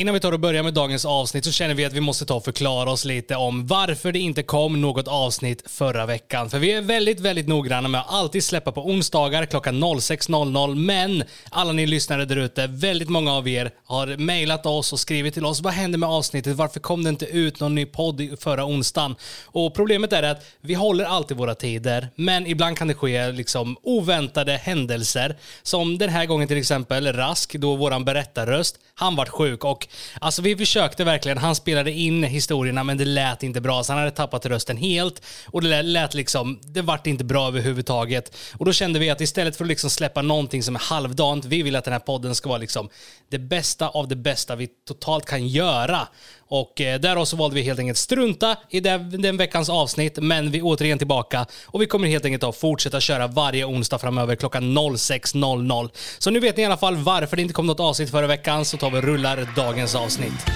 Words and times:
Innan 0.00 0.14
vi 0.14 0.20
tar 0.20 0.32
och 0.32 0.40
börjar 0.40 0.62
med 0.62 0.74
dagens 0.74 1.04
avsnitt 1.04 1.44
så 1.44 1.52
känner 1.52 1.74
vi 1.74 1.84
att 1.84 1.92
vi 1.92 2.00
måste 2.00 2.24
ta 2.26 2.34
och 2.34 2.44
förklara 2.44 2.90
oss 2.90 3.04
lite 3.04 3.36
om 3.36 3.66
varför 3.66 4.12
det 4.12 4.18
inte 4.18 4.42
kom 4.42 4.80
något 4.80 5.08
avsnitt 5.08 5.62
förra 5.66 6.06
veckan. 6.06 6.50
För 6.50 6.58
vi 6.58 6.72
är 6.72 6.82
väldigt, 6.82 7.20
väldigt 7.20 7.48
noggranna 7.48 7.88
med 7.88 8.00
att 8.00 8.12
alltid 8.12 8.44
släppa 8.44 8.72
på 8.72 8.86
onsdagar 8.86 9.46
klockan 9.46 9.84
06.00. 9.84 10.74
Men 10.74 11.24
alla 11.50 11.72
ni 11.72 11.86
lyssnare 11.86 12.24
där 12.24 12.36
ute, 12.36 12.66
väldigt 12.66 13.08
många 13.08 13.32
av 13.32 13.48
er 13.48 13.70
har 13.84 14.06
mejlat 14.16 14.66
oss 14.66 14.92
och 14.92 15.00
skrivit 15.00 15.34
till 15.34 15.46
oss. 15.46 15.60
Vad 15.60 15.72
hände 15.72 15.98
med 15.98 16.08
avsnittet? 16.08 16.56
Varför 16.56 16.80
kom 16.80 17.04
det 17.04 17.10
inte 17.10 17.26
ut 17.26 17.60
någon 17.60 17.74
ny 17.74 17.86
podd 17.86 18.28
förra 18.40 18.64
onsdagen? 18.64 19.16
Och 19.44 19.74
problemet 19.74 20.12
är 20.12 20.22
att 20.22 20.44
vi 20.60 20.74
håller 20.74 21.04
alltid 21.04 21.36
våra 21.36 21.54
tider, 21.54 22.08
men 22.14 22.46
ibland 22.46 22.78
kan 22.78 22.88
det 22.88 22.94
ske 22.94 23.32
liksom 23.32 23.76
oväntade 23.82 24.52
händelser. 24.52 25.38
Som 25.62 25.98
den 25.98 26.10
här 26.10 26.26
gången 26.26 26.48
till 26.48 26.58
exempel 26.58 27.12
Rask, 27.12 27.54
då 27.54 27.76
våran 27.76 28.04
berättarröst, 28.04 28.78
han 28.98 29.16
vart 29.16 29.28
sjuk 29.28 29.64
och 29.64 29.88
Alltså 30.20 30.42
vi 30.42 30.56
försökte 30.56 31.04
verkligen. 31.04 31.38
Han 31.38 31.54
spelade 31.54 31.92
in 31.92 32.24
historierna 32.24 32.84
men 32.84 32.98
det 32.98 33.04
lät 33.04 33.42
inte 33.42 33.60
bra. 33.60 33.84
Så 33.84 33.92
han 33.92 33.98
hade 33.98 34.10
tappat 34.10 34.46
rösten 34.46 34.76
helt. 34.76 35.22
Och 35.46 35.62
det 35.62 35.82
lät 35.82 36.14
liksom, 36.14 36.60
det 36.62 36.82
vart 36.82 37.06
inte 37.06 37.24
bra 37.24 37.48
överhuvudtaget. 37.48 38.36
Och 38.56 38.64
då 38.64 38.72
kände 38.72 38.98
vi 38.98 39.10
att 39.10 39.20
istället 39.20 39.56
för 39.56 39.64
att 39.64 39.68
liksom 39.68 39.90
släppa 39.90 40.22
någonting 40.22 40.62
som 40.62 40.74
är 40.76 40.80
halvdant, 40.80 41.44
vi 41.44 41.62
vill 41.62 41.76
att 41.76 41.84
den 41.84 41.92
här 41.92 42.00
podden 42.00 42.34
ska 42.34 42.48
vara 42.48 42.58
liksom 42.58 42.88
det 43.30 43.38
bästa 43.38 43.88
av 43.88 44.08
det 44.08 44.16
bästa 44.16 44.56
vi 44.56 44.68
totalt 44.88 45.24
kan 45.24 45.48
göra. 45.48 46.08
Och 46.48 46.80
eh, 46.80 47.00
därav 47.00 47.24
så 47.24 47.36
valde 47.36 47.54
vi 47.54 47.62
helt 47.62 47.78
enkelt 47.78 47.98
strunta 47.98 48.56
i 48.70 48.80
den, 48.80 49.22
den 49.22 49.36
veckans 49.36 49.68
avsnitt, 49.68 50.18
men 50.22 50.50
vi 50.50 50.58
är 50.58 50.62
återigen 50.64 50.98
tillbaka 50.98 51.46
och 51.66 51.82
vi 51.82 51.86
kommer 51.86 52.08
helt 52.08 52.24
enkelt 52.24 52.44
att 52.44 52.56
fortsätta 52.56 53.00
köra 53.00 53.26
varje 53.26 53.64
onsdag 53.64 53.98
framöver 53.98 54.36
klockan 54.36 54.78
06.00. 54.78 55.90
Så 56.18 56.30
nu 56.30 56.40
vet 56.40 56.56
ni 56.56 56.62
i 56.62 56.66
alla 56.66 56.76
fall 56.76 56.96
varför 56.96 57.36
det 57.36 57.42
inte 57.42 57.54
kom 57.54 57.66
något 57.66 57.80
avsnitt 57.80 58.10
förra 58.10 58.26
veckan, 58.26 58.64
så 58.64 58.76
tar 58.76 58.90
vi 58.90 58.98
och 58.98 59.04
rullar 59.04 59.48
dagens 59.56 59.94
avsnitt. 59.94 60.46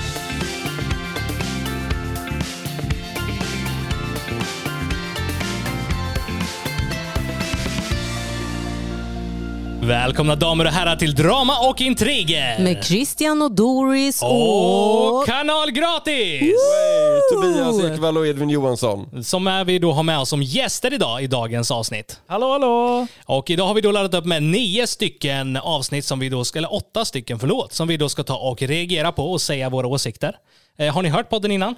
Välkomna 9.83 10.37
damer 10.37 10.65
och 10.65 10.71
herrar 10.71 10.97
till 10.97 11.15
Drama 11.15 11.69
och 11.69 11.81
intriger! 11.81 12.59
Med 12.63 12.85
Christian 12.85 13.43
och 13.43 13.53
Doris 13.55 14.23
och... 14.23 15.21
Och 15.21 15.27
kanal 15.27 15.71
gratis! 15.71 16.41
Hey, 16.41 17.21
Tobias 17.33 17.93
Ekvall 17.93 18.19
och 18.19 18.27
Edvin 18.27 18.51
Johansson. 18.51 19.25
Som 19.25 19.47
är 19.47 19.65
vi 19.65 19.79
då 19.79 19.93
har 19.93 20.03
med 20.03 20.19
oss 20.19 20.29
som 20.29 20.43
gäster 20.43 20.95
idag 20.95 21.23
i 21.23 21.27
dagens 21.27 21.71
avsnitt. 21.71 22.21
Hallå, 22.27 22.53
hallå! 22.53 23.07
Och 23.25 23.51
idag 23.51 23.67
har 23.67 23.75
vi 23.75 23.81
då 23.81 23.93
laddat 23.93 24.15
upp 24.15 24.25
med 24.25 24.43
nio 24.43 24.87
stycken 24.87 25.57
avsnitt 25.57 26.05
som 26.05 26.19
vi 26.19 26.29
då 26.29 26.45
ska, 26.45 26.59
eller 26.59 26.75
åtta 26.75 27.05
stycken 27.05 27.39
förlåt, 27.39 27.73
som 27.73 27.89
vi 27.89 27.97
då 27.97 28.09
ska 28.09 28.23
ta 28.23 28.37
och 28.37 28.63
reagera 28.63 29.13
på 29.13 29.33
och 29.33 29.41
säga 29.41 29.71
våra 29.71 29.87
åsikter. 29.87 30.37
Eh, 30.79 30.95
har 30.95 31.03
ni 31.03 31.09
hört 31.09 31.31
podden 31.31 31.51
innan? 31.53 31.75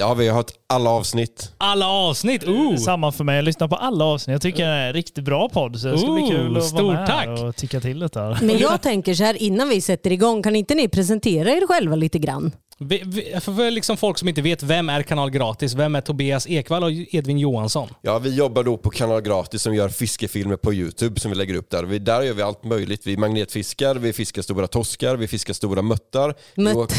Ja, 0.00 0.14
vi 0.14 0.28
har 0.28 0.36
hört 0.36 0.50
alla 0.66 0.90
avsnitt. 0.90 1.52
Alla 1.58 1.88
avsnitt! 1.88 2.48
Ooh. 2.48 2.76
Samma 2.76 3.12
för 3.12 3.24
mig. 3.24 3.36
Jag 3.36 3.44
lyssnar 3.44 3.68
på 3.68 3.76
alla 3.76 4.04
avsnitt. 4.04 4.32
Jag 4.32 4.42
tycker 4.42 4.66
det 4.66 4.72
är 4.72 4.86
en 4.86 4.92
riktigt 4.92 5.24
bra 5.24 5.48
podd. 5.48 5.80
Så 5.80 5.88
det 5.88 5.98
ska 5.98 6.12
bli 6.12 6.22
Ooh, 6.22 6.30
kul 6.30 6.56
att 6.56 6.64
stort 6.64 6.80
vara 6.80 6.92
med 6.94 7.06
tack. 7.06 7.26
här 7.26 7.44
och 7.44 7.56
tycka 7.56 7.80
till 7.80 7.98
lite. 7.98 8.38
Men 8.42 8.58
jag 8.58 8.82
tänker 8.82 9.14
så 9.14 9.24
här 9.24 9.42
innan 9.42 9.68
vi 9.68 9.80
sätter 9.80 10.12
igång, 10.12 10.42
kan 10.42 10.56
inte 10.56 10.74
ni 10.74 10.88
presentera 10.88 11.50
er 11.50 11.66
själva 11.66 11.96
lite 11.96 12.18
grann? 12.18 12.52
Vi, 12.80 13.02
vi, 13.06 13.40
för, 13.40 13.52
för 13.54 13.70
liksom 13.70 13.96
folk 13.96 14.18
som 14.18 14.28
inte 14.28 14.42
vet, 14.42 14.62
vem 14.62 14.88
är 14.88 15.02
Kanal 15.02 15.30
Gratis? 15.30 15.74
Vem 15.74 15.94
är 15.94 16.00
Tobias 16.00 16.46
Ekvall 16.46 16.84
och 16.84 16.90
Edvin 16.92 17.38
Johansson? 17.38 17.88
Ja, 18.02 18.18
vi 18.18 18.34
jobbar 18.34 18.64
då 18.64 18.76
på 18.76 18.90
Kanal 18.90 19.20
Gratis 19.20 19.62
som 19.62 19.74
gör 19.74 19.88
fiskefilmer 19.88 20.56
på 20.56 20.74
YouTube 20.74 21.20
som 21.20 21.30
vi 21.30 21.36
lägger 21.36 21.54
upp 21.54 21.70
där. 21.70 21.84
Vi, 21.84 21.98
där 21.98 22.22
gör 22.22 22.34
vi 22.34 22.42
allt 22.42 22.64
möjligt. 22.64 23.06
Vi 23.06 23.16
magnetfiskar, 23.16 23.94
vi 23.94 24.12
fiskar 24.12 24.42
stora 24.42 24.66
torskar, 24.66 25.16
vi 25.16 25.28
fiskar 25.28 25.54
stora 25.54 25.82
möttar. 25.82 26.34
Vi, 26.54 26.62
Mött. 26.62 26.76
åker, 26.76 26.96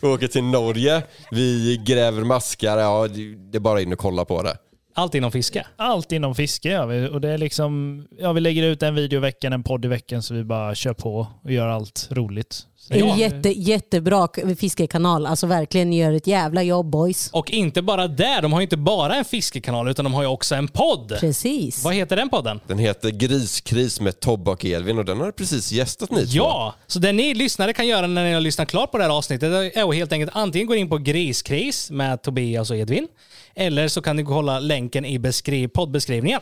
vi 0.00 0.08
åker 0.08 0.28
till 0.28 0.44
Norge, 0.44 1.02
vi 1.30 1.80
gräver 1.86 2.24
maskar. 2.24 2.78
Ja, 2.78 3.08
det 3.08 3.52
det 3.52 3.58
är 3.58 3.60
bara 3.60 3.80
in 3.80 3.92
och 3.92 3.98
kolla 3.98 4.24
på 4.24 4.42
det. 4.42 4.56
Allt 4.94 5.14
inom 5.14 5.32
fiske. 5.32 5.66
Allt 5.76 6.12
inom 6.12 6.34
fiske 6.34 6.68
gör 6.68 6.86
vi. 6.86 7.08
Och 7.08 7.20
det 7.20 7.28
är 7.28 7.38
liksom, 7.38 8.04
ja, 8.18 8.32
vi 8.32 8.40
lägger 8.40 8.62
ut 8.62 8.82
en 8.82 8.94
video 8.94 9.16
i 9.16 9.20
veckan, 9.20 9.52
en 9.52 9.62
podd 9.62 9.84
i 9.84 9.88
veckan, 9.88 10.22
så 10.22 10.34
vi 10.34 10.44
bara 10.44 10.74
kör 10.74 10.94
på 10.94 11.26
och 11.44 11.52
gör 11.52 11.68
allt 11.68 12.08
roligt. 12.10 12.66
Så 12.76 12.94
En 12.94 13.00
ja, 13.08 13.16
jätte, 13.16 13.48
jättebra 13.48 14.28
fiskekanal. 14.58 15.26
Alltså 15.26 15.46
verkligen, 15.46 15.90
ni 15.90 15.98
gör 15.98 16.12
ett 16.12 16.26
jävla 16.26 16.62
jobb 16.62 16.90
boys. 16.90 17.30
Och 17.32 17.50
inte 17.50 17.82
bara 17.82 18.08
där, 18.08 18.42
de 18.42 18.52
har 18.52 18.60
ju 18.60 18.62
inte 18.62 18.76
bara 18.76 19.14
en 19.14 19.24
fiskekanal 19.24 19.88
utan 19.88 20.04
de 20.04 20.14
har 20.14 20.22
ju 20.22 20.28
också 20.28 20.54
en 20.54 20.68
podd. 20.68 21.16
Precis. 21.20 21.84
Vad 21.84 21.94
heter 21.94 22.16
den 22.16 22.28
podden? 22.28 22.60
Den 22.66 22.78
heter 22.78 23.10
Griskris 23.10 24.00
med 24.00 24.20
Tobbe 24.20 24.50
och 24.50 24.64
Edvin 24.64 24.98
och 24.98 25.04
den 25.04 25.20
har 25.20 25.32
precis 25.32 25.72
gästat 25.72 26.10
ni 26.10 26.26
två. 26.26 26.32
Ja, 26.32 26.74
så 26.86 26.98
det 26.98 27.12
ni 27.12 27.34
lyssnare 27.34 27.72
kan 27.72 27.86
göra 27.86 28.06
när 28.06 28.24
ni 28.24 28.32
har 28.32 28.40
lyssnat 28.40 28.68
klart 28.68 28.90
på 28.90 28.98
det 28.98 29.04
här 29.04 29.10
avsnittet 29.10 29.76
är 29.76 29.88
att 29.88 29.94
helt 29.94 30.12
enkelt 30.12 30.32
antingen 30.34 30.66
gå 30.66 30.74
in 30.74 30.88
på 30.88 30.98
Griskris 30.98 31.90
med 31.90 32.22
Tobias 32.22 32.70
och 32.70 32.76
Edvin. 32.76 33.08
Eller 33.54 33.88
så 33.88 34.02
kan 34.02 34.16
ni 34.16 34.24
kolla 34.24 34.58
länken 34.60 35.04
i 35.04 35.18
beskriv, 35.18 35.68
poddbeskrivningen. 35.68 36.40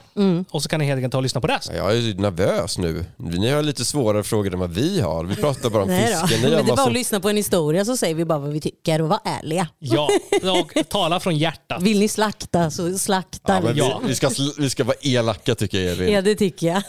Och 0.50 0.62
så 0.62 0.68
kan 0.68 0.80
ni 0.80 0.86
helt 0.86 0.98
enkelt 0.98 1.12
ta 1.12 1.18
och 1.18 1.22
lyssna 1.22 1.40
på 1.40 1.46
det. 1.46 1.60
Jag 1.76 1.96
är 1.96 2.14
nervös 2.14 2.78
nu. 2.78 3.04
Ni 3.16 3.50
har 3.50 3.62
lite 3.62 3.84
svårare 3.84 4.22
frågor 4.22 4.52
än 4.52 4.58
vad 4.60 4.70
vi 4.74 5.00
har. 5.00 5.24
Vi 5.24 5.36
pratar 5.36 5.70
bara 5.70 5.82
om 5.82 5.88
Nej 5.88 6.06
fisken. 6.06 6.40
Ni 6.40 6.50
har 6.50 6.56
Men 6.56 6.66
det 6.66 6.72
är 6.72 6.76
bara 6.76 6.86
att 6.86 6.92
lyssna 6.92 7.20
på 7.20 7.28
en 7.28 7.36
historia 7.36 7.84
så 7.84 7.96
säger 7.96 8.14
vi 8.14 8.24
bara 8.24 8.38
vad 8.38 8.50
vi 8.52 8.60
tycker 8.60 9.02
och 9.02 9.08
var 9.08 9.18
ärliga. 9.24 9.68
Ja, 9.78 10.08
och 10.62 10.88
tala 10.88 11.20
från 11.20 11.38
hjärtat. 11.38 11.82
Vill 11.82 11.98
ni 11.98 12.08
slakta 12.08 12.70
så 12.70 12.98
slaktar 12.98 13.54
Ja, 13.54 13.60
men 13.60 13.74
vi. 13.74 14.08
vi, 14.08 14.14
ska, 14.14 14.30
vi 14.58 14.70
ska 14.70 14.84
vara 14.84 14.96
elaka 15.00 15.54
tycker 15.54 15.80
jag 15.80 15.92
Edvin. 15.92 16.12
Ja 16.12 16.22
det 16.22 16.34
tycker 16.34 16.66
jag. 16.66 16.82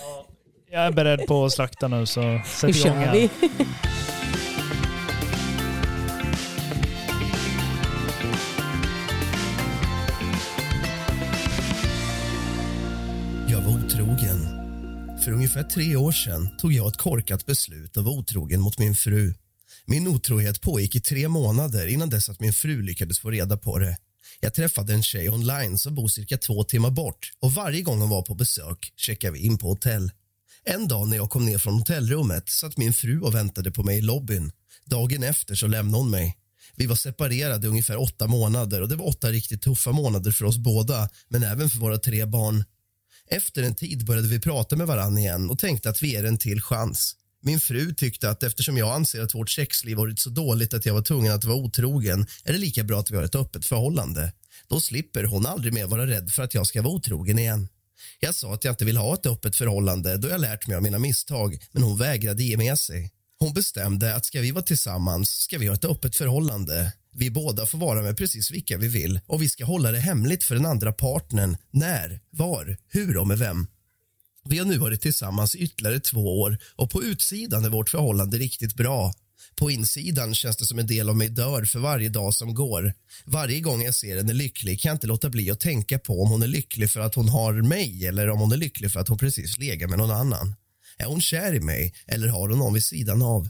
Jag 0.72 0.82
är 0.86 0.92
beredd 0.92 1.28
på 1.28 1.46
att 1.46 1.52
slakta 1.52 1.88
nu, 1.88 2.06
så 2.06 2.42
sätt 2.46 2.70
igång 2.70 2.82
kör 2.84 2.90
här. 2.90 3.14
vi. 3.14 3.30
Ungefär 15.56 15.70
tre 15.70 15.96
år 15.96 16.12
sedan 16.12 16.50
tog 16.58 16.74
jag 16.74 16.88
ett 16.88 16.98
korkat 16.98 17.46
beslut 17.46 17.98
och 17.98 18.04
var 18.04 18.12
otrogen 18.12 18.62
mot 18.62 18.80
min 18.80 18.96
fru. 18.96 19.34
Min 19.86 20.08
otrohet 20.08 20.62
pågick 20.62 20.96
i 20.96 21.02
tre 21.02 21.28
månader 21.28 21.88
innan 21.88 22.10
dess 22.10 22.30
att 22.30 22.40
min 22.40 22.54
fru 22.54 22.82
lyckades 22.82 23.20
få 23.20 23.32
reda 23.32 23.58
på 23.58 23.80
det. 23.80 23.98
Jag 24.40 24.54
träffade 24.54 24.94
en 24.94 25.04
tjej 25.04 25.30
online 25.30 25.78
som 25.78 25.96
bor 25.96 26.08
cirka 26.08 26.38
två 26.38 26.64
timmar 26.64 26.90
bort 26.90 27.32
och 27.42 27.54
varje 27.54 27.82
gång 27.82 28.00
hon 28.00 28.10
var 28.10 28.22
på 28.22 28.36
besök 28.36 28.94
checkade 28.96 29.34
vi 29.34 29.40
in 29.40 29.58
på 29.58 29.68
hotell. 29.68 30.12
En 30.66 30.88
dag 30.88 31.08
när 31.08 31.18
jag 31.18 31.30
kom 31.30 31.46
ner 31.46 31.58
från 31.58 31.74
hotellrummet 31.74 32.50
satt 32.50 32.78
min 32.78 32.94
fru 32.94 33.22
och 33.22 33.36
väntade 33.36 33.72
på 33.72 33.84
mig 33.84 33.98
i 33.98 34.02
lobbyn. 34.02 34.52
Dagen 34.86 35.24
efter 35.24 35.56
så 35.56 35.68
lämnade 35.68 36.04
hon 36.04 36.12
mig. 36.12 36.38
Vi 36.76 36.86
var 36.86 36.96
separerade 36.96 37.68
i 37.68 37.70
ungefär 37.70 38.02
åtta 38.02 38.28
månader 38.28 38.82
och 38.82 38.90
det 38.90 38.96
var 38.96 39.08
åtta 39.08 39.32
riktigt 39.32 39.62
tuffa 39.62 39.92
månader 39.92 40.32
för 40.32 40.46
oss 40.46 40.58
båda, 40.58 41.10
men 41.30 41.44
även 41.44 41.70
för 41.70 41.80
våra 41.80 41.98
tre 41.98 42.26
barn. 42.26 42.64
Efter 43.32 43.64
en 43.64 43.76
tid 43.76 44.06
började 44.06 44.28
vi 44.28 44.40
prata 44.40 44.76
med 44.76 44.88
varann 44.88 45.18
igen 45.18 45.50
och 45.50 45.60
tänkte 45.60 45.90
att 45.90 46.04
vi 46.04 46.12
ger 46.12 46.26
en 46.26 46.38
till 46.38 46.62
chans. 46.62 47.16
Min 47.42 47.60
fru 47.60 47.94
tyckte 47.94 48.30
att 48.30 48.44
eftersom 48.44 48.78
jag 48.78 48.96
anser 48.96 49.22
att 49.22 49.36
vårt 49.36 49.50
sexliv 49.50 49.98
varit 49.98 50.20
så 50.20 50.30
dåligt 50.30 50.74
att 50.74 50.86
jag 50.86 50.94
var 50.94 51.02
tvungen 51.02 51.32
att 51.32 51.44
vara 51.44 51.56
otrogen 51.56 52.28
är 52.44 52.54
det 52.54 52.60
lika 52.60 52.84
bra 52.84 53.00
att 53.00 53.12
vi 53.12 53.16
har 53.16 53.24
ett 53.24 53.36
öppet 53.36 53.66
förhållande. 53.66 54.34
Då 54.68 54.80
slipper 54.80 55.24
hon 55.24 55.46
aldrig 55.46 55.74
mer 55.74 55.86
vara 55.86 56.08
rädd 56.08 56.32
för 56.32 56.44
att 56.44 56.54
jag 56.54 56.68
ska 56.68 56.82
vara 56.82 56.94
otrogen 56.94 57.40
igen. 57.40 57.68
Jag 58.20 58.36
sa 58.36 58.54
att 58.54 58.64
jag 58.64 58.72
inte 58.72 58.86
vill 58.86 58.98
ha 58.98 59.14
ett 59.14 59.26
öppet 59.26 59.56
förhållande 59.56 60.18
då 60.18 60.30
jag 60.30 60.42
lärt 60.42 60.68
mig 60.68 60.76
av 60.76 60.84
mina 60.84 61.00
misstag 61.00 61.58
men 61.72 61.84
hon 61.84 61.98
vägrade 61.98 62.44
ge 62.44 62.58
med 62.58 62.78
sig. 62.78 63.12
Hon 63.40 63.54
bestämde 63.54 64.16
att 64.16 64.26
ska 64.26 64.42
vi 64.42 64.52
vara 64.52 64.64
tillsammans 64.64 65.30
ska 65.30 65.58
vi 65.58 65.68
ha 65.68 65.76
ett 65.76 65.86
öppet 65.86 66.16
förhållande. 66.16 66.94
Vi 67.14 67.32
båda 67.32 67.66
får 67.66 67.78
vara 67.78 68.02
med 68.02 68.18
precis 68.18 68.52
vilka 68.52 68.78
vi 68.78 68.88
vill 68.88 69.20
och 69.28 69.42
vi 69.42 69.50
ska 69.50 69.66
hålla 69.66 69.92
det 69.92 70.00
hemligt 70.00 70.44
för 70.44 70.56
den 70.56 70.66
andra 70.66 70.94
partnern 70.94 71.58
när, 71.72 72.20
var, 72.30 72.78
hur 72.88 73.18
och 73.18 73.28
med 73.28 73.38
vem. 73.38 73.68
Vi 74.46 74.58
har 74.58 74.66
nu 74.66 74.78
varit 74.78 75.02
tillsammans 75.02 75.56
i 75.56 75.60
ytterligare 75.60 76.00
två 76.00 76.40
år 76.40 76.58
och 76.76 76.90
på 76.90 77.04
utsidan 77.04 77.66
är 77.66 77.70
vårt 77.70 77.90
förhållande 77.90 78.38
riktigt 78.38 78.76
bra. 78.76 79.14
På 79.56 79.72
insidan 79.72 80.36
känns 80.36 80.58
det 80.58 80.66
som 80.66 80.80
en 80.80 80.88
del 80.88 81.10
av 81.10 81.18
mig 81.18 81.30
dör 81.30 81.66
för 81.66 81.80
varje 81.80 82.10
dag 82.10 82.34
som 82.34 82.54
går. 82.54 82.94
Varje 83.26 83.60
gång 83.60 83.82
jag 83.82 83.96
ser 83.96 84.18
henne 84.18 84.34
lycklig 84.34 84.82
kan 84.82 84.90
jag 84.90 84.96
inte 84.96 85.08
låta 85.08 85.30
bli 85.30 85.52
att 85.52 85.60
tänka 85.60 86.00
på 86.00 86.22
om 86.22 86.30
hon 86.30 86.44
är 86.44 86.48
lycklig 86.48 86.92
för 86.92 87.00
att 87.00 87.16
hon 87.16 87.30
har 87.30 87.54
mig 87.54 88.08
eller 88.08 88.30
om 88.30 88.40
hon 88.40 88.52
är 88.52 88.58
lycklig 88.58 88.92
för 88.92 89.00
att 89.00 89.08
hon 89.08 89.18
precis 89.18 89.58
legat 89.58 89.90
med 89.90 90.00
någon 90.00 90.12
annan. 90.12 90.56
Är 90.98 91.06
hon 91.06 91.22
kär 91.22 91.54
i 91.54 91.60
mig 91.60 91.94
eller 92.08 92.28
har 92.28 92.50
hon 92.50 92.60
någon 92.60 92.74
vid 92.74 92.84
sidan 92.84 93.22
av? 93.22 93.50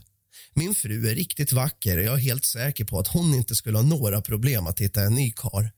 Min 0.54 0.74
fru 0.74 1.10
är 1.10 1.14
riktigt 1.14 1.52
vacker 1.52 1.98
och 1.98 2.04
jag 2.04 2.14
är 2.14 2.18
helt 2.18 2.44
säker 2.44 2.84
på 2.84 2.98
att 2.98 3.08
hon 3.08 3.34
inte 3.34 3.54
skulle 3.54 3.78
ha 3.78 3.84
några 3.84 4.20
problem 4.20 4.66
att 4.66 4.80
hitta 4.80 5.02
en 5.02 5.14
ny 5.14 5.32
kar. 5.32 5.70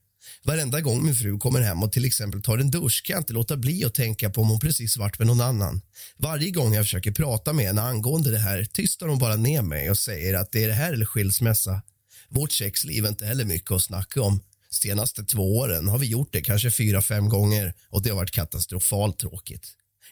Varenda 0.43 0.81
gång 0.81 1.05
min 1.05 1.15
fru 1.15 1.37
kommer 1.37 1.61
hem 1.61 1.83
och 1.83 1.91
till 1.91 2.05
exempel 2.05 2.41
tar 2.41 2.57
en 2.57 2.71
dusch 2.71 3.03
kan 3.05 3.13
jag 3.13 3.21
inte 3.21 3.33
låta 3.33 3.57
bli 3.57 3.85
att 3.85 3.93
tänka 3.93 4.29
på 4.29 4.41
om 4.41 4.49
hon 4.49 4.59
precis 4.59 4.97
varit 4.97 5.19
med 5.19 5.27
någon 5.27 5.41
annan. 5.41 5.81
Varje 6.17 6.51
gång 6.51 6.73
jag 6.73 6.85
försöker 6.85 7.11
prata 7.11 7.53
med 7.53 7.65
henne 7.65 7.81
angående 7.81 8.31
det 8.31 8.39
här 8.39 8.63
tystar 8.63 9.07
hon 9.07 9.19
bara 9.19 9.35
ner 9.35 9.61
mig 9.61 9.89
och 9.89 9.97
säger 9.97 10.33
att 10.33 10.51
det 10.51 10.63
är 10.63 10.67
det 10.67 10.73
här 10.73 10.93
eller 10.93 11.05
skilsmässa. 11.05 11.81
Vårt 12.29 12.51
sexliv 12.51 13.05
är 13.05 13.09
inte 13.09 13.25
heller 13.25 13.45
mycket 13.45 13.71
att 13.71 13.83
snacka 13.83 14.21
om. 14.21 14.39
Senaste 14.69 15.23
två 15.23 15.57
åren 15.57 15.87
har 15.87 15.97
vi 15.97 16.07
gjort 16.07 16.29
det 16.31 16.41
kanske 16.41 16.71
fyra, 16.71 17.01
fem 17.01 17.29
gånger 17.29 17.73
och 17.89 18.01
det 18.01 18.09
har 18.09 18.15
varit 18.17 18.31
katastrofalt 18.31 19.19
tråkigt. 19.19 19.67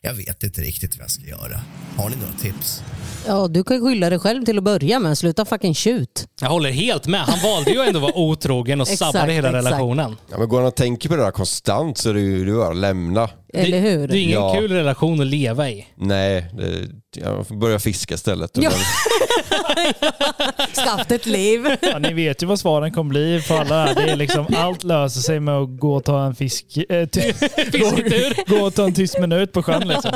Jag 0.06 0.14
vet 0.14 0.44
inte 0.44 0.62
riktigt 0.62 0.98
vad 0.98 1.04
jag 1.04 1.12
ska 1.12 1.24
göra. 1.28 1.60
Har 1.98 2.10
ni 2.10 2.16
några 2.16 2.34
tips? 2.42 2.84
Ja, 3.28 3.48
du 3.48 3.64
kan 3.64 3.82
skylla 3.82 4.10
dig 4.10 4.20
själv 4.20 4.46
till 4.46 4.58
att 4.58 4.64
börja 4.64 5.00
med. 5.00 5.18
Sluta 5.18 5.46
fucking 5.46 5.76
tjut. 5.76 6.28
Jag 6.42 6.50
håller 6.50 6.72
helt 6.72 7.08
med. 7.08 7.20
Han 7.22 7.40
valde 7.52 7.72
ju 7.72 7.80
ändå 7.80 7.98
att 7.98 8.02
vara 8.04 8.14
otrogen 8.18 8.82
och 8.82 8.88
Exakt, 8.92 9.12
sabbade 9.12 9.34
hela 9.34 9.48
exakt. 9.50 9.66
relationen. 9.66 10.16
Ja, 10.32 10.38
men 10.38 10.50
går 10.50 10.58
han 10.58 10.68
och 10.68 10.76
tänker 10.76 11.10
på 11.10 11.16
det 11.16 11.24
där 11.24 11.32
konstant 11.32 11.98
så 11.98 12.10
är 12.10 12.14
det 12.14 12.20
ju 12.22 12.46
det 12.46 12.52
är 12.52 12.56
bara 12.56 12.70
att 12.70 12.78
lämna. 12.78 13.30
Eller 13.54 13.80
hur? 13.80 14.00
Det, 14.00 14.08
det 14.08 14.18
är 14.18 14.22
ingen 14.24 14.34
Ja. 14.34 14.56
kul 14.60 14.72
relation 14.72 15.22
att 15.22 15.28
leva 15.28 15.70
i. 15.70 15.88
Nej, 15.96 16.46
det, 16.58 16.88
jag 17.22 17.48
får 17.48 17.56
börja 17.56 17.80
fiska 17.80 18.14
istället. 18.16 18.52
Ja. 18.54 18.70
den- 18.70 18.80
Skaffa 20.76 21.16
ett 21.16 21.26
liv. 21.26 21.68
Ja, 21.82 22.00
ni 22.00 22.14
vet 22.14 22.44
ju 22.44 22.48
vad 22.48 22.60
svaren 22.60 22.92
kommer 22.92 23.10
bli 23.10 23.42
på 23.48 23.54
alla 23.54 23.86
det. 23.86 23.94
Det 23.94 24.12
är 24.12 24.16
liksom, 24.16 24.46
allt 24.58 24.84
löser 24.84 25.20
sig 25.22 25.40
med 25.40 25.58
att 25.58 25.80
gå 25.80 25.96
och 25.96 26.04
ta 26.04 26.26
en 26.26 26.36
fisk... 26.36 26.78
Äh, 26.90 27.06
ty, 27.08 27.22
gå 28.48 28.66
och 28.66 28.76
ta 28.76 28.84
en 28.84 28.94
tyst 28.94 29.20
minut 29.20 29.52
på 29.52 29.64
sjön 29.64 29.88
liksom. 29.88 30.12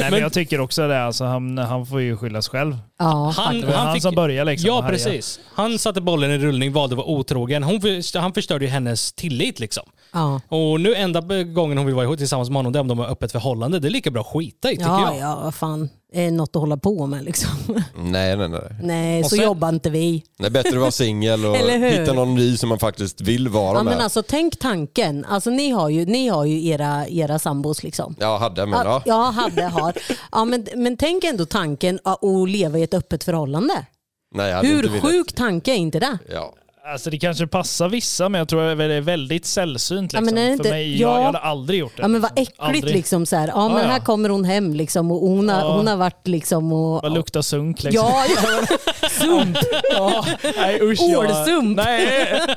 Nej 0.00 0.10
men 0.10 0.20
jag 0.20 0.32
tycker 0.32 0.60
också 0.60 0.88
det. 0.88 1.04
Alltså, 1.04 1.24
han, 1.24 1.58
han 1.58 1.86
får 1.86 2.00
ju 2.00 2.16
skyllas 2.16 2.48
själv. 2.48 2.76
Ja, 2.98 3.32
Han, 3.36 3.60
Det 3.60 3.66
var 3.66 3.74
han, 3.74 4.00
som 4.00 4.14
började 4.14 4.50
liksom. 4.50 4.66
Ja, 4.68 4.84
precis. 4.88 5.40
Han 5.54 5.78
satte 5.78 6.00
bollen 6.00 6.30
i 6.30 6.38
rullning, 6.38 6.72
valde 6.72 6.92
att 6.92 6.96
vara 6.96 7.06
otrogen. 7.08 7.62
Hon, 7.62 7.80
han 8.14 8.34
förstörde 8.34 8.64
ju 8.64 8.70
hennes 8.70 9.12
tillit 9.12 9.60
liksom. 9.60 9.82
ja. 10.12 10.40
Och 10.48 10.80
nu 10.80 10.94
enda 10.94 11.20
gången 11.44 11.78
hon 11.78 11.86
vill 11.86 11.94
vara 11.94 12.04
ihop 12.04 12.18
tillsammans 12.18 12.50
med 12.50 12.56
honom, 12.56 12.72
det 12.72 12.78
är 12.78 12.80
om 12.80 12.88
de 12.88 12.98
har 12.98 13.06
öppet 13.06 13.32
förhållande. 13.32 13.78
det 13.78 13.88
är 13.88 13.90
lika 13.90 14.10
bra 14.10 14.20
att 14.20 14.26
skita 14.26 14.70
i 14.70 14.76
tycker 14.76 14.90
Ja, 14.90 15.14
jag. 15.14 15.22
ja, 15.30 15.40
vad 15.44 15.54
fan. 15.54 15.88
Är 16.12 16.30
något 16.30 16.56
att 16.56 16.60
hålla 16.60 16.76
på 16.76 17.06
med 17.06 17.24
liksom. 17.24 17.50
Nej, 17.96 18.36
nej, 18.36 18.48
nej. 18.48 18.60
Nej, 18.82 19.22
Och 19.24 19.30
så 19.30 19.36
sen- 19.36 19.44
jobbar 19.44 19.68
inte 19.68 19.90
vi. 19.90 20.24
Det 20.38 20.46
är 20.46 20.50
bättre 20.50 20.68
att 20.70 20.80
vara 20.80 20.90
singel 20.90 21.46
och 21.46 21.56
hitta 21.56 22.12
någon 22.12 22.34
ny 22.34 22.56
som 22.56 22.68
man 22.68 22.78
faktiskt 22.78 23.20
vill 23.20 23.48
vara 23.48 23.78
Ja, 23.78 23.82
med. 23.82 23.92
men 23.92 24.00
alltså, 24.02 24.22
tänk 24.22 24.58
tanken. 24.58 25.24
Alltså, 25.24 25.50
ni 25.50 25.70
har 25.70 25.88
ju, 25.88 26.06
ni 26.06 26.28
har 26.28 26.44
ju 26.44 26.66
era, 26.66 27.08
era 27.08 27.38
sambos. 27.38 27.82
Liksom. 27.82 28.14
Ja, 28.18 28.36
hade 28.38 28.66
men 28.66 28.80
Ja, 28.86 29.02
ja. 29.06 29.22
hade, 29.30 29.62
har. 29.62 29.92
Ja, 30.32 30.44
men, 30.44 30.66
men 30.76 30.96
tänk 30.96 31.24
ändå 31.24 31.46
tanken 31.46 31.98
att 32.04 32.18
leva 32.48 32.78
i 32.78 32.82
ett 32.82 32.94
öppet 32.94 33.24
förhållande. 33.24 33.86
Nej, 34.34 34.48
jag 34.48 34.56
hade 34.56 34.68
inte 34.68 34.88
Hur 34.88 35.00
sjuk 35.00 35.32
tanke 35.32 35.70
är 35.72 35.76
inte 35.76 36.00
det? 36.00 36.18
Ja. 36.32 36.54
Alltså 36.92 37.10
det 37.10 37.18
kanske 37.18 37.46
passar 37.46 37.88
vissa 37.88 38.28
men 38.28 38.38
jag 38.38 38.48
tror 38.48 38.62
att 38.62 38.78
det 38.78 38.84
är 38.94 39.00
väldigt 39.00 39.46
sällsynt. 39.46 40.12
Ja, 40.12 40.20
Liksom. 40.20 40.34
men 40.34 40.44
är 40.44 40.50
det 40.50 40.56
För 40.56 40.64
inte- 40.64 40.70
mig, 40.70 41.00
ja. 41.00 41.08
jag, 41.08 41.18
jag 41.20 41.24
hade 41.24 41.38
aldrig 41.38 41.80
gjort 41.80 41.96
det. 41.96 42.02
Ja 42.02 42.08
men 42.08 42.20
vad 42.20 42.30
liksom. 42.38 42.42
äckligt 42.42 42.60
Aldrig. 42.78 42.94
liksom 42.94 43.26
så 43.26 43.36
här. 43.36 43.48
Ja 43.48 43.68
men 43.68 43.76
Ja, 43.76 43.82
ja. 43.82 43.88
här 43.88 44.00
kommer 44.00 44.28
hon 44.28 44.44
hem 44.44 44.74
liksom 44.74 45.10
och 45.12 45.20
hon 45.20 45.48
har, 45.48 45.60
Ja. 45.60 45.76
hon 45.76 45.86
har 45.86 45.96
varit 45.96 46.26
liksom 46.26 46.72
och... 46.72 47.02
Vad 47.02 47.12
luktar 47.14 47.42
sunk 47.42 47.82
liksom. 47.82 48.06
Ja, 48.06 48.24
ja. 48.36 48.76
Sump. 49.10 49.58
Ja, 49.92 50.24
nej 50.56 50.80
usch. 50.82 51.00
Ålsump. 51.00 51.76
Nej. 51.76 52.40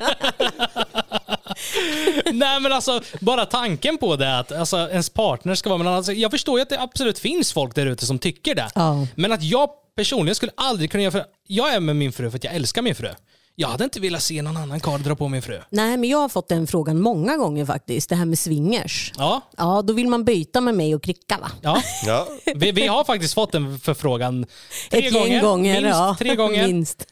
Nej 2.32 2.60
men 2.60 2.72
alltså, 2.72 3.00
bara 3.20 3.46
tanken 3.46 3.98
på 3.98 4.16
det 4.16 4.38
att 4.38 4.52
alltså, 4.52 4.76
ens 4.90 5.10
partner 5.10 5.54
ska 5.54 5.68
vara 5.70 5.78
med 5.78 5.84
någon. 5.84 5.94
Alltså, 5.94 6.12
Jag 6.12 6.30
förstår 6.30 6.58
ju 6.58 6.62
att 6.62 6.68
det 6.68 6.80
absolut 6.80 7.18
finns 7.18 7.52
folk 7.52 7.74
där 7.74 7.86
ute 7.86 8.06
som 8.06 8.18
tycker 8.18 8.54
det. 8.54 8.68
Ja. 8.74 9.06
Men 9.14 9.32
att 9.32 9.42
jag 9.42 9.68
personligen 9.96 10.34
skulle 10.34 10.52
aldrig 10.56 10.90
kunna 10.90 11.02
göra 11.02 11.12
för 11.12 11.24
Jag 11.46 11.74
är 11.74 11.80
med 11.80 11.96
min 11.96 12.12
fru 12.12 12.30
för 12.30 12.38
att 12.38 12.44
jag 12.44 12.54
älskar 12.54 12.82
min 12.82 12.94
fru. 12.94 13.08
Jag 13.54 13.68
hade 13.68 13.84
inte 13.84 14.00
velat 14.00 14.22
se 14.22 14.42
någon 14.42 14.56
annan 14.56 14.80
karl 14.80 15.02
dra 15.02 15.14
på 15.16 15.28
min 15.28 15.42
fru. 15.42 15.60
Nej 15.70 15.96
men 15.96 16.10
jag 16.10 16.18
har 16.18 16.28
fått 16.28 16.48
den 16.48 16.66
frågan 16.66 17.00
många 17.00 17.36
gånger 17.36 17.66
faktiskt. 17.66 18.08
Det 18.08 18.14
här 18.16 18.24
med 18.24 18.38
swingers. 18.38 19.12
Ja, 19.16 19.40
Ja 19.56 19.82
då 19.82 19.92
vill 19.92 20.08
man 20.08 20.24
byta 20.24 20.60
med 20.60 20.74
mig 20.74 20.94
och 20.94 21.02
kricka 21.02 21.38
va? 21.38 21.50
ja. 21.62 21.82
Ja. 22.06 22.26
Vi, 22.54 22.72
vi 22.72 22.86
har 22.86 23.04
faktiskt 23.04 23.34
fått 23.34 23.54
en 23.54 23.78
förfrågan 23.78 24.46
tre 24.90 25.06
Ett 25.06 25.14
gäng 25.14 25.42
gånger. 25.42 25.80
Minst 25.82 25.98
ja. 25.98 26.16
tre 26.18 26.34
gånger. 26.34 26.66
Minst. 26.66 27.06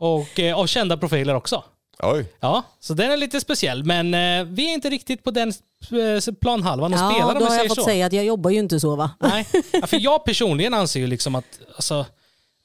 Och 0.00 0.40
eh, 0.40 0.58
av 0.58 0.66
kända 0.66 0.96
profiler 0.96 1.34
också. 1.34 1.64
Oj. 2.02 2.26
Ja, 2.40 2.62
så 2.80 2.94
den 2.94 3.10
är 3.12 3.16
lite 3.16 3.40
speciell. 3.40 3.84
Men 3.84 4.14
eh, 4.14 4.44
vi 4.54 4.70
är 4.70 4.74
inte 4.74 4.90
riktigt 4.90 5.24
på 5.24 5.30
den 5.30 5.48
eh, 5.48 6.34
planhalvan 6.40 6.94
och 6.94 6.98
Ja 7.00 7.10
spelar 7.10 7.28
om 7.28 7.34
då 7.34 7.38
vi 7.38 7.44
har 7.44 7.50
säger 7.50 7.62
jag 7.62 7.68
fått 7.68 7.78
så. 7.78 7.84
säga 7.84 8.06
att 8.06 8.12
jag 8.12 8.24
jobbar 8.24 8.50
ju 8.50 8.58
inte 8.58 8.80
så 8.80 8.96
va? 8.96 9.10
Nej, 9.20 9.46
ja, 9.72 9.86
för 9.86 10.00
jag 10.00 10.24
personligen 10.24 10.74
anser 10.74 11.00
ju 11.00 11.06
liksom 11.06 11.34
att 11.34 11.44
alltså, 11.76 12.06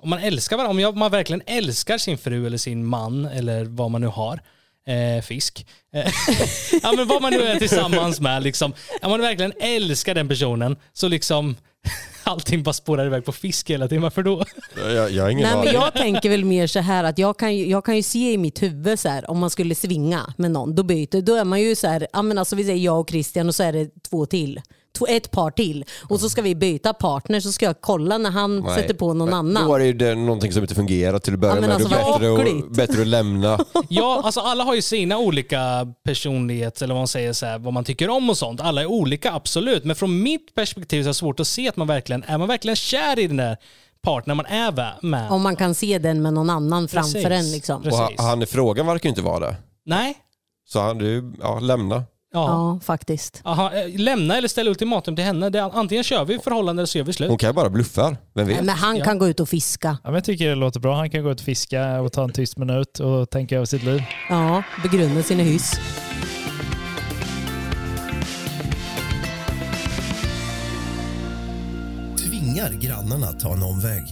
om 0.04 0.10
man 0.10 0.20
älskar 0.20 0.58
varandra, 0.58 0.72
om 0.72 0.80
jag, 0.80 0.98
man 0.98 1.12
verkligen 1.12 1.42
älskar 1.46 1.98
sin 1.98 2.18
fru 2.18 2.48
eller 2.48 2.58
sin 2.58 2.86
man 2.86 3.26
eller 3.26 3.66
vad 3.66 3.92
man 3.92 4.02
nu 4.02 4.08
har, 4.08 4.42
eh, 4.88 5.22
fisk, 5.24 5.68
eh, 5.94 6.12
ja 6.84 6.94
men 6.98 7.08
vad 7.08 7.22
man 7.22 7.34
nu 7.34 7.42
är 7.42 7.60
tillsammans 7.60 8.20
med, 8.20 8.44
liksom, 8.44 8.74
om 9.02 9.12
man 9.12 9.22
verkligen 9.22 9.54
älskar 9.60 10.16
den 10.16 10.28
personen 10.28 10.78
så 10.94 11.08
liksom 11.08 11.56
allting 12.24 12.64
bara 12.64 12.74
spårar 12.74 13.06
iväg 13.06 13.26
på 13.26 13.32
fisk 13.32 13.70
hela 13.70 13.88
tiden. 13.88 14.02
Varför 14.02 14.24
då? 14.24 14.46
Jag, 14.76 15.12
jag 15.12 15.24
har 15.24 15.30
ingen 15.30 15.48
Nej, 15.50 15.66
men 15.66 15.74
jag 15.74 15.94
tänker 15.94 16.30
väl 16.30 16.46
mer 16.46 16.68
så 16.68 16.80
här 16.80 17.04
att 17.04 17.18
jag 17.18 17.40
kan, 17.40 17.56
ju, 17.56 17.70
jag 17.70 17.86
kan 17.86 17.96
ju 17.96 18.04
se 18.04 18.34
i 18.34 18.38
mitt 18.38 18.64
huvud 18.64 19.00
så 19.00 19.10
här, 19.10 19.30
om 19.30 19.40
man 19.40 19.50
skulle 19.50 19.76
svinga 19.76 20.34
med 20.38 20.52
någon, 20.52 20.76
då 20.76 20.84
byter, 20.84 21.22
då 21.22 21.36
är 21.36 21.44
man 21.44 21.62
ju 21.62 21.76
så 21.76 21.88
här, 21.88 22.08
ja 22.14 22.22
men 22.22 22.38
alltså 22.38 22.56
vi 22.56 22.64
säger 22.64 22.86
jag 22.86 23.00
och 23.00 23.10
Christian 23.10 23.48
och 23.48 23.56
så 23.56 23.64
är 23.64 23.74
det 23.74 24.04
två 24.10 24.26
till. 24.26 24.62
Ett 25.08 25.32
par 25.32 25.52
till. 25.52 25.86
Och 26.10 26.20
så 26.20 26.30
ska 26.30 26.42
vi 26.42 26.56
byta 26.56 26.94
partner 26.94 27.40
så 27.40 27.52
ska 27.52 27.66
jag 27.66 27.82
kolla 27.82 28.18
när 28.18 28.30
han 28.32 28.60
Nej. 28.60 28.76
sätter 28.82 28.94
på 28.94 29.14
någon 29.14 29.30
Men 29.30 29.38
annan. 29.38 29.68
Då 29.68 29.76
är 29.76 29.80
det 29.80 29.86
ju 29.86 29.94
det, 29.94 30.16
någonting 30.16 30.54
som 30.54 30.62
inte 30.62 30.76
fungerar 30.76 31.20
till 31.20 31.34
att 31.34 31.40
börja 31.40 31.56
Ja, 31.56 31.62
med. 31.62 31.72
alltså, 31.72 31.90
det 31.90 31.96
är 31.96 32.20
bättre, 32.20 32.60
att, 32.60 32.72
bättre 32.76 33.02
att 33.02 33.08
lämna. 33.08 33.60
Ja, 33.90 34.22
alltså 34.26 34.40
alla 34.40 34.64
har 34.64 34.76
ju 34.76 34.82
sina 34.82 35.18
olika 35.18 35.88
personligheter 36.06 36.84
eller 36.84 36.94
vad 36.94 37.02
man 37.02 37.08
säger, 37.08 37.34
så 37.34 37.46
här, 37.46 37.60
vad 37.60 37.74
man 37.74 37.84
tycker 37.84 38.10
om 38.10 38.30
och 38.30 38.38
sånt. 38.38 38.62
Alla 38.62 38.82
är 38.82 38.86
olika, 38.86 39.32
absolut. 39.34 39.84
Men 39.86 39.96
från 39.96 40.24
mitt 40.24 40.56
perspektiv 40.56 41.04
så 41.04 41.08
är 41.08 41.10
det 41.10 41.14
svårt 41.14 41.40
att 41.40 41.48
se 41.48 41.70
att 41.70 41.78
man 41.78 41.88
verkligen, 41.88 42.24
är 42.24 42.38
man 42.38 42.48
verkligen 42.48 42.76
kär 42.76 43.20
i 43.20 43.28
den 43.28 43.38
där 43.38 43.58
partnern 44.02 44.38
man 44.38 44.46
är 44.46 45.06
med? 45.06 45.32
Om 45.32 45.42
man 45.42 45.56
kan 45.56 45.76
se 45.76 45.98
den 46.00 46.22
med 46.22 46.34
någon 46.34 46.50
annan 46.50 46.88
framför 46.88 47.22
Precis. 47.24 47.46
en. 47.48 47.52
Liksom. 47.52 47.82
Precis. 47.84 48.00
Och 48.00 48.06
han, 48.06 48.26
han 48.30 48.42
i 48.42 48.46
frågan 48.46 48.88
verkar 48.88 49.04
ju 49.06 49.10
inte 49.10 49.22
vara 49.22 49.40
det. 49.40 49.56
Nej. 49.86 50.18
Så 50.68 50.80
han, 50.80 50.98
du, 50.98 51.34
ja, 51.42 51.60
lämna. 51.60 52.04
Ja. 52.34 52.40
Ja, 52.74 52.80
faktiskt. 52.84 53.42
Aha, 53.44 53.72
eh, 53.74 54.00
lämna 54.00 54.38
eller 54.38 54.48
ställa 54.48 54.70
ultimatum 54.70 55.16
till 55.16 55.26
henne. 55.26 55.50
Det 55.50 55.60
är, 55.60 55.80
antingen 55.80 56.04
kör 56.04 56.26
vi 56.26 56.40
förhållande 56.40 56.80
eller 56.80 56.88
så 56.88 56.98
gör 56.98 57.06
vi 57.06 57.14
slut. 57.14 57.30
Hon 57.30 57.38
kan 57.38 57.50
ju 57.50 57.54
bara 57.54 57.70
bluffa. 57.70 58.16
Vem 58.36 58.48
vet? 58.48 58.56
Nej, 58.56 58.66
men 58.66 58.76
han 58.76 58.98
Ja. 58.98 59.06
kan 59.06 59.20
gå 59.20 59.28
ut 59.28 59.40
och 59.40 59.50
fiska. 59.50 59.88
Ja, 59.88 60.10
men 60.10 60.14
jag 60.14 60.24
tycker 60.24 60.50
det 60.50 60.56
låter 60.56 60.80
bra. 60.80 60.96
Han 60.96 61.10
kan 61.10 61.24
gå 61.24 61.32
ut 61.32 61.40
och 61.40 61.46
fiska 61.46 62.02
och 62.02 62.12
ta 62.14 62.24
en 62.24 62.32
tyst 62.32 62.58
minut 62.58 63.00
och 63.00 63.30
tänka 63.30 63.56
över 63.56 63.66
sitt 63.66 63.84
liv. 63.84 64.04
Ja, 64.30 64.64
begrunda 64.84 65.24
sina 65.24 65.44
hyss. 65.44 65.80
Tvingar 72.18 72.74
grannarna 72.74 73.28
att 73.28 73.40
ta 73.40 73.54
en 73.54 73.64
omväg. 73.64 74.04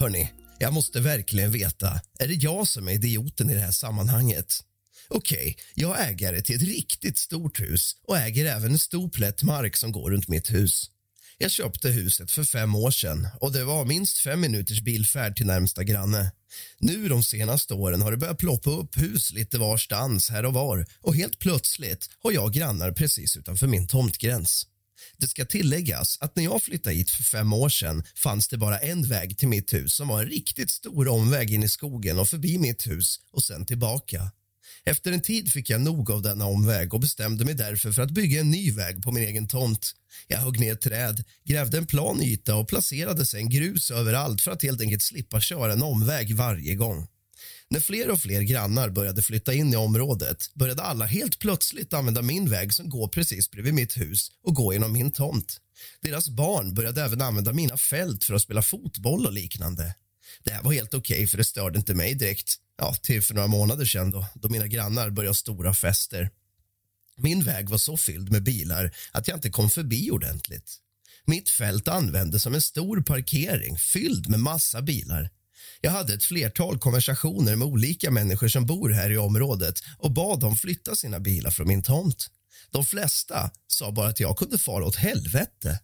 Hörni, 0.00 0.30
jag 0.58 0.72
måste 0.72 1.00
verkligen 1.00 1.52
veta, 1.52 1.88
är 2.18 2.28
det 2.28 2.34
jag 2.34 2.66
som 2.68 2.88
är 2.88 2.92
idioten 2.92 3.50
i 3.50 3.54
det 3.54 3.60
här 3.60 3.70
sammanhanget? 3.70 4.46
Okej, 5.08 5.56
jag 5.74 6.00
är 6.00 6.08
ägare 6.08 6.42
till 6.42 6.56
ett 6.56 6.62
riktigt 6.62 7.18
stort 7.18 7.60
hus 7.60 7.96
och 8.06 8.18
äger 8.18 8.44
även 8.44 8.72
en 8.72 8.78
stor 8.78 9.08
plätt 9.08 9.42
mark 9.42 9.76
som 9.76 9.92
går 9.92 10.10
runt 10.10 10.28
mitt 10.28 10.50
hus. 10.50 10.90
Jag 11.38 11.50
köpte 11.50 11.88
huset 11.88 12.30
för 12.30 12.44
fem 12.44 12.74
år 12.74 12.90
sedan 12.90 13.28
och 13.40 13.52
det 13.52 13.64
var 13.64 13.84
minst 13.84 14.18
fem 14.18 14.40
minuters 14.40 14.80
bilfärd 14.80 15.36
till 15.36 15.46
närmsta 15.46 15.84
granne. 15.84 16.32
Nu 16.78 17.08
de 17.08 17.24
senaste 17.24 17.74
åren 17.74 18.02
har 18.02 18.10
det 18.10 18.16
börjat 18.16 18.38
ploppa 18.38 18.70
upp 18.70 18.96
hus 18.96 19.32
lite 19.32 19.58
varstans 19.58 20.30
här 20.30 20.44
och 20.44 20.52
var 20.54 20.86
och 21.00 21.16
helt 21.16 21.38
plötsligt 21.38 22.10
har 22.22 22.32
jag 22.32 22.52
grannar 22.52 22.92
precis 22.92 23.36
utanför 23.36 23.66
min 23.66 23.86
tomtgräns. 23.86 24.66
Det 25.18 25.26
ska 25.26 25.44
tilläggas 25.44 26.18
att 26.20 26.36
när 26.36 26.44
jag 26.44 26.62
flyttade 26.62 26.96
hit 26.96 27.10
för 27.10 27.22
fem 27.22 27.52
år 27.52 27.68
sedan 27.68 28.04
fanns 28.14 28.48
det 28.48 28.58
bara 28.58 28.78
en 28.78 29.08
väg 29.08 29.38
till 29.38 29.48
mitt 29.48 29.72
hus 29.72 29.94
som 29.94 30.08
var 30.08 30.22
en 30.22 30.28
riktigt 30.28 30.70
stor 30.70 31.08
omväg 31.08 31.50
in 31.50 31.62
i 31.62 31.68
skogen 31.68 32.18
och 32.18 32.28
förbi 32.28 32.58
mitt 32.58 32.86
hus 32.86 33.20
och 33.32 33.44
sen 33.44 33.66
tillbaka. 33.66 34.30
Efter 34.84 35.12
en 35.12 35.20
tid 35.20 35.52
fick 35.52 35.70
jag 35.70 35.80
nog 35.80 36.10
av 36.10 36.22
denna 36.22 36.46
omväg 36.46 36.94
och 36.94 37.00
bestämde 37.00 37.44
mig 37.44 37.54
därför 37.54 37.92
för 37.92 38.02
att 38.02 38.10
bygga 38.10 38.40
en 38.40 38.50
ny 38.50 38.72
väg 38.72 39.02
på 39.02 39.12
min 39.12 39.28
egen 39.28 39.48
tomt. 39.48 39.94
Jag 40.28 40.38
högg 40.38 40.60
ner 40.60 40.74
träd, 40.74 41.24
grävde 41.44 41.78
en 41.78 41.86
plan 41.86 42.22
yta 42.22 42.56
och 42.56 42.68
placerade 42.68 43.26
sen 43.26 43.48
grus 43.48 43.90
överallt 43.90 44.42
för 44.42 44.50
att 44.50 44.62
helt 44.62 44.80
enkelt 44.80 45.02
slippa 45.02 45.40
köra 45.40 45.72
en 45.72 45.82
omväg 45.82 46.36
varje 46.36 46.74
gång. 46.74 47.06
När 47.68 47.80
fler 47.80 48.10
och 48.10 48.20
fler 48.20 48.42
grannar 48.42 48.90
började 48.90 49.22
flytta 49.22 49.54
in 49.54 49.72
i 49.72 49.76
området 49.76 50.54
började 50.54 50.82
alla 50.82 51.04
helt 51.04 51.38
plötsligt 51.38 51.92
använda 51.92 52.22
min 52.22 52.50
väg 52.50 52.74
som 52.74 52.88
går 52.88 53.08
precis 53.08 53.50
bredvid 53.50 53.74
mitt 53.74 53.96
hus 53.96 54.28
och 54.42 54.54
gå 54.54 54.72
genom 54.72 54.92
min 54.92 55.12
tomt. 55.12 55.60
Deras 56.00 56.28
barn 56.28 56.74
började 56.74 57.02
även 57.02 57.22
använda 57.22 57.52
mina 57.52 57.76
fält 57.76 58.24
för 58.24 58.34
att 58.34 58.42
spela 58.42 58.62
fotboll 58.62 59.26
och 59.26 59.32
liknande. 59.32 59.94
Det 60.44 60.50
här 60.50 60.62
var 60.62 60.72
helt 60.72 60.94
okej 60.94 61.26
för 61.26 61.38
det 61.38 61.44
störde 61.44 61.78
inte 61.78 61.94
mig 61.94 62.14
direkt. 62.14 62.56
Ja, 62.76 62.94
till 62.94 63.22
för 63.22 63.34
några 63.34 63.48
månader 63.48 63.84
sedan 63.84 64.10
då, 64.10 64.26
då 64.34 64.48
mina 64.48 64.66
grannar 64.66 65.10
började 65.10 65.30
ha 65.30 65.34
stora 65.34 65.74
fester. 65.74 66.30
Min 67.16 67.44
väg 67.44 67.68
var 67.68 67.78
så 67.78 67.96
fylld 67.96 68.32
med 68.32 68.42
bilar 68.42 68.94
att 69.12 69.28
jag 69.28 69.36
inte 69.36 69.50
kom 69.50 69.70
förbi 69.70 70.10
ordentligt. 70.10 70.80
Mitt 71.26 71.50
fält 71.50 71.88
användes 71.88 72.42
som 72.42 72.54
en 72.54 72.60
stor 72.60 73.00
parkering 73.02 73.78
fylld 73.78 74.28
med 74.28 74.40
massa 74.40 74.82
bilar. 74.82 75.30
Jag 75.80 75.90
hade 75.90 76.14
ett 76.14 76.24
flertal 76.24 76.78
konversationer 76.78 77.56
med 77.56 77.66
olika 77.68 78.10
människor 78.10 78.48
som 78.48 78.66
bor 78.66 78.90
här 78.90 79.10
i 79.10 79.18
området 79.18 79.80
och 79.98 80.12
bad 80.12 80.40
dem 80.40 80.56
flytta 80.56 80.96
sina 80.96 81.20
bilar 81.20 81.50
från 81.50 81.68
min 81.68 81.82
tomt. 81.82 82.26
De 82.70 82.84
flesta 82.86 83.50
sa 83.66 83.92
bara 83.92 84.08
att 84.08 84.20
jag 84.20 84.38
kunde 84.38 84.58
fara 84.58 84.84
åt 84.84 84.96
helvete. 84.96 85.80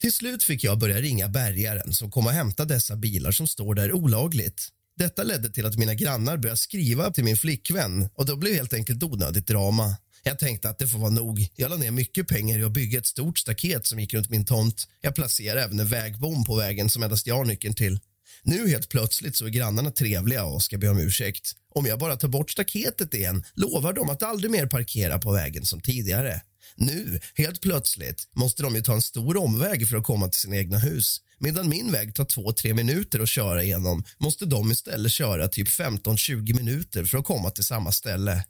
Till 0.00 0.12
slut 0.12 0.42
fick 0.42 0.64
jag 0.64 0.78
börja 0.78 1.00
ringa 1.00 1.28
bärgaren 1.28 1.92
som 1.92 2.10
kom 2.10 2.26
och 2.26 2.32
hämtade 2.32 2.74
dessa 2.74 2.96
bilar 2.96 3.32
som 3.32 3.46
står 3.46 3.74
där 3.74 3.92
olagligt. 3.92 4.68
Detta 4.98 5.22
ledde 5.22 5.50
till 5.50 5.66
att 5.66 5.78
mina 5.78 5.94
grannar 5.94 6.36
började 6.36 6.58
skriva 6.58 7.10
till 7.10 7.24
min 7.24 7.36
flickvän 7.36 8.08
och 8.14 8.26
då 8.26 8.36
blev 8.36 8.54
helt 8.54 8.72
enkelt 8.72 9.02
onödigt 9.02 9.46
drama. 9.46 9.96
Jag 10.22 10.38
tänkte 10.38 10.68
att 10.68 10.78
det 10.78 10.88
får 10.88 10.98
vara 10.98 11.10
nog. 11.10 11.48
Jag 11.56 11.70
la 11.70 11.76
ner 11.76 11.90
mycket 11.90 12.28
pengar 12.28 12.58
i 12.58 12.64
att 12.64 12.72
bygga 12.72 12.98
ett 12.98 13.06
stort 13.06 13.38
staket 13.38 13.86
som 13.86 14.00
gick 14.00 14.14
runt 14.14 14.30
min 14.30 14.44
tomt. 14.44 14.88
Jag 15.00 15.14
placerade 15.14 15.62
även 15.62 15.80
en 15.80 15.86
vägbom 15.86 16.44
på 16.44 16.56
vägen 16.56 16.88
som 16.88 17.02
endast 17.02 17.26
jag 17.26 17.36
har 17.36 17.44
nyckeln 17.44 17.74
till. 17.74 18.00
Nu 18.42 18.68
helt 18.68 18.88
plötsligt 18.88 19.36
så 19.36 19.46
är 19.46 19.50
grannarna 19.50 19.90
trevliga 19.90 20.44
och 20.44 20.62
ska 20.62 20.78
be 20.78 20.88
om 20.88 20.98
ursäkt. 20.98 21.52
Om 21.74 21.86
jag 21.86 21.98
bara 21.98 22.16
tar 22.16 22.28
bort 22.28 22.50
staketet 22.50 23.14
igen 23.14 23.44
lovar 23.54 23.92
de 23.92 24.10
att 24.10 24.22
aldrig 24.22 24.50
mer 24.50 24.66
parkera 24.66 25.18
på 25.18 25.32
vägen 25.32 25.64
som 25.64 25.80
tidigare. 25.80 26.40
Nu, 26.76 27.20
helt 27.34 27.60
plötsligt, 27.60 28.28
måste 28.36 28.62
de 28.62 28.74
ju 28.74 28.82
ta 28.82 28.94
en 28.94 29.02
stor 29.02 29.36
omväg 29.36 29.88
för 29.88 29.96
att 29.96 30.04
komma 30.04 30.28
till 30.28 30.40
sina 30.40 30.56
egna 30.56 30.78
hus. 30.78 31.20
Medan 31.44 31.68
min 31.68 31.92
väg 31.92 32.14
tar 32.14 32.24
två, 32.24 32.52
tre 32.52 32.74
minuter 32.74 33.20
att 33.20 33.28
köra 33.28 33.62
igenom 33.62 34.04
måste 34.18 34.46
de 34.46 34.70
istället 34.70 35.12
köra 35.12 35.48
typ 35.48 35.68
15-20 35.68 36.56
minuter 36.56 37.04
för 37.04 37.18
att 37.18 37.24
komma 37.24 37.50
till 37.50 37.64
samma 37.64 37.92
ställe. 37.92 38.44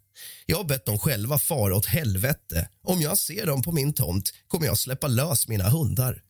Jag 0.47 0.57
har 0.57 0.65
bett 0.65 0.85
dem 0.85 0.99
själva 0.99 1.39
fara 1.39 1.77
åt 1.77 1.87
helvete. 1.87 2.69
Om 2.83 3.01
jag 3.01 3.19
ser 3.19 3.47
dem 3.47 3.63
på 3.63 3.73
min 3.73 3.93
tomt 3.93 4.33
kommer 4.49 4.67
jag 4.67 4.79
släppa 4.79 5.07
lös 5.07 5.49
mina 5.49 5.69
hundar. 5.69 6.23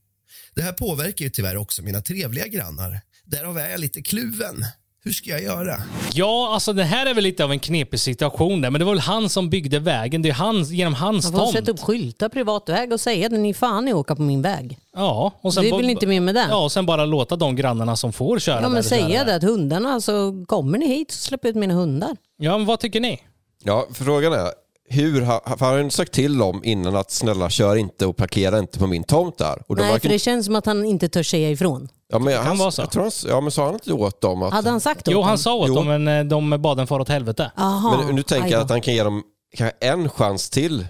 Det 0.54 0.62
här 0.62 0.72
påverkar 0.72 1.24
ju 1.24 1.30
tyvärr 1.30 1.56
också 1.56 1.82
mina 1.82 2.00
trevliga 2.00 2.46
grannar. 2.46 3.00
Därav 3.24 3.58
är 3.58 3.70
jag 3.70 3.80
lite 3.80 4.02
kluven. 4.02 4.64
Hur 5.04 5.12
ska 5.12 5.30
jag 5.30 5.42
göra? 5.42 5.76
Ja, 6.12 6.50
alltså 6.54 6.72
det 6.72 6.84
här 6.84 7.06
är 7.06 7.14
väl 7.14 7.24
lite 7.24 7.44
av 7.44 7.52
en 7.52 7.58
knepig 7.58 8.00
situation 8.00 8.60
där, 8.60 8.70
men 8.70 8.78
det 8.78 8.84
var 8.84 8.92
väl 8.92 9.00
han 9.00 9.28
som 9.28 9.50
byggde 9.50 9.78
vägen. 9.78 10.22
Det 10.22 10.28
är 10.28 10.32
han, 10.32 10.62
genom 10.64 10.94
hans 10.94 11.24
Man 11.24 11.32
får 11.32 11.38
tomt. 11.38 11.52
sätta 11.52 11.70
upp 11.70 11.80
skyltar 11.80 12.28
privat 12.28 12.68
väg 12.68 12.92
och 12.92 13.00
säga 13.00 13.26
att 13.26 13.32
ni 13.32 13.54
fan 13.54 13.84
ni 13.84 13.92
åka 13.92 14.16
på 14.16 14.22
min 14.22 14.42
väg. 14.42 14.78
Ja, 14.96 15.32
och 15.40 15.54
sen 15.54 15.62
Det 15.64 15.68
är 15.70 15.76
väl 15.76 15.90
inte 15.90 16.06
mer 16.06 16.20
med 16.20 16.34
det? 16.34 16.46
Ja, 16.50 16.64
och 16.64 16.72
sen 16.72 16.86
bara 16.86 17.04
låta 17.04 17.36
de 17.36 17.56
grannarna 17.56 17.96
som 17.96 18.12
får 18.12 18.38
köra 18.38 18.54
Ja 18.56 18.60
där 18.62 18.68
men 18.68 18.82
köra 18.82 18.88
säga 19.00 19.18
där. 19.18 19.24
det 19.24 19.34
att 19.34 19.42
hundarna, 19.42 20.00
så 20.00 20.44
kommer 20.48 20.78
ni 20.78 20.86
hit 20.86 21.10
så 21.10 21.18
släpper 21.18 21.48
jag 21.48 21.50
ut 21.50 21.60
mina 21.60 21.74
hundar. 21.74 22.16
Ja, 22.38 22.58
men 22.58 22.66
vad 22.66 22.80
tycker 22.80 23.00
ni? 23.00 23.20
Ja, 23.64 23.86
frågan 23.94 24.32
är, 24.32 24.48
hur 24.88 25.20
har, 25.20 25.56
för 25.56 25.64
han 25.66 25.74
har 25.74 25.82
ju 25.82 25.90
sagt 25.90 26.12
till 26.12 26.38
dem 26.38 26.60
innan 26.64 26.96
att 26.96 27.10
snälla 27.10 27.50
kör 27.50 27.76
inte 27.76 28.06
och 28.06 28.16
parkera 28.16 28.58
inte 28.58 28.78
på 28.78 28.86
min 28.86 29.04
tomt 29.04 29.38
där. 29.38 29.62
Och 29.66 29.76
de 29.76 29.82
Nej 29.82 29.92
verkar- 29.92 30.00
för 30.00 30.08
det 30.08 30.18
känns 30.18 30.46
som 30.46 30.56
att 30.56 30.66
han 30.66 30.84
inte 30.84 31.08
törs 31.08 31.30
säga 31.30 31.50
ifrån. 31.50 31.88
Ja, 32.12 32.18
men 32.18 32.34
kan 32.36 32.46
han, 32.46 32.58
vara 32.58 32.70
så. 32.70 32.82
Jag 32.82 32.90
tror 32.90 33.02
han, 33.02 33.12
ja, 33.28 33.40
men 33.40 33.50
sa 33.50 33.64
han 33.64 33.74
inte 33.74 33.92
åt 33.92 34.20
dem 34.20 34.42
att... 34.42 34.52
Hade 34.52 34.70
han 34.70 34.80
sagt 34.80 35.08
Jo, 35.10 35.18
åt 35.18 35.24
han 35.24 35.32
dem? 35.32 35.38
sa 35.38 35.54
åt 35.54 35.68
Jo. 35.68 35.74
dem, 35.74 35.86
men 35.86 36.08
eh, 36.08 36.24
de 36.24 36.62
bad 36.62 36.76
den 36.76 36.86
fara 36.86 37.02
åt 37.02 37.08
helvete. 37.08 37.50
Aha, 37.56 38.02
Men 38.06 38.14
nu 38.16 38.22
tänker 38.22 38.44
aj 38.44 38.50
jag 38.52 38.60
då. 38.60 38.64
att 38.64 38.70
han 38.70 38.80
kan 38.80 38.94
ge 38.94 39.02
dem 39.02 39.22
kanske 39.56 39.76
en 39.86 40.08
chans 40.08 40.50
till. 40.50 40.86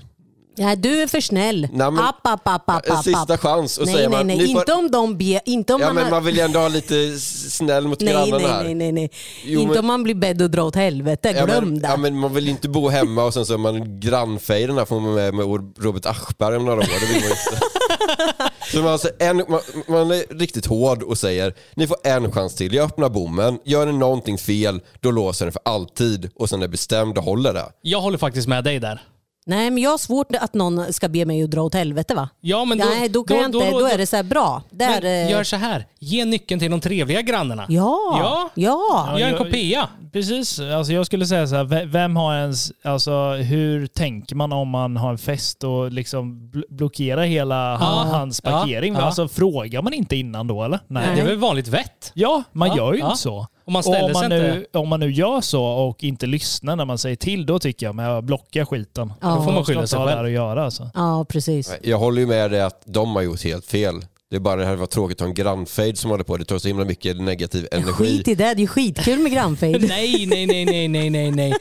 Ja, 0.57 0.77
du 0.77 1.03
är 1.03 1.07
för 1.07 1.21
snäll. 1.21 1.69
Nej, 1.73 1.91
men- 1.91 1.99
app, 2.05 2.27
app, 2.27 2.49
app, 2.49 2.71
app, 2.71 2.87
En 2.87 2.93
app, 2.93 3.05
sista 3.05 3.39
chans 3.39 3.79
och 3.79 3.87
nej, 3.87 3.95
säger 3.95 4.09
nej, 4.09 4.19
man, 4.19 4.27
nej, 4.27 4.39
får- 4.39 4.61
inte 4.61 4.73
om 4.73 4.91
de 4.91 5.19
ber, 5.19 5.41
inte 5.45 5.75
om 5.75 5.81
Ja 5.81 5.87
man 5.87 5.95
men 5.95 6.05
har... 6.05 6.11
man 6.11 6.25
vill 6.25 6.37
ju 6.37 6.41
ändå 6.43 6.59
ha 6.61 6.69
lite 6.69 7.19
snäll 7.51 7.89
mot 7.89 8.01
Nej, 8.01 8.13
grannarna 8.15 8.37
nej, 8.39 8.47
här. 8.47 8.65
nej, 8.65 8.75
nej, 8.75 8.93
nej. 8.93 9.11
Jo, 9.45 9.61
inte 9.61 9.71
men- 9.71 9.79
om 9.79 9.87
man 9.87 10.03
blir 10.03 10.15
bedd 10.15 10.43
och 10.43 10.51
dra 10.51 10.63
åt 10.63 10.75
helvete, 10.77 11.35
Ja 11.37 11.45
glöm 11.45 11.65
men, 11.65 11.79
det. 11.83 11.89
ja 11.89 11.97
men 11.97 12.19
man 12.19 12.35
vill 12.35 12.45
ju 12.45 12.51
inte 12.51 12.69
bo 12.69 12.89
hemma 12.89 13.25
och 13.25 13.35
sen 13.35 13.47
så 13.47 13.55
är 13.55 13.59
man 13.59 14.01
grannfejden 14.01 14.79
här 14.79 14.85
får 14.85 15.01
man 15.01 15.15
med, 15.15 15.35
med 15.35 15.47
Robert 15.81 16.07
Aschberg 16.07 16.57
om 16.57 16.65
några 16.65 16.79
år. 16.81 16.87
Det 17.01 17.07
vill 17.15 17.23
man 17.23 17.31
inte. 17.31 17.63
Så 18.73 18.79
man, 18.83 18.93
alltså 18.93 19.09
en, 19.19 19.37
man, 19.37 19.61
man 19.89 20.11
är 20.11 20.39
riktigt 20.39 20.67
hård 20.67 21.03
och 21.03 21.19
säger 21.19 21.55
ni 21.77 21.87
får 21.87 21.97
en 22.05 22.33
chans 22.33 22.55
till. 22.55 22.75
Jag 22.75 22.85
öppnar 22.85 23.09
bommen, 23.09 23.59
gör 23.65 23.87
ni 23.87 23.93
någonting 23.93 24.39
fel 24.39 24.81
då 25.01 25.11
låser 25.11 25.45
den 25.47 25.53
för 25.53 25.63
alltid 25.65 26.31
och 26.35 26.49
sen 26.49 26.63
är 26.63 26.69
bestämd 26.69 27.19
och 27.19 27.25
håller 27.25 27.55
det. 27.55 27.65
Jag 27.83 28.01
håller 28.01 28.19
faktiskt 28.19 28.49
med 28.49 28.65
dig 28.65 28.79
där. 28.79 29.03
Nej, 29.47 29.71
men 29.71 29.83
jag 29.83 29.91
har 29.91 29.99
svårt 29.99 30.27
att 30.41 30.55
någon 30.55 30.93
ska 30.93 31.09
be 31.09 31.25
mig 31.25 31.43
att 31.43 31.51
dra 31.51 31.63
åt 31.63 31.75
helvete 31.75 32.15
va? 32.15 32.29
Ja, 32.41 32.65
men 32.65 32.79
då, 32.79 32.85
Nej, 32.85 33.09
då 33.09 33.25
kan 33.25 33.37
jag 33.37 33.47
inte. 33.47 33.71
Då, 33.71 33.87
är 33.87 33.99
det 33.99 34.07
så 34.07 34.17
här 34.17 34.23
bra. 34.23 34.63
Där, 34.71 34.89
Men 35.03 35.27
eh, 35.27 35.31
gör 35.31 35.45
så 35.45 35.57
här, 35.57 35.87
ge 35.99 36.25
nyckeln 36.25 36.61
till 36.61 36.71
de 36.71 36.81
trevliga 36.81 37.23
grannarna. 37.23 37.67
Ja, 37.69 37.99
Ja. 38.19 38.51
ja. 38.55 39.19
Gör 39.19 39.29
en 39.29 39.39
kopia. 39.39 39.89
Precis, 40.13 40.61
alltså 40.61 40.93
jag 40.93 41.07
skulle 41.07 41.27
säga 41.27 41.47
så 41.47 41.55
här, 41.57 41.65
ve- 41.65 41.85
vem 41.85 42.17
har 42.17 42.35
ens, 42.37 42.73
alltså 42.85 43.31
hur 43.33 43.87
tänker 43.87 44.37
man 44.37 44.53
om 44.53 44.69
man 44.69 44.97
har 44.97 45.11
en 45.11 45.19
fest 45.19 45.65
och 45.65 45.91
liksom 45.93 46.51
bl- 46.55 46.65
blockerar 46.69 47.23
hela 47.25 47.77
han, 47.77 48.09
hans 48.09 48.41
parkering? 48.41 48.95
ja. 48.95 49.01
Alltså 49.01 49.29
frågar 49.29 49.83
man 49.83 49.93
inte 49.93 50.17
innan 50.17 50.47
då 50.47 50.65
eller? 50.65 50.81
Nej. 50.87 51.09
Det 51.15 51.21
är 51.21 51.27
väl 51.27 51.37
vanligt 51.39 51.69
vett? 51.69 52.11
Ja, 52.15 52.43
man 52.53 52.69
Ja, 52.69 52.77
gör 52.77 52.93
ju 52.93 52.99
ja. 52.99 53.07
inte 53.07 53.19
så. 53.19 53.47
Om 53.65 53.73
man 53.73 53.81
Och 53.81 53.85
ställer 53.85 54.05
om, 54.05 54.13
man 54.13 54.21
sig 54.21 54.29
nu, 54.29 54.59
inte... 54.59 54.79
om 54.79 54.89
man 54.89 55.01
nu 55.01 55.11
gör 55.11 55.41
så 55.41 55.65
och 55.65 56.05
inte 56.05 56.27
lyssnar 56.27 56.77
när 56.77 56.85
man 56.85 56.99
säger 56.99 57.17
till, 57.17 57.47
då 57.47 57.59
tycker 57.59 57.87
jag, 57.87 57.97
jag 57.99 58.25
blockar 58.25 58.65
skiten. 58.65 59.13
Ja. 59.21 59.29
Då 59.29 59.43
får 59.43 59.53
man 59.53 59.65
skylla 59.65 59.87
sig 59.87 59.99
ha 59.99 60.07
själv. 60.07 60.25
att 60.25 60.31
göra 60.31 60.65
alltså. 60.65 60.91
ja, 60.95 61.25
precis. 61.29 61.75
Jag 61.83 61.99
håller 61.99 62.21
ju 62.21 62.27
med 62.27 62.51
dig 62.51 62.61
att 62.61 62.83
de 62.85 63.17
har 63.17 63.23
gjort 63.23 63.45
helt 63.45 63.67
fel. 63.67 63.95
Det 64.33 64.37
är 64.37 64.41
bara 64.41 64.57
det 64.57 64.67
här 64.67 64.77
var 64.77 64.87
tråkigt 64.87 65.17
att 65.17 65.21
ha 65.21 65.29
en 65.29 65.35
grannfejd 65.35 65.99
som 65.99 66.11
håller 66.11 66.25
på. 66.25 66.37
Det 66.37 66.45
tar 66.45 66.59
så 66.59 66.69
himla 66.69 66.85
mycket 66.85 67.21
negativ 67.21 67.69
energi. 67.73 67.93
Skit 67.93 68.29
i 68.29 68.35
det, 68.35 68.45
det 68.45 68.51
är 68.51 68.57
ju 68.57 68.67
skitkul 68.67 69.19
med 69.19 69.33
grannfejd. 69.33 69.83
Nej, 69.89 70.27
nej, 70.27 70.47
nej, 70.47 70.65
nej, 70.65 70.89
nej, 70.89 71.11
nej, 71.11 71.31
nej. 71.31 71.55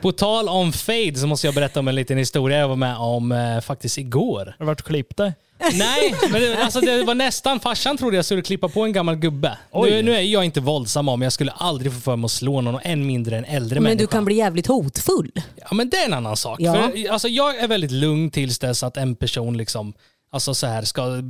På 0.00 0.12
tal 0.12 0.48
om 0.48 0.72
fade 0.72 1.14
så 1.14 1.26
måste 1.26 1.46
jag 1.46 1.54
berätta 1.54 1.80
om 1.80 1.88
en 1.88 1.94
liten 1.94 2.18
historia 2.18 2.58
jag 2.58 2.68
var 2.68 2.76
med 2.76 2.96
om 2.96 3.32
eh, 3.32 3.60
faktiskt 3.60 3.98
igår. 3.98 4.44
Har 4.44 4.54
du 4.58 4.64
varit 4.64 4.80
och 4.80 4.86
klippt 4.86 5.16
dig? 5.16 5.32
Nej, 5.74 6.14
men 6.30 6.40
det, 6.40 6.64
alltså 6.64 6.80
det 6.80 7.04
var 7.04 7.14
nästan, 7.14 7.60
farsan 7.60 7.96
trodde 7.96 8.16
jag 8.16 8.24
skulle 8.24 8.42
klippa 8.42 8.68
på 8.68 8.84
en 8.84 8.92
gammal 8.92 9.16
gubbe. 9.16 9.58
Nu, 9.74 10.02
nu 10.02 10.14
är 10.14 10.20
jag 10.20 10.44
inte 10.44 10.60
våldsam 10.60 11.08
om 11.08 11.22
jag 11.22 11.32
skulle 11.32 11.50
aldrig 11.50 11.92
få 11.92 12.00
för 12.00 12.16
mig 12.16 12.24
att 12.24 12.30
slå 12.30 12.60
någon, 12.60 12.74
och 12.74 12.86
än 12.86 13.06
mindre 13.06 13.38
en 13.38 13.44
äldre 13.44 13.74
Men 13.74 13.82
människa. 13.82 14.00
du 14.00 14.06
kan 14.06 14.24
bli 14.24 14.34
jävligt 14.34 14.66
hotfull. 14.66 15.30
Ja 15.56 15.74
men 15.74 15.90
det 15.90 15.96
är 15.96 16.06
en 16.06 16.14
annan 16.14 16.36
sak. 16.36 16.60
Ja. 16.60 16.72
För, 16.74 17.10
alltså, 17.10 17.28
jag 17.28 17.56
är 17.58 17.68
väldigt 17.68 17.90
lugn 17.90 18.30
tills 18.30 18.58
dess 18.58 18.82
att 18.82 18.96
en 18.96 19.14
person 19.14 19.56
liksom, 19.56 19.94
alltså, 20.32 20.54
så 20.54 20.66
här, 20.66 20.82
ska 20.82 21.22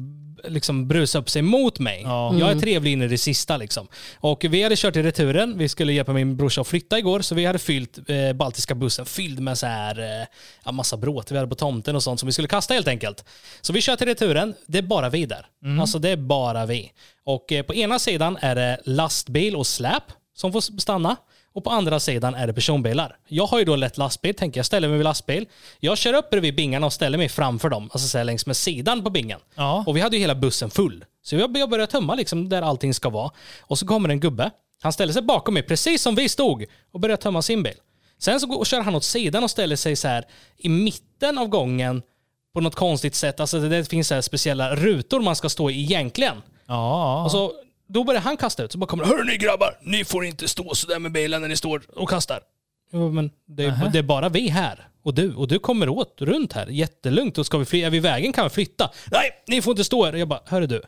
liksom 0.45 0.89
brusa 0.89 1.19
upp 1.19 1.31
sig 1.31 1.43
mot 1.43 1.79
mig. 1.79 2.03
Ja. 2.05 2.35
Jag 2.39 2.51
är 2.51 2.61
trevlig 2.61 2.93
in 2.93 3.03
i 3.03 3.09
det 3.09 3.19
sista. 3.19 3.57
Liksom. 3.57 3.89
Och 4.17 4.45
vi 4.45 4.63
hade 4.63 4.77
kört 4.77 4.97
i 4.97 5.03
returen, 5.03 5.59
vi 5.59 5.69
skulle 5.69 5.93
hjälpa 5.93 6.13
min 6.13 6.37
brorsa 6.37 6.61
att 6.61 6.67
flytta 6.67 6.99
igår, 6.99 7.21
så 7.21 7.35
vi 7.35 7.45
hade 7.45 7.59
fyllt 7.59 7.99
eh, 8.09 8.33
baltiska 8.33 8.75
bussen 8.75 9.07
fylld 9.07 9.41
med 9.41 9.59
så 9.59 9.67
här, 9.67 10.27
eh, 10.67 10.73
massa 10.73 10.97
bråte 10.97 11.35
vi 11.35 11.39
hade 11.39 11.49
på 11.49 11.55
tomten 11.55 11.97
och 11.97 12.03
sånt 12.03 12.21
som 12.21 12.27
vi 12.27 12.33
skulle 12.33 12.49
kasta 12.49 12.75
helt 12.75 12.89
enkelt. 12.89 13.25
Så 13.61 13.73
vi 13.73 13.81
kör 13.81 13.97
till 13.97 14.07
returen, 14.07 14.55
det 14.67 14.79
är 14.79 14.83
bara 14.83 15.09
vi 15.09 15.27
där. 15.27 15.47
Alltså 15.81 15.99
det 15.99 16.11
är 16.11 16.17
bara 16.17 16.67
vi. 16.67 16.93
Och 17.25 17.53
eh, 17.53 17.63
på 17.63 17.75
ena 17.75 17.99
sidan 17.99 18.39
är 18.41 18.55
det 18.55 18.81
lastbil 18.85 19.57
och 19.57 19.67
släp 19.67 20.05
som 20.35 20.53
får 20.53 20.61
stanna. 20.61 21.17
Och 21.57 21.65
på 21.65 21.71
andra 21.71 22.01
sidan 22.01 22.35
är 22.35 22.47
det 22.47 22.53
personbilar. 22.53 23.17
Jag 23.29 23.47
har 23.47 23.59
ju 23.59 23.65
då 23.65 23.77
lätt 23.77 23.99
lastbil, 23.99 24.35
tänker 24.35 24.59
jag 24.59 24.67
ställer 24.67 24.89
mig 24.89 24.97
vid 24.97 25.05
lastbil. 25.05 25.47
Jag 25.81 25.99
kör 25.99 26.15
upp 26.15 26.31
bredvid 26.31 26.57
bingarna 26.57 26.87
och 26.87 26.93
ställer 26.93 27.19
mig 27.19 27.29
framför 27.29 27.69
dem, 27.69 27.91
alltså 27.93 28.09
så 28.09 28.19
här 28.19 28.25
längs 28.25 28.47
med 28.47 28.57
sidan 28.57 29.05
på 29.05 29.11
bingen. 29.11 29.41
Ja. 29.55 29.85
Och 29.87 29.97
vi 29.97 30.01
hade 30.01 30.17
ju 30.17 30.21
hela 30.21 30.35
bussen 30.35 30.71
full. 30.71 31.05
Så 31.23 31.37
jag 31.37 31.57
jag 31.57 31.71
började 31.71 31.93
tömma 31.93 32.15
liksom 32.15 32.49
där 32.49 32.63
allting 32.63 32.95
ska 32.95 33.11
vara. 33.11 33.31
Och 33.61 33.79
så 33.79 33.87
kommer 33.87 34.09
en 34.09 34.21
gubbe. 34.21 34.51
Han 34.83 34.93
ställer 34.93 35.13
sig 35.13 35.23
bakom 35.23 35.55
mig, 35.55 35.63
precis 35.63 36.03
som 36.03 36.15
vi 36.15 36.29
stod, 36.29 36.65
och 36.93 37.01
börjar 37.01 37.17
tömma 37.17 37.43
sin 37.43 37.63
bil. 37.63 37.77
Sen 38.19 38.41
så 38.41 38.47
går, 38.47 38.65
kör 38.65 38.81
han 38.81 38.95
åt 38.95 39.05
sidan 39.05 39.45
och 39.45 39.51
ställer 39.51 39.77
sig 39.77 39.97
så 39.97 40.09
här 40.09 40.25
i 40.57 40.69
mitten 40.69 41.39
av 41.39 41.49
gången 41.49 42.03
på 42.55 42.61
något 42.61 42.75
konstigt 42.75 43.15
sätt. 43.15 43.41
Alltså 43.41 43.61
det, 43.61 43.69
det 43.69 43.85
finns 43.85 44.09
så 44.09 44.23
speciella 44.23 44.77
rutor 44.77 45.21
man 45.21 45.37
ska 45.37 45.49
stå 45.49 45.71
i 45.71 45.83
egentligen. 45.83 46.43
Ja. 46.67 47.25
Och 47.25 47.31
så, 47.31 47.53
då 47.89 48.05
börjar 48.05 48.21
han 48.21 48.37
kasta 48.37 48.63
ut. 48.65 48.73
Så 48.73 48.79
bara 48.79 48.87
kommer 48.87 49.05
det, 49.05 49.11
Hörni 49.11 49.37
grabbar, 49.37 49.79
ni 49.83 50.05
får 50.05 50.25
inte 50.25 50.49
stå 50.49 50.75
sådär 50.75 50.99
med 50.99 51.13
bilen 51.13 51.41
när 51.41 51.49
ni 51.49 51.57
står 51.57 51.83
och 51.97 52.09
kastar. 52.09 52.41
Jo, 52.93 53.11
men 53.11 53.31
det, 53.47 53.65
är- 53.65 53.91
det 53.93 53.99
är 53.99 54.03
bara 54.03 54.29
vi 54.29 54.49
här. 54.49 54.89
Och 55.03 55.15
du. 55.15 55.35
Och 55.35 55.49
du 55.49 55.59
kommer 55.59 55.89
åt 55.89 56.17
runt 56.21 56.53
här. 56.53 56.67
Jättelugnt. 56.67 57.39
Och 57.39 57.47
ska 57.47 57.59
vi 57.59 57.65
fly, 57.65 57.83
är 57.83 57.91
vi 57.91 58.01
vägen 58.01 58.33
kan 58.33 58.45
vi 58.45 58.51
flytta. 58.51 58.91
Nej, 59.13 59.31
ni 59.49 59.63
får 59.63 59.71
inte 59.71 59.85
stå 59.85 60.05
här. 60.05 60.13
Jag 60.13 60.29
bara, 60.29 60.41
hörru 60.47 60.67
du. 60.67 60.83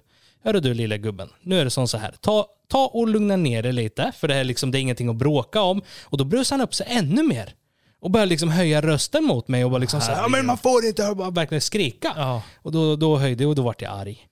Hörru 0.45 0.61
du 0.61 0.75
lilla 0.75 0.97
gubben. 0.97 1.29
Nu 1.43 1.61
är 1.61 1.65
det 1.65 1.71
som 1.71 1.89
så 1.89 1.99
här. 1.99 2.15
Ta, 2.21 2.47
ta 2.69 2.87
och 2.87 3.09
lugna 3.09 3.37
ner 3.37 3.63
dig 3.63 3.73
lite. 3.73 4.13
För 4.19 4.29
det 4.29 4.35
här 4.35 4.41
är 4.41 4.45
liksom, 4.45 4.71
det 4.71 4.79
är 4.79 4.81
ingenting 4.81 5.09
att 5.09 5.17
bråka 5.17 5.63
om. 5.63 5.83
Och 6.05 6.19
då 6.19 6.25
brusar 6.25 6.57
han 6.57 6.65
upp 6.65 6.75
sig 6.75 6.87
ännu 6.91 7.23
mer. 7.23 7.55
Och 8.01 8.11
börjar 8.11 8.27
liksom 8.27 8.49
höja 8.49 8.81
rösten 8.83 9.25
mot 9.25 9.49
mig 9.49 9.65
och 9.65 9.71
bara 9.71 9.79
liksom 9.79 10.01
så 10.01 10.07
här, 10.13 10.23
ja 10.23 10.29
men 10.29 10.47
man 10.47 10.59
får 10.59 10.85
inte, 10.87 11.07
och 11.09 11.17
bara 11.17 11.31
verkligen 11.31 11.61
skrika. 11.61 12.13
Ja. 12.17 12.43
Och 12.63 12.73
då, 12.73 12.97
då 12.97 13.17
höjde 13.17 13.47
och 13.47 13.55
då 13.55 13.63
vart 13.63 13.83
jag 13.83 13.93
arg. 13.93 14.28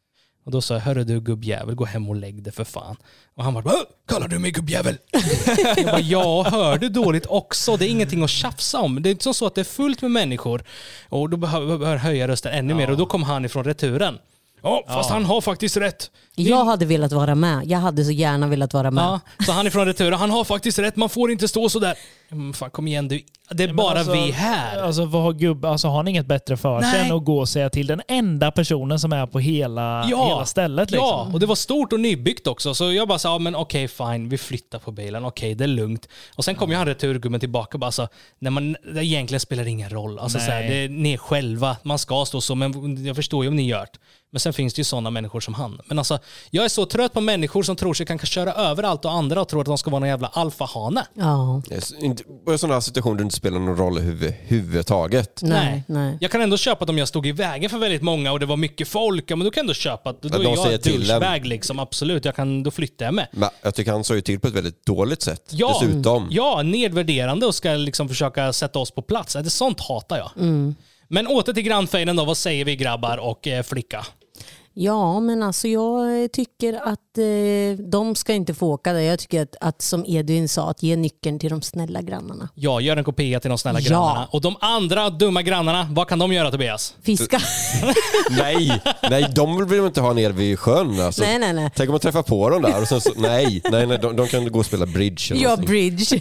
Och 0.47 0.53
då 0.53 0.61
sa 0.61 0.75
jag, 0.75 0.81
hörru 0.81 1.05
du 1.05 1.21
gubbjävel, 1.21 1.75
gå 1.75 1.85
hem 1.85 2.09
och 2.09 2.17
lägg 2.17 2.43
dig 2.43 2.53
för 2.53 2.65
fan. 2.65 2.97
Och 3.37 3.45
han 3.45 3.55
var 3.55 3.63
bara, 3.63 3.75
"Åh, 3.75 3.83
kallar 4.09 4.29
du 4.29 4.39
mig 4.39 4.51
gubbjävel? 4.51 4.99
jag 5.77 5.85
bara, 5.87 6.01
ja, 6.01 6.47
hör 6.51 6.79
du 6.79 6.89
dåligt 6.89 7.27
också? 7.27 7.77
Det 7.77 7.87
är 7.87 7.89
ingenting 7.89 8.23
att 8.23 8.31
tjafsa 8.31 8.81
om. 8.81 9.03
Det 9.03 9.09
är 9.09 9.11
inte 9.11 9.35
så 9.35 9.47
att 9.47 9.55
det 9.55 9.61
är 9.61 9.65
fullt 9.65 10.03
med 10.03 10.11
människor. 10.11 10.65
Och 11.09 11.31
då 11.31 11.37
behöver 11.37 11.91
jag 11.91 11.99
höja 11.99 12.29
rösten 12.29 12.53
ännu 12.53 12.75
mer. 12.75 12.91
Och 12.91 12.97
då 12.97 13.07
kom 13.07 13.23
han 13.23 13.45
ifrån 13.45 13.65
returen. 13.65 14.19
Ja, 14.63 14.85
fast 14.87 15.11
han 15.11 15.25
har 15.25 15.41
faktiskt 15.41 15.77
rätt. 15.77 16.11
Jag 16.35 16.65
hade 16.65 16.87
velat 16.87 17.13
vara 17.13 17.35
med. 17.35 17.67
Jag 17.67 17.79
hade 17.79 18.05
så 18.05 18.11
gärna 18.11 18.47
velat 18.47 18.75
vara 18.75 18.91
med. 18.91 19.05
Ja, 19.05 19.21
så 19.47 19.53
han 19.53 19.67
ifrån 19.67 19.87
returen, 19.87 20.19
han 20.19 20.31
har 20.31 20.45
faktiskt 20.45 20.79
rätt, 20.79 20.97
man 20.97 21.09
får 21.09 21.31
inte 21.31 21.49
stå 21.49 21.69
sådär. 21.69 21.95
Mm, 22.33 22.53
fan 22.53 22.71
kom 22.71 22.89
igen 22.89 23.09
du, 23.09 23.23
det 23.51 23.65
är 23.65 23.73
bara 23.73 23.99
alltså, 23.99 24.13
vi 24.13 24.31
här. 24.31 24.83
Alltså, 24.83 25.05
vad 25.05 25.23
har, 25.23 25.33
gubb, 25.33 25.65
alltså 25.65 25.89
har 25.89 26.03
ni 26.03 26.11
inget 26.11 26.27
bättre 26.27 26.57
för 26.57 26.81
sig 26.81 26.91
Nej. 26.93 27.07
än 27.07 27.17
att 27.17 27.25
gå 27.25 27.39
och 27.39 27.49
säga 27.49 27.71
till 27.71 27.87
den 27.87 28.03
enda 28.09 28.51
personen 28.51 29.01
som 29.01 29.13
är 29.13 29.27
på 29.27 29.39
hela, 29.39 30.03
hela 30.03 30.47
stället? 30.47 30.91
Liksom? 30.91 31.09
Ja, 31.09 31.31
och 31.33 31.41
det 31.41 31.47
var 31.47 31.55
stort 31.55 31.93
och 31.93 32.01
nybyggt 32.01 32.47
också. 32.47 32.75
Så 32.75 32.93
jag 32.93 33.09
bara 33.09 33.19
sa, 33.19 33.29
ja, 33.33 33.39
men 33.39 33.57
okej 33.57 33.89
fine, 33.89 34.29
vi 34.29 34.39
flyttar 34.39 34.79
på 34.79 34.93
bilen. 34.93 35.25
Okej, 35.25 35.55
det 35.55 35.65
är 35.65 35.69
lugnt. 35.69 36.09
Och 36.35 36.45
sen 36.45 36.55
kom 36.55 36.71
ju 36.71 36.77
han 36.77 36.87
returgubben 36.87 37.41
tillbaka 37.41 37.77
och 37.77 37.81
bara 37.81 37.93
så, 37.93 38.09
när 38.39 38.51
man, 38.51 38.77
det 38.95 39.05
egentligen 39.05 39.41
spelar 39.41 39.65
det 39.65 39.71
ingen 39.71 39.91
roll. 39.91 40.19
Alltså, 40.19 40.39
så 40.39 40.45
här, 40.45 40.61
Nej. 40.61 40.69
det 40.71 40.77
är 40.77 40.89
ni 40.89 41.19
själva, 41.19 41.77
man 41.83 41.99
ska 41.99 42.25
stå 42.25 42.41
så, 42.41 42.55
men 42.55 43.05
jag 43.07 43.17
förstår 43.17 43.45
ju 43.45 43.49
om 43.49 43.57
ni 43.57 43.67
gör 43.67 43.81
det. 43.81 43.99
Men 44.31 44.41
sen 44.41 44.53
finns 44.53 44.75
det 44.75 44.81
ju 44.81 44.85
sådana 44.85 45.11
människor 45.11 45.41
som 45.41 45.55
han. 45.55 45.81
Men 45.87 45.99
alltså, 45.99 46.19
jag 46.51 46.65
är 46.65 46.69
så 46.69 46.87
trött 46.87 47.13
på 47.13 47.21
människor 47.21 47.63
som 47.63 47.77
tror 47.77 47.95
sig 47.95 48.07
kan 48.07 48.19
köra 48.19 48.53
över 48.53 48.83
allt 48.83 49.05
och 49.05 49.13
andra 49.13 49.41
och 49.41 49.49
tror 49.49 49.61
att 49.61 49.67
de 49.67 49.79
ska 49.79 49.91
vara 49.91 50.01
någon 50.01 50.09
jävla 50.09 50.29
alfahane. 50.29 51.07
Ja. 51.15 51.63
Yes, 51.71 51.93
i 52.55 52.59
sådana 52.59 52.75
här 52.75 52.81
situationer 52.81 53.15
där 53.15 53.19
det 53.19 53.23
inte 53.27 53.37
spelar 53.37 53.59
någon 53.59 53.77
roll 53.77 53.99
överhuvudtaget. 53.99 55.41
Nej, 55.43 55.83
nej. 55.89 56.19
Jag 56.21 56.31
kan 56.31 56.41
ändå 56.41 56.57
köpa 56.57 56.85
att 56.85 56.91
om 56.91 56.99
jag 56.99 57.09
stod 57.09 57.27
i 57.27 57.33
vägen 57.33 57.71
för 57.71 57.79
väldigt 57.79 58.03
många 58.03 58.33
och 58.33 58.41
det 58.41 58.47
var 58.47 58.57
mycket 58.57 58.89
folk, 58.89 59.25
ja, 59.31 59.37
men 59.37 59.45
då 59.45 59.51
kan 59.51 59.61
jag 59.61 59.65
ändå 59.65 59.75
köpa 59.75 60.11
att 60.11 60.23
då 60.23 60.29
Ja, 60.43 60.67
är 60.67 60.71
jag 60.73 60.81
douchebag 60.81 61.47
liksom. 61.47 61.79
Absolut, 61.79 62.25
jag 62.25 62.37
kan, 62.37 62.63
då 62.63 62.71
flyttar 62.71 63.05
jag 63.05 63.15
med. 63.15 63.27
Men 63.31 63.49
jag 63.63 63.75
tycker 63.75 63.93
han 63.93 64.05
sa 64.05 64.15
ju 64.15 64.21
till 64.21 64.41
på 64.41 64.49
ett 64.49 64.55
väldigt 64.55 64.87
dåligt 64.87 65.23
sätt 65.23 65.43
Ja, 65.51 65.79
dessutom. 65.83 66.29
ja, 66.31 66.63
nedvärderande 66.63 67.47
och 67.47 67.55
ska 67.55 67.71
liksom 67.73 68.09
försöka 68.09 68.53
sätta 68.53 68.79
oss 68.79 68.91
på 68.91 69.03
plats. 69.03 69.33
Det 69.33 69.51
sånt 69.51 69.81
hatar 69.81 70.17
jag. 70.19 70.31
Men 71.09 71.27
åter 71.27 71.53
till 71.53 71.63
grannfejden 71.63 72.17
då. 72.17 72.25
Vad 72.25 72.37
säger 72.37 72.65
vi 72.65 72.77
grabbar 72.77 73.19
och 73.19 73.47
eh, 73.49 73.63
flicka? 73.63 74.07
Ja, 74.79 75.21
men 75.21 75.43
alltså 75.43 75.69
jag 75.69 76.33
tycker 76.33 76.73
att 76.75 77.19
eh, 77.19 77.85
de 77.87 78.15
ska 78.15 78.33
inte 78.35 78.55
få 78.55 78.67
åka 78.73 78.93
där. 78.93 79.01
Jag 79.01 79.19
tycker 79.19 79.43
att, 79.43 79.57
att 79.61 79.83
som 79.83 80.05
Edvin 80.07 80.49
sa, 80.49 80.71
att 80.71 80.83
ge 80.83 80.97
nyckeln 80.97 81.39
till 81.39 81.51
de 81.51 81.63
snälla 81.63 82.03
grannarna. 82.03 82.49
Ja, 82.55 82.81
gör 82.81 82.97
en 82.97 83.05
kopia 83.05 83.41
till 83.41 83.49
de 83.49 83.59
snälla 83.59 83.81
Ja. 83.81 83.89
grannarna. 83.89 84.29
Och 84.33 84.41
de 84.41 84.57
andra 84.61 85.11
dumma 85.11 85.43
grannarna, 85.43 85.89
vad 85.91 86.09
kan 86.09 86.19
de 86.19 86.33
göra 86.33 86.51
Tobias? 86.51 86.95
Fiska. 87.03 87.39
Nej, 88.31 88.83
nej, 89.11 89.33
de 89.35 89.69
vill 89.69 89.79
de 89.79 89.87
inte 89.87 90.01
ha 90.01 90.13
nere 90.13 90.33
vid 90.33 90.59
sjön. 90.59 91.01
Alltså. 91.01 91.23
nej, 91.23 91.39
nej, 91.39 91.53
nej. 91.53 91.71
Tänk 91.77 91.89
om 91.89 91.93
man 91.93 92.01
träffar 92.01 92.23
på 92.23 92.51
dem 92.51 92.63
där 92.63 92.81
och 92.83 92.89
sen 92.89 93.01
så, 93.01 93.11
nej, 93.17 93.61
nej, 93.71 93.87
nej 93.87 93.99
de, 94.03 94.17
de 94.17 94.29
kan 94.29 94.53
gå 94.53 94.59
och 94.59 94.67
spela 94.67 94.87
bridge 94.87 95.23
eller 95.31 95.43
Ja, 95.43 95.49
någonting. 95.49 95.69
bridge. 95.69 96.21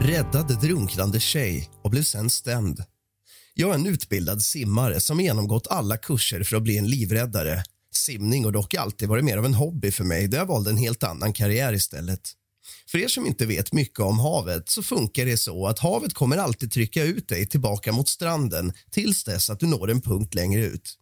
räddade 0.00 0.54
drunknande 0.54 1.20
tjej 1.20 1.70
och 1.82 1.90
blev 1.90 2.02
sen 2.02 2.30
stämd. 2.30 2.80
Jag 3.54 3.70
är 3.70 3.74
en 3.74 3.86
utbildad 3.86 4.42
simmare 4.42 5.00
som 5.00 5.20
genomgått 5.20 5.66
alla 5.66 5.96
kurser 5.96 6.42
för 6.42 6.56
att 6.56 6.62
bli 6.62 6.78
en 6.78 6.86
livräddare. 6.86 7.62
Simning 7.94 8.44
har 8.44 8.52
dock 8.52 8.74
alltid 8.74 9.08
varit 9.08 9.24
mer 9.24 9.36
av 9.36 9.44
en 9.44 9.54
hobby 9.54 9.90
för 9.90 10.04
mig 10.04 10.28
där 10.28 10.38
jag 10.38 10.46
valde 10.46 10.70
en 10.70 10.76
helt 10.76 11.02
annan 11.02 11.32
karriär 11.32 11.72
istället. 11.72 12.20
För 12.90 12.98
er 12.98 13.08
som 13.08 13.26
inte 13.26 13.46
vet 13.46 13.72
mycket 13.72 14.00
om 14.00 14.18
havet 14.18 14.68
så 14.68 14.82
funkar 14.82 15.24
det 15.26 15.36
så 15.36 15.66
att 15.66 15.78
havet 15.78 16.14
kommer 16.14 16.36
alltid 16.36 16.72
trycka 16.72 17.04
ut 17.04 17.28
dig 17.28 17.46
tillbaka 17.46 17.92
mot 17.92 18.08
stranden 18.08 18.72
tills 18.90 19.24
dess 19.24 19.50
att 19.50 19.60
du 19.60 19.66
når 19.66 19.90
en 19.90 20.00
punkt 20.00 20.34
längre 20.34 20.64
ut. 20.66 20.96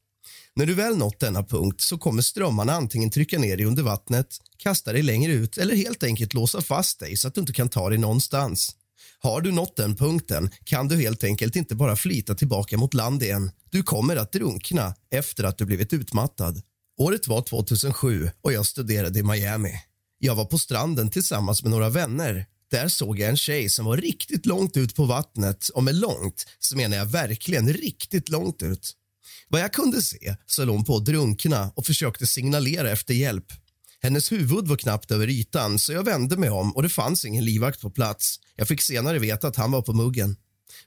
När 0.57 0.67
du 0.67 0.75
väl 0.75 0.97
nått 0.97 1.21
denna 1.21 1.43
punkt 1.43 1.81
så 1.81 1.99
kommer 1.99 2.23
strömmarna 2.23 2.73
antingen 2.73 3.11
trycka 3.11 3.38
ner 3.38 3.57
dig 3.57 3.67
under 3.67 3.83
vattnet, 3.83 4.26
kasta 4.57 4.93
dig 4.93 5.02
längre 5.02 5.33
ut 5.33 5.59
eller 5.59 5.76
helt 5.76 6.02
enkelt 6.02 6.35
låsa 6.35 6.61
fast 6.61 7.00
dig 7.00 7.17
så 7.17 7.28
att 7.28 7.35
du 7.35 7.40
inte 7.40 7.52
kan 7.52 7.69
ta 7.69 7.88
dig 7.88 7.99
någonstans. 7.99 8.76
Har 9.21 9.41
du 9.41 9.53
nått 9.53 9.77
den 9.77 9.97
punkten 9.97 10.51
kan 10.65 10.89
du 10.89 10.97
helt 10.97 11.25
enkelt 11.25 11.57
inte 11.57 11.75
bara 11.75 11.97
flyta 11.97 12.35
tillbaka 12.35 12.79
mot 12.79 12.95
land 12.95 13.23
igen. 13.23 13.51
Du 13.71 13.83
kommer 13.83 14.17
att 14.17 14.33
drunkna 14.33 14.95
efter 15.11 15.45
att 15.45 15.59
du 15.59 15.65
blivit 15.65 15.93
utmattad. 15.93 16.63
Året 16.99 17.29
var 17.29 17.43
2007 17.43 18.31
och 18.43 18.53
jag 18.53 18.67
studerade 18.67 19.19
i 19.19 19.23
Miami. 19.23 19.73
Jag 20.19 20.35
var 20.35 20.45
på 20.45 20.59
stranden 20.59 21.11
tillsammans 21.11 21.63
med 21.63 21.71
några 21.71 21.89
vänner. 21.89 22.47
Där 22.71 22.89
såg 22.89 23.19
jag 23.19 23.29
en 23.29 23.37
tjej 23.37 23.69
som 23.69 23.85
var 23.87 23.97
riktigt 23.97 24.47
långt 24.47 24.77
ut 24.77 24.95
på 24.95 25.05
vattnet 25.05 25.69
och 25.69 25.85
med 25.85 25.95
långt 25.95 26.47
så 26.59 26.77
menar 26.77 26.97
jag 26.97 27.07
verkligen 27.07 27.73
riktigt 27.73 28.29
långt 28.29 28.63
ut. 28.63 28.95
Vad 29.49 29.61
jag 29.61 29.73
kunde 29.73 30.03
se 30.03 30.37
så 30.47 30.63
höll 30.63 30.69
hon 30.69 30.85
på 30.85 30.97
att 30.97 31.05
drunkna 31.05 31.73
och 31.77 31.87
försökte 31.87 32.27
signalera 32.27 32.91
efter 32.91 33.15
hjälp. 33.15 33.53
Hennes 34.02 34.33
huvud 34.33 34.69
var 34.69 34.76
knappt 34.76 35.11
över 35.11 35.28
ytan 35.28 35.78
så 35.78 35.93
jag 35.93 36.02
vände 36.02 36.37
mig 36.37 36.50
om 36.50 36.76
och 36.76 36.83
det 36.83 36.88
fanns 36.88 37.25
ingen 37.25 37.45
livvakt 37.45 37.81
på 37.81 37.90
plats. 37.90 38.40
Jag 38.57 38.69
fick 38.69 38.83
senare 38.83 39.19
veta 39.19 39.49
att 39.49 39.57
han 39.57 39.71
var 39.71 39.83
på 39.83 39.93
muggen. 39.93 40.37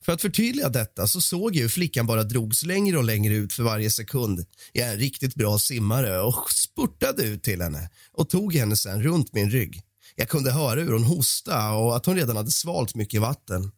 För 0.02 0.14
att 0.14 0.22
förtydliga 0.22 0.70
detta 0.70 1.08
så 1.08 1.22
såg 1.22 1.56
jag 1.56 1.62
hur 1.62 1.70
flickan 1.70 2.08
bara 2.08 2.24
drogs 2.24 2.64
längre 2.64 2.98
och 2.98 3.04
längre 3.04 3.34
ut 3.36 3.54
för 3.54 3.64
varje 3.64 3.90
sekund. 3.90 4.46
Jag 4.74 4.88
är 4.88 4.92
en 4.92 5.00
riktigt 5.00 5.36
bra 5.36 5.60
simmare 5.60 6.22
och 6.22 6.52
spurtade 6.52 7.24
ut 7.24 7.44
till 7.44 7.62
henne 7.62 7.90
och 8.14 8.30
tog 8.30 8.54
henne 8.54 8.76
sen 8.76 9.04
runt 9.04 9.34
min 9.34 9.50
rygg. 9.50 9.82
Jag 10.16 10.30
kunde 10.30 10.52
höra 10.52 10.80
hur 10.80 10.92
hon 10.92 11.04
hostade 11.04 11.76
och 11.76 11.96
att 11.96 12.06
hon 12.06 12.16
redan 12.16 12.38
hade 12.38 12.52
svalt 12.52 12.96
mycket 12.96 13.22
vatten. 13.22 13.72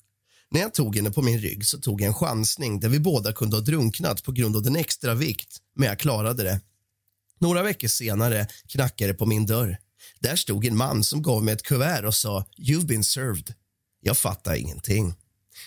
När 0.52 0.62
jag 0.62 0.74
tog 0.74 0.96
henne 0.96 1.12
på 1.12 1.22
min 1.22 1.40
rygg 1.40 1.66
så 1.66 1.78
tog 1.78 2.02
jag 2.02 2.08
en 2.08 2.14
chansning 2.14 2.80
där 2.80 2.90
vi 2.90 3.00
båda 3.00 3.34
kunde 3.34 3.56
ha 3.56 3.62
drunknat 3.62 4.24
på 4.24 4.32
grund 4.32 4.56
av 4.56 4.62
den 4.62 4.76
extra 4.76 5.14
vikt, 5.14 5.58
men 5.76 5.88
jag 5.88 6.00
klarade 6.00 6.44
det. 6.44 6.62
Några 7.44 7.64
veckor 7.64 7.88
senare 7.88 8.48
knackade 8.68 9.12
det 9.12 9.18
på 9.18 9.26
min 9.26 9.46
dörr. 9.46 9.78
Där 10.20 10.36
stod 10.36 10.66
en 10.66 10.78
man 10.78 11.04
som 11.04 11.22
gav 11.22 11.44
mig 11.44 11.54
ett 11.54 11.64
kuvert 11.64 12.06
och 12.06 12.16
sa 12.16 12.46
“You've 12.58 12.86
been 12.86 13.04
served”. 13.04 13.54
Jag 14.02 14.18
fattade 14.18 14.60
ingenting. 14.60 15.16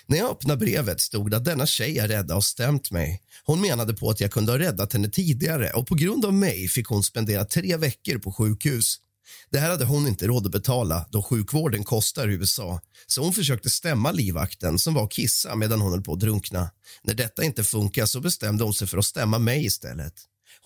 När 0.07 0.19
jag 0.19 0.31
öppnade 0.31 0.59
brevet 0.59 1.01
stod 1.01 1.31
det 1.31 1.37
att 1.37 1.45
denna 1.45 1.67
tjej 1.67 1.99
är 1.99 2.09
rädda 2.09 2.37
och 2.37 2.45
stämt 2.45 2.91
mig. 2.91 3.23
Hon 3.45 3.61
menade 3.61 3.95
på 3.95 4.11
att 4.11 4.21
jag 4.21 4.31
kunde 4.31 4.53
ha 4.53 4.59
räddat 4.59 4.93
henne 4.93 5.09
tidigare 5.09 5.71
och 5.71 5.87
på 5.87 5.95
grund 5.95 6.25
av 6.25 6.35
mig 6.35 6.69
fick 6.69 6.87
hon 6.87 7.03
spendera 7.03 7.45
tre 7.45 7.77
veckor 7.77 8.19
på 8.19 8.33
sjukhus. 8.33 8.97
Det 9.51 9.59
här 9.59 9.71
hade 9.71 9.85
hon 9.85 10.07
inte 10.07 10.27
råd 10.27 10.47
att 10.47 10.53
betala 10.53 11.07
då 11.11 11.23
sjukvården 11.23 11.85
kostar 11.85 12.29
i 12.29 12.35
USA. 12.35 12.81
Så 13.07 13.23
hon 13.23 13.33
försökte 13.33 13.71
stämma 13.71 14.13
livvakten 14.13 14.79
som 14.79 14.95
var 14.95 15.03
och 15.03 15.13
kissa 15.13 15.55
medan 15.55 15.81
hon 15.81 15.93
höll 15.93 16.03
på 16.03 16.13
att 16.13 16.21
drunkna. 16.21 16.71
När 17.03 17.15
detta 17.15 17.45
inte 17.45 17.65
funkade 17.65 18.07
så 18.07 18.21
bestämde 18.21 18.65
hon 18.65 18.75
sig 18.75 18.89
för 18.89 18.99
att 18.99 19.05
stämma 19.05 19.39
mig 19.39 19.65
istället. 19.65 20.15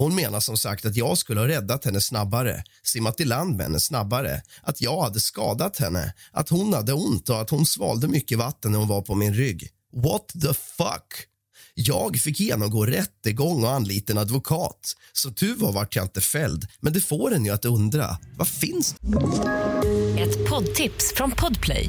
Hon 0.00 0.14
menar 0.14 0.40
som 0.40 0.56
sagt 0.56 0.84
att 0.84 0.96
jag 0.96 1.18
skulle 1.18 1.40
ha 1.40 1.48
räddat 1.48 1.84
henne 1.84 2.00
snabbare, 2.00 2.64
simmat 2.82 3.20
i 3.20 3.24
land 3.24 3.56
med 3.56 3.66
henne 3.66 3.80
snabbare, 3.80 4.42
att 4.62 4.80
jag 4.80 5.02
hade 5.02 5.20
skadat 5.20 5.78
henne, 5.78 6.14
att 6.32 6.48
hon 6.48 6.74
hade 6.74 6.92
ont 6.92 7.28
och 7.28 7.40
att 7.40 7.50
hon 7.50 7.66
svalde 7.66 8.08
mycket 8.08 8.38
vatten 8.38 8.72
när 8.72 8.78
hon 8.78 8.88
var 8.88 9.02
på 9.02 9.14
min 9.14 9.34
rygg. 9.34 9.68
What 9.96 10.28
the 10.28 10.54
fuck? 10.54 11.26
Jag 11.74 12.16
fick 12.16 12.40
genomgå 12.40 12.86
rättegång 12.86 13.64
och 13.64 13.70
anlita 13.70 14.12
en 14.12 14.18
advokat. 14.18 14.96
Så 15.12 15.30
tur 15.30 15.54
var 15.56 15.72
vart 15.72 15.96
jag 15.96 16.04
inte 16.04 16.20
fälld, 16.20 16.66
men 16.80 16.92
det 16.92 17.00
får 17.00 17.34
en 17.34 17.44
ju 17.44 17.50
att 17.50 17.64
undra. 17.64 18.18
Vad 18.36 18.48
finns 18.48 18.94
Ett 20.18 20.48
poddtips 20.48 21.12
från 21.14 21.30
Podplay. 21.30 21.88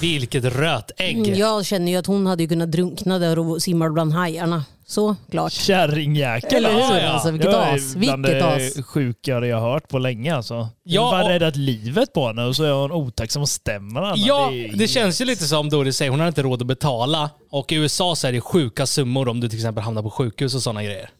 Vilket 0.00 0.44
rötägg. 0.44 1.16
Mm, 1.18 1.34
Jag 1.38 1.66
känner 1.66 1.92
ju 1.92 1.98
att 1.98 2.06
hon 2.06 2.26
hade 2.26 2.46
kunnat 2.46 2.72
drunkna 2.72 3.18
där 3.18 3.38
och 3.38 3.62
simma 3.62 3.90
bland 3.90 4.12
hajarna. 4.12 4.64
Så 4.88 5.16
klart. 5.30 5.52
Kärringjäkel. 5.52 6.54
Eller 6.64 6.72
hur? 6.72 6.78
Ja, 6.80 7.00
ja. 7.00 7.08
Alltså, 7.08 7.30
vilket 7.30 7.50
Det 7.50 7.56
är 7.56 7.74
as. 7.74 7.94
Vilket 7.96 8.22
det 8.22 8.44
as. 8.78 8.84
sjukare 8.86 9.46
jag 9.48 9.60
har 9.60 9.72
hört 9.72 9.88
på 9.88 9.98
länge 9.98 10.34
alltså. 10.36 10.54
Ja, 10.54 10.68
Ja, 10.82 11.02
har 11.16 11.22
och- 11.22 11.28
räddat 11.28 11.56
livet 11.56 12.12
på 12.12 12.26
henne 12.26 12.44
och 12.44 12.56
så 12.56 12.64
är 12.64 12.72
hon 12.72 12.92
otacksam 12.92 13.42
och 13.42 13.48
stämmer 13.48 14.02
henne. 14.02 14.22
Ja, 14.26 14.50
är- 14.52 14.76
det 14.76 14.88
känns 14.88 15.20
ju 15.20 15.24
lite 15.24 15.44
som 15.44 15.68
Doris 15.68 15.96
säger, 15.96 16.10
hon 16.10 16.20
har 16.20 16.28
inte 16.28 16.42
råd 16.42 16.60
att 16.62 16.66
betala. 16.68 17.30
Och 17.50 17.72
i 17.72 17.74
USA 17.74 18.16
så 18.16 18.26
är 18.26 18.32
det 18.32 18.40
sjuka 18.40 18.86
summor 18.86 19.28
om 19.28 19.40
du 19.40 19.48
till 19.48 19.58
exempel 19.58 19.84
hamnar 19.84 20.02
på 20.02 20.10
sjukhus 20.10 20.54
och 20.54 20.62
sådana 20.62 20.82
grejer. 20.84 21.10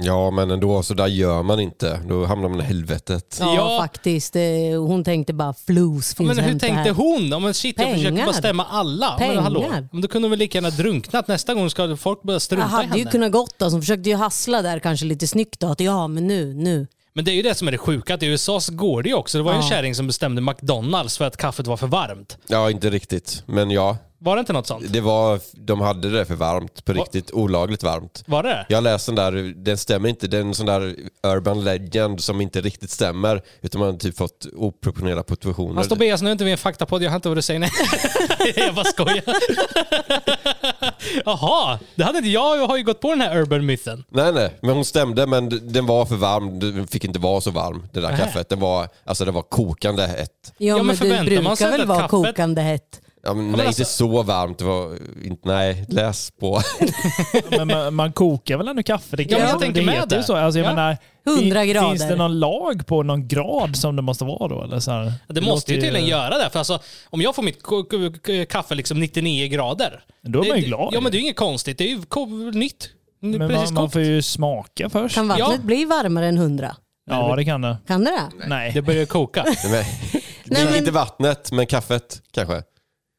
Ja, 0.00 0.30
men 0.30 0.50
ändå, 0.50 0.82
så 0.82 0.94
där 0.94 1.06
gör 1.06 1.42
man 1.42 1.60
inte. 1.60 2.00
Då 2.08 2.24
hamnar 2.24 2.48
man 2.48 2.60
i 2.60 2.64
helvetet. 2.64 3.36
Ja, 3.40 3.54
Ja. 3.56 3.78
faktiskt. 3.80 4.36
Eh, 4.36 4.42
Hon 4.86 5.04
tänkte 5.04 5.32
bara 5.32 5.54
flus 5.66 6.14
finns 6.14 6.36
Men 6.36 6.44
hur 6.44 6.58
tänkte 6.58 6.66
här. 6.82 6.90
hon? 6.90 7.28
Ja, 7.28 7.38
men 7.38 7.54
shit, 7.54 7.74
jag 7.78 7.88
försöker 7.90 8.10
Pengar. 8.10 8.26
bara 8.26 8.32
stämma 8.34 8.64
alla. 8.64 9.16
Men, 9.18 9.28
Pengar. 9.28 9.42
hallå, 9.42 9.64
men 9.92 10.02
då 10.02 10.08
kunde 10.08 10.26
hon 10.26 10.30
väl 10.30 10.38
lika 10.38 10.58
gärna 10.58 10.70
drunknat. 10.70 11.28
Nästa 11.28 11.54
gång 11.54 11.70
ska 11.70 11.96
folk 11.96 12.22
börja 12.22 12.34
Jag 12.34 12.42
strunta 12.42 12.66
i 12.66 12.70
hade 12.70 12.84
ju 12.86 12.98
henne. 12.98 13.10
kunnat 13.10 13.32
gått 13.32 13.58
då. 13.58 13.68
Hon 13.68 13.80
försökte 13.80 14.08
ju 14.10 14.16
hassla 14.16 14.62
där 14.62 14.78
kanske 14.78 15.06
lite 15.06 15.26
snyggt 15.26 15.60
då. 15.60 15.66
Att 15.66 15.80
ja, 15.80 16.08
men 16.08 16.26
nu, 16.26 16.54
nu. 16.54 16.86
Men 17.14 17.24
det 17.24 17.30
är 17.30 17.34
ju 17.34 17.42
det 17.42 17.54
som 17.54 17.68
är 17.68 17.72
det 17.72 17.78
sjuka, 17.78 18.14
att 18.14 18.22
i 18.22 18.26
USA 18.26 18.60
så 18.60 18.74
går 18.74 19.02
det 19.02 19.08
ju 19.08 19.14
också. 19.14 19.38
Det 19.38 19.44
var 19.44 19.52
ju 19.52 19.56
en 19.56 19.62
kärring 19.62 19.94
som 19.94 20.06
bestämde 20.06 20.40
McDonalds 20.42 21.18
för 21.18 21.24
att 21.24 21.36
kaffet 21.36 21.66
var 21.66 21.76
för 21.76 21.86
varmt. 21.86 22.38
Ja, 22.46 22.70
inte 22.70 22.90
riktigt. 22.90 23.42
Men 23.46 23.70
ja, 23.70 23.96
Var 24.20 24.36
det 24.36 24.40
inte 24.40 24.52
något 24.52 24.66
sånt? 24.66 24.92
det 24.92 25.00
var, 25.00 25.40
de 25.52 25.80
hade 25.80 26.10
det 26.10 26.24
för 26.24 26.34
varmt. 26.34 26.84
På 26.84 26.92
riktigt 26.92 27.30
olagligt 27.30 27.82
varmt. 27.82 28.22
Var 28.26 28.42
det 28.42 28.66
Jag 28.68 28.84
läste 28.84 29.10
den 29.12 29.16
där, 29.16 29.54
den 29.64 29.78
stämmer 29.78 30.08
inte. 30.08 30.26
Det 30.26 30.36
är 30.36 30.40
en 30.40 30.54
sån 30.54 30.66
där 30.66 30.94
urban 31.22 31.64
legend 31.64 32.20
som 32.24 32.40
inte 32.40 32.60
riktigt 32.60 32.90
stämmer. 32.90 33.42
Utan 33.60 33.78
man 33.80 33.90
har 33.90 33.98
typ 33.98 34.16
fått 34.16 34.46
oproportionerliga 34.56 35.22
proportioner. 35.22 35.74
Fast 35.74 35.90
Tobias, 35.90 36.22
nu 36.22 36.28
är 36.28 36.32
inte 36.32 36.44
vi 36.44 36.50
en 36.52 36.58
faktapodd, 36.58 37.02
jag 37.02 37.10
har 37.10 37.16
inte 37.16 37.28
vad 37.28 37.38
du 37.38 37.42
säger. 37.42 37.60
Nej. 37.60 37.70
jag 38.56 38.74
bara 38.74 38.84
skojar. 38.84 39.22
Jaha, 41.24 41.78
det 41.94 42.04
hade 42.04 42.18
inte 42.18 42.30
jag. 42.30 42.58
Jag 42.58 42.66
har 42.66 42.76
ju 42.76 42.82
gått 42.84 43.00
på 43.00 43.10
den 43.10 43.20
här 43.20 43.36
urban 43.38 43.66
mythen. 43.66 44.04
Nej, 44.08 44.32
nej, 44.32 44.58
men 44.62 44.70
hon 44.74 44.84
stämde 44.84 45.26
men 45.26 45.72
den 45.72 45.86
var 45.86 46.06
för 46.06 46.16
varm. 46.16 46.58
Den 46.58 46.86
fick 46.86 47.04
inte 47.04 47.18
vara 47.18 47.40
så 47.40 47.50
varm, 47.50 47.86
det 47.92 48.00
där 48.00 48.08
Nähä. 48.08 48.24
kaffet. 48.24 48.48
Den 48.48 48.60
var, 48.60 48.88
alltså 49.04 49.24
det 49.24 49.30
var 49.30 49.42
kokande 49.42 50.02
hett. 50.06 50.30
Ja, 50.58 50.66
Ja, 50.66 50.76
men 50.76 50.86
men, 50.86 50.96
förväntar 50.96 51.42
man 51.42 51.56
sig 51.56 51.66
brukar 51.66 51.70
väl 51.70 51.80
att 51.80 51.88
vara 51.88 51.98
kaffet- 52.08 52.08
kokande 52.32 52.62
hett. 52.62 53.00
Ja, 53.22 53.34
men, 53.34 53.44
men 53.50 53.56
nej, 53.58 53.66
alltså- 53.66 53.82
inte 53.82 53.90
så 53.92 54.22
varmt. 54.22 54.58
Det 54.58 54.64
var 54.64 54.98
inte, 55.24 55.48
nej, 55.48 55.84
läs 55.88 56.30
på. 56.40 56.60
Men 57.50 57.68
man, 57.68 57.94
man 57.94 58.12
kokar 58.12 58.56
väl 58.56 58.68
ändå 58.68 58.82
kaffe? 58.82 59.16
Det, 59.16 59.22
Ja, 59.22 59.38
men 59.38 59.48
jag 59.48 59.56
det 59.56 59.64
tänker 59.64 59.82
med 59.82 59.94
heter 59.94 60.16
ju 60.16 60.20
det. 60.20 60.26
Så. 60.26 60.36
Alltså, 60.36 60.58
jag 60.58 60.66
Ja. 60.66 60.74
menar, 60.74 60.96
100 61.26 61.60
Fin- 61.60 61.72
grader. 61.72 61.88
Finns 61.88 62.08
det 62.08 62.16
någon 62.16 62.38
lag 62.38 62.86
på 62.86 63.02
någon 63.02 63.28
grad 63.28 63.76
som 63.76 63.96
det 63.96 64.02
måste 64.02 64.24
vara 64.24 64.48
då? 64.48 64.62
Eller 64.62 64.80
så 64.80 64.90
här? 64.90 65.12
Det 65.28 65.40
måste 65.40 65.74
ju 65.74 65.80
tydligen 65.80 66.06
göra 66.08 66.38
det. 66.38 66.50
För 66.50 66.58
alltså, 66.58 66.78
om 67.10 67.20
jag 67.20 67.34
får 67.34 67.42
mitt 67.42 67.62
kaffe 68.48 68.74
liksom 68.74 69.00
99 69.00 69.48
grader. 69.48 70.00
Då 70.22 70.44
är 70.44 70.48
man 70.48 70.56
ju 70.56 70.62
det- 70.62 70.68
glad. 70.68 70.94
Ja, 70.94 71.00
men 71.00 71.12
det 71.12 71.16
är 71.16 71.18
ju 71.18 71.24
inget 71.24 71.36
konstigt. 71.36 71.78
Det 71.78 71.84
är 71.84 71.88
ju 71.88 72.50
nytt. 72.52 72.88
Men 73.20 73.48
Precis 73.48 73.70
man, 73.70 73.82
man 73.82 73.90
får 73.90 74.00
ju 74.02 74.22
smaka 74.22 74.90
först. 74.90 75.14
Kan 75.14 75.28
vattnet 75.28 75.48
Ja. 75.52 75.58
bli 75.62 75.84
varmare 75.84 76.26
än 76.26 76.36
100? 76.38 76.76
Ja, 77.10 77.36
det 77.36 77.44
kan 77.44 77.60
det. 77.60 77.76
Kan 77.86 78.04
det 78.04 78.10
det? 78.10 78.46
Nej. 78.48 78.72
Det 78.74 78.82
börjar 78.82 79.06
koka. 79.06 79.44
Nej, 79.64 80.64
men- 80.64 80.76
Inte 80.76 80.90
vattnet, 80.90 81.52
men 81.52 81.66
kaffet 81.66 82.22
kanske. 82.32 82.62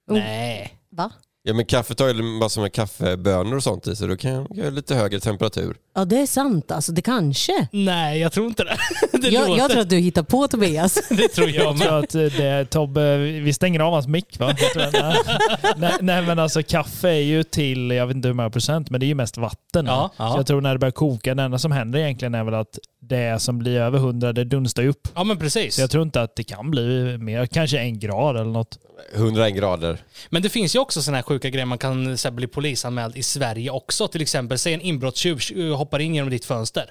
Nej. 0.09 0.73
Va? 0.91 1.11
Ja 1.43 1.53
men 1.53 1.65
kaffet 1.65 1.99
har 1.99 2.07
ju 2.07 2.13
massor 2.13 2.61
med 2.61 2.73
kaffebönor 2.73 3.55
och 3.55 3.63
sånt 3.63 3.87
i 3.87 3.95
så 3.95 4.07
då 4.07 4.17
kan 4.17 4.31
jag 4.31 4.47
kan 4.47 4.57
jag 4.57 4.63
ha 4.63 4.71
lite 4.71 4.95
högre 4.95 5.19
temperatur. 5.19 5.77
Ja, 5.95 6.05
det 6.05 6.21
är 6.21 6.25
sant. 6.25 6.71
Alltså, 6.71 6.91
det 6.91 7.01
kanske. 7.01 7.67
Nej, 7.71 8.19
jag 8.19 8.31
tror 8.31 8.47
inte 8.47 8.63
det. 8.63 8.77
det 9.21 9.27
Jag, 9.29 9.47
låter- 9.49 9.61
jag 9.61 9.71
tror 9.71 9.81
att 9.81 9.89
du 9.89 9.97
hittar 9.97 10.23
på 10.23 10.47
Tobias. 10.47 10.93
Det 11.09 11.27
tror 11.27 11.49
jag 11.49 11.65
Jag 11.65 11.77
med. 11.77 11.87
tror 11.87 11.99
att 11.99 12.15
eh, 12.15 12.21
det, 12.21 12.65
Tobbe, 12.65 13.17
vi 13.17 13.53
stänger 13.53 13.79
av 13.79 13.93
hans 13.93 14.07
mick 14.07 14.39
va? 14.39 14.55
Jag 14.59 14.71
tror 14.73 14.83
att- 14.83 14.93
nej, 14.93 15.37
nej, 15.77 15.93
nej 16.01 16.21
men 16.25 16.39
alltså 16.39 16.63
kaffe 16.63 17.09
är 17.09 17.13
ju 17.21 17.43
till, 17.43 17.91
jag 17.91 18.07
vet 18.07 18.15
inte 18.15 18.27
hur 18.27 18.35
många 18.35 18.49
procent, 18.49 18.89
men 18.89 18.99
det 18.99 19.05
är 19.05 19.07
ju 19.07 19.15
mest 19.15 19.37
vatten. 19.37 19.85
Ja, 19.85 20.11
ja. 20.17 20.31
Så 20.31 20.39
jag 20.39 20.47
tror 20.47 20.61
när 20.61 20.73
det 20.73 20.79
börjar 20.79 20.91
koka, 20.91 21.35
det 21.35 21.43
enda 21.43 21.57
som 21.59 21.71
händer 21.71 21.99
egentligen 21.99 22.35
är 22.35 22.43
väl 22.43 22.53
att 22.53 22.79
det 23.01 23.41
som 23.41 23.59
blir 23.59 23.79
över 23.79 23.97
100, 23.97 24.33
det 24.33 24.43
dunstar 24.43 24.83
ju 24.83 24.89
upp. 24.89 25.07
Ja, 25.15 25.23
men 25.23 25.39
precis. 25.39 25.75
Så 25.75 25.81
jag 25.81 25.91
tror 25.91 26.03
inte 26.03 26.21
att 26.21 26.35
det 26.35 26.43
kan 26.43 26.71
bli 26.71 27.17
mer, 27.17 27.45
kanske 27.45 27.79
en 27.79 27.99
grad 27.99 28.35
eller 28.35 28.51
något. 28.51 28.79
101 29.13 29.55
grader. 29.55 29.97
Men 30.29 30.41
det 30.41 30.49
finns 30.49 30.75
ju 30.75 30.79
också 30.79 31.01
sådana 31.01 31.17
här 31.17 31.23
sjuka 31.23 31.49
grejer. 31.49 31.65
Man 31.65 31.77
kan 31.77 32.17
så 32.17 32.27
här, 32.27 32.35
bli 32.35 32.47
polisanmäld 32.47 33.17
i 33.17 33.23
Sverige 33.23 33.71
också. 33.71 34.07
Till 34.07 34.21
exempel, 34.21 34.57
säg 34.57 34.73
en 34.73 34.81
inbrottstjuv 34.81 35.39
hoppar 35.73 35.99
in 35.99 36.15
genom 36.15 36.29
ditt 36.29 36.45
fönster 36.45 36.85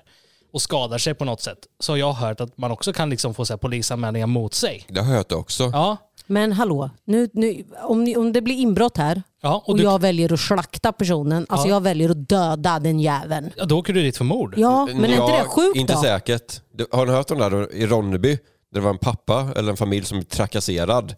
och 0.52 0.62
skadar 0.62 0.98
sig 0.98 1.14
på 1.14 1.24
något 1.24 1.40
sätt. 1.40 1.58
Så 1.80 1.92
har 1.92 1.96
jag 1.96 2.12
hört 2.12 2.40
att 2.40 2.58
man 2.58 2.70
också 2.70 2.92
kan 2.92 3.10
liksom 3.10 3.34
få 3.34 3.44
så 3.44 3.52
här, 3.52 3.58
polisanmälningar 3.58 4.26
mot 4.26 4.54
sig. 4.54 4.84
Det 4.88 5.00
har 5.00 5.10
jag 5.10 5.16
hört 5.16 5.32
också. 5.32 5.70
Ja, 5.72 5.96
Men 6.28 6.52
hallå, 6.52 6.90
nu, 7.04 7.28
nu, 7.32 7.64
om, 7.84 8.04
ni, 8.04 8.16
om 8.16 8.32
det 8.32 8.42
blir 8.42 8.54
inbrott 8.54 8.96
här 8.96 9.22
ja 9.40 9.56
och, 9.56 9.68
och 9.68 9.76
du, 9.76 9.82
jag 9.82 10.00
väljer 10.00 10.32
att 10.32 10.40
slakta 10.40 10.92
personen, 10.92 11.46
alltså 11.48 11.68
Ja. 11.68 11.74
jag 11.74 11.80
väljer 11.80 12.10
att 12.10 12.28
döda 12.28 12.78
den 12.78 13.00
jäveln. 13.00 13.50
ja, 13.56 13.64
då 13.64 13.78
åker 13.78 13.92
du 13.92 14.02
dit 14.02 14.16
för 14.16 14.24
mord. 14.24 14.54
Ja, 14.56 14.88
men 14.94 15.04
är 15.04 15.08
inte 15.08 15.38
det 15.38 15.44
sjukt 15.44 15.76
Inte 15.76 15.92
då? 15.92 16.00
säkert. 16.02 16.60
Du- 16.72 16.86
Har 16.92 17.06
ni 17.06 17.12
hört 17.12 17.30
om 17.30 17.38
det 17.38 17.44
här 17.44 17.72
i 17.74 17.86
Ronneby? 17.86 18.28
Där 18.34 18.40
det 18.74 18.80
var 18.80 18.90
en 18.90 18.98
pappa 18.98 19.48
eller 19.56 19.70
en 19.70 19.76
familj 19.76 20.04
som 20.06 20.24
trakasserad 20.24 21.14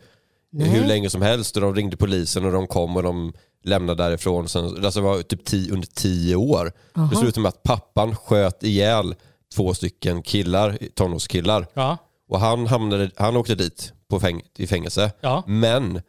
hur 0.58 0.84
länge 0.84 1.10
som 1.10 1.22
helst 1.22 1.56
och 1.56 1.62
de 1.62 1.74
ringde 1.74 1.96
polisen 1.96 2.44
och 2.44 2.52
de 2.52 2.66
kom 2.66 2.96
och 2.96 3.02
de 3.02 3.32
lämnade 3.64 4.02
därifrån. 4.04 4.48
Sen, 4.48 4.64
alltså 4.84 5.00
det 5.00 5.06
var 5.06 5.22
typ 5.22 5.44
tio, 5.44 5.72
under 5.72 5.86
tio 5.88 6.36
år. 6.36 6.72
Det 7.10 7.16
slutade 7.16 7.40
med 7.40 7.48
att 7.48 7.62
pappan 7.62 8.16
sköt 8.16 8.62
ihjäl 8.62 9.14
två 9.54 9.74
stycken 9.74 10.22
killar, 10.22 10.78
tonårskillar. 10.94 11.66
Ja. 11.74 11.98
Och 12.30 12.40
han, 12.40 12.66
hamnade, 12.66 13.10
han 13.16 13.36
åkte 13.36 13.54
dit 13.54 13.92
på 14.10 14.20
fäng, 14.20 14.42
i 14.58 14.66
fängelse. 14.66 15.12
Ja. 15.20 15.42
Men 15.46 16.02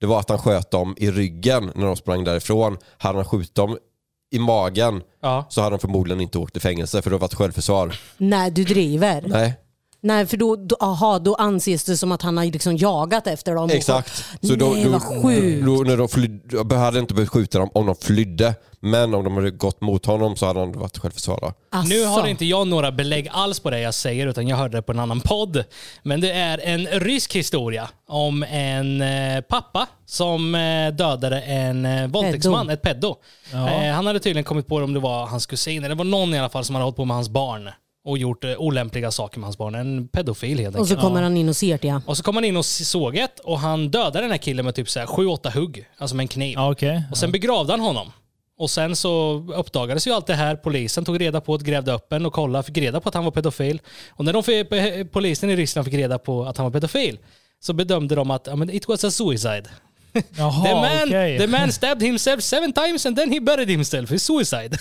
det 0.00 0.06
var 0.06 0.20
att 0.20 0.28
han 0.28 0.38
sköt 0.38 0.70
dem 0.70 0.94
i 0.98 1.10
ryggen 1.10 1.72
när 1.74 1.86
de 1.86 1.96
sprang 1.96 2.24
därifrån. 2.24 2.76
Hade 2.98 3.18
han 3.18 3.24
skjutit 3.24 3.54
dem 3.54 3.78
i 4.30 4.38
magen 4.38 5.02
Ja. 5.22 5.46
så 5.48 5.60
hade 5.60 5.72
han 5.72 5.80
förmodligen 5.80 6.20
inte 6.20 6.38
åkt 6.38 6.56
i 6.56 6.60
fängelse 6.60 7.02
för 7.02 7.10
det 7.10 7.16
var 7.18 7.26
ett 7.26 7.34
självförsvar. 7.34 7.94
Nej, 8.16 8.50
du 8.50 8.64
driver. 8.64 9.24
Nej, 9.26 9.54
Nej, 10.00 10.26
för 10.26 10.36
då, 10.36 10.56
då, 10.56 10.76
aha, 10.80 11.18
då 11.18 11.34
anses 11.34 11.84
det 11.84 11.96
som 11.96 12.12
att 12.12 12.22
han 12.22 12.36
har 12.36 12.44
liksom 12.44 12.76
jagat 12.76 13.26
efter 13.26 13.54
dem. 13.54 13.70
exakt. 13.70 14.24
Så 14.42 14.54
då, 14.54 14.66
Nej, 14.66 14.84
då, 14.84 14.90
vad 14.90 15.02
sjukt. 15.02 15.66
då, 15.66 15.72
när 15.72 15.96
de 15.96 16.08
flydde, 16.08 16.56
jag 16.56 16.72
hade 16.72 16.98
inte 16.98 17.14
behövt 17.14 17.30
skjuta 17.30 17.58
dem 17.58 17.70
om 17.74 17.86
de 17.86 17.96
flydde. 17.96 18.54
Men 18.80 19.14
om 19.14 19.24
de 19.24 19.34
hade 19.36 19.50
gått 19.50 19.80
mot 19.80 20.06
honom 20.06 20.36
så 20.36 20.46
hade 20.46 20.60
han 20.60 20.72
varit 20.72 20.98
självförsvar. 20.98 21.38
då. 21.40 21.52
Alltså. 21.70 21.94
Nu 21.94 22.04
har 22.04 22.26
inte 22.26 22.44
jag 22.44 22.66
några 22.66 22.92
belägg 22.92 23.28
alls 23.30 23.60
på 23.60 23.70
det 23.70 23.80
jag 23.80 23.94
säger 23.94 24.26
utan 24.26 24.48
jag 24.48 24.56
hörde 24.56 24.78
det 24.78 24.82
på 24.82 24.92
en 24.92 24.98
annan 24.98 25.20
podd. 25.20 25.64
Men 26.02 26.20
det 26.20 26.32
är 26.32 26.58
en 26.58 26.86
rysk 26.86 27.36
historia 27.36 27.88
om 28.08 28.42
en 28.42 29.02
eh, 29.02 29.40
pappa 29.40 29.86
som 30.06 30.54
eh, 30.54 30.88
dödade 30.94 31.40
en 31.40 31.86
eh, 31.86 32.06
våldtäktsman, 32.06 32.70
ett 32.70 32.82
peddo. 32.82 33.16
Eh, 33.52 33.92
han 33.94 34.06
hade 34.06 34.20
tydligen 34.20 34.44
kommit 34.44 34.66
på 34.66 34.78
det 34.78 34.84
om 34.84 34.94
det 34.94 35.00
var 35.00 35.26
hans 35.26 35.46
kusin, 35.46 35.78
eller 35.84 35.88
det 35.94 35.98
var 35.98 36.04
någon 36.04 36.34
i 36.34 36.38
alla 36.38 36.48
fall 36.48 36.64
som 36.64 36.74
hade 36.74 36.84
hållit 36.84 36.96
på 36.96 37.04
med 37.04 37.16
hans 37.16 37.28
barn 37.28 37.70
och 38.08 38.18
gjort 38.18 38.44
eh, 38.44 38.54
olämpliga 38.58 39.10
saker 39.10 39.38
med 39.38 39.46
hans 39.46 39.58
barn. 39.58 39.74
En 39.74 40.08
pedofil 40.08 40.58
helt 40.58 40.74
Och 40.76 40.80
enkelt. 40.80 41.00
så 41.00 41.06
kommer 41.06 41.22
han 41.22 41.36
in 41.36 41.48
och 41.48 41.56
ser 41.56 41.78
det. 41.82 41.88
Ja. 41.88 42.02
Och 42.06 42.16
så 42.16 42.22
kom 42.22 42.34
han 42.34 42.44
in 42.44 42.56
och 42.56 42.64
såg 42.64 43.16
ett 43.16 43.38
och 43.40 43.58
han 43.58 43.88
dödade 43.90 44.20
den 44.20 44.30
här 44.30 44.38
killen 44.38 44.64
med 44.64 44.74
typ 44.74 44.90
så 44.90 44.98
här 45.00 45.06
7-8 45.06 45.50
hugg, 45.54 45.88
alltså 45.98 46.16
med 46.16 46.24
en 46.24 46.28
kniv. 46.28 46.52
Ja, 46.56 46.70
okej. 46.72 47.02
Och 47.10 47.16
sen 47.18 47.32
begravde 47.32 47.72
han 47.72 47.80
honom. 47.80 48.12
Och 48.58 48.70
sen 48.70 48.96
så 48.96 49.44
uppdagades 49.56 50.06
ju 50.06 50.12
allt 50.12 50.26
det 50.26 50.34
här. 50.34 50.56
Polisen 50.56 51.04
tog 51.04 51.20
reda 51.20 51.40
på 51.40 51.56
det, 51.56 51.64
grävde 51.64 51.92
upp 51.92 52.12
en 52.12 52.26
och 52.26 52.32
kollade, 52.32 52.64
fick 52.64 52.76
reda 52.78 53.00
på 53.00 53.08
att 53.08 53.14
han 53.14 53.24
var 53.24 53.30
pedofil. 53.30 53.80
Och 54.10 54.24
när 54.24 54.32
de 54.32 54.42
fick, 54.42 54.68
polisen 55.12 55.50
i 55.50 55.56
Ryssland 55.56 55.84
fick 55.84 55.94
reda 55.94 56.18
på 56.18 56.44
att 56.44 56.56
han 56.56 56.64
var 56.64 56.70
pedofil 56.70 57.18
så 57.60 57.72
bedömde 57.72 58.14
de 58.14 58.30
att 58.30 58.46
ja, 58.46 58.56
men 58.56 58.70
it 58.70 58.88
was 58.88 59.04
a 59.04 59.10
suicide. 59.10 59.64
Jaha, 60.36 60.64
the, 60.64 60.74
man, 60.74 61.08
okej. 61.08 61.38
the 61.38 61.46
man 61.46 61.72
stabbed 61.72 62.02
himself 62.02 62.40
seven 62.42 62.72
times 62.72 63.06
and 63.06 63.16
then 63.16 63.32
he 63.32 63.40
buried 63.40 63.68
himself. 63.70 64.10
It's 64.10 64.18
suicide. 64.18 64.78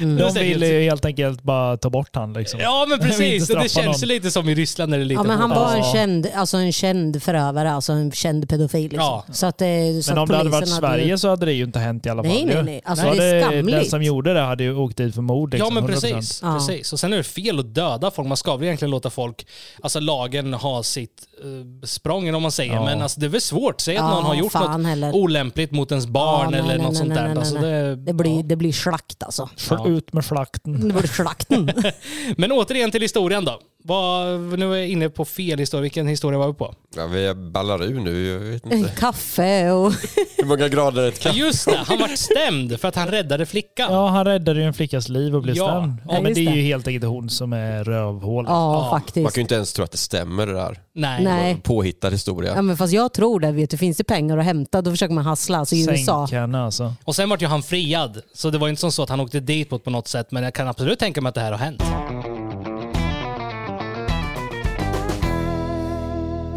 Mm. 0.00 0.16
De 0.18 0.32
ville 0.34 0.66
ju 0.66 0.82
helt 0.82 1.04
enkelt 1.04 1.42
bara 1.42 1.76
ta 1.76 1.90
bort 1.90 2.16
han 2.16 2.32
liksom. 2.32 2.60
Ja 2.60 2.86
men 2.88 2.98
precis. 3.08 3.50
Och 3.50 3.56
det 3.62 3.68
känns 3.68 4.02
ju 4.02 4.06
någon. 4.06 4.08
lite 4.14 4.30
som 4.30 4.48
i 4.48 4.54
Ryssland 4.54 4.90
när 4.90 4.98
det 4.98 5.04
är 5.04 5.06
lite 5.06 5.18
Ja, 5.18 5.22
men 5.22 5.38
han 5.38 5.50
var 5.50 5.72
en 5.72 5.78
Ja. 5.78 5.92
känd, 5.92 6.26
alltså 6.34 6.56
en 6.56 6.72
känd 6.72 7.22
förövare, 7.22 7.72
alltså 7.72 7.92
en 7.92 8.12
känd 8.12 8.48
pedofil. 8.48 8.82
Liksom. 8.82 8.98
Ja. 9.00 9.24
Så 9.32 9.46
att, 9.46 9.60
eh, 9.62 9.66
så 10.02 10.10
Men 10.10 10.18
om 10.18 10.28
det 10.28 10.36
hade 10.36 10.50
varit 10.50 10.68
Sverige 10.68 11.18
så 11.18 11.28
hade 11.28 11.46
det 11.46 11.52
ju 11.52 11.64
inte 11.64 11.78
hänt 11.78 12.06
i 12.06 12.08
alla 12.08 12.22
fall. 12.22 12.32
Nej, 12.32 12.44
nej, 12.44 12.62
nej. 12.64 12.80
Alltså, 12.84 13.06
Då 13.06 13.14
det 13.14 13.24
är 13.24 13.42
hade 13.44 13.56
Den 13.56 13.66
skamligt. 13.66 13.90
som 13.90 14.02
gjorde 14.02 14.34
det 14.34 14.40
hade 14.40 14.64
ju 14.64 14.76
åkt 14.76 14.96
dit 14.96 15.14
för 15.14 15.22
mord. 15.22 15.54
Ja 15.54 15.56
Liksom, 15.56 15.74
men 15.74 15.84
100%. 15.84 15.86
precis, 16.14 16.40
Ja. 16.42 16.54
precis. 16.54 16.92
Och 16.92 17.00
sen 17.00 17.12
är 17.12 17.16
det 17.16 17.24
fel 17.24 17.58
att 17.58 17.74
döda 17.74 18.10
folk. 18.10 18.28
Man 18.28 18.36
ska 18.36 18.56
väl 18.56 18.64
egentligen 18.64 18.90
låta 18.90 19.10
folk, 19.10 19.46
alltså 19.82 20.00
lagen 20.00 20.54
ha 20.54 20.82
sitt 20.82 21.10
uh, 21.44 21.82
språng 21.82 22.28
eller 22.28 22.36
om 22.36 22.42
man 22.42 22.52
säger. 22.52 22.74
Ja. 22.74 22.84
Men 22.84 23.02
alltså, 23.02 23.20
det 23.20 23.26
är 23.26 23.30
väl 23.30 23.40
svårt. 23.40 23.80
Säg 23.80 23.96
att 23.96 24.04
Ja, 24.04 24.10
någon 24.14 24.24
har 24.24 24.34
gjort 24.34 24.54
något 24.54 24.86
heller. 24.86 25.12
olämpligt 25.14 25.70
mot 25.70 25.90
ens 25.90 26.06
barn 26.06 26.40
Ja, 26.44 26.50
nej, 26.50 26.60
eller 26.60 26.68
nej, 26.68 26.78
något 26.78 26.86
nej, 26.86 26.96
sånt 26.96 27.08
nej, 27.08 27.18
där. 27.18 27.28
nej, 27.28 27.38
alltså, 27.38 27.54
det, 27.58 27.96
Det 27.96 28.12
blir, 28.12 28.36
ja. 28.36 28.42
det 28.42 28.56
blir 28.56 28.72
slakt 28.72 29.22
alltså. 29.22 29.48
Ut 29.86 30.12
med 30.12 30.24
slakten. 30.24 30.88
Det 30.88 30.94
blir 30.94 31.08
slakten. 31.08 31.72
Men 32.36 32.52
återigen 32.52 32.90
till 32.90 33.02
historien 33.02 33.44
då. 33.44 33.60
Vad, 33.86 34.58
nu 34.58 34.72
är 34.72 34.76
jag 34.76 34.88
inne 34.88 35.08
på 35.08 35.24
fel 35.24 35.58
historia. 35.58 35.82
Vilken 35.82 36.06
historia 36.06 36.38
var 36.38 36.46
vi 36.46 36.54
på? 36.54 36.74
Ja, 36.96 37.06
vi 37.06 37.34
ballar 37.34 37.82
ur 37.84 38.00
nu, 38.00 38.26
jag 38.32 38.38
vet 38.38 38.66
En 38.66 38.72
inte. 38.72 38.90
kaffe 38.90 39.70
och... 39.70 39.92
Hur 40.36 40.44
många 40.44 40.68
grader 40.68 41.02
är 41.02 41.08
ett 41.08 41.20
kaffe? 41.20 41.38
just 41.38 41.64
det, 41.66 41.76
han 41.86 41.98
vart 41.98 42.18
stämd 42.18 42.80
för 42.80 42.88
att 42.88 42.94
han 42.96 43.08
räddade 43.08 43.46
flickan. 43.46 43.92
Ja, 43.92 44.08
han 44.08 44.24
räddade 44.24 44.60
ju 44.60 44.66
en 44.66 44.74
flickas 44.74 45.08
liv 45.08 45.34
och 45.36 45.42
blev 45.42 45.56
Ja. 45.56 45.68
stämd. 45.68 45.96
Ja, 46.08 46.14
Ja, 46.14 46.20
men 46.22 46.34
det 46.34 46.40
är 46.46 46.54
ju 46.54 46.62
helt 46.62 46.86
enkelt 46.88 47.04
hon 47.04 47.30
som 47.30 47.52
är 47.52 47.84
rövhål. 47.84 48.44
Ja, 48.48 48.52
Ja. 48.74 48.80
Man 48.80 49.00
faktiskt. 49.00 49.34
kan 49.34 49.40
ju 49.40 49.40
inte 49.40 49.54
ens 49.54 49.72
tro 49.72 49.84
att 49.84 49.92
det 49.92 49.98
stämmer 49.98 50.46
det 50.46 50.52
där. 50.52 50.80
Nej. 50.94 51.24
Nej. 51.24 51.60
Påhittad 51.62 52.10
historia. 52.10 52.52
Ja, 52.54 52.62
men 52.62 52.76
fast 52.76 52.92
jag 52.92 53.12
tror 53.12 53.40
det. 53.40 53.52
Vet 53.52 53.70
du, 53.70 53.76
finns 53.76 53.96
det 53.96 54.04
pengar 54.04 54.38
att 54.38 54.44
hämta 54.44 54.82
då 54.82 54.90
försöker 54.90 55.14
man 55.14 55.24
hassla. 55.24 55.58
Alltså 55.58 55.74
i 55.74 55.86
USA. 55.90 56.26
Sänk 56.26 56.40
henne 56.40 56.60
alltså. 56.64 56.94
Och 57.04 57.16
sen 57.16 57.28
vart 57.28 57.42
ju 57.42 57.46
han 57.46 57.62
friad. 57.62 58.20
Så 58.34 58.50
det 58.50 58.58
var 58.58 58.68
inte 58.68 58.80
som 58.80 58.92
så 58.92 59.02
att 59.02 59.08
han 59.08 59.20
åkte 59.20 59.40
dit 59.40 59.70
på, 59.70 59.78
på 59.78 59.90
något 59.90 60.08
sätt. 60.08 60.30
Men 60.30 60.42
jag 60.42 60.54
kan 60.54 60.68
absolut 60.68 60.98
tänka 60.98 61.20
mig 61.20 61.28
att 61.28 61.34
det 61.34 61.40
här 61.40 61.52
har 61.52 61.58
hänt. 61.58 61.82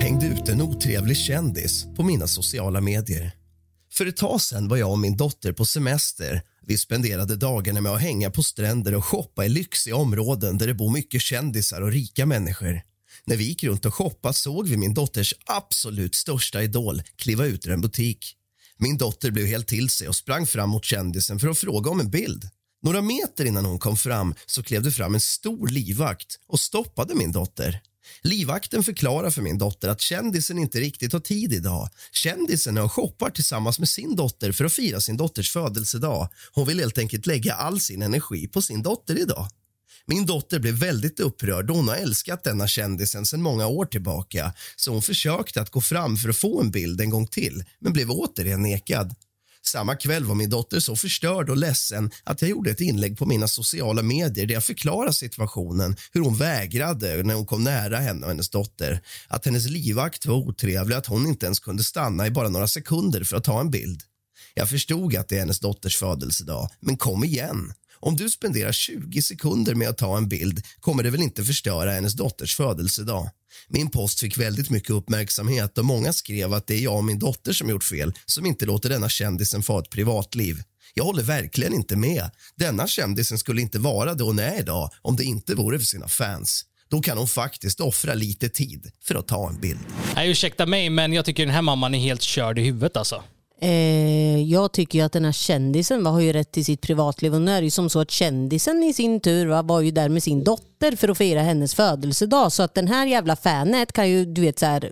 Hängde 0.07 0.25
ut 0.25 0.49
en 0.49 0.61
otrevlig 0.61 1.17
kändis 1.17 1.85
på 1.95 2.03
mina 2.03 2.27
sociala 2.27 2.81
medier. 2.81 3.31
För 3.91 4.05
ett 4.05 4.17
tag 4.17 4.41
sen 4.41 4.67
var 4.67 4.77
jag 4.77 4.91
och 4.91 4.99
min 4.99 5.17
dotter 5.17 5.53
på 5.53 5.65
semester. 5.65 6.41
Vi 6.65 6.77
spenderade 6.77 7.35
dagarna 7.35 7.81
med 7.81 7.91
att 7.91 8.01
hänga 8.01 8.31
på 8.31 8.43
stränder 8.43 8.95
och 8.95 9.05
shoppa 9.05 9.45
i 9.45 9.49
lyxiga 9.49 9.95
områden 9.95 10.57
där 10.57 10.67
det 10.67 10.73
bor 10.73 10.91
mycket 10.91 11.21
kändisar 11.21 11.81
och 11.81 11.91
rika 11.91 12.25
människor. 12.25 12.81
När 13.25 13.35
vi 13.35 13.43
gick 13.43 13.63
runt 13.63 13.85
och 13.85 13.93
shoppade 13.93 14.33
såg 14.33 14.67
vi 14.67 14.77
min 14.77 14.93
dotters 14.93 15.33
absolut 15.45 16.15
största 16.15 16.63
idol 16.63 17.01
kliva 17.15 17.45
ut 17.45 17.67
ur 17.67 17.71
en 17.71 17.81
butik. 17.81 18.35
Min 18.77 18.97
dotter 18.97 19.31
blev 19.31 19.45
helt 19.45 19.67
till 19.67 19.89
sig 19.89 20.07
och 20.07 20.15
sprang 20.15 20.45
fram 20.45 20.69
mot 20.69 20.85
kändisen 20.85 21.39
för 21.39 21.47
att 21.47 21.57
fråga 21.57 21.91
om 21.91 21.99
en 21.99 22.09
bild. 22.09 22.49
Några 22.83 23.01
meter 23.01 23.45
innan 23.45 23.65
hon 23.65 23.79
kom 23.79 23.97
fram 23.97 24.35
så 24.45 24.63
klev 24.63 24.83
det 24.83 24.91
fram 24.91 25.13
en 25.13 25.21
stor 25.21 25.67
livvakt 25.67 26.39
och 26.47 26.59
stoppade 26.59 27.15
min 27.15 27.31
dotter. 27.31 27.81
Livvakten 28.21 28.83
förklarar 28.83 29.29
för 29.29 29.41
min 29.41 29.57
dotter 29.57 29.87
att 29.89 30.01
kändisen 30.01 30.57
inte 30.57 30.79
riktigt 30.79 31.13
har 31.13 31.19
tid 31.19 31.53
idag. 31.53 31.89
Kändisen 32.11 32.77
är 32.77 32.83
och 32.83 32.91
shoppar 32.91 33.29
tillsammans 33.29 33.79
med 33.79 33.89
sin 33.89 34.15
dotter 34.15 34.51
för 34.51 34.65
att 34.65 34.73
fira 34.73 35.01
sin 35.01 35.17
dotters 35.17 35.51
födelsedag. 35.51 36.29
Hon 36.53 36.67
vill 36.67 36.79
helt 36.79 36.97
enkelt 36.97 37.25
lägga 37.25 37.53
all 37.53 37.79
sin 37.79 38.01
energi 38.01 38.47
på 38.47 38.61
sin 38.61 38.83
dotter 38.83 39.19
idag. 39.19 39.47
Min 40.05 40.25
dotter 40.25 40.59
blev 40.59 40.73
väldigt 40.73 41.19
upprörd 41.19 41.65
då 41.65 41.73
hon 41.73 41.87
har 41.87 41.95
älskat 41.95 42.43
denna 42.43 42.67
kändisen 42.67 43.25
sedan 43.25 43.41
många 43.41 43.67
år 43.67 43.85
tillbaka 43.85 44.53
så 44.75 44.91
hon 44.91 45.01
försökte 45.01 45.61
att 45.61 45.69
gå 45.69 45.81
fram 45.81 46.17
för 46.17 46.29
att 46.29 46.37
få 46.37 46.61
en 46.61 46.71
bild 46.71 47.01
en 47.01 47.09
gång 47.09 47.27
till 47.27 47.63
men 47.79 47.93
blev 47.93 48.11
återigen 48.11 48.61
nekad. 48.61 49.15
Samma 49.67 49.95
kväll 49.95 50.25
var 50.25 50.35
min 50.35 50.49
dotter 50.49 50.79
så 50.79 50.95
förstörd 50.95 51.49
och 51.49 51.57
ledsen 51.57 52.11
att 52.23 52.41
jag 52.41 52.49
gjorde 52.51 52.71
ett 52.71 52.81
inlägg 52.81 53.17
på 53.17 53.25
mina 53.25 53.47
sociala 53.47 54.01
medier 54.01 54.45
där 54.45 54.53
jag 54.53 54.63
förklarade 54.63 55.13
situationen, 55.13 55.95
hur 56.11 56.21
hon 56.21 56.37
vägrade 56.37 57.23
när 57.23 57.33
hon 57.33 57.45
kom 57.45 57.63
nära 57.63 57.97
henne 57.97 58.21
och 58.25 58.31
hennes 58.31 58.49
dotter, 58.49 59.01
att 59.27 59.45
hennes 59.45 59.69
livvakt 59.69 60.25
var 60.25 60.35
otrevlig 60.35 60.95
att 60.95 61.05
hon 61.05 61.27
inte 61.27 61.45
ens 61.45 61.59
kunde 61.59 61.83
stanna 61.83 62.27
i 62.27 62.31
bara 62.31 62.49
några 62.49 62.67
sekunder 62.67 63.23
för 63.23 63.37
att 63.37 63.43
ta 63.43 63.59
en 63.59 63.71
bild. 63.71 64.01
Jag 64.53 64.69
förstod 64.69 65.15
att 65.15 65.29
det 65.29 65.35
är 65.35 65.39
hennes 65.39 65.59
dotters 65.59 65.97
födelsedag, 65.97 66.69
men 66.79 66.97
kom 66.97 67.23
igen. 67.23 67.73
Om 67.99 68.15
du 68.15 68.29
spenderar 68.29 68.71
20 68.71 69.21
sekunder 69.21 69.75
med 69.75 69.89
att 69.89 69.97
ta 69.97 70.17
en 70.17 70.29
bild 70.29 70.61
kommer 70.79 71.03
det 71.03 71.09
väl 71.09 71.21
inte 71.21 71.43
förstöra 71.43 71.91
hennes 71.91 72.13
dotters 72.13 72.55
födelsedag. 72.55 73.29
Min 73.67 73.89
post 73.89 74.19
fick 74.19 74.37
väldigt 74.37 74.69
mycket 74.69 74.89
uppmärksamhet 74.89 75.77
och 75.77 75.85
många 75.85 76.13
skrev 76.13 76.53
att 76.53 76.67
det 76.67 76.75
är 76.75 76.79
jag 76.79 76.97
och 76.97 77.05
min 77.05 77.19
dotter 77.19 77.53
som 77.53 77.69
gjort 77.69 77.83
fel 77.83 78.13
som 78.25 78.45
inte 78.45 78.65
låter 78.65 78.89
denna 78.89 79.09
kändisen 79.09 79.63
få 79.63 79.79
ett 79.79 79.89
privatliv. 79.89 80.63
Jag 80.93 81.03
håller 81.03 81.23
verkligen 81.23 81.73
inte 81.73 81.95
med. 81.95 82.29
Denna 82.55 82.87
kändisen 82.87 83.37
skulle 83.37 83.61
inte 83.61 83.79
vara 83.79 84.13
det 84.13 84.23
hon 84.23 84.39
är 84.39 84.59
idag 84.59 84.89
om 85.01 85.15
det 85.15 85.23
inte 85.23 85.55
vore 85.55 85.79
för 85.79 85.85
sina 85.85 86.07
fans. 86.07 86.65
Då 86.89 87.01
kan 87.01 87.17
hon 87.17 87.27
faktiskt 87.27 87.79
offra 87.79 88.13
lite 88.13 88.49
tid 88.49 88.91
för 89.03 89.15
att 89.15 89.27
ta 89.27 89.49
en 89.49 89.59
bild. 89.59 89.79
Nej, 90.15 90.31
ursäkta 90.31 90.65
mig, 90.65 90.89
men 90.89 91.13
jag 91.13 91.25
tycker 91.25 91.45
den 91.45 91.55
här 91.55 91.61
mamman 91.61 91.95
är 91.95 91.99
helt 91.99 92.21
körd 92.21 92.59
i 92.59 92.61
huvudet 92.61 92.97
alltså. 92.97 93.23
Eh, 93.61 94.41
jag 94.43 94.71
tycker 94.71 94.99
ju 94.99 95.05
att 95.05 95.11
den 95.11 95.25
här 95.25 95.31
kändisen 95.31 96.03
va, 96.03 96.09
har 96.09 96.19
ju 96.19 96.33
rätt 96.33 96.51
till 96.51 96.65
sitt 96.65 96.81
privatliv 96.81 97.35
och 97.35 97.41
nu 97.41 97.51
är 97.51 97.61
det 97.61 97.65
ju 97.65 97.71
som 97.71 97.89
så 97.89 97.99
att 97.99 98.11
kändisen 98.11 98.83
i 98.83 98.93
sin 98.93 99.19
tur 99.19 99.47
va, 99.47 99.61
var 99.61 99.81
ju 99.81 99.91
där 99.91 100.09
med 100.09 100.23
sin 100.23 100.43
dotter 100.43 100.95
för 100.95 101.09
att 101.09 101.17
fira 101.17 101.41
hennes 101.41 101.75
födelsedag 101.75 102.51
så 102.51 102.63
att 102.63 102.73
den 102.73 102.87
här 102.87 103.05
jävla 103.05 103.35
fanet 103.35 103.91
kan 103.91 104.09
ju 104.09 104.25
du 104.25 104.41
vet 104.41 104.59
så 104.59 104.65
här 104.65 104.91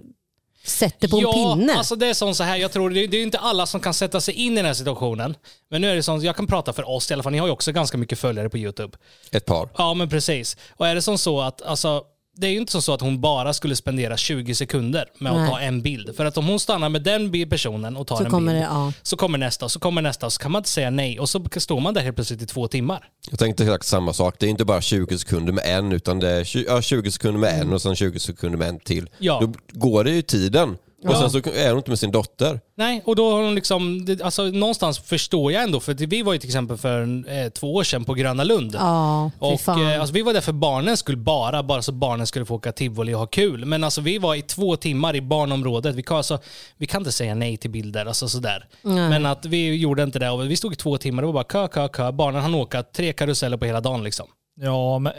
sätter 0.64 1.08
på 1.08 1.22
ja, 1.22 1.52
en 1.52 1.58
pinne. 1.58 1.74
alltså 1.74 1.96
det 1.96 2.08
är 2.08 2.14
sånt 2.14 2.38
så 2.38 2.44
här, 2.44 2.58
jag 2.58 2.72
tror 2.72 2.90
det, 2.90 3.08
det 3.08 3.18
är 3.18 3.24
inte 3.24 3.40
alla 3.40 3.66
som 3.66 3.80
kan 3.80 3.94
sätta 3.94 4.22
sig 4.22 4.34
in 4.34 4.54
i 4.54 4.56
den 4.56 4.66
här 4.66 4.74
situationen. 4.74 5.36
Men 5.70 5.82
nu 5.82 5.90
är 5.92 5.96
det 5.96 6.04
sånt, 6.04 6.24
jag 6.24 6.36
kan 6.36 6.48
prata 6.48 6.74
för 6.74 6.90
oss 6.90 7.12
i 7.12 7.14
alla 7.14 7.24
fall, 7.24 7.32
ni 7.32 7.38
har 7.38 7.48
ju 7.48 7.54
också 7.54 7.72
ganska 7.72 7.98
mycket 7.98 8.20
följare 8.20 8.50
på 8.50 8.58
YouTube. 8.58 8.98
Ett 9.32 9.46
par. 9.46 9.70
Ja 9.78 9.94
men 9.94 10.10
precis. 10.10 10.58
Och 10.72 10.88
är 10.88 10.96
det 10.96 11.02
som 11.02 11.18
så 11.18 11.42
att, 11.42 11.62
alltså, 11.62 12.04
det 12.36 12.48
är 12.48 12.52
ju 12.52 12.58
inte 12.58 12.82
så 12.82 12.94
att 12.94 13.02
hon 13.02 13.22
bara 13.22 13.54
skulle 13.54 13.76
spendera 13.76 14.18
20 14.18 14.56
sekunder 14.56 15.06
med 15.18 15.32
att 15.32 15.38
Nej. 15.38 15.50
ta 15.50 15.60
en 15.60 15.82
bild. 15.82 16.16
För 16.16 16.26
att 16.26 16.38
om 16.38 16.48
hon 16.48 16.60
stannar 16.60 16.90
med 16.90 17.02
den 17.02 17.50
personen 17.50 17.98
och 17.98 18.08
tar 18.08 18.16
Så 18.16 18.24
en 18.24 18.46
bild, 18.46 18.58
det, 18.58 18.62
ja. 18.62 18.94
så 19.04 19.18
kommer 19.18 19.38
nästa, 19.38 19.66
och 19.66 19.72
så 19.72 19.80
kommer 19.80 20.02
nästa, 20.02 20.26
och 20.26 20.34
så 20.34 20.42
kan 20.42 20.52
man 20.52 20.60
inte 20.60 20.70
säga 20.70 20.90
nej. 20.90 21.20
Och 21.20 21.30
så 21.30 21.46
står 21.58 21.80
man 21.80 21.94
där 21.94 22.02
helt 22.02 22.16
plötsligt 22.16 22.42
i 22.42 22.46
två 22.46 22.68
timmar. 22.68 23.10
Jag 23.30 23.40
tänkte 23.40 23.64
exakt 23.64 23.86
samma 23.86 24.14
sak. 24.14 24.36
Det 24.40 24.46
är 24.46 24.50
inte 24.50 24.66
bara 24.66 24.82
20 24.82 25.18
sekunder 25.18 25.54
med 25.54 25.64
en 25.78 25.92
utan 25.92 26.20
det 26.20 26.30
är 26.30 26.44
20, 26.44 26.66
ja, 26.68 26.82
20 26.82 27.12
sekunder 27.12 27.40
med 27.40 27.62
en 27.62 27.74
och 27.74 27.82
sen 27.82 27.96
20 27.96 28.20
sekunder 28.20 28.58
med 28.58 28.70
en 28.70 28.80
till. 28.80 29.10
Ja. 29.18 29.40
Då 29.42 29.54
går 29.80 30.04
det 30.04 30.12
ju 30.12 30.22
tiden. 30.22 30.78
Och 31.04 31.12
Ja. 31.14 31.20
sen 31.20 31.30
så 31.30 31.38
är 31.50 31.70
hon 31.70 31.78
inte 31.78 31.90
med 31.92 32.00
sin 32.00 32.12
dotter. 32.12 32.60
Nej, 32.78 33.02
och 33.06 33.16
då 33.16 33.32
har 33.32 33.44
hon 33.44 33.56
liksom, 33.56 34.06
det- 34.06 34.22
alltså 34.22 34.44
någonstans 34.44 35.00
förstår 35.00 35.52
jag 35.52 35.64
ändå, 35.64 35.80
för 35.80 35.92
att 35.92 36.02
vi 36.02 36.22
var 36.22 36.34
ju 36.34 36.40
till 36.40 36.50
exempel 36.50 36.78
för 36.78 37.02
eh, 37.32 37.50
två 37.50 37.74
år 37.76 37.84
sedan 37.84 38.06
på 38.06 38.14
Gröna 38.14 38.44
Lund. 38.44 38.76
Ja, 38.80 39.32
fy 39.40 39.46
Och 39.46 39.62
fan. 39.62 39.92
eh, 39.92 40.00
alltså, 40.00 40.14
vi 40.14 40.22
var 40.22 40.34
där 40.34 40.42
för 40.42 40.52
barnens 40.52 41.00
skull 41.00 41.18
bara, 41.18 41.64
bara 41.64 41.82
så 41.82 41.92
barnen 41.92 42.28
skulle 42.28 42.46
få 42.46 42.56
åka 42.56 42.72
tivoli 42.72 43.14
och 43.14 43.20
ha 43.20 43.26
kul. 43.28 43.66
Men 43.66 43.84
alltså 43.84 44.02
vi 44.02 44.18
var 44.18 44.36
i 44.36 44.42
två 44.42 44.76
timmar 44.76 45.16
i 45.16 45.22
barnområdet. 45.22 45.96
Vi 45.96 46.04
kan, 46.04 46.18
alltså, 46.18 46.40
vi 46.78 46.86
kan 46.86 47.02
inte 47.02 47.12
säga 47.12 47.36
nej 47.36 47.58
till 47.58 47.70
bilder, 47.72 48.06
alltså 48.06 48.30
sådär. 48.30 48.68
Men 48.82 49.26
att 49.26 49.46
vi 49.46 49.76
gjorde 49.76 50.04
inte 50.04 50.20
det 50.20 50.30
och 50.30 50.50
vi 50.52 50.56
stod 50.56 50.74
i 50.74 50.76
två 50.76 50.98
timmar, 50.98 51.22
det 51.24 51.26
var 51.28 51.34
bara 51.34 51.44
kö, 51.44 51.68
kö, 51.68 51.88
kö. 51.88 52.12
Barnen 52.12 52.42
hann 52.42 52.56
åka 52.56 52.84
tre 52.84 53.14
karuseller 53.14 53.58
på 53.58 53.66
hela 53.66 53.82
dagen 53.82 54.04
liksom. 54.04 54.28
Ja, 54.62 55.00
men 55.00 55.14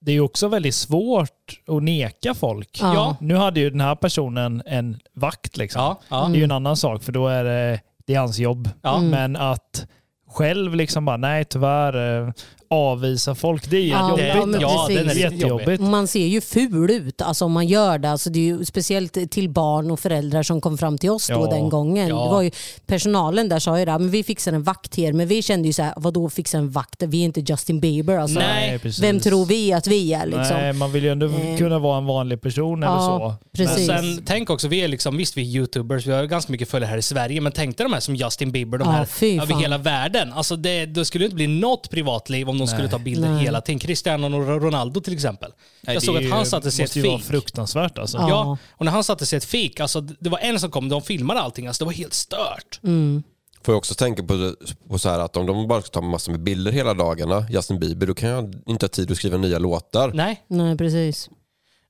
det 0.00 0.12
är 0.12 0.20
också 0.20 0.48
väldigt 0.48 0.74
svårt 0.74 1.60
att 1.66 1.82
neka 1.82 2.34
folk. 2.34 2.78
Ja. 2.82 3.16
Nu 3.20 3.34
hade 3.34 3.60
ju 3.60 3.70
den 3.70 3.80
här 3.80 3.94
personen 3.94 4.62
en 4.66 5.00
vakt 5.14 5.56
liksom. 5.56 5.82
Ja, 5.82 6.00
ja. 6.08 6.28
Det 6.28 6.36
är 6.36 6.38
ju 6.38 6.44
en 6.44 6.50
annan 6.50 6.76
sak 6.76 7.02
för 7.02 7.12
då 7.12 7.28
är 7.28 7.44
det, 7.44 7.80
det 8.06 8.14
är 8.14 8.18
hans 8.18 8.38
jobb. 8.38 8.68
Ja. 8.82 9.00
Men 9.00 9.36
att 9.36 9.86
själv 10.28 10.74
liksom 10.74 11.04
bara, 11.04 11.16
nej 11.16 11.44
tyvärr, 11.44 12.26
eh, 12.26 12.32
avvisa 12.74 13.34
folk, 13.34 13.70
det 13.70 13.76
är 13.76 13.86
Ja, 13.86 14.10
jobbigt. 14.10 14.26
ja, 14.34 14.46
men 14.46 14.60
ja, 14.60 14.86
den 14.88 15.08
är 15.08 15.14
jättejobbigt. 15.14 15.82
Man 15.82 16.06
ser 16.06 16.26
ju 16.26 16.40
ful 16.40 16.90
ut 16.90 17.22
alltså 17.22 17.44
om 17.44 17.52
man 17.52 17.66
gör 17.68 17.98
det. 17.98 18.10
Alltså 18.10 18.30
det 18.30 18.38
är 18.38 18.44
ju 18.44 18.64
speciellt 18.64 19.30
till 19.30 19.48
barn 19.48 19.90
och 19.90 20.00
föräldrar 20.00 20.42
som 20.42 20.60
kom 20.60 20.78
fram 20.78 20.98
till 20.98 21.10
oss 21.10 21.26
då 21.28 21.34
Ja. 21.34 21.46
den 21.50 21.68
gången. 21.68 22.08
Ja. 22.08 22.24
Det 22.24 22.30
var 22.30 22.42
ju, 22.42 22.50
personalen 22.86 23.48
där 23.48 23.58
sa 23.58 23.78
ju 23.78 23.84
det, 23.84 23.98
men 23.98 24.10
vi 24.10 24.22
fixar 24.22 24.52
en 24.52 24.62
vakt 24.62 24.96
här. 24.96 25.12
Men 25.12 25.28
vi 25.28 25.42
kände 25.42 25.68
ju 25.68 25.72
så 25.72 25.82
här, 25.82 25.94
vadå 25.96 26.30
fixa 26.30 26.58
en 26.58 26.70
vakt? 26.70 27.02
Vi 27.02 27.20
är 27.20 27.24
inte 27.24 27.40
Justin 27.40 27.80
Bieber. 27.80 28.16
Alltså. 28.18 28.38
Nej, 28.38 28.78
precis. 28.78 29.02
Vem 29.04 29.20
tror 29.20 29.46
vi 29.46 29.72
att 29.72 29.86
vi 29.86 30.12
är? 30.14 30.26
Liksom? 30.26 30.56
Nej, 30.56 30.72
man 30.72 30.92
vill 30.92 31.04
ju 31.04 31.10
ändå 31.12 31.26
Eh. 31.26 31.58
kunna 31.58 31.78
vara 31.78 31.98
en 31.98 32.06
vanlig 32.06 32.40
person 32.40 32.82
eller 32.82 32.92
Ja, 32.94 33.38
så. 33.40 33.56
precis. 33.58 33.88
Och 33.88 33.94
sen 33.94 34.22
tänk 34.26 34.50
också, 34.50 34.68
vi 34.68 34.80
är 34.84 34.88
liksom, 34.88 35.16
visst 35.16 35.36
vi 35.36 35.40
är 35.42 35.56
youtubers, 35.60 36.06
vi 36.06 36.12
har 36.12 36.24
ganska 36.24 36.52
mycket 36.52 36.68
följare 36.68 36.90
här 36.90 36.98
i 36.98 37.02
Sverige, 37.02 37.40
men 37.40 37.52
tänk 37.52 37.76
dig 37.76 37.84
de 37.84 37.92
här 37.92 38.00
som 38.00 38.16
Justin 38.16 38.52
Bieber, 38.52 38.78
de 38.78 38.84
Ja, 38.88 38.90
här 38.90 39.42
över 39.42 39.54
hela 39.60 39.78
världen. 39.78 40.32
Alltså 40.32 40.56
det, 40.56 40.86
det 40.86 41.04
skulle 41.04 41.24
inte 41.24 41.34
bli 41.34 41.46
något 41.46 41.90
privatliv 41.90 42.48
om 42.48 42.59
de 42.60 42.66
skulle 42.68 42.88
ta 42.88 42.98
bilder 42.98 43.28
Nej. 43.28 43.44
hela 43.44 43.60
tiden. 43.60 43.78
Cristiano 43.78 44.38
Ronaldo 44.58 45.00
till 45.00 45.12
exempel. 45.14 45.50
Nej, 45.80 45.94
jag 45.94 46.02
det 46.02 46.06
såg 46.06 46.16
att 46.16 46.30
han 46.30 46.46
satte 46.46 46.70
sig 46.70 46.82
i 46.82 46.84
ett 46.84 46.88
måste 46.88 46.98
ju 46.98 47.06
vara 47.06 47.18
fik. 47.18 47.28
fruktansvärt 47.28 47.98
alltså. 47.98 48.18
Ja. 48.18 48.28
Ja, 48.28 48.58
och 48.72 48.84
när 48.84 48.92
han 48.92 49.04
satte 49.04 49.26
sig 49.26 49.36
ett 49.36 49.44
fik, 49.44 49.80
alltså 49.80 50.00
det 50.00 50.30
var 50.30 50.38
en 50.38 50.60
som 50.60 50.70
kom, 50.70 50.88
de 50.88 51.02
filmade 51.02 51.40
allting, 51.40 51.66
alltså 51.66 51.84
det 51.84 51.86
var 51.86 51.92
helt 51.92 52.14
stört. 52.14 52.80
Mm. 52.84 53.22
Får 53.62 53.72
jag 53.72 53.78
också 53.78 53.94
tänka 53.94 54.22
på, 54.22 54.54
på 54.88 54.98
så 54.98 55.08
här 55.08 55.18
att 55.18 55.36
om 55.36 55.46
de 55.46 55.68
bara 55.68 55.80
ska 55.82 55.90
ta 55.90 56.00
massor 56.00 56.32
med 56.32 56.40
bilder 56.42 56.72
hela 56.72 56.94
dagarna, 56.94 57.46
Justin 57.50 57.78
Bieber, 57.80 58.06
då 58.06 58.14
kan 58.14 58.28
jag 58.28 58.54
inte 58.66 58.84
ha 58.86 58.88
tid 58.88 59.10
att 59.10 59.16
skriva 59.16 59.36
nya 59.36 59.58
låtar. 59.58 60.10
Nej, 60.14 60.44
Nej, 60.48 60.76
precis. 60.76 61.30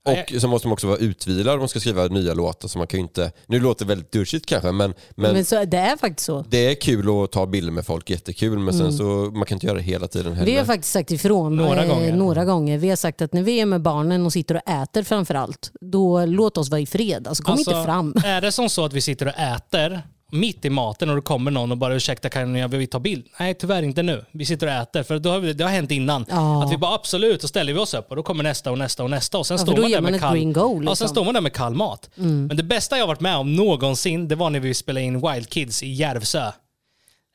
Och 0.08 0.40
så 0.40 0.48
måste 0.48 0.68
de 0.68 0.72
också 0.72 0.86
vara 0.86 0.98
utvilade 0.98 1.52
om 1.54 1.58
de 1.58 1.68
ska 1.68 1.80
skriva 1.80 2.06
nya 2.06 2.34
låtar. 2.34 2.68
Så 2.68 2.78
man 2.78 2.86
kan 2.86 3.00
ju 3.00 3.02
inte, 3.02 3.32
nu 3.46 3.60
låter 3.60 3.84
det 3.84 3.88
väldigt 3.88 4.12
douchigt 4.12 4.46
kanske, 4.46 4.72
men, 4.72 4.94
men, 5.16 5.32
Men, 5.32 5.44
så, 5.44 5.64
det 5.64 5.76
är 5.76 5.96
faktiskt 5.96 6.26
så. 6.26 6.44
det 6.48 6.66
är 6.70 6.74
kul 6.74 7.24
att 7.24 7.32
ta 7.32 7.46
bilder 7.46 7.72
med 7.72 7.86
folk, 7.86 8.10
jättekul. 8.10 8.58
Men 8.58 8.74
sen 8.74 8.92
så, 8.92 9.04
man 9.04 9.44
kan 9.44 9.56
inte 9.56 9.66
göra 9.66 9.76
det 9.76 9.82
hela 9.82 10.08
tiden 10.08 10.32
heller. 10.32 10.52
Vi 10.52 10.58
har 10.58 10.64
faktiskt 10.64 10.92
sagt 10.92 11.10
ifrån 11.10 11.56
Några 11.56 11.86
gånger. 11.86 12.12
några 12.16 12.44
gånger. 12.44 12.78
Vi 12.78 12.88
har 12.88 12.96
sagt 12.96 13.22
att 13.22 13.32
när 13.32 13.42
vi 13.42 13.60
är 13.60 13.66
med 13.66 13.82
barnen 13.82 14.26
och 14.26 14.32
sitter 14.32 14.54
och 14.54 14.68
äter 14.70 15.02
framför 15.02 15.34
allt, 15.34 15.70
då 15.80 16.26
låt 16.26 16.58
oss 16.58 16.70
vara 16.70 16.80
i 16.80 16.86
fred. 16.86 17.26
Alltså 17.28 17.42
kom 17.42 17.52
Alltså, 17.52 17.70
inte 17.70 17.84
fram. 17.84 18.14
Är 18.24 18.40
det 18.40 18.52
som 18.52 18.68
så 18.70 18.84
att 18.84 18.92
vi 18.92 19.00
sitter 19.00 19.26
och 19.26 19.38
äter 19.38 20.02
mitt 20.32 20.64
i 20.64 20.70
maten 20.70 21.10
och 21.10 21.16
det 21.16 21.22
kommer 21.22 21.50
någon 21.50 21.72
och 21.72 21.78
bara 21.78 21.94
ursäkta 21.94 22.28
kan 22.28 22.54
jag 22.56 22.68
vill 22.68 22.88
ta 22.88 22.98
bild? 22.98 23.26
Nej 23.40 23.54
tyvärr 23.54 23.82
inte 23.82 24.02
nu. 24.02 24.24
Vi 24.32 24.44
sitter 24.46 24.66
och 24.66 24.72
äter 24.72 25.02
för 25.02 25.18
då 25.18 25.30
har 25.30 25.38
vi, 25.40 25.52
det 25.52 25.64
har 25.64 25.70
hänt 25.70 25.90
innan. 25.90 26.26
Ja. 26.30 26.64
Att 26.64 26.72
vi 26.72 26.76
bara 26.76 26.94
absolut, 26.94 27.40
då 27.40 27.48
ställer 27.48 27.72
vi 27.72 27.78
oss 27.78 27.94
upp 27.94 28.10
och 28.10 28.16
då 28.16 28.22
kommer 28.22 28.42
nästa 28.44 28.70
och 28.70 28.78
nästa 28.78 29.02
och 29.02 29.10
nästa 29.10 29.38
och 29.38 29.46
sen 29.46 29.56
Ja, 29.56 29.62
står 29.62 29.76
man 29.76 29.90
där 29.90 30.00
med 30.00 30.20
kall, 30.20 30.34
green 30.36 30.52
go, 30.52 30.60
ja, 30.60 30.74
sen 30.76 30.84
liksom. 30.84 31.08
står 31.08 31.24
man 31.24 31.34
där 31.34 31.40
med 31.40 31.52
kall 31.52 31.74
mat. 31.74 32.10
Men 32.14 32.56
det 32.56 32.62
bästa 32.62 32.96
jag 32.96 33.02
har 33.02 33.08
varit 33.08 33.20
med 33.20 33.36
om 33.36 33.56
någonsin, 33.56 34.28
det 34.28 34.34
var 34.34 34.50
när 34.50 34.60
vi 34.60 34.74
spelade 34.74 35.06
in 35.06 35.20
Wild 35.32 35.48
Kids 35.50 35.82
i 35.82 35.92
Järvsö. 35.92 36.42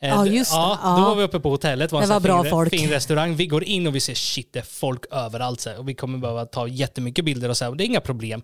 Eh, 0.02 0.10
Ja, 0.10 0.24
d- 0.24 0.30
just 0.30 0.52
det. 0.52 0.58
Ja. 0.58 0.96
Då 1.00 1.04
var 1.10 1.16
vi 1.16 1.24
uppe 1.24 1.40
på 1.40 1.50
hotellet. 1.50 1.92
Var, 1.92 2.02
Det 2.02 2.08
var 2.08 2.20
bra 2.20 2.44
fin, 2.44 2.50
folk. 2.50 2.70
fin 2.70 2.90
restaurang. 2.90 3.36
Vi 3.36 3.48
går 3.48 3.64
in 3.64 3.88
och 3.88 3.96
vi 3.96 4.00
ser 4.00 4.14
shit, 4.14 4.54
det 4.54 4.60
är 4.60 4.64
folk 4.64 5.06
överallt. 5.12 5.62
Så 5.62 5.70
här. 5.70 5.80
Och 5.80 5.90
vi 5.90 5.94
kommer 5.94 6.18
behöva 6.18 6.46
ta 6.46 6.68
jättemycket 6.68 7.26
bilder 7.26 7.50
och 7.50 7.58
så 7.58 7.64
här. 7.66 7.70
Och 7.72 7.78
det 7.78 7.84
är 7.84 7.86
inga 7.86 8.02
problem. 8.02 8.42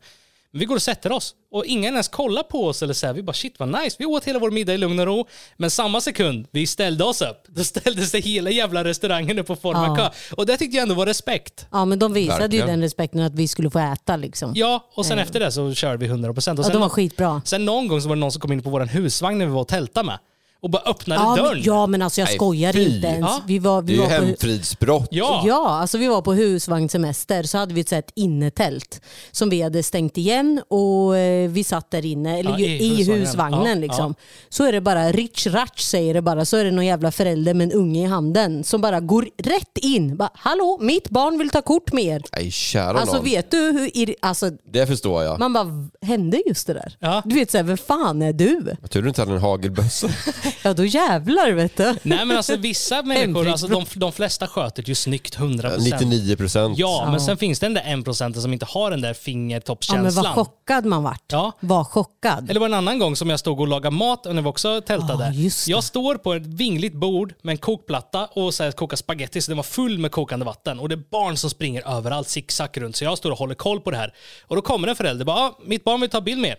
Men 0.53 0.59
vi 0.59 0.65
går 0.65 0.75
och 0.75 0.81
sätter 0.81 1.11
oss 1.11 1.35
och 1.51 1.65
ingen 1.65 1.93
ens 1.93 2.07
kollar 2.07 2.43
på 2.43 2.65
oss 2.67 2.83
eller 2.83 2.93
så 2.93 3.07
här. 3.07 3.13
Vi 3.13 3.23
bara 3.23 3.33
shit 3.33 3.55
vad 3.59 3.81
nice. 3.83 3.95
Vi 3.99 4.05
åt 4.05 4.25
hela 4.25 4.39
vår 4.39 4.51
middag 4.51 4.73
i 4.73 4.77
lugn 4.77 4.99
och 4.99 5.05
ro. 5.05 5.25
Men 5.57 5.71
samma 5.71 6.01
sekund 6.01 6.47
vi 6.51 6.67
ställde 6.67 7.03
oss 7.03 7.21
upp, 7.21 7.43
då 7.47 7.63
ställde 7.63 8.05
sig 8.05 8.21
hela 8.21 8.49
jävla 8.49 8.83
restauranger 8.83 9.39
upp 9.39 9.47
på 9.47 9.55
form 9.55 9.77
av 9.77 9.97
Ja. 9.97 10.11
Och 10.37 10.45
det 10.45 10.57
tyckte 10.57 10.77
jag 10.77 10.83
ändå 10.83 10.95
var 10.95 11.05
respekt. 11.05 11.65
Ja, 11.71 11.85
men 11.85 11.99
de 11.99 12.13
visade 12.13 12.39
Verkligen. 12.39 12.67
ju 12.67 12.71
den 12.71 12.81
respekten 12.81 13.21
att 13.21 13.35
vi 13.35 13.47
skulle 13.47 13.69
få 13.69 13.79
äta. 13.79 14.15
Liksom. 14.15 14.51
Ja, 14.55 14.89
och 14.95 15.05
sen 15.05 15.19
efter 15.19 15.39
det 15.39 15.51
så 15.51 15.73
körde 15.73 15.97
vi 15.97 16.07
100%. 16.07 16.29
Och 16.29 16.37
Ja, 16.37 16.63
sen, 16.63 16.73
de 16.73 16.81
var 16.81 16.89
skitbra. 16.89 17.41
sen 17.45 17.65
någon 17.65 17.87
gång 17.87 18.01
så 18.01 18.07
var 18.09 18.15
det 18.15 18.19
någon 18.19 18.31
som 18.31 18.41
kom 18.41 18.51
in 18.51 18.61
på 18.63 18.69
vår 18.69 18.79
husvagn 18.81 19.37
när 19.37 19.45
vi 19.45 19.51
var 19.51 19.61
och 19.61 19.67
tältade 19.67 20.05
med. 20.05 20.19
Och 20.63 20.69
bara 20.69 20.81
öppnade 20.81 21.21
Ja 21.21 21.35
dörren. 21.35 21.53
men, 21.57 21.63
ja, 21.63 21.87
men 21.87 22.01
alltså 22.01 22.21
jag 22.21 22.25
Nej, 22.27 22.35
skojar 22.35 22.73
fy. 22.73 22.95
inte 22.95 23.07
ens. 23.07 23.21
Ja. 23.21 23.41
Vi 23.47 23.59
var, 23.59 23.81
det 23.81 23.87
vi 23.87 23.93
är 23.93 23.95
ju 24.03 24.09
var 24.09 24.19
på, 24.19 24.25
hemfridsbrott. 24.25 25.07
Ja. 25.11 25.43
Ja, 25.45 25.69
alltså 25.69 25.97
vi 25.97 26.07
var 26.07 26.21
på 26.21 26.33
husvagnssemester 26.33 27.43
så 27.43 27.57
hade 27.57 27.73
vi 27.73 27.81
ett 27.81 27.91
ett 27.91 28.11
innetält 28.15 29.01
som 29.31 29.49
vi 29.49 29.61
hade 29.61 29.83
stängt 29.83 30.17
igen 30.17 30.61
och 30.67 31.17
eh, 31.17 31.49
vi 31.49 31.63
satt 31.63 31.91
där 31.91 32.05
inne, 32.05 32.39
eller 32.39 32.51
Ja, 32.51 32.59
ju- 32.59 32.65
i 32.65 32.83
i, 32.85 32.95
husvagnen. 32.95 33.19
husvagnen. 33.21 33.67
Ja, 33.67 33.75
liksom. 33.87 34.15
Så 34.49 34.63
är 34.65 34.71
det 34.71 34.81
bara 34.81 35.11
Rich 35.11 35.47
Ratch 35.47 35.81
säger 35.81 36.13
det 36.13 36.21
bara, 36.21 36.45
så 36.45 36.57
är 36.57 36.63
det 36.65 36.71
någon 36.71 36.85
jävla 36.85 37.11
förälder 37.11 37.53
med 37.53 37.65
en 37.65 37.71
unge 37.79 38.01
i 38.01 38.05
handen 38.05 38.63
som 38.63 38.81
bara 38.81 38.99
går 38.99 39.27
rätt 39.37 39.77
in. 39.81 40.17
Bara, 40.17 40.29
Hallå, 40.33 40.77
mitt 40.81 41.09
barn 41.09 41.37
vill 41.37 41.49
ta 41.49 41.61
kort 41.61 41.93
med 41.93 42.03
er. 42.03 42.23
Nej, 42.35 42.51
kära 42.51 42.99
Alltså 42.99 43.15
nån. 43.15 43.25
vet 43.25 43.51
du 43.51 43.57
hur, 43.57 43.87
ir- 43.89 44.15
alltså, 44.21 44.49
Det 44.71 44.87
förstår 44.87 45.23
jag. 45.23 45.39
man 45.39 45.53
bara, 45.53 45.67
hände 46.01 46.41
just 46.47 46.67
det 46.67 46.73
där? 46.73 46.97
Ja. 46.99 47.21
Du 47.25 47.35
vet 47.35 47.51
såhär, 47.51 47.63
vem 47.63 47.77
fan 47.77 48.21
är 48.21 48.33
du? 48.33 48.75
Tur 48.89 49.01
du 49.01 49.07
inte 49.07 49.21
hade 49.21 49.31
en 49.33 49.41
hagelbössa. 49.41 50.07
Ja 50.63 50.73
då 50.73 50.85
jävlar 50.85 51.51
vet 51.51 51.77
du. 51.77 51.95
Nej 52.03 52.25
men 52.25 52.37
alltså 52.37 52.55
vissa 52.55 53.01
människor, 53.03 53.47
alltså, 53.47 53.67
de, 53.67 53.85
de 53.95 54.11
flesta 54.11 54.47
sköter 54.47 54.83
det 54.83 54.87
ju 54.89 54.95
snyggt 54.95 55.37
100%. 55.37 55.77
99 55.79 56.35
procent. 56.35 56.77
Ja, 56.77 57.01
men 57.05 57.13
Ja. 57.13 57.19
sen 57.19 57.37
finns 57.37 57.59
det 57.59 57.65
den 57.65 57.73
där 57.73 57.81
en 57.85 58.03
procenten 58.03 58.41
som 58.41 58.53
inte 58.53 58.65
har 58.65 58.91
den 58.91 59.01
där 59.01 59.07
Ja, 59.07 59.13
men 59.13 59.15
fingertoppskänslan. 59.15 60.23
vad 60.25 60.33
chockad 60.35 60.85
man 60.85 61.03
vart. 61.03 61.23
Ja. 61.31 61.51
Var 61.59 61.83
chockad. 61.83 62.49
Eller 62.49 62.59
var 62.59 62.67
en 62.67 62.73
annan 62.73 62.99
gång 62.99 63.15
som 63.15 63.29
jag 63.29 63.39
stod 63.39 63.59
och 63.59 63.67
lagade 63.67 63.95
mat 63.95 64.25
när 64.25 64.41
vi 64.41 64.47
också 64.47 64.81
tältade. 64.81 65.31
Just 65.33 65.65
det. 65.65 65.71
jag 65.71 65.83
står 65.83 66.15
på 66.15 66.33
ett 66.33 66.45
vingligt 66.45 66.93
bord 66.93 67.33
med 67.41 67.51
en 67.51 67.57
kokplatta 67.57 68.25
och 68.25 68.53
så 68.53 68.63
här, 68.63 68.71
kokar 68.71 68.97
spaghetti 68.97 69.41
så 69.41 69.51
den 69.51 69.57
var 69.57 69.63
full 69.63 69.97
med 69.97 70.11
kokande 70.11 70.45
vatten. 70.45 70.79
Och 70.79 70.89
det 70.89 70.95
är 70.95 71.03
barn 71.11 71.37
som 71.37 71.49
springer 71.49 71.97
överallt 71.97 72.29
zigzag 72.29 72.69
runt. 72.81 72.95
Så 72.95 73.03
jag 73.03 73.17
står 73.17 73.31
och 73.31 73.37
håller 73.37 73.55
koll 73.55 73.79
på 73.81 73.91
det 73.91 73.97
här. 73.97 74.13
Och 74.47 74.55
då 74.55 74.61
kommer 74.61 74.87
en 74.87 74.95
förälder 74.95 75.21
och 75.21 75.25
bara, 75.25 75.37
ah, 75.37 75.59
mitt 75.65 75.83
barn 75.83 76.01
vill 76.01 76.09
ta 76.09 76.21
bild 76.21 76.41
med 76.41 76.49
er. 76.51 76.57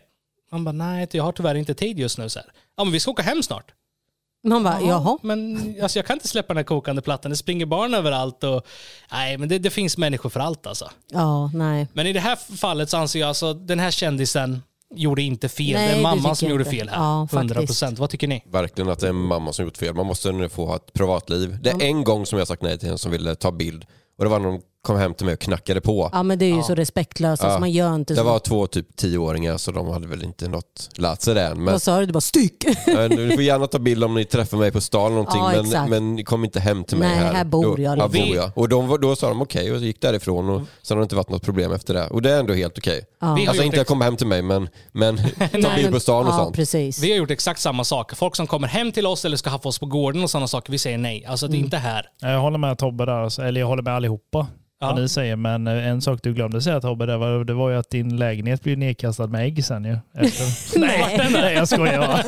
Man 0.53 0.65
bara, 0.65 0.73
nej 0.73 1.09
jag 1.13 1.25
har 1.25 1.33
tyvärr 1.33 1.55
inte 1.55 1.75
tid 1.75 1.99
just 1.99 2.19
nu. 2.19 2.29
Så 2.29 2.39
här. 2.39 2.49
Ja 2.77 2.85
men 2.85 2.93
vi 2.93 3.01
ska 3.01 3.11
åka 3.11 3.23
hem 3.23 3.43
snart. 3.43 3.65
Man 4.45 4.63
bara, 4.65 4.81
jaha. 4.81 5.19
Men 5.23 5.75
alltså, 5.83 5.99
jag 5.99 6.07
kan 6.07 6.17
inte 6.17 6.29
släppa 6.29 6.49
den 6.49 6.57
här 6.57 6.65
kokande 6.65 7.03
plattan. 7.03 7.31
Det 7.31 7.37
springer 7.37 7.67
barn 7.67 7.95
överallt. 7.95 8.45
Och, 8.45 8.67
nej 9.13 9.39
men 9.39 9.49
det, 9.49 9.59
det 9.59 9.71
finns 9.71 9.99
människor 9.99 10.31
för 10.31 10.41
allt 10.41 10.67
alltså. 10.67 10.91
Ja, 11.11 11.51
nej. 11.55 11.89
Men 11.93 12.07
i 12.07 12.13
det 12.13 12.21
här 12.21 12.37
fallet 12.57 12.91
så 12.91 12.97
anser 12.97 13.21
jag 13.21 13.29
alltså 13.29 13.55
den 13.55 13.79
här 13.79 13.91
kändisen, 13.91 14.63
gjorde 14.95 15.23
inte 15.23 15.49
fel. 15.49 15.75
Nej, 15.75 15.89
det 15.93 15.99
är 15.99 16.03
mamman 16.03 16.37
som 16.37 16.49
gjorde 16.49 16.63
inte. 16.65 16.77
fel 16.77 16.89
här. 16.89 16.97
Ja, 16.97 17.29
100 17.33 17.55
faktiskt. 17.55 17.67
procent. 17.69 17.99
Vad 17.99 18.11
tycker 18.11 18.29
ni? 18.29 18.43
Verkligen 18.47 18.91
att 18.91 18.99
det 18.99 19.07
är 19.07 19.11
en 19.11 19.17
mamma 19.17 19.53
som 19.53 19.65
gjort 19.65 19.77
fel. 19.77 19.95
Man 19.95 20.07
måste 20.07 20.33
nu 20.33 20.49
få 20.49 20.67
ha 20.67 20.77
ett 20.77 20.93
privatliv. 20.93 21.59
Det 21.63 21.71
är 21.71 21.83
en 21.83 22.05
gång 22.05 22.27
som 22.27 22.39
jag 22.39 22.49
sagt 22.49 22.63
nej 22.63 22.79
till 22.79 22.89
en 22.89 22.99
som 22.99 23.11
ville 23.13 23.35
ta 23.35 23.53
bild. 23.53 23.85
Och 24.19 24.25
det 24.25 24.31
var 24.31 24.39
när 24.39 24.49
de 24.49 24.61
kom 24.83 24.97
hem 24.99 25.15
till 25.15 25.27
mig 25.27 25.33
och 25.35 25.41
knackade 25.41 25.81
på. 25.81 26.11
Ja 26.13 26.23
men 26.23 26.39
det 26.39 26.45
är 26.45 26.57
ju 26.57 26.63
så 26.63 26.75
respektlöst, 26.75 27.43
alltså, 27.43 27.57
Ja. 27.57 27.61
man 27.61 27.71
gör 27.71 27.95
inte 27.95 28.15
Det 28.15 28.19
så. 28.19 28.25
var 28.25 28.39
två 28.39 28.67
typ 28.67 28.97
tioåringar 28.97 29.57
så 29.57 29.71
de 29.73 29.89
hade 29.89 30.07
väl 30.09 30.25
inte 30.25 30.49
något 30.49 30.91
lärt 30.97 31.21
sig 31.23 31.35
det 31.35 31.43
än. 31.43 31.65
Men 31.65 31.73
Vad 31.75 31.83
sa 31.83 32.01
du? 32.01 32.07
Du 32.07 32.13
bara 32.13 32.21
styck. 32.21 32.65
Ni 32.87 33.31
får 33.35 33.43
gärna 33.43 33.67
ta 33.67 33.79
bild 33.79 34.05
om 34.05 34.15
ni 34.15 34.25
träffar 34.25 34.57
mig 34.59 34.71
på 34.73 34.81
stan 34.81 35.07
eller 35.07 35.15
någonting 35.25 35.41
Ja, 35.73 35.81
men, 35.81 35.91
men 35.91 36.15
ni 36.15 36.25
kommer 36.25 36.47
inte 36.47 36.61
hem 36.61 36.85
till 36.85 36.97
mig 36.99 37.09
Nej, 37.09 37.19
här. 37.19 37.33
här 37.33 37.45
bor 37.45 37.77
då, 37.77 37.83
jag 37.83 37.91
Här 37.91 37.97
liksom. 38.09 38.29
bor 38.29 38.37
jag. 38.37 38.51
Och 38.59 38.69
de, 38.69 38.99
då 39.01 39.17
sa 39.17 39.29
de 39.29 39.43
okej 39.43 39.73
och 39.73 39.79
så 39.79 39.85
gick 39.85 40.01
därifrån 40.01 40.51
och 40.51 40.63
sen 40.83 40.97
har 40.97 41.01
det 41.01 41.05
inte 41.05 41.17
varit 41.17 41.31
något 41.31 41.43
problem 41.43 41.73
efter 41.73 41.95
det. 41.95 42.07
Och 42.07 42.23
det 42.23 42.31
är 42.33 42.41
ändå 42.41 42.55
helt 42.55 42.79
okej. 42.79 43.05
Vi 43.21 43.27
har 43.27 43.47
Alltså 43.49 43.63
inte 43.63 43.81
att 43.81 43.87
komma 43.87 44.05
hem 44.05 44.17
till 44.17 44.27
mig 44.27 44.43
men, 44.43 44.69
men 44.93 45.17
ta 45.63 45.75
bild 45.77 45.93
på 45.93 46.01
stan 46.01 46.27
och 46.27 46.33
ja, 46.33 46.37
sånt. 46.39 46.57
precis. 46.57 46.99
Vi 47.03 47.11
har 47.11 47.19
gjort 47.19 47.31
exakt 47.31 47.61
samma 47.61 47.85
sak. 47.85 48.13
Folk 48.17 48.37
som 48.37 48.47
kommer 48.47 48.69
hem 48.69 48.93
till 48.93 49.07
oss 49.07 49.25
eller 49.25 49.37
ska 49.37 49.51
haffa 49.51 49.69
oss 49.69 49.79
på 49.79 49.87
gården 49.87 50.23
och 50.23 50.31
sådana 50.31 50.47
saker, 50.49 50.73
vi 50.73 50.79
säger 50.79 50.99
nej. 50.99 51.25
Alltså 51.27 51.47
Mm. 51.47 51.53
det 51.53 51.63
är 51.63 51.65
inte 51.65 51.77
här. 51.77 52.07
Jag 52.21 52.41
håller 52.41 52.59
med 52.59 52.79
Tobbe 52.79 53.05
där, 53.07 53.13
alltså. 53.13 53.43
eller 53.43 53.61
jag 53.61 53.67
håller 53.69 53.83
med 53.83 53.95
allihopa. 53.95 54.47
Ja. 54.83 54.89
Vad 54.89 55.01
ni 55.01 55.09
säger, 55.09 55.37
men 55.37 55.67
eh, 55.67 55.87
en 55.87 56.03
sak 56.03 56.21
du 56.23 56.35
glömde 56.35 56.63
säga 56.63 56.81
Tobbe, 56.81 57.07
det 57.07 57.17
var, 57.17 57.45
det 57.45 57.55
var 57.55 57.71
ju 57.71 57.77
att 57.77 57.91
din 57.91 58.17
lägenhet 58.17 58.63
blev 58.63 58.79
nedkastad 58.79 59.27
med 59.27 59.47
ägg 59.47 59.65
sen 59.65 59.85
ju. 59.85 59.99
Efter. 60.15 60.79
nej, 60.79 61.29
nej, 61.33 61.55
jag 61.55 61.69
skojar 61.69 61.99
bara. 61.99 62.23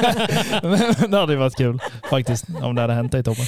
Men 1.03 1.11
det 1.11 1.19
hade 1.19 1.33
ju 1.33 1.39
varit 1.39 1.57
kul 1.57 1.79
faktiskt 2.11 2.45
om 2.63 2.75
det 2.75 2.81
hade 2.81 2.95
hänt 2.95 3.13
dig 3.13 3.23
Tobbe. 3.23 3.43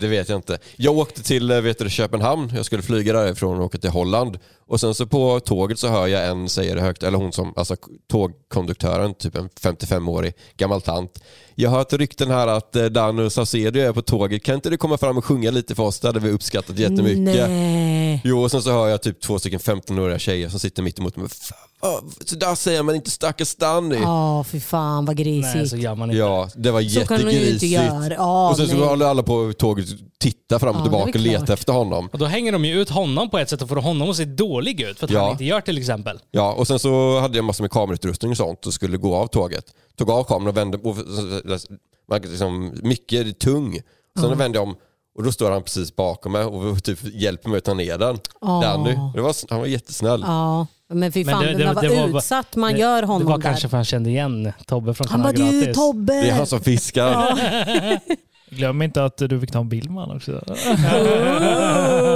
Det 0.00 0.06
vet 0.06 0.28
jag 0.28 0.38
inte. 0.38 0.58
Jag 0.76 0.98
åkte 0.98 1.22
till 1.22 1.50
eh, 1.50 1.60
vet 1.60 1.78
du, 1.78 1.90
Köpenhamn, 1.90 2.52
jag 2.54 2.64
skulle 2.66 2.82
flyga 2.82 3.12
därifrån 3.12 3.58
och 3.58 3.64
åka 3.64 3.78
till 3.78 3.90
Holland. 3.90 4.38
Och 4.66 4.80
sen 4.80 4.94
så 4.94 5.06
på 5.06 5.40
tåget 5.40 5.78
så 5.78 5.88
hör 5.88 6.06
jag 6.06 6.28
en 6.28 6.48
säga 6.48 6.74
det 6.74 6.80
högt, 6.80 7.02
eller 7.02 7.18
hon 7.18 7.32
som, 7.32 7.52
alltså 7.56 7.76
tågkonduktören, 8.10 9.14
typ 9.14 9.36
en 9.36 9.48
55-årig 9.48 10.34
gammal 10.56 10.82
tant. 10.82 11.22
Jag 11.58 11.70
har 11.70 11.78
hört 11.78 11.92
rykten 11.92 12.30
här 12.30 12.46
att 12.46 12.76
eh, 12.76 12.84
Danny 12.84 13.30
Saucedo 13.30 13.80
är 13.80 13.92
på 13.92 14.02
tåget, 14.02 14.42
kan 14.42 14.54
inte 14.54 14.70
du 14.70 14.76
komma 14.76 14.98
fram 14.98 15.18
och 15.18 15.24
sjunga 15.24 15.50
lite 15.50 15.74
för 15.74 15.82
oss? 15.82 16.00
Det 16.00 16.08
hade 16.08 16.20
vi 16.20 16.30
uppskattat 16.30 16.78
jättemycket. 16.78 17.48
Nej. 17.48 18.20
Jo, 18.24 18.42
och 18.42 18.50
sen 18.50 18.62
så 18.62 18.72
hör 18.72 18.88
jag 18.88 19.02
typ 19.02 19.20
två 19.20 19.38
stycken 19.38 19.60
15-åriga 19.60 20.18
tjejer 20.18 20.48
som 20.48 20.60
sitter 20.60 20.82
mitt 20.82 20.98
emot 20.98 21.16
mig. 21.16 21.28
Fan, 21.28 21.58
Så 22.26 22.36
där 22.36 22.54
säger 22.54 22.82
man 22.82 22.94
inte 22.94 23.10
stackars 23.10 23.54
Danny. 23.54 23.96
Ja, 23.96 24.44
fy 24.44 24.60
fan 24.60 25.04
vad 25.04 25.16
grisigt. 25.16 25.54
Nej, 25.54 25.68
så 25.68 25.76
gör 25.76 25.94
man 25.94 26.10
inte. 26.10 26.18
Ja, 26.18 26.48
det 26.56 26.70
var 26.70 26.82
Så 26.82 27.06
kan 27.06 27.22
man 27.24 27.32
ju 27.32 27.38
inte 27.38 27.66
jättegrisigt. 27.66 27.72
göra. 27.72 28.14
Ja, 28.14 28.50
och 28.50 28.56
sen 28.56 28.68
så 28.68 28.74
nej. 28.76 28.86
håller 28.88 29.06
alla 29.06 29.22
på 29.22 29.52
tåget 29.58 29.92
och 29.92 29.98
tittar 30.18 30.58
fram 30.58 30.74
och 30.74 30.80
är 30.80 30.82
tillbaka 30.82 31.18
och 31.18 31.24
klart. 31.38 31.50
efter 31.50 31.72
honom. 31.72 32.08
Och 32.12 32.18
då 32.18 32.24
hänger 32.24 32.52
de 32.52 32.64
ju 32.64 32.80
ut 32.80 32.90
honom 32.90 33.30
på 33.30 33.38
ett 33.38 33.50
sätt 33.50 33.62
och 33.62 33.68
får 33.68 33.76
honom 33.76 34.10
att 34.10 34.16
se 34.16 34.24
dålig 34.24 34.80
ut 34.80 34.98
för 34.98 35.04
att 35.06 35.10
Ja. 35.10 35.22
han 35.22 35.30
inte 35.32 35.44
gör 35.44 35.60
till 35.60 35.78
exempel. 35.78 36.18
Ja, 36.30 36.52
och 36.52 36.66
sen 36.66 36.78
så 36.78 37.20
hade 37.20 37.38
jag 37.38 37.44
massor 37.44 37.64
med 37.64 37.70
kamerautrustning 37.70 38.30
och 38.30 38.36
sånt 38.36 38.66
och 38.66 38.74
skulle 38.74 38.96
gå 38.96 39.16
av 39.16 39.26
tåget. 39.26 39.64
Tog 39.98 40.10
av 40.10 40.24
kameran 40.24 40.48
och 40.48 40.56
vände, 40.56 40.78
och, 40.78 40.96
liksom, 42.24 42.72
mycket 42.82 43.26
är 43.26 43.32
tung. 43.32 43.80
Sen 44.20 44.38
vände 44.38 44.58
jag 44.58 44.68
om 44.68 44.74
och 45.18 45.22
då 45.24 45.32
står 45.32 45.50
han 45.50 45.62
precis 45.62 45.96
bakom 45.96 46.32
mig 46.32 46.44
och 46.44 46.84
typ 46.84 46.98
hjälper 47.14 47.48
mig 47.48 47.58
att 47.58 47.64
ta 47.64 47.74
ner 47.74 47.98
den. 47.98 48.18
Åh. 48.40 48.60
Danny. 48.60 48.94
Det 49.14 49.20
var, 49.20 49.34
han 49.50 49.58
var 49.60 49.66
jättesnäll. 49.66 50.24
Ja, 50.26 50.66
men 50.94 51.12
fy 51.12 51.24
Men 51.24 51.34
fan 51.34 51.42
det- 51.44 51.52
det, 51.52 51.58
det- 51.58 51.72
var 51.72 51.82
det 51.82 51.88
var 52.12 52.18
utsatt 52.18 52.56
man 52.56 52.72
det- 52.72 52.78
gör 52.78 53.02
honom 53.02 53.22
Det 53.26 53.28
var 53.32 53.38
där. 53.38 53.42
kanske 53.42 53.68
för 53.68 53.76
han 53.76 53.84
kände 53.84 54.10
igen 54.10 54.52
Tobbe 54.66 54.94
från 54.94 55.08
Han 55.08 55.22
bara 55.22 55.32
Kanal 55.32 55.52
du 55.52 55.58
Gratis. 55.60 55.76
Tobbe! 55.76 56.12
Det 56.12 56.28
är 56.28 56.34
han 56.34 56.46
som 56.46 56.60
fiskar. 56.60 57.38
Glöm 58.50 58.82
inte 58.82 59.04
att 59.04 59.16
du 59.18 59.40
fick 59.40 59.52
ta 59.52 59.58
en 59.60 59.68
bild 59.68 59.90
med 59.90 60.02
honom 60.02 60.16
också. 60.16 60.44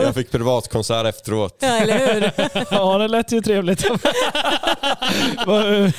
Jag 0.05 0.15
fick 0.15 0.31
privatkonsert 0.31 1.07
efteråt. 1.07 1.57
Ja, 1.61 1.69
eller 1.69 2.15
hur? 2.15 2.31
ja, 2.71 2.99
det 2.99 3.09
lät 3.09 3.33
ju 3.33 3.41
trevligt. 3.41 3.85
Vad- 5.47 5.93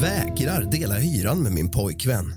Vägrar 0.00 0.62
dela 0.70 0.94
hyran 0.94 1.38
med 1.42 1.52
min 1.52 1.70
pojkvän. 1.70 2.34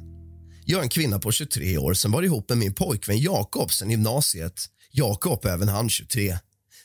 Jag 0.65 0.79
är 0.79 0.83
en 0.83 0.89
kvinna 0.89 1.19
på 1.19 1.31
23 1.31 1.77
år 1.77 1.93
som 1.93 2.11
var 2.11 2.23
ihop 2.23 2.49
med 2.49 2.57
min 2.57 2.73
pojkvän 2.73 3.19
Jakob 3.19 3.71
sen 3.71 3.89
gymnasiet. 3.91 4.53
Jakob 4.91 5.45
även 5.45 5.67
han 5.67 5.89
23. 5.89 6.37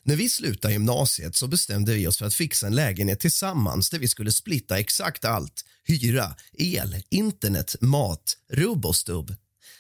När 0.03 0.16
vi 0.16 0.29
slutade 0.29 0.75
gymnasiet 0.75 1.37
så 1.37 1.47
bestämde 1.47 1.95
vi 1.95 2.07
oss 2.07 2.19
för 2.19 2.27
att 2.27 2.35
fixa 2.35 2.66
en 2.66 2.75
lägenhet 2.75 3.21
tillsammans 3.21 3.90
där 3.90 3.99
vi 3.99 4.09
skulle 4.09 4.33
splitta 4.33 4.79
exakt 4.79 5.25
allt. 5.25 5.64
Hyra, 5.85 6.35
el, 6.53 7.03
internet, 7.11 7.77
mat, 7.81 8.37
rubb 8.53 8.87
och 8.87 8.97
stubb. 8.97 9.35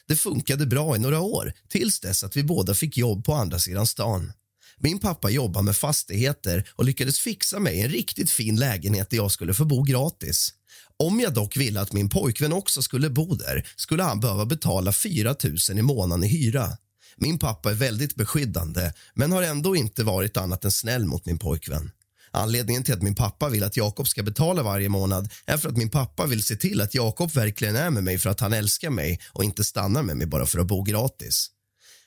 Det 0.08 0.16
funkade 0.16 0.66
bra 0.66 0.96
i 0.96 0.98
några 0.98 1.20
år 1.20 1.52
tills 1.68 2.00
dess 2.00 2.24
att 2.24 2.36
vi 2.36 2.44
båda 2.44 2.74
fick 2.74 2.96
jobb 2.96 3.24
på 3.24 3.34
andra 3.34 3.58
sidan 3.58 3.86
stan. 3.86 4.32
Min 4.78 4.98
pappa 4.98 5.30
jobbar 5.30 5.62
med 5.62 5.76
fastigheter 5.76 6.68
och 6.72 6.84
lyckades 6.84 7.20
fixa 7.20 7.58
mig 7.58 7.80
en 7.80 7.88
riktigt 7.88 8.30
fin 8.30 8.56
lägenhet 8.56 9.10
där 9.10 9.16
jag 9.16 9.32
skulle 9.32 9.54
få 9.54 9.64
bo 9.64 9.82
gratis. 9.82 10.52
Om 10.96 11.20
jag 11.20 11.34
dock 11.34 11.56
ville 11.56 11.80
att 11.80 11.92
min 11.92 12.08
pojkvän 12.08 12.52
också 12.52 12.82
skulle 12.82 13.10
bo 13.10 13.34
där 13.34 13.68
skulle 13.76 14.02
han 14.02 14.20
behöva 14.20 14.46
betala 14.46 14.92
4 14.92 15.36
000 15.68 15.78
i 15.78 15.82
månaden 15.82 16.24
i 16.24 16.28
hyra. 16.28 16.76
Min 17.20 17.38
pappa 17.38 17.70
är 17.70 17.74
väldigt 17.74 18.14
beskyddande 18.14 18.92
men 19.14 19.32
har 19.32 19.42
ändå 19.42 19.76
inte 19.76 20.04
varit 20.04 20.36
annat 20.36 20.64
än 20.64 20.72
snäll 20.72 21.04
mot 21.04 21.26
min 21.26 21.38
pojkvän. 21.38 21.90
Anledningen 22.30 22.82
till 22.82 22.94
att 22.94 23.02
min 23.02 23.14
pappa 23.14 23.48
vill 23.48 23.64
att 23.64 23.76
Jakob 23.76 24.08
ska 24.08 24.22
betala 24.22 24.62
varje 24.62 24.88
månad 24.88 25.32
är 25.46 25.56
för 25.56 25.68
att 25.68 25.76
min 25.76 25.90
pappa 25.90 26.26
vill 26.26 26.42
se 26.42 26.56
till 26.56 26.80
att 26.80 26.94
Jakob 26.94 27.34
verkligen 27.34 27.76
är 27.76 27.90
med 27.90 28.04
mig 28.04 28.18
för 28.18 28.30
att 28.30 28.40
han 28.40 28.52
älskar 28.52 28.90
mig 28.90 29.20
och 29.32 29.44
inte 29.44 29.64
stannar 29.64 30.02
med 30.02 30.16
mig 30.16 30.26
bara 30.26 30.46
för 30.46 30.58
att 30.58 30.66
bo 30.66 30.82
gratis. 30.82 31.50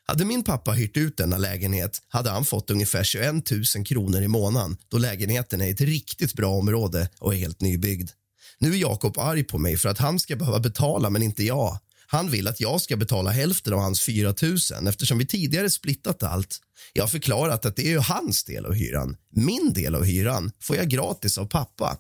Hade 0.06 0.26
min 0.26 0.43
pappa 0.43 0.72
hyrt 0.72 0.98
ut 0.98 1.17
denna 1.17 1.38
lägenhet 1.38 2.02
hade 2.08 2.30
han 2.30 2.45
fått 2.45 2.69
ungefär 2.69 3.04
21 3.04 3.52
000 3.76 3.86
kronor 3.86 4.22
i 4.22 4.28
månaden 4.28 4.78
då 4.88 4.98
lägenheten 4.98 5.62
är 5.62 5.65
i 5.65 5.69
ett 5.69 5.82
riktigt 5.82 6.34
bra 6.34 6.50
område 6.50 7.10
och 7.19 7.34
är 7.34 7.38
helt 7.38 7.62
nybyggd. 7.62 8.10
Nu 8.60 8.74
är 8.74 8.78
Jakob 8.78 9.19
arg 9.19 9.43
på 9.43 9.58
mig 9.58 9.78
för 9.78 9.89
att 9.89 9.98
han 9.98 10.19
ska 10.19 10.36
behöva 10.36 10.60
betala 10.60 11.10
men 11.10 11.24
inte 11.24 11.43
jag. 11.43 11.80
Han 12.12 12.30
vill 12.30 12.48
att 12.48 12.60
jag 12.60 12.82
ska 12.82 12.98
betala 12.98 13.32
hälften 13.32 13.74
av 13.74 13.80
hans 13.80 14.02
4 14.02 14.34
000 14.41 14.88
eftersom 14.88 15.17
vi 15.17 15.26
tidigare 15.26 15.69
splittat 15.69 16.24
allt. 16.24 16.58
Jag 16.93 17.04
har 17.04 17.08
förklarat 17.08 17.65
att 17.65 17.76
det 17.76 17.86
är 17.86 17.89
ju 17.89 18.00
hans 18.00 18.43
del 18.43 18.65
av 18.65 18.74
hyran. 18.74 19.17
Min 19.32 19.74
del 19.74 19.95
av 19.95 20.04
hyran 20.04 20.52
får 20.62 20.76
jag 20.76 20.88
gratis 20.88 21.38
av 21.38 21.45
pappa. 21.45 21.98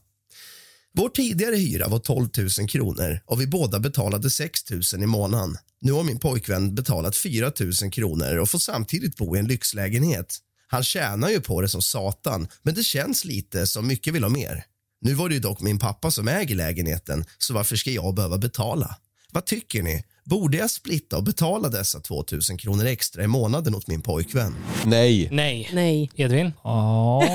Vår 0.93 1.09
tidigare 1.09 1.55
hyra 1.55 1.87
var 1.87 1.99
12 1.99 2.29
000 2.59 2.69
kronor 2.69 3.19
och 3.25 3.41
vi 3.41 3.47
båda 3.47 3.79
betalade 3.79 4.29
6 4.29 4.71
000 4.71 4.81
i 5.03 5.05
månaden. 5.05 5.57
Nu 5.81 5.91
har 5.91 6.03
min 6.03 6.19
pojkvän 6.19 6.75
betalat 6.75 7.15
4 7.15 7.51
000 7.81 7.91
kronor 7.91 8.37
och 8.37 8.49
får 8.49 8.59
samtidigt 8.59 9.17
bo 9.17 9.35
i 9.35 9.39
en 9.39 9.47
lyxlägenhet. 9.47 10.37
Han 10.67 10.83
tjänar 10.83 11.29
ju 11.29 11.41
på 11.41 11.61
det 11.61 11.69
som 11.69 11.81
satan, 11.81 12.47
men 12.63 12.73
det 12.73 12.83
känns 12.83 13.25
lite 13.25 13.67
som 13.67 13.87
mycket 13.87 14.13
vill 14.13 14.23
ha 14.23 14.29
mer. 14.29 14.63
Nu 15.01 15.13
var 15.13 15.29
det 15.29 15.35
ju 15.35 15.41
dock 15.41 15.61
min 15.61 15.79
pappa 15.79 16.11
som 16.11 16.27
äger 16.27 16.55
lägenheten, 16.55 17.25
så 17.37 17.53
varför 17.53 17.75
ska 17.75 17.91
jag 17.91 18.15
behöva 18.15 18.37
betala? 18.37 18.95
Vad 19.31 19.45
tycker 19.45 19.83
ni? 19.83 20.03
Borde 20.23 20.57
jag 20.57 20.69
splitta 20.69 21.17
och 21.17 21.23
betala 21.23 21.69
dessa 21.69 21.99
2 21.99 22.23
000 22.49 22.59
kronor 22.59 22.85
extra 22.85 23.23
i 23.23 23.27
månaden 23.27 23.75
åt 23.75 23.87
min 23.87 24.01
pojkvän? 24.01 24.55
Nej. 24.85 25.29
Nej. 25.31 25.69
Nej. 25.73 26.11
Edvin? 26.15 26.53
Ja, 26.63 27.19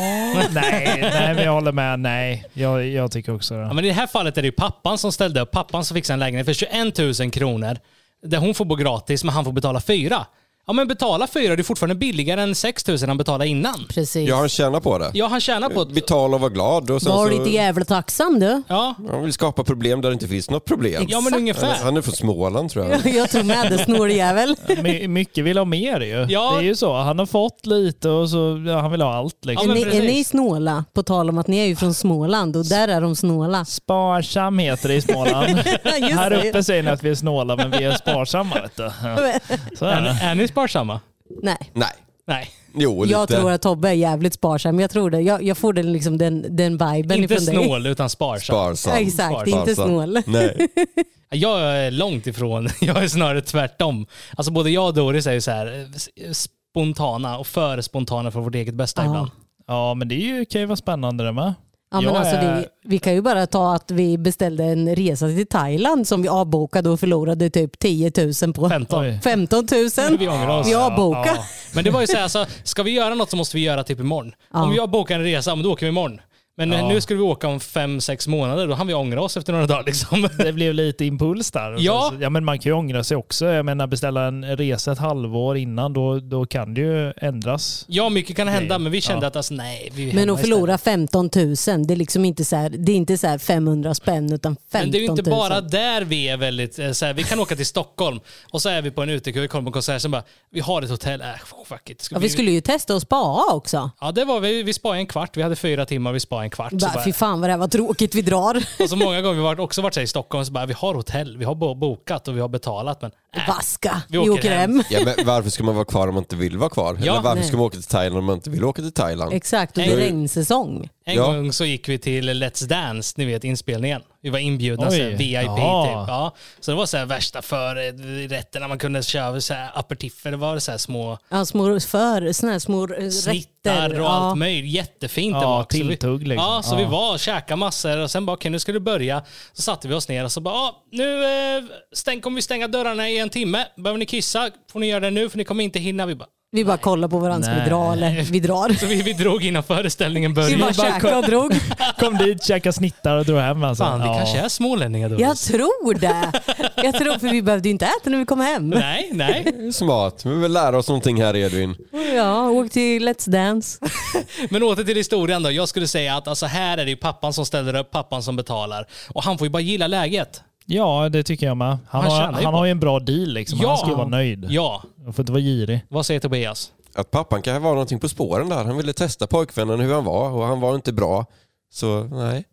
nej, 0.52 0.98
nej, 1.00 1.44
jag 1.44 1.52
håller 1.52 1.72
med. 1.72 2.00
Nej, 2.00 2.44
jag, 2.52 2.86
jag 2.86 3.10
tycker 3.12 3.34
också 3.34 3.54
Ja, 3.54 3.60
det. 3.68 3.74
men 3.74 3.84
I 3.84 3.88
det 3.88 3.94
här 3.94 4.06
fallet 4.06 4.38
är 4.38 4.42
det 4.42 4.46
ju 4.48 4.52
pappan 4.52 4.98
som 4.98 5.12
ställde 5.12 5.40
upp. 5.40 5.50
Pappan 5.50 5.84
som 5.84 5.94
fixade 5.94 6.14
en 6.14 6.20
lägenhet 6.20 6.46
för 6.46 6.52
21 6.52 7.18
000 7.20 7.30
kronor. 7.30 7.78
Där 8.26 8.38
hon 8.38 8.54
får 8.54 8.64
bo 8.64 8.74
gratis, 8.74 9.24
men 9.24 9.34
han 9.34 9.44
får 9.44 9.52
betala 9.52 9.80
fyra. 9.80 10.26
Ja 10.66 10.72
men 10.72 10.88
betala 10.88 11.26
fyra, 11.26 11.56
det 11.56 11.60
är 11.60 11.64
fortfarande 11.64 11.94
billigare 11.94 12.42
än 12.42 12.54
6 12.54 12.86
000 12.88 12.98
han 13.06 13.16
betalade 13.18 13.46
innan. 13.48 13.86
Precis. 13.88 14.28
Jag 14.28 14.36
har 14.36 14.48
tjänat 14.48 14.82
på 14.82 14.98
det. 14.98 15.10
Ja, 15.14 15.26
han 15.26 15.40
tjänar 15.40 15.68
på 15.68 15.84
det. 15.84 15.94
Betala 15.94 16.34
och 16.34 16.40
vara 16.40 16.50
glad. 16.50 16.90
Och 16.90 17.02
sen 17.02 17.12
Var 17.12 17.30
så, 17.30 17.38
lite 17.38 17.50
jävla 17.50 17.84
tacksam 17.84 18.40
du. 18.40 18.62
Ja, 18.68 18.94
Han 19.10 19.22
vill 19.22 19.32
skapa 19.32 19.64
problem 19.64 20.00
där 20.00 20.08
det 20.08 20.12
inte 20.14 20.28
finns 20.28 20.50
något 20.50 20.64
problem. 20.64 21.06
ja 21.08 21.20
men 21.20 21.34
ungefär. 21.34 21.74
Han 21.82 21.96
är 21.96 22.02
från 22.02 22.14
Småland 22.14 22.70
tror 22.70 22.84
jag. 22.90 23.14
Jag 23.14 23.30
tror 23.30 23.42
med 23.42 23.70
det, 23.72 23.78
snorjävel. 23.78 24.56
My, 24.82 25.08
mycket 25.08 25.44
vill 25.44 25.58
ha 25.58 25.64
mer 25.64 26.00
ju. 26.00 26.26
Ja. 26.28 26.50
Det 26.52 26.58
är 26.58 26.62
ju 26.68 26.74
så. 26.76 26.94
Han 26.96 27.18
har 27.18 27.26
fått 27.26 27.66
lite 27.66 28.08
och 28.08 28.30
så 28.30 28.64
ja, 28.66 28.80
han 28.80 28.90
vill 28.90 29.02
ha 29.02 29.14
allt. 29.14 29.36
Ja, 29.40 29.50
Liksom. 29.50 29.68
men 29.68 29.76
är, 29.76 29.86
ni, 29.86 29.96
är 29.96 30.02
ni 30.02 30.24
snåla? 30.24 30.84
På 30.94 31.02
tal 31.02 31.28
om 31.28 31.38
att 31.38 31.46
ni 31.46 31.58
är 31.58 31.66
ju 31.66 31.76
från 31.76 31.94
Småland 31.94 32.56
och 32.56 32.64
där 32.66 32.88
är 32.88 33.00
de 33.00 33.16
snåla. 33.16 33.64
Sparsam 33.64 34.58
heter 34.58 34.88
det 34.88 34.94
i 34.94 35.00
Småland. 35.02 35.48
Just 36.00 36.12
Här 36.14 36.46
uppe 36.46 36.62
säger 36.64 36.82
ni 36.82 36.90
att 36.90 37.02
vi 37.02 37.10
är 37.10 37.14
snåla 37.14 37.56
men 37.56 37.70
vi 37.70 37.84
är 37.84 37.92
sparsamma. 37.92 38.54
Vet 38.62 38.76
du. 38.76 38.82
Ja. 38.82 38.90
Så 39.78 39.84
är 39.84 40.00
det. 40.02 40.18
är 40.22 40.34
ni 40.34 40.48
sparsamma? 40.54 41.00
Nej. 41.42 41.56
Nej. 41.72 41.88
Nej. 42.26 42.50
Jo, 42.74 43.02
lite. 43.04 43.12
Jag 43.12 43.28
tror 43.28 43.50
att 43.52 43.62
Tobbe 43.62 43.88
är 43.88 43.92
jävligt 43.92 44.34
sparsam. 44.34 44.80
Jag 44.80 44.90
tror 44.90 45.10
det. 45.10 45.20
Jag, 45.20 45.42
jag 45.42 45.58
får 45.58 45.72
den, 45.72 45.92
liksom, 45.92 46.18
den, 46.18 46.56
den 46.56 46.72
viben 46.72 47.22
Inte 47.22 47.34
ifrån 47.34 47.44
dig. 47.54 47.64
snål 47.64 47.86
utan 47.86 48.10
sparsam. 48.10 48.54
Sparsam. 48.76 48.92
Ja, 48.94 49.00
exakt, 49.00 49.34
Sparsam. 49.34 49.58
inte 49.60 49.74
snål. 49.74 50.18
Nej. 50.26 50.68
Jag 51.30 51.60
är 51.60 51.90
långt 51.90 52.26
ifrån. 52.26 52.68
Jag 52.80 53.02
är 53.04 53.08
snarare 53.08 53.40
tvärtom. 53.40 54.06
Alltså 54.36 54.52
både 54.52 54.70
jag 54.70 54.86
och 54.86 54.94
Doris 54.94 55.26
är 55.26 55.32
ju 55.32 55.40
så 55.40 55.50
här 55.50 55.86
eh, 56.16 56.30
spontana 56.32 57.38
och 57.38 57.46
för 57.46 57.80
spontana 57.80 58.30
för 58.30 58.40
vårt 58.40 58.54
eget 58.54 58.74
bästa 58.74 59.02
Ja. 59.02 59.06
ibland. 59.06 59.30
Ja 59.66 59.94
men 59.94 60.08
det 60.08 60.14
är 60.14 60.18
ju, 60.26 60.44
kan 60.44 60.60
ju 60.60 60.66
vara 60.66 60.76
spännande 60.76 61.24
det 61.24 61.32
med. 61.32 61.54
Ja, 61.94 62.00
men 62.00 62.14
Jag 62.14 62.20
alltså, 62.20 62.36
är- 62.36 62.56
vi, 62.56 62.66
vi 62.88 62.98
kan 62.98 63.14
ju 63.14 63.20
bara 63.22 63.46
ta 63.46 63.74
att 63.74 63.90
vi 63.90 64.18
beställde 64.18 64.64
en 64.64 64.96
resa 64.96 65.26
till 65.26 65.46
Thailand 65.46 66.08
som 66.08 66.22
vi 66.22 66.28
avbokade 66.28 66.90
och 66.90 67.00
förlorade 67.00 67.50
typ 67.50 67.78
10 67.78 68.12
000 68.42 68.52
på. 68.54 68.68
15. 68.68 69.04
Oj. 69.04 69.20
15 69.24 69.66
000. 69.72 70.18
Vi 70.18 70.28
ångrar 70.28 70.60
oss. 70.60 70.68
Vi 70.68 70.74
avbokade. 70.74 71.26
Ja. 71.36 71.44
Men 71.74 71.84
det 71.84 71.90
var 71.90 72.00
ju 72.00 72.06
så 72.06 72.16
här, 72.16 72.22
alltså, 72.22 72.46
ska 72.64 72.82
vi 72.82 72.90
göra 72.90 73.14
något 73.14 73.30
så 73.30 73.36
måste 73.36 73.56
vi 73.56 73.62
göra 73.62 73.84
typ 73.84 74.00
imorgon. 74.00 74.32
Ja. 74.52 74.62
Om 74.64 74.74
jag 74.74 74.90
bokar 74.90 75.14
en 75.14 75.22
resa, 75.24 75.54
men 75.54 75.64
då 75.64 75.72
åker 75.72 75.86
vi 75.86 75.90
imorgon. 75.90 76.20
Men 76.56 76.72
Ja. 76.72 76.88
nu 76.88 77.00
skulle 77.00 77.16
vi 77.16 77.22
åka 77.22 77.48
om 77.48 77.60
fem, 77.60 78.00
sex 78.00 78.26
månader, 78.28 78.66
då 78.66 78.74
hann 78.74 78.86
vi 78.86 78.94
ångra 78.94 79.22
oss 79.22 79.36
efter 79.36 79.52
några 79.52 79.66
dagar 79.66 79.84
liksom. 79.84 80.28
Det 80.38 80.52
blev 80.52 80.74
lite 80.74 81.04
impuls 81.04 81.50
där. 81.50 81.72
Och 81.74 81.80
Ja. 81.80 82.10
Så, 82.14 82.22
ja, 82.22 82.30
men 82.30 82.44
man 82.44 82.58
kan 82.58 82.70
ju 82.70 82.76
ångra 82.78 83.04
sig 83.04 83.16
också. 83.16 83.46
Jag 83.46 83.64
menar 83.64 83.86
beställa 83.86 84.26
en 84.26 84.56
resa 84.56 84.92
ett 84.92 84.98
halvår 84.98 85.56
innan, 85.56 85.92
då, 85.92 86.18
då 86.18 86.46
kan 86.46 86.74
det 86.74 86.80
ju 86.80 87.12
ändras. 87.16 87.84
Ja, 87.88 88.08
mycket 88.08 88.36
kan 88.36 88.48
hända, 88.48 88.74
Nej. 88.78 88.82
men 88.82 88.92
vi 88.92 89.00
kände 89.00 89.24
Ja. 89.24 89.28
att 89.28 89.36
alltså, 89.36 89.54
nej, 89.54 89.90
vi 89.94 90.12
Men 90.12 90.30
att 90.30 90.40
förlora 90.40 90.74
istället. 90.74 91.10
15 91.12 91.30
000, 91.34 91.86
det 91.86 91.94
är 91.94 91.96
liksom 91.96 92.24
inte 92.24 92.44
så 92.44 92.56
här, 92.56 92.70
det 92.70 92.92
är 92.92 92.96
inte 92.96 93.18
så 93.18 93.26
här 93.26 93.38
500 93.38 93.94
spänn 93.94 94.32
utan 94.32 94.56
15 94.72 94.80
000. 94.80 94.82
Men 94.82 94.90
det 94.92 94.98
är 94.98 95.00
ju 95.00 95.06
inte 95.06 95.22
bara 95.22 95.60
där 95.60 96.04
vi 96.04 96.28
är 96.28 96.36
väldigt, 96.36 96.78
eh, 96.78 96.90
så 96.92 97.06
här, 97.06 97.12
vi 97.14 97.22
kan 97.22 97.40
åka 97.40 97.56
till 97.56 97.66
Stockholm 97.66 98.20
och 98.50 98.62
så 98.62 98.68
är 98.68 98.82
vi 98.82 98.90
på 98.90 99.02
en 99.02 99.10
utekväll, 99.10 99.48
kollar 99.48 99.62
på 99.62 99.68
en 99.68 99.72
konsert, 99.72 100.02
sen 100.02 100.10
bara, 100.10 100.22
vi 100.50 100.60
har 100.60 100.82
ett 100.82 100.90
hotell, 100.90 101.20
äh, 101.20 101.26
fuck 101.68 101.90
it. 101.90 102.02
Ska 102.02 102.14
Ja, 102.14 102.18
vi 102.18 102.28
skulle 102.28 102.50
ju 102.50 102.60
testa 102.60 102.94
att 102.94 103.02
spa 103.02 103.44
också. 103.54 103.90
Ja, 104.00 104.12
det 104.12 104.24
var 104.24 104.40
vi, 104.40 104.62
vi 104.62 104.72
spa 104.72 104.96
en 104.96 105.06
kvart, 105.06 105.36
vi 105.36 105.42
hade 105.42 105.56
fyra 105.56 105.86
timmar, 105.86 106.12
vi 106.12 106.20
spa 106.20 106.43
en 106.44 106.50
kvart. 106.50 106.70
Så 106.70 106.76
Bara, 106.76 106.92
bara, 106.94 107.04
fy 107.04 107.12
fan 107.12 107.40
vad 107.40 107.48
det 107.48 107.52
här 107.52 107.58
var 107.58 107.68
tråkigt, 107.68 108.14
vi 108.14 108.22
drar. 108.22 108.62
och 108.80 108.88
så 108.90 108.96
många 108.96 109.20
gånger 109.20 109.54
vi 109.54 109.62
också 109.62 109.82
varit 109.82 109.94
så 109.94 110.00
i 110.00 110.06
Stockholm, 110.06 110.44
så 110.44 110.52
bara, 110.52 110.66
vi 110.66 110.74
har 110.74 110.94
hotell, 110.94 111.36
vi 111.38 111.44
har 111.44 111.54
bo- 111.54 111.74
bokat 111.74 112.28
och 112.28 112.36
vi 112.36 112.40
har 112.40 112.48
betalat, 112.48 113.02
men 113.02 113.10
Vaska, 113.48 114.02
Vi 114.08 114.18
vi 114.18 114.30
åker 114.30 114.50
hem. 114.50 114.82
Ja, 114.90 115.00
men 115.04 115.26
varför 115.26 115.50
ska 115.50 115.64
man 115.64 115.74
vara 115.74 115.84
kvar 115.84 116.08
om 116.08 116.14
man 116.14 116.22
inte 116.22 116.36
vill 116.36 116.58
vara 116.58 116.70
kvar? 116.70 116.98
Ja, 117.02 117.12
Eller 117.12 117.22
varför 117.22 117.34
nej. 117.40 117.48
ska 117.48 117.56
man 117.56 117.66
åka 117.66 117.74
till 117.76 117.84
Thailand 117.84 118.18
om 118.18 118.24
man 118.24 118.34
inte 118.34 118.50
vill 118.50 118.64
åka 118.64 118.82
till 118.82 118.92
Thailand? 118.92 119.32
Exakt, 119.32 119.76
och 119.78 119.82
det 119.84 119.92
är 119.92 119.96
Nej. 119.96 120.06
regnsäsong. 120.06 120.88
En 121.06 121.14
Ja. 121.16 121.26
gång 121.26 121.52
så 121.52 121.64
gick 121.64 121.88
vi 121.88 121.98
till 121.98 122.30
Let's 122.42 122.66
Dance, 122.66 123.14
ni 123.16 123.24
vet 123.24 123.44
inspelningen. 123.44 124.02
Vi 124.22 124.30
var 124.30 124.38
inbjudna, 124.38 124.90
så 124.90 124.96
här, 124.96 125.06
Oj. 125.08 125.14
VIP 125.16 125.32
Jaha. 125.32 125.84
typ. 125.86 126.08
Ja. 126.08 126.34
Så 126.60 126.70
det 126.70 126.76
var 126.76 126.86
så 126.86 126.96
här 126.96 127.06
värsta 127.06 127.42
förrätterna, 127.42 128.68
man 128.68 128.78
kunde 128.78 129.02
köra 129.02 129.40
så 129.40 129.54
här 129.54 129.70
aperitiffer, 129.74 130.30
det 130.30 130.36
var 130.36 130.58
så 130.58 130.70
här 130.70 130.78
små 130.78 131.18
Ja, 131.28 131.44
små 131.44 131.80
för, 131.80 132.32
såna 132.32 132.52
här 132.52 132.58
små 132.58 132.82
eh, 132.94 133.08
snittar 133.10 133.82
rätter. 133.88 134.00
och 134.00 134.06
ja. 134.06 134.10
allt 134.10 134.38
möjligt. 134.38 134.72
Jättefint 134.72 135.34
det 135.34 135.40
Ja, 135.40 135.48
var 135.48 135.60
också. 135.62 135.76
Tilltugg 135.78 136.28
liksom. 136.28 136.46
Ja, 136.46 136.62
så 136.62 136.74
Ja. 136.74 136.78
vi 136.78 136.84
var 136.84 137.12
och 137.12 137.20
käkade 137.20 137.56
massor 137.56 137.98
och 137.98 138.10
sen 138.10 138.26
bara 138.26 138.32
okej 138.32 138.50
nu 138.50 138.58
ska 138.58 138.72
det 138.72 138.80
börja. 138.80 139.22
Så 139.52 139.62
satte 139.62 139.88
vi 139.88 139.94
oss 139.94 140.08
ner 140.08 140.24
och 140.24 140.32
så 140.32 140.40
bara 140.40 140.54
ja, 140.54 140.82
nu 140.92 141.24
eh, 141.24 141.64
stäng, 141.92 142.20
kommer 142.20 142.36
vi 142.36 142.42
stänga 142.42 142.68
dörrarna 142.68 143.08
i 143.10 143.18
en 143.18 143.23
timme. 143.30 143.64
Behöver 143.76 143.98
ni 143.98 144.06
kissa 144.06 144.50
får 144.72 144.80
ni 144.80 144.86
göra 144.86 145.00
det 145.00 145.10
nu 145.10 145.28
för 145.28 145.38
ni 145.38 145.44
kommer 145.44 145.64
inte 145.64 145.78
hinna. 145.78 146.06
Vi 146.06 146.14
bara, 146.14 146.28
Vi 146.52 146.64
bara 146.64 146.76
kollar 146.76 147.08
på 147.08 147.18
varandra, 147.18 147.46
ska 147.52 147.62
vi 147.64 147.70
dra 147.70 147.92
eller? 147.92 148.22
Vi 148.22 148.40
drar. 148.40 148.72
så 148.80 148.86
vi, 148.86 149.02
vi 149.02 149.12
drog 149.12 149.44
innan 149.44 149.62
föreställningen 149.62 150.34
började. 150.34 150.54
Vi 150.56 150.60
bara 150.62 150.72
käkade 150.72 151.16
och 151.16 151.22
drog. 151.24 151.52
Kom 151.98 152.16
dit, 152.18 152.44
käka 152.44 152.72
snittar 152.72 153.16
och 153.16 153.24
drog 153.24 153.38
hem 153.38 153.64
alltså. 153.64 153.84
Fan, 153.84 154.00
det 154.00 154.06
Ja. 154.06 154.16
kanske 154.18 154.38
är 154.38 154.48
smålänningar 154.48 155.08
då. 155.08 155.20
Jag 155.20 155.36
tror 155.38 155.94
det. 155.98 156.32
Jag 156.76 156.94
tror, 156.94 157.18
för 157.18 157.28
vi 157.30 157.42
behövde 157.42 157.68
ju 157.68 157.72
inte 157.72 157.84
äta 157.86 158.10
när 158.10 158.18
vi 158.18 158.24
kom 158.26 158.40
hem. 158.40 158.70
Nej, 158.70 159.10
nej. 159.12 159.72
Smart, 159.72 160.22
vi 160.24 160.34
vill 160.34 160.52
lära 160.52 160.78
oss 160.78 160.88
någonting 160.88 161.22
här 161.22 161.36
Edvin. 161.36 161.76
Ja, 162.16 162.50
åk 162.50 162.70
till 162.70 163.08
Let's 163.08 163.30
Dance. 163.30 163.78
Men 164.50 164.62
åter 164.62 164.84
till 164.84 164.96
historien 164.96 165.42
då. 165.42 165.50
Jag 165.50 165.68
skulle 165.68 165.88
säga 165.88 166.16
att 166.16 166.28
alltså 166.28 166.46
här 166.46 166.78
är 166.78 166.84
det 166.84 166.90
ju 166.90 166.96
pappan 166.96 167.32
som 167.32 167.46
ställer 167.46 167.76
upp, 167.76 167.90
pappan 167.90 168.22
som 168.22 168.36
betalar. 168.36 168.86
Och 169.08 169.22
han 169.24 169.38
får 169.38 169.46
ju 169.46 169.50
bara 169.50 169.62
gilla 169.62 169.86
läget. 169.86 170.42
Ja, 170.66 171.08
det 171.08 171.22
tycker 171.22 171.46
jag 171.46 171.56
med. 171.56 171.68
Han, 171.68 171.78
Han 171.88 172.04
har, 172.04 172.18
tjänar 172.18 172.38
ju 172.38 172.44
han 172.44 172.52
på 172.52 172.58
har 172.58 172.64
ju 172.64 172.70
en 172.70 172.80
bra 172.80 173.00
deal 173.00 173.28
liksom. 173.28 173.58
Ja. 173.62 173.68
Han 173.68 173.78
ska 173.78 173.88
ju 173.88 173.94
vara 173.94 174.08
nöjd. 174.08 174.46
Ja. 174.48 174.82
Han 175.04 175.12
får 175.12 175.22
inte 175.22 175.32
vara 175.32 175.42
girig. 175.42 175.80
Vad 175.88 176.06
säger 176.06 176.20
Tobias? 176.20 176.72
Att 176.94 177.10
pappan 177.10 177.42
kan 177.42 177.62
vara 177.62 177.72
någonting 177.72 178.00
på 178.00 178.08
spåren 178.08 178.48
där. 178.48 178.64
Han 178.64 178.76
ville 178.76 178.92
testa 178.92 179.26
pojkvännen 179.26 179.80
hur 179.80 179.94
han 179.94 180.04
var 180.04 180.30
och 180.30 180.44
han 180.44 180.60
var 180.60 180.74
inte 180.74 180.92
bra. 180.92 181.26
Så 181.72 182.04
nej, 182.04 182.44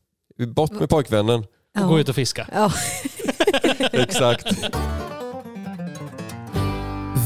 bort 0.47 0.71
med 0.71 0.89
pojkvännen. 0.89 1.45
Och 1.81 1.87
Gå 1.87 1.99
ut 1.99 2.09
och 2.09 2.15
fiska. 2.15 2.47
Ja. 2.53 2.71
Exakt. 3.91 4.45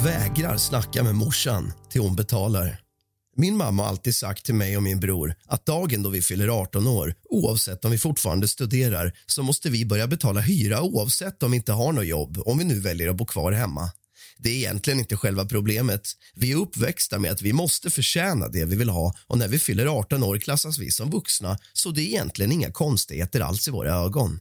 Vägrar 0.03 0.57
snacka 0.57 1.03
med 1.03 1.15
morsan 1.15 1.73
till 1.89 2.01
hon 2.01 2.15
betalar. 2.15 2.77
Min 3.37 3.57
mamma 3.57 3.83
har 3.83 3.89
alltid 3.89 4.15
sagt 4.15 4.45
till 4.45 4.55
mig 4.55 4.77
och 4.77 4.83
min 4.83 4.99
bror 4.99 5.35
att 5.45 5.65
dagen 5.65 6.03
då 6.03 6.09
vi 6.09 6.21
fyller 6.21 6.47
18 6.47 6.87
år, 6.87 7.15
oavsett 7.29 7.85
om 7.85 7.91
vi 7.91 7.97
fortfarande 7.97 8.47
studerar, 8.47 9.13
så 9.25 9.43
måste 9.43 9.69
vi 9.69 9.85
börja 9.85 10.07
betala 10.07 10.41
hyra 10.41 10.81
oavsett 10.81 11.43
om 11.43 11.51
vi 11.51 11.57
inte 11.57 11.71
har 11.71 11.91
något 11.91 12.05
jobb, 12.05 12.41
om 12.45 12.57
vi 12.57 12.63
nu 12.63 12.79
väljer 12.79 13.09
att 13.09 13.15
bo 13.15 13.25
kvar 13.25 13.51
hemma. 13.51 13.91
Det 14.37 14.49
är 14.49 14.55
egentligen 14.55 14.99
inte 14.99 15.17
själva 15.17 15.45
problemet. 15.45 16.07
Vi 16.33 16.51
är 16.51 16.55
uppväxta 16.55 17.19
med 17.19 17.31
att 17.31 17.41
vi 17.41 17.53
måste 17.53 17.89
förtjäna 17.89 18.47
det 18.47 18.65
vi 18.65 18.75
vill 18.75 18.89
ha 18.89 19.13
och 19.27 19.37
när 19.37 19.47
vi 19.47 19.59
fyller 19.59 19.85
18 19.85 20.23
år 20.23 20.37
klassas 20.37 20.77
vi 20.77 20.91
som 20.91 21.09
vuxna, 21.09 21.57
så 21.73 21.91
det 21.91 22.01
är 22.01 22.05
egentligen 22.05 22.51
inga 22.51 22.71
konstigheter 22.71 23.39
alls 23.39 23.67
i 23.67 23.71
våra 23.71 23.93
ögon. 23.93 24.39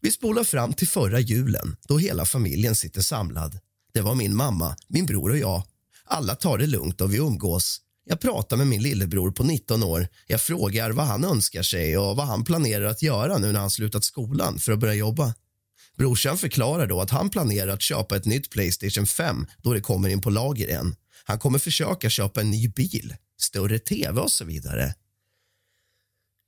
Vi 0.00 0.10
spolar 0.10 0.44
fram 0.44 0.72
till 0.72 0.88
förra 0.88 1.20
julen 1.20 1.76
då 1.88 1.98
hela 1.98 2.24
familjen 2.24 2.74
sitter 2.74 3.00
samlad. 3.00 3.58
Det 3.94 4.00
var 4.00 4.14
min 4.14 4.36
mamma, 4.36 4.76
min 4.88 5.06
bror 5.06 5.30
och 5.30 5.38
jag. 5.38 5.62
Alla 6.04 6.34
tar 6.34 6.58
det 6.58 6.66
lugnt 6.66 7.00
och 7.00 7.14
vi 7.14 7.18
umgås. 7.18 7.80
Jag 8.10 8.20
pratar 8.20 8.56
med 8.56 8.66
min 8.66 8.82
lillebror 8.82 9.30
på 9.30 9.44
19 9.44 9.82
år. 9.82 10.08
Jag 10.26 10.40
frågar 10.40 10.90
vad 10.90 11.06
han 11.06 11.24
önskar 11.24 11.62
sig 11.62 11.98
och 11.98 12.16
vad 12.16 12.26
han 12.26 12.44
planerar 12.44 12.84
att 12.84 13.02
göra 13.02 13.38
nu 13.38 13.52
när 13.52 13.60
han 13.60 13.70
slutat 13.70 14.04
skolan 14.04 14.58
för 14.58 14.72
att 14.72 14.78
börja 14.78 14.94
jobba. 14.94 15.34
Brorsan 15.98 16.38
förklarar 16.38 16.86
då 16.86 17.00
att 17.00 17.10
han 17.10 17.30
planerar 17.30 17.72
att 17.72 17.82
köpa 17.82 18.16
ett 18.16 18.24
nytt 18.24 18.50
Playstation 18.50 19.06
5 19.06 19.46
då 19.58 19.74
det 19.74 19.80
kommer 19.80 20.08
in 20.08 20.20
på 20.20 20.30
lager 20.30 20.68
igen. 20.68 20.96
Han 21.24 21.38
kommer 21.38 21.58
försöka 21.58 22.10
köpa 22.10 22.40
en 22.40 22.50
ny 22.50 22.68
bil, 22.68 23.14
större 23.40 23.78
tv 23.78 24.20
och 24.20 24.32
så 24.32 24.44
vidare. 24.44 24.94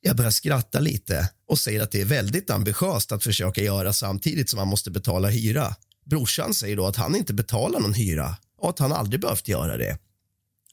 Jag 0.01 0.17
börjar 0.17 0.31
skratta 0.31 0.81
lite 0.81 1.29
och 1.49 1.59
säger 1.59 1.83
att 1.83 1.91
det 1.91 2.01
är 2.01 2.05
väldigt 2.05 2.51
ambitiöst 2.51 3.13
att 3.13 3.25
försöka 3.25 3.63
göra 3.63 3.93
samtidigt 3.93 4.51
som 4.51 4.57
man 4.57 4.69
måste 4.69 4.91
betala 4.91 5.29
hyra. 5.29 5.77
Brorsan 6.07 6.55
säger 6.55 6.77
då 6.77 6.87
att 6.87 6.97
han 6.97 7.17
inte 7.17 7.35
betalar 7.35 7.81
någon 7.81 7.95
hyra 7.95 8.37
och 8.59 8.71
att 8.71 8.79
han 8.79 8.93
aldrig 8.93 9.21
behövt 9.21 9.49
göra 9.49 9.77
det. 9.77 9.99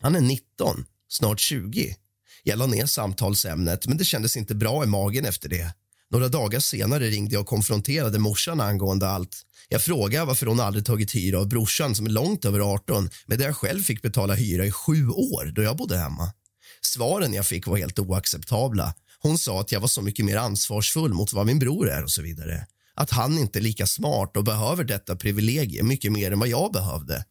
Han 0.02 0.16
är 0.16 0.22
19, 0.22 0.86
snart 1.10 1.39
20. 1.39 1.95
Jag 2.43 2.60
la 2.60 2.66
ner 2.66 2.86
samtalsämnet, 2.86 3.88
men 3.88 3.97
det 3.97 4.06
kändes 4.06 4.38
inte 4.38 4.56
bra 4.56 4.84
i 4.84 4.88
magen 4.88 5.26
efter 5.26 5.50
det. 5.50 5.74
Några 6.12 6.28
dagar 6.28 6.60
senare 6.60 7.10
ringde 7.10 7.34
jag 7.34 7.41
och 7.41 7.47
konfronterade 7.47 8.20
morsan 8.20 8.62
angående 8.62 9.10
allt. 9.10 9.45
Jag 9.70 9.82
frågade 9.82 10.26
varför 10.26 10.45
hon 10.45 10.60
aldrig 10.60 10.86
tagit 10.86 11.16
hyra 11.16 11.39
av 11.39 11.47
brorsan 11.47 11.95
som 11.95 12.06
är 12.06 12.10
långt 12.10 12.45
över 12.45 12.60
18 12.60 13.10
medan 13.26 13.45
jag 13.45 13.56
själv 13.56 13.82
fick 13.82 14.02
betala 14.02 14.34
hyra 14.34 14.66
i 14.66 14.72
sju 14.72 15.10
år 15.10 15.52
då 15.56 15.64
jag 15.64 15.78
bodde 15.78 15.97
hemma. 15.97 16.34
Svaren 16.82 17.34
jag 17.34 17.45
fick 17.45 17.68
var 17.68 17.78
helt 17.78 18.00
oacceptabla. 18.00 18.93
Hon 19.20 19.38
sa 19.38 19.60
att 19.60 19.72
jag 19.72 19.80
var 19.80 19.88
så 19.88 20.02
mycket 20.02 20.26
mer 20.26 20.38
ansvarsfull 20.38 21.14
mot 21.14 21.34
vad 21.34 21.45
min 21.45 21.60
bror 21.60 21.89
är 21.89 22.04
och 22.04 22.12
så 22.12 22.22
vidare. 22.22 22.68
Att 22.93 23.10
han 23.10 23.38
inte 23.38 23.60
är 23.60 23.62
lika 23.62 23.86
smart 23.86 24.38
och 24.38 24.43
behöver 24.43 24.84
detta 24.84 25.16
privilegium 25.16 25.88
mycket 25.88 26.12
mer 26.12 26.32
än 26.32 26.39
vad 26.39 26.50
jag 26.50 26.72
behövde. 26.74 27.26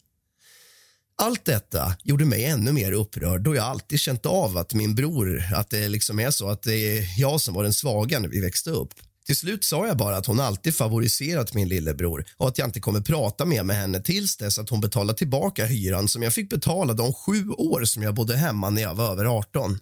Allt 1.22 1.44
detta 1.44 1.96
gjorde 2.02 2.24
mig 2.24 2.44
ännu 2.44 2.72
mer 2.72 2.92
upprörd 2.92 3.40
då 3.40 3.54
jag 3.54 3.64
alltid 3.64 4.00
känt 4.00 4.26
av 4.26 4.58
att 4.58 4.74
min 4.74 4.94
bror, 4.94 5.42
att 5.54 5.70
det 5.70 5.88
liksom 5.88 6.18
är 6.18 6.30
så 6.30 6.48
att 6.48 6.62
det 6.62 6.98
är 6.98 7.20
jag 7.20 7.40
som 7.40 7.54
var 7.54 7.62
den 7.62 7.72
svaga 7.72 8.18
när 8.18 8.28
vi 8.28 8.40
växte 8.40 8.70
upp. 8.70 8.94
Till 9.26 9.36
slut 9.36 9.64
sa 9.64 9.86
jag 9.86 9.96
bara 9.96 10.16
att 10.16 10.26
hon 10.26 10.40
alltid 10.40 10.74
favoriserat 10.74 11.54
min 11.54 11.68
lillebror 11.68 12.24
och 12.36 12.48
att 12.48 12.58
jag 12.58 12.68
inte 12.68 12.80
kommer 12.80 13.00
prata 13.00 13.44
mer 13.44 13.62
med 13.62 13.76
henne 13.76 14.00
tills 14.00 14.36
dess 14.36 14.58
att 14.58 14.68
hon 14.68 14.80
betalar 14.80 15.14
tillbaka 15.14 15.66
hyran 15.66 16.08
som 16.08 16.22
jag 16.22 16.34
fick 16.34 16.50
betala 16.50 16.92
de 16.92 17.12
sju 17.12 17.50
år 17.50 17.84
som 17.84 18.02
jag 18.02 18.14
bodde 18.14 18.36
hemma 18.36 18.70
när 18.70 18.82
jag 18.82 18.94
var 18.94 19.12
över 19.12 19.24
18. 19.24 19.78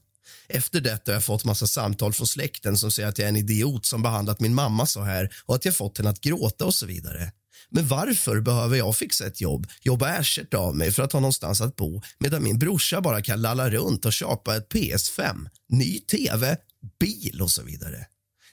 Efter 0.48 0.80
detta 0.80 1.10
har 1.10 1.14
jag 1.14 1.24
fått 1.24 1.44
massa 1.44 1.66
samtal 1.66 2.12
från 2.12 2.26
släkten 2.26 2.76
som 2.76 2.90
säger 2.90 3.08
att 3.08 3.18
jag 3.18 3.24
är 3.24 3.28
en 3.28 3.36
idiot 3.36 3.86
som 3.86 4.02
behandlat 4.02 4.40
min 4.40 4.54
mamma 4.54 4.86
så 4.86 5.00
här 5.02 5.34
och 5.46 5.54
att 5.54 5.64
jag 5.64 5.76
fått 5.76 5.98
henne 5.98 6.10
att 6.10 6.20
gråta 6.20 6.64
och 6.64 6.74
så 6.74 6.86
vidare. 6.86 7.32
Men 7.76 7.86
varför 7.88 8.40
behöver 8.40 8.76
jag 8.76 8.96
fixa 8.96 9.26
ett 9.26 9.40
jobb, 9.40 9.66
jobba 9.82 10.08
ersätt 10.08 10.54
av 10.54 10.76
mig 10.76 10.92
för 10.92 11.02
att 11.02 11.12
ha 11.12 11.20
någonstans 11.20 11.60
att 11.60 11.76
bo 11.76 12.02
medan 12.18 12.42
min 12.42 12.58
brorsa 12.58 13.00
bara 13.00 13.22
kan 13.22 13.40
lalla 13.42 13.70
runt 13.70 14.04
och 14.04 14.12
köpa 14.12 14.56
ett 14.56 14.68
PS5, 14.72 15.48
ny 15.68 15.98
tv, 15.98 16.56
bil 17.00 17.42
och 17.42 17.50
så 17.50 17.62
vidare? 17.62 18.06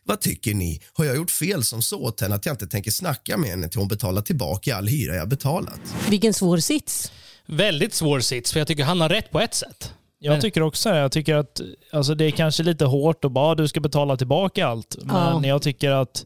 Vad 0.05 0.21
tycker 0.21 0.53
ni? 0.53 0.81
Har 0.93 1.05
jag 1.05 1.15
gjort 1.15 1.31
fel 1.31 1.63
som 1.63 1.81
så 1.81 1.99
åt 2.01 2.21
henne 2.21 2.35
att 2.35 2.45
jag 2.45 2.53
inte 2.53 2.67
tänker 2.67 2.91
snacka 2.91 3.37
med 3.37 3.49
henne 3.49 3.67
till 3.69 3.79
hon 3.79 3.87
betalar 3.87 4.21
tillbaka 4.21 4.75
all 4.75 4.87
hyra 4.87 5.15
jag 5.15 5.29
betalat? 5.29 5.79
Vilken 6.09 6.33
svår 6.33 6.57
sits. 6.57 7.11
Väldigt 7.45 7.93
svår 7.93 8.19
sits, 8.19 8.51
för 8.53 8.59
jag 8.59 8.67
tycker 8.67 8.83
han 8.83 9.01
har 9.01 9.09
rätt 9.09 9.31
på 9.31 9.39
ett 9.39 9.53
sätt. 9.53 9.93
Jag 10.19 10.41
tycker 10.41 10.61
också 10.61 10.89
det. 10.89 10.97
Jag 10.97 11.11
tycker 11.11 11.35
att 11.35 11.61
alltså, 11.91 12.15
det 12.15 12.25
är 12.25 12.31
kanske 12.31 12.63
lite 12.63 12.85
hårt 12.85 13.25
att 13.25 13.31
bara 13.31 13.55
du 13.55 13.67
ska 13.67 13.79
betala 13.79 14.17
tillbaka 14.17 14.67
allt. 14.67 14.97
Men 15.03 15.15
Ja. 15.15 15.45
jag 15.45 15.61
tycker 15.61 15.91
att 15.91 16.25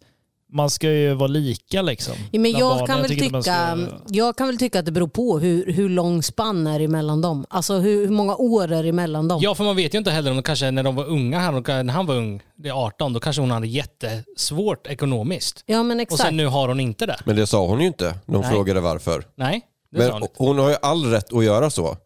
man 0.53 0.69
ska 0.69 0.91
ju 0.91 1.13
vara 1.13 1.27
lika 1.27 1.81
liksom. 1.81 2.13
Ja, 2.31 2.39
men 2.39 2.51
jag, 2.51 2.69
barnen. 2.69 2.87
kan 2.87 3.01
väl 3.01 3.09
tycker 3.09 3.23
tycka, 3.25 3.41
ska- 3.41 3.77
jag 4.09 4.37
kan 4.37 4.47
väl 4.47 4.57
tycka 4.57 4.79
att 4.79 4.85
det 4.85 4.91
beror 4.91 5.07
på 5.07 5.39
hur, 5.39 5.71
hur 5.73 5.89
lång 5.89 6.23
spann 6.23 6.67
är 6.67 6.79
emellan 6.79 7.21
dem. 7.21 7.45
Alltså 7.49 7.73
hur, 7.77 8.01
hur 8.05 8.09
många 8.13 8.35
år 8.35 8.71
är 8.71 8.83
emellan 8.83 9.27
dem? 9.27 9.39
Ja, 9.41 9.55
för 9.55 9.63
man 9.63 9.75
vet 9.75 9.93
ju 9.93 9.97
inte 9.97 10.11
heller 10.11 10.31
om 10.31 10.37
de 10.37 10.43
kanske 10.43 10.71
när 10.71 10.83
de 10.83 10.95
var 10.95 11.05
unga, 11.05 11.39
han, 11.39 11.63
när 11.67 11.89
han 11.93 12.05
var 12.05 12.15
ung, 12.15 12.41
det 12.55 12.69
är 12.69 12.73
18, 12.85 13.13
då 13.13 13.19
kanske 13.19 13.41
hon 13.41 13.51
hade 13.51 13.67
jättesvårt 13.67 14.87
ekonomiskt. 14.87 15.63
Ja 15.65 15.83
men 15.83 15.97
Och 15.97 16.01
exakt. 16.01 16.21
sen 16.21 16.37
nu 16.37 16.45
har 16.47 16.67
hon 16.67 16.79
inte 16.79 17.05
det. 17.05 17.17
Men 17.25 17.35
det 17.35 17.47
sa 17.47 17.65
hon 17.67 17.81
ju 17.81 17.87
inte. 17.87 18.15
De 18.25 18.41
Nej. 18.41 18.51
frågade 18.51 18.79
varför. 18.81 19.23
Nej, 19.35 19.61
det 19.91 19.97
sa 19.97 20.03
Men 20.03 20.13
hon 20.13 20.21
inte. 20.21 20.33
hon 20.37 20.59
har 20.59 20.69
ju 20.69 20.75
all 20.81 21.05
rätt 21.05 21.33
att 21.33 21.43
göra 21.43 21.69
så. 21.69 21.97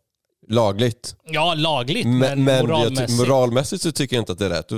Lagligt. 0.49 1.15
Ja, 1.25 1.53
lagligt, 1.53 2.05
Men, 2.07 2.17
men, 2.19 2.43
men 2.43 2.53
jag 2.55 2.61
ty- 2.63 2.67
moralmässigt. 2.67 3.19
moralmässigt 3.19 3.81
så 3.83 3.91
tycker 3.91 4.15
jag 4.15 4.21
inte 4.21 4.31
att 4.31 4.39
det 4.39 4.45
är 4.45 4.49
rätt. 4.49 4.71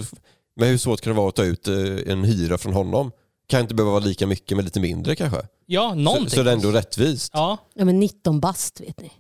Men 0.56 0.70
hur 0.70 0.78
svårt 0.78 1.02
kan 1.02 1.14
det 1.14 1.18
vara 1.18 1.30
att 1.30 1.36
ta 1.36 1.44
ut 1.44 1.68
eh, 1.68 1.74
en 2.08 2.24
hyra 2.24 2.58
från 2.58 2.74
honom? 2.74 3.12
Kan 3.48 3.62
inte 3.62 3.74
behöva 3.76 3.92
vara 3.92 4.04
lika 4.04 4.28
mycket 4.28 4.58
men 4.58 4.66
lite 4.66 4.80
mindre 4.80 5.16
kanske? 5.16 5.42
Ja, 5.66 5.90
Så, 5.90 5.96
någonting. 5.96 6.30
så 6.30 6.44
det 6.44 6.52
är 6.52 6.56
ändå 6.56 6.72
rättvist. 6.72 7.32
Ja, 7.34 7.58
Ja 7.74 7.86
men 7.86 8.00
19 8.00 8.40
bast 8.40 8.82
vet 8.82 9.02
ni. 9.02 9.12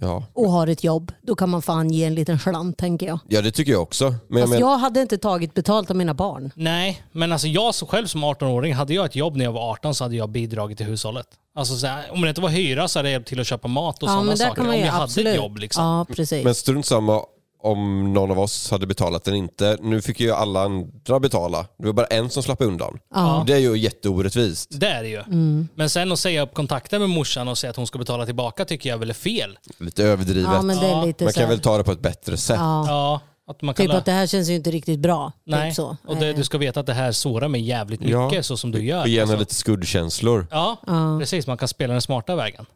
Ja. 0.00 0.24
och 0.32 0.50
har 0.50 0.66
ett 0.66 0.84
jobb, 0.84 1.12
då 1.22 1.34
kan 1.34 1.48
man 1.50 1.62
fan 1.62 1.90
ge 1.90 2.04
en 2.04 2.14
liten 2.14 2.38
slant 2.38 2.78
tänker 2.78 3.06
jag. 3.06 3.18
ja, 3.28 3.42
det 3.42 3.50
tycker 3.50 3.72
jag 3.72 3.82
också. 3.82 4.04
Men, 4.04 4.16
jag 4.30 4.40
Fast 4.40 4.50
men, 4.50 4.60
jag 4.60 4.78
hade 4.78 5.00
inte 5.02 5.18
tagit 5.18 5.54
betalt 5.54 5.90
av 5.90 5.96
mina 5.96 6.14
barn. 6.14 6.50
Nej, 6.54 7.02
men 7.12 7.32
alltså 7.32 7.46
jag 7.48 7.74
så 7.74 7.86
själv 7.86 8.06
som 8.06 8.24
18-åring, 8.24 8.74
hade 8.74 8.94
jag 8.94 9.04
ett 9.06 9.16
jobb 9.16 9.36
när 9.36 9.44
jag 9.44 9.52
var 9.52 9.70
18 9.70 9.94
så 9.94 10.04
hade 10.04 10.16
jag 10.16 10.30
bidragit 10.30 10.78
till 10.78 10.86
hushållet. 10.86 11.26
Alltså 11.54 11.76
så 11.76 11.86
här, 11.86 12.12
om 12.12 12.20
det 12.22 12.28
inte 12.28 12.40
var 12.40 12.48
hyra 12.48 12.88
så 12.88 12.98
hade 12.98 13.08
jag 13.08 13.12
hjälpt 13.12 13.28
till 13.28 13.40
att 13.40 13.46
köpa 13.46 13.68
mat 13.68 14.02
och 14.02 14.08
Ja, 14.08 14.12
sådana 14.12 14.36
saker. 14.36 14.62
Om 14.62 14.66
jag 14.78 14.86
hade 14.92 15.04
absolut. 15.04 15.26
ett 15.28 15.36
jobb 15.36 15.58
liksom. 15.58 15.84
Ja, 15.84 16.06
precis. 16.14 16.44
men 16.44 16.54
strunt 16.54 16.86
samma 16.86 17.20
om 17.62 18.12
någon 18.12 18.30
av 18.30 18.38
oss 18.38 18.70
hade 18.70 18.86
betalat 18.86 19.28
eller 19.28 19.36
inte. 19.36 19.76
Nu 19.80 20.02
fick 20.02 20.20
ju 20.20 20.32
alla 20.32 20.60
andra 20.62 21.20
betala. 21.20 21.66
Det 21.78 21.86
var 21.86 21.92
bara 21.92 22.06
en 22.06 22.30
som 22.30 22.42
slapp 22.42 22.60
undan. 22.62 22.98
Ja. 23.14 23.44
Det 23.46 23.52
är 23.52 23.58
ju 23.58 23.76
jätteorättvist. 23.78 24.68
Det 24.80 24.86
är 24.88 25.02
det 25.02 25.08
ju. 25.08 25.20
Mm. 25.20 25.68
Men 25.74 25.90
sen 25.90 26.12
att 26.12 26.18
säga 26.18 26.42
upp 26.42 26.54
kontakten 26.54 27.00
med 27.00 27.10
morsan 27.10 27.48
och 27.48 27.58
säga 27.58 27.70
att 27.70 27.76
hon 27.76 27.86
ska 27.86 27.98
betala 27.98 28.26
tillbaka 28.26 28.64
tycker 28.64 28.90
jag 28.90 28.98
väl 28.98 29.10
är 29.10 29.14
fel. 29.14 29.58
Lite 29.78 30.04
överdrivet. 30.04 30.50
Ja, 30.54 30.62
men 30.62 30.76
det 30.76 30.86
är 30.86 31.06
lite 31.06 31.24
Man 31.24 31.32
så 31.32 31.38
kan 31.40 31.48
här- 31.48 31.54
väl 31.54 31.60
ta 31.60 31.78
det 31.78 31.84
på 31.84 31.92
ett 31.92 32.00
bättre 32.00 32.36
sätt. 32.36 32.56
Ja. 32.60 32.84
Ja, 32.88 33.20
att 33.50 33.62
man 33.62 33.74
kan... 33.74 33.86
Typ 33.86 33.94
att 33.94 34.04
det 34.04 34.12
här 34.12 34.26
känns 34.26 34.48
ju 34.48 34.54
inte 34.54 34.70
riktigt 34.70 34.98
bra. 35.00 35.32
Nej, 35.46 35.70
Typ 35.70 35.76
så. 35.76 35.96
och 36.06 36.16
det, 36.16 36.32
du 36.32 36.44
ska 36.44 36.58
veta 36.58 36.80
att 36.80 36.86
det 36.86 36.94
här 36.94 37.12
sårar 37.12 37.48
mig 37.48 37.60
jävligt 37.60 38.00
mycket 38.00 38.32
Ja. 38.32 38.42
så 38.42 38.56
som 38.56 38.70
du 38.70 38.84
gör. 38.84 39.00
Och 39.02 39.08
ge 39.08 39.14
henne 39.20 39.22
Alltså. 39.32 39.38
lite 39.40 39.54
skuldkänslor. 39.54 40.46
Ja, 40.50 40.76
Ja. 40.86 41.16
precis. 41.20 41.46
Man 41.46 41.56
kan 41.58 41.68
spela 41.68 41.92
den 41.92 42.02
smarta 42.02 42.36
vägen. 42.36 42.66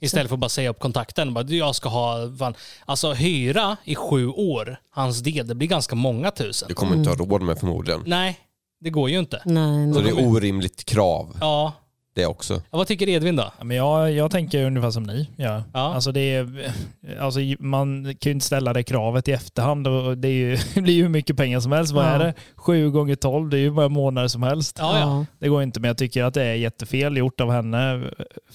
Istället 0.00 0.28
för 0.28 0.36
att 0.36 0.40
bara 0.40 0.48
säga 0.48 0.70
upp 0.70 0.78
kontakten. 0.78 1.34
Bara, 1.34 1.44
"Du, 1.44 1.56
jag 1.56 1.74
ska 1.74 1.88
ha, 1.88 2.16
fan. 2.38 2.54
Alltså 2.84 3.12
hyra 3.12 3.76
i 3.84 3.94
sju 3.94 4.28
år, 4.28 4.76
hans 4.90 5.20
del, 5.20 5.46
det 5.46 5.54
blir 5.54 5.68
ganska 5.68 5.94
många 5.96 6.30
tusen. 6.30 6.68
Du 6.68 6.74
kommer 6.74 6.96
inte 6.96 7.10
ha 7.10 7.16
råd 7.16 7.42
med 7.42 7.58
förmodligen. 7.58 8.02
Nej, 8.06 8.38
det 8.80 8.90
går 8.90 9.10
ju 9.10 9.18
inte. 9.18 9.42
Nej, 9.44 9.92
Så 9.94 10.00
nej. 10.00 10.12
det 10.14 10.20
är 10.20 10.28
orimligt 10.28 10.84
krav 10.84 11.36
Ja. 11.40 11.72
Det 12.14 12.26
också. 12.26 12.54
Ja, 12.54 12.78
Vad 12.78 12.86
tycker 12.86 13.08
Edvin 13.08 13.36
då? 13.36 13.52
Ja, 13.58 13.64
Men 13.64 13.76
jag, 13.76 14.12
jag 14.12 14.30
tänker 14.30 14.64
ungefär 14.64 14.90
som 14.90 15.02
ni. 15.02 15.30
Ja. 15.36 15.62
Ja. 15.72 15.94
Alltså 15.94 16.12
det 16.12 16.20
är, 16.34 16.72
alltså 17.20 17.40
man 17.58 18.04
kan 18.04 18.30
ju 18.30 18.32
inte 18.32 18.46
ställa 18.46 18.72
det 18.72 18.82
kravet 18.82 19.28
i 19.28 19.32
efterhand. 19.32 19.86
Och 19.86 20.18
det, 20.18 20.28
är 20.28 20.32
ju, 20.32 20.56
det 20.74 20.80
blir 20.80 20.94
ju 20.94 21.02
hur 21.02 21.08
mycket 21.08 21.36
pengar 21.36 21.60
som 21.60 21.72
helst. 21.72 21.92
Vad 21.92 22.04
Ja. 22.04 22.08
är 22.10 22.18
det? 22.18 22.34
Sju 22.56 22.90
gånger 22.90 23.14
tolv, 23.14 23.48
det 23.50 23.56
är 23.56 23.60
ju 23.60 23.70
bara 23.70 23.88
månader 23.88 24.28
som 24.28 24.42
helst. 24.42 24.76
Ja, 24.80 24.98
ja. 24.98 25.26
Det 25.38 25.48
går 25.48 25.62
inte, 25.62 25.80
men 25.80 25.88
jag 25.88 25.98
tycker 25.98 26.24
att 26.24 26.34
det 26.34 26.42
är 26.44 26.54
jättefel 26.54 27.16
gjort 27.16 27.40
av 27.40 27.50
henne 27.52 28.04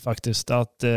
faktiskt 0.04 0.52
att 0.52 0.84
eh, 0.84 0.90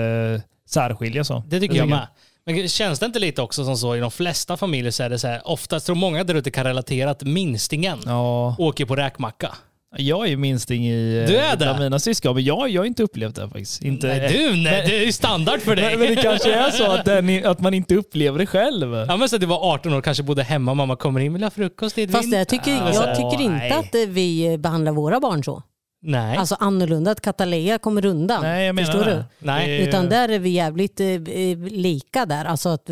särskilja 0.68 1.24
så. 1.24 1.42
Det 1.46 1.60
tycker 1.60 1.76
jag 1.76 1.88
med. 1.88 2.06
Men 2.46 2.68
känns 2.68 2.98
det 2.98 3.06
inte 3.06 3.18
lite 3.18 3.42
också 3.42 3.64
som 3.64 3.76
så 3.76 3.96
i 3.96 4.00
de 4.00 4.10
flesta 4.10 4.56
familjer 4.56 4.90
så 4.90 5.02
är 5.02 5.10
det 5.10 5.18
så 5.18 5.28
här, 5.28 5.40
oftast 5.44 5.86
tror 5.86 5.96
många 5.96 6.24
där 6.24 6.34
ute 6.34 6.50
kan 6.50 6.64
relatera 6.64 7.10
att 7.10 7.22
minstingen 7.22 7.98
Ja, 8.06 8.56
åker 8.58 8.84
på 8.86 8.96
räkmacka. 8.96 9.54
Jag 9.96 10.24
är 10.26 10.30
ju 10.30 10.36
minsting 10.36 10.86
i 10.88 11.18
eh, 11.20 11.26
Du 11.26 11.36
är 11.36 11.56
det? 11.56 11.76
mina 11.78 11.98
syskon, 11.98 12.34
men 12.34 12.44
jag, 12.44 12.68
jag 12.70 12.80
har 12.80 12.86
inte 12.86 13.02
upplevt 13.02 13.34
det 13.34 13.48
faktiskt. 13.48 13.82
Inte, 13.82 14.06
Nej, 14.06 14.32
du, 14.32 14.56
nej, 14.62 14.82
det 14.86 14.96
är 15.02 15.06
ju 15.06 15.12
standard 15.12 15.60
för 15.60 15.76
dig. 15.76 15.84
men, 15.90 15.98
men 16.06 16.08
det 16.16 16.22
kanske 16.22 16.52
är 16.54 16.70
så 16.70 16.90
att, 16.92 17.04
den, 17.04 17.46
att 17.46 17.60
man 17.60 17.74
inte 17.74 17.94
upplever 17.94 18.38
det 18.38 18.46
själv. 18.46 18.94
Ja 19.08 19.16
men 19.16 19.28
så 19.28 19.34
att 19.36 19.40
du 19.40 19.46
var 19.46 19.72
18 19.74 19.94
år 19.94 20.00
kanske 20.00 20.22
bodde 20.22 20.42
hemma, 20.42 20.74
mamma 20.74 20.96
kommer 20.96 21.20
in, 21.20 21.32
vill 21.32 21.42
ha 21.42 21.50
frukost 21.50 21.98
Edvin? 21.98 22.12
Fast 22.16 22.32
jag 22.32 22.48
tycker, 22.48 22.70
Ja, 22.72 22.92
jag 22.94 23.16
tycker 23.16 23.48
nej. 23.48 23.66
inte 23.66 23.78
att 23.78 23.94
eh, 23.94 24.00
vi 24.08 24.58
behandlar 24.58 24.92
våra 24.92 25.20
barn 25.20 25.44
så. 25.44 25.62
Nej. 26.04 26.36
Alltså 26.36 26.56
annorlunda, 26.60 27.10
att 27.10 27.20
Katalea 27.20 27.78
kommer 27.78 28.04
undan. 28.06 28.42
Nej, 28.42 28.66
jag 28.66 28.74
menar 28.74 28.92
Förstår 28.92 29.04
det. 29.04 29.16
du? 29.16 29.46
Nej. 29.46 29.78
Det 29.78 29.86
Utan 29.88 30.08
där 30.08 30.28
är 30.28 30.38
vi 30.38 30.50
jävligt 30.50 31.00
eh, 31.00 31.06
eh, 31.08 31.58
lika 31.70 32.26
där. 32.26 32.44
Alltså 32.44 32.68
att 32.68 32.90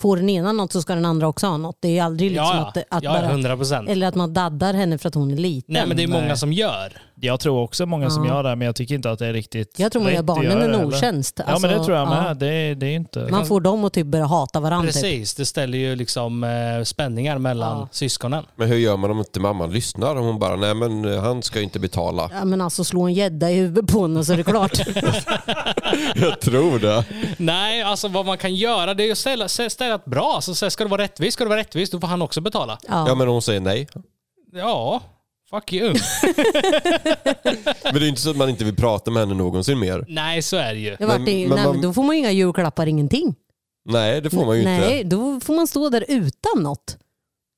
får 0.00 0.16
den 0.16 0.28
ena 0.30 0.52
något 0.52 0.72
så 0.72 0.82
ska 0.82 0.94
den 0.94 1.04
andra 1.04 1.28
också 1.28 1.46
ha 1.46 1.56
något. 1.56 1.76
Det 1.80 1.98
är 1.98 2.02
aldrig 2.02 2.30
liksom 2.30 2.46
ja, 2.56 2.66
att, 2.68 2.76
att 2.90 3.02
ja, 3.04 3.12
bara... 3.12 3.24
100 3.30 3.56
procent. 3.56 3.88
Eller 3.88 4.06
att 4.06 4.14
man 4.14 4.32
daddar 4.34 4.74
henne 4.74 4.98
för 4.98 5.08
att 5.08 5.14
hon 5.14 5.30
är 5.30 5.36
liten. 5.36 5.72
Nej 5.74 5.86
men 5.86 5.96
det 5.96 6.02
är 6.02 6.08
många 6.08 6.26
Nej. 6.26 6.36
som 6.36 6.52
gör. 6.52 7.02
Jag 7.20 7.40
tror 7.40 7.60
också 7.62 7.86
många 7.86 8.10
som 8.10 8.24
Ja. 8.24 8.34
gör 8.34 8.42
det, 8.42 8.56
men 8.56 8.66
jag 8.66 8.76
tycker 8.76 8.94
inte 8.94 9.10
att 9.10 9.18
det 9.18 9.26
är 9.26 9.32
riktigt 9.32 9.78
Jag 9.78 9.92
tror 9.92 10.02
man 10.02 10.14
gör 10.14 10.22
barnen 10.22 10.62
en 10.62 10.84
otjänst. 10.84 11.40
Ja, 11.46 11.52
men 11.52 11.62
det 11.62 11.68
Alltså, 11.68 11.84
tror 11.84 11.96
jag 11.98 12.08
med. 12.08 12.24
ja. 12.30 12.34
Det, 12.34 12.74
det 12.74 12.86
är 12.86 12.94
inte... 12.94 13.18
Man 13.30 13.46
får 13.46 13.60
dem 13.60 13.84
att 13.84 13.92
typ 13.92 14.06
börja 14.06 14.24
hata 14.26 14.60
varandra. 14.60 14.92
Typ. 14.92 15.02
Precis, 15.02 15.34
det 15.34 15.46
ställer 15.46 15.78
ju 15.78 15.96
liksom 15.96 16.44
eh, 16.44 16.84
spänningar 16.84 17.38
mellan 17.38 17.78
Ja. 17.78 17.88
syskonen. 17.92 18.44
Men 18.56 18.68
hur 18.68 18.76
gör 18.76 18.96
man 18.96 19.10
om 19.10 19.18
inte 19.18 19.40
mamman 19.40 19.70
lyssnar? 19.72 20.16
Om 20.16 20.26
hon 20.26 20.38
bara, 20.38 20.56
nej 20.56 20.74
men 20.74 21.04
eh, 21.14 21.20
han 21.22 21.42
ska 21.42 21.58
ju 21.58 21.64
inte 21.64 21.78
betala. 21.78 22.30
Ja, 22.34 22.44
men 22.44 22.60
alltså 22.60 22.84
slå 22.84 23.02
en 23.02 23.14
gädda 23.14 23.50
i 23.50 23.54
huvudet 23.54 23.92
på 23.92 24.02
henne 24.02 24.24
så 24.24 24.32
är 24.32 24.36
det 24.36 24.42
klart. 24.42 24.78
Jag 26.16 26.40
tror 26.40 26.78
det. 26.78 27.04
Nej, 27.36 27.82
alltså 27.82 28.08
vad 28.08 28.26
man 28.26 28.38
kan 28.38 28.54
göra 28.54 28.94
det 28.94 29.08
är 29.08 29.12
att 29.12 29.18
ställa, 29.18 29.48
ställa 29.48 29.85
ett 29.94 30.04
bra. 30.04 30.38
Så 30.42 30.54
säga, 30.54 30.70
ska 30.70 30.84
det 30.84 30.90
vara 30.90 31.02
rättvist, 31.02 31.32
ska 31.34 31.44
det 31.44 31.48
vara 31.50 31.60
rättvist, 31.60 31.92
då 31.92 32.00
får 32.00 32.08
han 32.08 32.22
också 32.22 32.40
betala. 32.40 32.78
Ja 32.88 33.04
Ja. 33.08 33.14
men 33.14 33.28
hon 33.28 33.42
säger 33.42 33.60
nej. 33.60 33.88
Ja, 34.52 35.02
fuck 35.50 35.72
you. 35.72 35.88
Men 37.84 37.94
det 37.94 38.06
är 38.06 38.08
inte 38.08 38.20
så 38.20 38.30
att 38.30 38.36
man 38.36 38.48
inte 38.48 38.64
vill 38.64 38.76
prata 38.76 39.10
med 39.10 39.22
henne 39.22 39.34
någonsin 39.34 39.78
mer. 39.78 40.04
Nej, 40.08 40.42
så 40.42 40.56
är 40.56 40.74
det 40.74 40.80
ju. 40.80 40.96
Det 40.96 41.06
vart 41.06 41.20
Men- 41.20 41.24
men 41.24 41.34
nej, 41.34 41.48
man- 41.48 41.72
men 41.72 41.80
då 41.82 41.92
får 41.92 42.02
man 42.02 42.14
ju 42.16 42.18
inga 42.20 42.30
julklappar, 42.30 42.86
ingenting. 42.86 43.34
Nej 43.88 44.20
det 44.20 44.30
får 44.30 44.46
man 44.46 44.58
ju 44.58 44.64
nej, 44.64 45.00
inte. 45.00 45.16
då 45.16 45.40
får 45.40 45.54
man 45.54 45.66
stå 45.66 45.88
där 45.88 46.04
utan 46.08 46.62
något. 46.62 46.96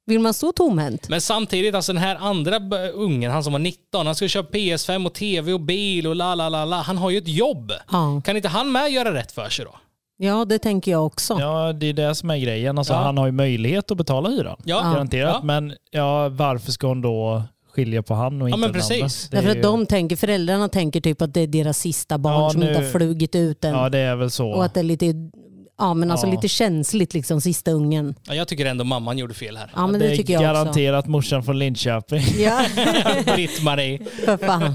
Vill 0.07 0.20
man 0.20 0.35
stå 0.35 0.53
tomhänt? 0.53 1.09
Men 1.09 1.20
samtidigt, 1.20 1.74
alltså 1.74 1.93
den 1.93 2.03
här 2.03 2.16
andra 2.16 2.61
b- 2.61 2.76
ungen, 2.89 3.31
han 3.31 3.45
som 3.45 3.53
var 3.53 3.61
19, 3.61 4.07
han 4.07 4.14
skulle 4.14 4.29
köpa 4.29 4.51
PS5 4.51 5.07
och 5.07 5.12
TV 5.14 5.53
och 5.53 5.61
bil 5.61 6.07
och 6.07 6.16
la 6.16 6.35
la 6.35 6.49
la 6.49 6.64
la. 6.64 6.76
Han 6.76 6.99
har 6.99 7.11
ju 7.11 7.18
ett 7.18 7.29
jobb. 7.29 7.72
Ja. 7.93 8.22
Kan 8.24 8.37
inte 8.37 8.49
han 8.49 8.72
med 8.72 8.91
göra 8.91 9.14
rätt 9.14 9.33
för 9.33 9.49
sig 9.49 9.64
då? 9.64 9.76
Ja, 10.18 10.44
det 10.44 10.58
tänker 10.58 10.90
jag 10.90 11.06
också. 11.06 11.36
Ja, 11.40 11.72
det 11.72 11.86
är 11.86 11.92
det 11.92 12.14
som 12.14 12.30
är 12.30 12.36
grejen. 12.38 12.78
Alltså, 12.78 12.92
Ja. 12.92 12.98
Han 12.98 13.18
har 13.18 13.26
ju 13.26 13.32
möjlighet 13.32 13.90
att 13.90 13.96
betala 13.96 14.28
hyran. 14.28 14.56
Ja. 14.64 14.80
Garanterat. 14.80 15.34
Ja. 15.38 15.44
Men 15.44 15.74
ja, 15.90 16.28
varför 16.28 16.72
ska 16.72 16.86
hon 16.86 17.00
då 17.00 17.42
skilja 17.74 18.02
på 18.02 18.14
han 18.14 18.42
och 18.42 18.48
Ja, 18.50 18.54
inte 18.54 18.60
men 18.60 18.72
den 18.72 18.80
andra? 18.82 18.96
precis. 18.98 19.28
Därför 19.30 19.50
att 19.50 19.62
de 19.62 19.86
tänker, 19.86 20.16
föräldrarna 20.16 20.68
tänker 20.68 21.00
typ 21.00 21.22
att 21.22 21.34
det 21.34 21.40
är 21.40 21.46
deras 21.46 21.78
sista 21.78 22.18
barn 22.18 22.34
Ja, 22.42 22.50
som 22.50 22.60
nu- 22.60 22.68
inte 22.68 22.80
har 22.82 22.90
flugit 22.90 23.34
ut 23.34 23.64
än. 23.64 23.74
Ja, 23.74 23.88
det 23.88 23.98
är 23.98 24.16
väl 24.16 24.30
så. 24.30 24.48
och 24.48 24.64
att 24.64 24.74
det 24.74 24.80
är 24.80 24.84
lite, 24.84 25.06
ja, 25.78 25.94
men 25.94 26.10
alltså 26.10 26.26
Ja. 26.26 26.32
lite 26.32 26.48
känsligt, 26.48 27.14
liksom, 27.14 27.40
sista 27.40 27.70
ungen. 27.70 28.14
Ja, 28.22 28.34
jag 28.34 28.48
tycker 28.48 28.66
ändå 28.66 28.84
mamman 28.84 29.18
gjorde 29.18 29.34
fel 29.34 29.56
här. 29.56 29.70
Ja, 29.76 29.86
men 29.86 30.00
det 30.00 30.06
det, 30.06 30.12
är 30.12 30.16
tycker 30.16 30.32
jag 30.32 30.42
också. 30.42 30.54
garanterat 30.64 31.06
morsan 31.06 31.42
från 31.42 31.58
Linköping. 31.58 32.22
Ja, 32.38 32.60
Britt-Marie. 33.34 33.98
för 34.24 34.36
fan. 34.36 34.74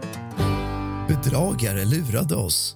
Bedragare 1.23 1.85
lurade 1.85 2.35
oss. 2.35 2.75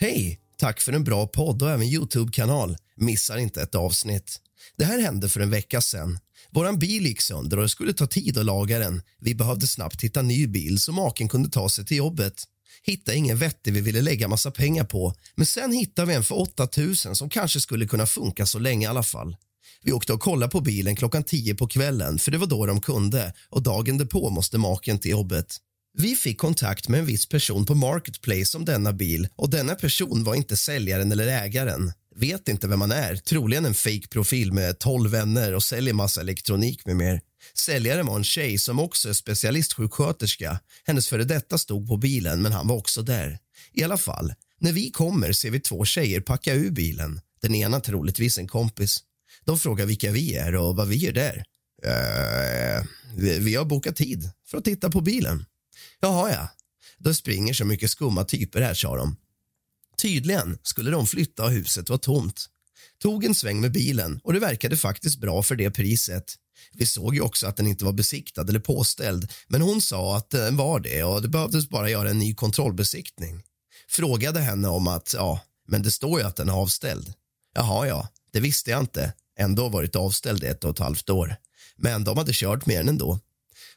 Hej! 0.00 0.40
Tack 0.58 0.80
för 0.80 0.92
en 0.92 1.04
bra 1.04 1.26
podd 1.26 1.62
och 1.62 1.70
även 1.70 1.86
Youtube-kanal. 1.86 2.76
Missar 2.96 3.36
inte 3.36 3.62
ett 3.62 3.74
avsnitt. 3.74 4.40
Det 4.76 4.84
här 4.84 4.98
hände 4.98 5.28
för 5.28 5.40
en 5.40 5.50
vecka 5.50 5.80
sedan. 5.80 6.18
Vår 6.50 6.72
bil 6.72 7.06
gick 7.06 7.20
sönder 7.20 7.56
och 7.56 7.62
det 7.62 7.68
skulle 7.68 7.92
ta 7.92 8.06
tid 8.06 8.38
att 8.38 8.44
laga 8.44 8.78
den. 8.78 9.02
Vi 9.20 9.34
behövde 9.34 9.66
snabbt 9.66 10.02
hitta 10.02 10.22
ny 10.22 10.46
bil 10.46 10.80
så 10.80 10.92
maken 10.92 11.28
kunde 11.28 11.48
ta 11.48 11.68
sig 11.68 11.86
till 11.86 11.96
jobbet. 11.96 12.44
Hittade 12.82 13.18
ingen 13.18 13.38
vettig 13.38 13.72
vi 13.72 13.80
ville 13.80 14.02
lägga 14.02 14.28
massa 14.28 14.50
pengar 14.50 14.84
på. 14.84 15.14
Men 15.34 15.46
sen 15.46 15.72
hittade 15.72 16.08
vi 16.08 16.14
en 16.14 16.24
för 16.24 16.40
8000 16.40 17.16
som 17.16 17.30
kanske 17.30 17.60
skulle 17.60 17.86
kunna 17.86 18.06
funka 18.06 18.46
så 18.46 18.58
länge 18.58 18.86
i 18.86 18.90
alla 18.90 19.02
fall. 19.02 19.36
Vi 19.82 19.92
åkte 19.92 20.12
och 20.12 20.20
kollade 20.20 20.52
på 20.52 20.60
bilen 20.60 20.96
klockan 20.96 21.24
10 21.24 21.54
på 21.54 21.66
kvällen 21.66 22.18
för 22.18 22.30
det 22.30 22.38
var 22.38 22.46
då 22.46 22.66
de 22.66 22.80
kunde 22.80 23.32
och 23.50 23.62
dagen 23.62 23.98
därpå 23.98 24.30
måste 24.30 24.58
maken 24.58 24.98
till 24.98 25.10
jobbet. 25.10 25.56
Vi 25.98 26.16
fick 26.16 26.38
kontakt 26.38 26.88
med 26.88 27.00
en 27.00 27.06
viss 27.06 27.28
person 27.28 27.66
på 27.66 27.74
Marketplace 27.74 28.56
om 28.56 28.64
denna 28.64 28.92
bil 28.92 29.28
och 29.36 29.50
denna 29.50 29.74
person 29.74 30.24
var 30.24 30.34
inte 30.34 30.56
säljaren 30.56 31.12
eller 31.12 31.26
ägaren. 31.26 31.92
Vet 32.16 32.48
inte 32.48 32.68
vem 32.68 32.78
man 32.78 32.92
är, 32.92 33.16
troligen 33.16 33.64
en 33.64 33.74
fake 33.74 34.08
profil 34.10 34.52
med 34.52 34.78
12 34.78 35.10
vänner 35.10 35.54
och 35.54 35.62
säljer 35.62 35.94
massa 35.94 36.20
elektronik 36.20 36.86
med 36.86 36.96
mer. 36.96 37.20
Säljaren 37.54 38.06
var 38.06 38.16
en 38.16 38.24
tjej 38.24 38.58
som 38.58 38.80
också 38.80 39.08
är 39.08 39.12
specialistsjuksköterska. 39.12 40.60
Hennes 40.86 41.08
före 41.08 41.24
detta 41.24 41.58
stod 41.58 41.88
på 41.88 41.96
bilen, 41.96 42.42
men 42.42 42.52
han 42.52 42.68
var 42.68 42.76
också 42.76 43.02
där. 43.02 43.38
I 43.72 43.84
alla 43.84 43.98
fall, 43.98 44.34
när 44.60 44.72
vi 44.72 44.90
kommer 44.90 45.32
ser 45.32 45.50
vi 45.50 45.60
två 45.60 45.84
tjejer 45.84 46.20
packa 46.20 46.54
ur 46.54 46.70
bilen. 46.70 47.20
Den 47.42 47.54
ena 47.54 47.80
troligtvis 47.80 48.38
en 48.38 48.48
kompis. 48.48 48.98
De 49.44 49.58
frågar 49.58 49.86
vilka 49.86 50.10
vi 50.10 50.34
är 50.34 50.54
och 50.54 50.76
vad 50.76 50.88
vi 50.88 50.96
gör 50.96 51.12
där. 51.12 51.44
Uh, 51.86 52.86
vi, 53.16 53.38
vi 53.38 53.54
har 53.54 53.64
bokat 53.64 53.96
tid 53.96 54.30
för 54.50 54.58
att 54.58 54.64
titta 54.64 54.90
på 54.90 55.00
bilen. 55.00 55.44
Jaha, 56.06 56.30
ja. 56.30 56.48
Det 56.98 57.14
springer 57.14 57.54
så 57.54 57.64
mycket 57.64 57.90
skumma 57.90 58.24
typer 58.24 58.60
här, 58.60 58.74
sa 58.74 58.96
de. 58.96 59.16
Tydligen 59.96 60.58
skulle 60.62 60.90
de 60.90 61.06
flytta 61.06 61.44
och 61.44 61.50
huset 61.50 61.88
var 61.88 61.98
tomt. 61.98 62.46
Tog 63.02 63.24
en 63.24 63.34
sväng 63.34 63.60
med 63.60 63.72
bilen 63.72 64.20
och 64.24 64.32
det 64.32 64.38
verkade 64.40 64.76
faktiskt 64.76 65.18
bra 65.18 65.42
för 65.42 65.56
det 65.56 65.70
priset. 65.70 66.34
Vi 66.72 66.86
såg 66.86 67.14
ju 67.14 67.20
också 67.20 67.46
att 67.46 67.56
den 67.56 67.66
inte 67.66 67.84
var 67.84 67.92
besiktad 67.92 68.42
eller 68.42 68.60
påställd 68.60 69.32
men 69.48 69.62
hon 69.62 69.80
sa 69.80 70.16
att 70.16 70.30
den 70.30 70.56
var 70.56 70.80
det 70.80 71.04
och 71.04 71.22
det 71.22 71.28
behövdes 71.28 71.68
bara 71.68 71.90
göra 71.90 72.10
en 72.10 72.18
ny 72.18 72.34
kontrollbesiktning. 72.34 73.42
Frågade 73.88 74.40
henne 74.40 74.68
om 74.68 74.88
att, 74.88 75.14
ja, 75.16 75.40
Men 75.68 75.82
det 75.82 75.90
står 75.90 76.20
ju 76.20 76.26
att 76.26 76.36
den 76.36 76.48
är 76.48 76.52
avställd. 76.52 77.12
Jaha, 77.54 77.86
ja, 77.86 78.08
det 78.32 78.40
visste 78.40 78.70
jag 78.70 78.80
inte. 78.80 79.12
Ändå 79.38 79.68
varit 79.68 79.96
avställd 79.96 80.44
ett 80.44 80.64
och 80.64 80.70
ett 80.70 80.78
halvt 80.78 81.10
år. 81.10 81.36
Men 81.76 82.04
de 82.04 82.18
hade 82.18 82.32
kört 82.32 82.66
med 82.66 82.76
den 82.76 82.88
ändå. 82.88 83.20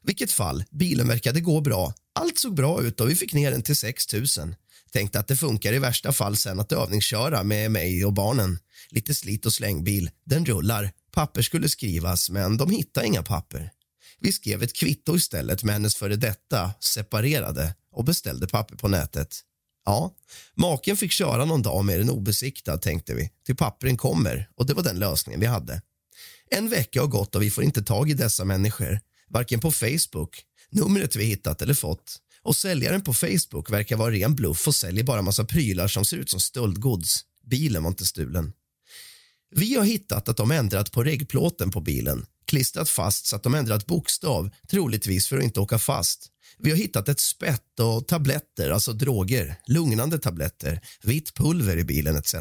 Vilket 0.02 0.32
fall, 0.32 0.64
bilen 0.72 1.08
verkade 1.08 1.42
gå 1.42 1.62
bra. 1.62 1.94
Allt 2.20 2.40
såg 2.40 2.56
bra 2.56 2.82
ut 2.82 3.00
och 3.00 3.10
vi 3.10 3.16
fick 3.16 3.34
ner 3.34 3.52
den 3.52 3.62
till 3.62 3.76
6 3.76 4.14
000. 4.14 4.26
Tänkte 4.92 5.20
att 5.20 5.28
det 5.28 5.36
funkar 5.36 5.74
i 5.74 5.80
värsta 5.80 6.12
fall 6.12 6.38
sen 6.38 6.60
att 6.60 6.72
övningsköra 6.72 7.44
med 7.44 7.72
mig 7.72 8.06
och 8.06 8.14
barnen. 8.14 8.60
Lite 8.90 9.16
slit 9.16 9.46
och 9.46 9.54
slängbil. 9.54 10.10
Den 10.26 10.46
rullar. 10.46 10.92
Papper 11.12 11.42
skulle 11.42 11.70
skrivas, 11.70 12.30
men 12.30 12.58
de 12.58 12.70
hittade 12.70 13.08
inga 13.08 13.24
papper. 13.24 13.72
Vi 14.20 14.32
skrev 14.32 14.64
ett 14.64 14.76
kvitto 14.76 15.16
istället 15.16 15.64
med 15.64 15.74
hennes 15.74 15.96
före 15.96 16.16
detta, 16.16 16.72
separerade 16.80 17.76
och 17.92 18.04
beställde 18.04 18.48
papper 18.48 18.76
på 18.76 18.88
nätet. 18.88 19.40
Ja, 19.86 20.16
maken 20.56 20.98
fick 20.98 21.12
köra 21.12 21.46
någon 21.46 21.62
dag 21.62 21.86
med 21.86 22.00
den 22.00 22.10
obesiktad, 22.10 22.78
tänkte 22.78 23.14
vi, 23.14 23.30
till 23.46 23.56
pappren 23.56 23.98
kommer 23.98 24.50
och 24.56 24.66
det 24.66 24.74
var 24.74 24.84
den 24.84 25.00
lösningen 25.00 25.40
vi 25.40 25.46
hade. 25.46 25.82
En 26.52 26.70
vecka 26.70 27.02
har 27.02 27.08
gått 27.08 27.36
och 27.36 27.42
vi 27.42 27.52
får 27.52 27.64
inte 27.64 27.84
tag 27.84 28.10
i 28.10 28.14
dessa 28.14 28.46
människor, 28.46 29.00
varken 29.30 29.60
på 29.60 29.72
Facebook, 29.72 30.44
numret 30.72 31.16
vi 31.16 31.24
hittat 31.24 31.62
eller 31.62 31.74
fått. 31.74 32.22
Och 32.42 32.56
säljaren 32.56 33.02
på 33.02 33.14
Facebook 33.14 33.70
verkar 33.70 33.98
vara 33.98 34.12
ren 34.12 34.36
bluff 34.36 34.68
och 34.68 34.76
säljer 34.76 35.04
bara 35.04 35.22
massa 35.22 35.46
prylar 35.46 35.88
som 35.88 36.06
ser 36.06 36.18
ut 36.18 36.30
som 36.30 36.40
stöldgods. 36.40 37.26
Bilen 37.46 37.84
var 37.84 37.90
inte 37.90 38.06
stulen. 38.06 38.54
Vi 39.56 39.76
har 39.76 39.84
hittat 39.84 40.30
att 40.30 40.38
de 40.38 40.52
ändrat 40.52 40.92
på 40.92 41.04
reggplåten 41.04 41.72
på 41.72 41.82
bilen, 41.82 42.26
klistrat 42.48 42.90
fast 42.90 43.26
så 43.26 43.36
att 43.36 43.44
de 43.44 43.56
ändrat 43.56 43.86
bokstav, 43.86 44.50
troligtvis 44.70 45.28
för 45.28 45.38
att 45.38 45.44
inte 45.44 45.60
åka 45.60 45.80
fast. 45.80 46.28
Vi 46.58 46.70
har 46.70 46.78
hittat 46.78 47.10
ett 47.10 47.20
spett 47.20 47.80
och 47.80 48.08
tabletter, 48.08 48.70
alltså 48.70 48.94
droger, 48.94 49.56
lugnande 49.68 50.20
tabletter, 50.20 50.82
vitt 51.04 51.34
pulver 51.34 51.78
i 51.78 51.84
bilen 51.84 52.16
etc. 52.16 52.36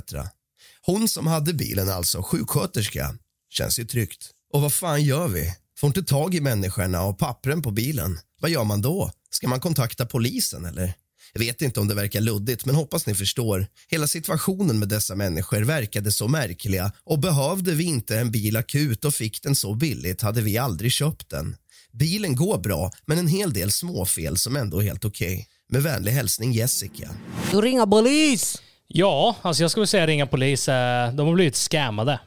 Hon 0.82 1.08
som 1.08 1.26
hade 1.26 1.54
bilen 1.54 1.88
alltså, 1.88 2.22
sjuksköterska, 2.22 3.14
känns 3.50 3.78
ju 3.78 3.84
tryggt. 3.84 4.30
Och 4.52 4.60
vad 4.60 4.72
fan 4.72 5.02
gör 5.04 5.28
vi? 5.28 5.54
Får 5.80 5.88
inte 5.88 6.02
tag 6.02 6.34
i 6.34 6.40
människorna 6.40 7.02
och 7.02 7.18
pappren 7.18 7.62
på 7.62 7.70
bilen. 7.70 8.18
Vad 8.40 8.50
gör 8.50 8.64
man 8.64 8.82
då? 8.82 9.10
Ska 9.30 9.48
man 9.48 9.60
kontakta 9.60 10.06
polisen 10.06 10.64
eller? 10.64 10.92
Jag 11.32 11.40
vet 11.40 11.62
inte 11.62 11.80
om 11.80 11.88
det 11.88 11.94
verkar 11.94 12.20
luddigt, 12.20 12.64
men 12.66 12.74
hoppas 12.74 13.06
ni 13.06 13.14
förstår. 13.14 13.66
Hela 13.88 14.06
situationen 14.06 14.78
med 14.78 14.88
dessa 14.88 15.14
människor 15.14 15.60
verkade 15.60 16.12
så 16.12 16.28
märkliga 16.28 16.92
och 17.04 17.18
behövde 17.18 17.74
vi 17.74 17.84
inte 17.84 18.18
en 18.18 18.30
bil 18.30 18.56
akut 18.56 19.04
och 19.04 19.14
fick 19.14 19.42
den 19.42 19.54
så 19.54 19.74
billigt 19.74 20.22
hade 20.22 20.40
vi 20.42 20.58
aldrig 20.58 20.92
köpt 20.92 21.28
den. 21.30 21.56
Bilen 21.92 22.36
går 22.36 22.58
bra, 22.58 22.90
men 23.06 23.18
en 23.18 23.28
hel 23.28 23.52
del 23.52 23.70
småfel 23.72 24.36
som 24.36 24.56
ändå 24.56 24.78
är 24.78 24.84
helt 24.84 25.04
okej. 25.04 25.46
Med 25.68 25.82
vänlig 25.82 26.12
hälsning 26.12 26.52
Jessica. 26.52 27.10
Då 27.52 27.60
ringer 27.60 27.86
polis! 27.86 28.62
Ja, 28.86 29.36
alltså 29.42 29.62
jag 29.62 29.70
skulle 29.70 29.86
säga 29.86 30.06
ringa 30.06 30.26
polis. 30.26 30.68
eh, 30.68 31.14
De 31.14 31.26
har 31.26 31.34
blivit 31.34 31.56
scammade. 31.56 32.20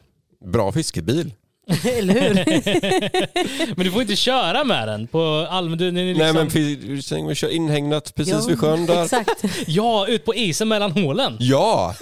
Bra 0.53 0.71
fiskebil. 0.71 1.33
Eller 1.97 2.13
hur? 2.13 3.75
Men 3.75 3.85
du 3.85 3.91
får 3.91 4.01
inte 4.01 4.15
köra 4.15 4.63
med 4.63 4.87
den 4.87 5.07
på 5.07 5.47
allmän... 5.49 5.77
Liksom, 5.77 6.23
Nej 6.25 6.33
men 6.33 7.01
tänk 7.09 7.25
man 7.25 7.35
kör 7.35 7.49
inhägnat 7.49 8.15
precis 8.15 8.33
Ja, 8.33 8.45
vid 8.47 8.59
sjön 8.59 8.85
där. 8.85 9.03
Exakt. 9.03 9.43
Ja, 9.67 10.07
ut 10.07 10.25
på 10.25 10.35
isen 10.35 10.67
mellan 10.67 10.91
hålen. 10.91 11.37
Ja! 11.39 11.95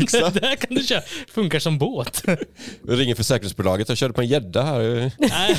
Exakt. 0.00 0.34
Där 0.34 0.56
kan 0.56 0.74
du 0.74 0.84
köra. 0.84 1.02
Funkar 1.34 1.58
som 1.58 1.78
båt. 1.78 2.22
Jag 2.86 3.00
ringer 3.00 3.14
försäkringsbolaget, 3.14 3.88
jag 3.88 3.98
körde 3.98 4.14
på 4.14 4.20
en 4.20 4.28
gädda 4.28 4.62
här. 4.62 5.10
Nej. 5.18 5.56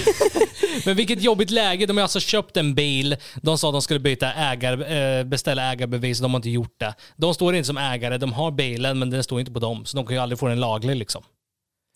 Men 0.86 0.96
vilket 0.96 1.22
jobbigt 1.22 1.50
läge. 1.50 1.86
De 1.86 1.98
har 1.98 2.02
alltså 2.02 2.20
köpt 2.20 2.58
en 2.58 2.76
bil. 2.76 3.16
De 3.42 3.58
sa 3.58 3.68
att 3.70 3.74
de 3.74 3.82
skulle 3.82 4.00
byta 4.00 4.34
ägar, 4.34 4.92
eh, 4.92 5.24
beställa 5.24 5.72
ägarbevis. 5.72 6.20
De 6.20 6.32
har 6.32 6.38
inte 6.38 6.50
gjort 6.50 6.80
det. 6.80 6.94
De 7.18 7.34
står 7.34 7.56
inte 7.56 7.68
som 7.68 7.78
ägare. 7.78 8.18
De 8.18 8.34
har 8.34 8.52
bilen 8.52 9.00
men 9.00 9.10
den 9.10 9.24
står 9.24 9.40
inte 9.40 9.52
på 9.52 9.60
dem. 9.60 9.86
Så 9.86 9.98
de 9.98 10.06
kan 10.06 10.16
ju 10.16 10.22
aldrig 10.22 10.40
få 10.40 10.48
den 10.48 10.60
laglig 10.60 10.96
liksom. 10.96 11.24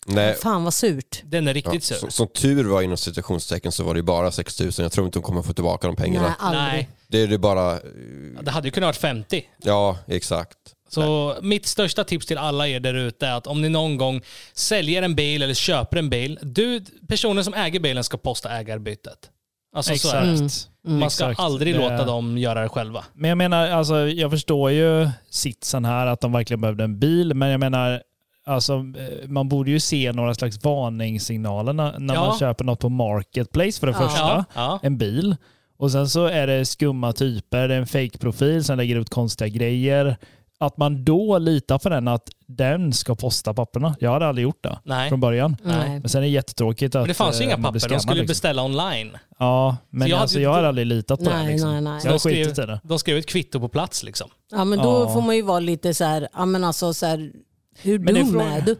Nej. 0.05 0.35
Fan 0.35 0.63
vad 0.63 0.73
surt. 0.73 1.21
Den 1.23 1.47
är 1.47 1.51
Ja, 1.51 1.55
riktigt 1.55 1.83
sur. 1.83 1.95
som, 1.95 2.11
som 2.11 2.27
tur 2.27 2.63
var 2.65 2.81
inom 2.81 2.97
citationstecken 2.97 3.71
så 3.71 3.83
var 3.83 3.93
det 3.93 3.97
ju 3.97 4.03
bara 4.03 4.31
6 4.31 4.59
000. 4.59 4.71
Jag 4.77 4.91
tror 4.91 5.05
inte 5.05 5.19
de 5.19 5.23
kommer 5.23 5.41
få 5.41 5.53
tillbaka 5.53 5.87
de 5.87 5.95
pengarna. 5.95 6.27
Nej, 6.27 6.35
aldrig. 6.39 6.63
Nej, 6.63 6.89
Det 7.07 7.21
är 7.21 7.27
det 7.27 7.37
bara, 7.37 7.79
det 8.41 8.51
hade 8.51 8.67
ju 8.67 8.71
kunnat 8.71 8.87
vara 8.87 8.93
50. 9.11 9.43
ja 9.63 9.97
exakt. 10.07 10.57
Så 10.89 11.35
mitt 11.41 11.65
största 11.65 12.03
tips 12.03 12.25
till 12.25 12.37
alla 12.37 12.67
er 12.67 12.79
där 12.79 12.93
ute 12.93 13.27
är 13.27 13.33
att 13.33 13.47
om 13.47 13.61
ni 13.61 13.69
någon 13.69 13.97
gång 13.97 14.21
säljer 14.53 15.01
en 15.01 15.15
bil 15.15 15.41
eller 15.41 15.53
köper 15.53 15.97
en 15.97 16.09
bil, 16.09 16.39
du, 16.41 16.85
personen 17.07 17.43
som 17.43 17.53
äger 17.53 17.79
bilen 17.79 18.03
ska 18.03 18.17
posta 18.17 18.49
ägarbytet. 18.49 19.29
Alltså 19.75 19.95
så 19.95 20.15
är 20.15 20.21
det. 20.25 20.31
Exakt. 20.45 20.69
Man 20.87 21.09
ska 21.09 21.23
Exakt. 21.23 21.39
aldrig 21.39 21.75
Det- 21.75 21.79
låta 21.79 22.05
dem 22.05 22.37
göra 22.37 22.61
det 22.61 22.69
själva. 22.69 23.05
Men 23.13 23.29
jag 23.29 23.37
menar, 23.37 23.69
alltså, 23.69 24.07
jag 24.07 24.31
förstår 24.31 24.71
ju 24.71 25.09
sitsen 25.29 25.85
här 25.85 26.05
att 26.07 26.21
de 26.21 26.31
verkligen 26.31 26.61
behövde 26.61 26.83
en 26.83 26.99
bil, 26.99 27.33
men 27.33 27.49
jag 27.49 27.59
menar, 27.59 28.01
alltså, 28.47 28.73
eh, 28.73 29.27
man 29.29 29.49
borde 29.49 29.71
ju 29.71 29.79
se 29.79 30.11
några 30.11 30.33
slags 30.33 30.63
varningssignaler 30.63 31.73
när, 31.73 31.99
när 31.99 32.13
Ja. 32.15 32.25
man 32.27 32.39
köper 32.39 32.65
något 32.65 32.79
på 32.79 32.89
Marketplace 32.89 33.79
för 33.79 33.87
det 33.87 33.93
Ja. 33.99 34.09
första. 34.09 34.45
Ja. 34.53 34.79
En 34.83 34.97
bil. 34.97 35.35
Och 35.79 35.91
sen 35.91 36.09
så 36.09 36.25
är 36.25 36.47
det 36.47 36.65
skumma 36.65 37.13
typer, 37.13 37.67
det 37.67 37.73
är 37.75 37.79
en 37.79 37.87
fake-profil 37.87 38.63
som 38.63 38.77
lägger 38.77 38.95
ut 38.95 39.09
konstiga 39.09 39.47
grejer. 39.47 40.17
Att 40.59 40.77
man 40.77 41.05
då 41.05 41.37
litar 41.37 41.77
på 41.79 41.89
den 41.89 42.07
att 42.07 42.29
den 42.47 42.93
ska 42.93 43.15
posta 43.15 43.53
papperna. 43.53 43.95
Jag 43.99 44.11
hade 44.11 44.27
aldrig 44.27 44.43
gjort 44.43 44.63
det 44.63 44.79
Nej. 44.83 45.09
från 45.09 45.19
början. 45.19 45.57
Nej. 45.63 45.89
Men 45.99 46.09
sen 46.09 46.17
är 46.21 46.25
det 46.25 46.31
jättetråkigt 46.31 46.95
att 46.95 47.01
Men 47.01 47.07
det 47.07 47.13
fanns 47.13 47.35
ju 47.41 47.43
eh, 47.43 47.47
inga 47.47 47.55
blir 47.57 47.63
papper, 47.63 47.73
de 47.73 47.79
skammad, 47.79 48.01
skulle 48.01 48.15
liksom. 48.15 48.27
beställa 48.31 48.63
online. 48.63 49.17
Ja, 49.39 49.77
men 49.89 50.01
Så 50.01 50.09
jag 50.09 50.15
hade 50.15 50.21
alltså, 50.21 50.37
ju- 50.37 50.43
jag 50.43 50.53
har 50.53 50.63
aldrig 50.63 50.87
litat 50.87 51.19
på 51.19 51.25
det. 51.25 51.37
Nej, 51.37 51.47
Liksom. 51.51 51.71
nej, 51.71 51.81
nej. 51.81 51.99
Jag 52.03 52.05
har 52.05 52.11
De 52.13 52.19
skrev, 52.19 52.33
skitit 52.45 52.59
i 52.59 52.61
det. 52.61 52.79
de 52.83 52.99
skrev 52.99 53.17
ett 53.17 53.25
kvitto 53.25 53.59
på 53.59 53.67
plats 53.69 54.03
liksom. 54.03 54.29
Ja 54.51 54.63
men 54.65 54.79
då 54.79 55.05
Ja. 55.07 55.13
får 55.13 55.21
man 55.21 55.35
ju 55.35 55.41
vara 55.41 55.59
lite 55.59 55.93
så 55.93 56.03
här, 56.03 56.27
ja 56.33 56.45
men 56.45 56.63
alltså 56.63 56.93
så 56.93 57.05
här, 57.05 57.31
hur 57.82 57.99
Men 57.99 58.13
det 58.13 58.19
är 58.19 58.23
dum 58.23 58.39
är 58.39 58.61
du? 58.61 58.75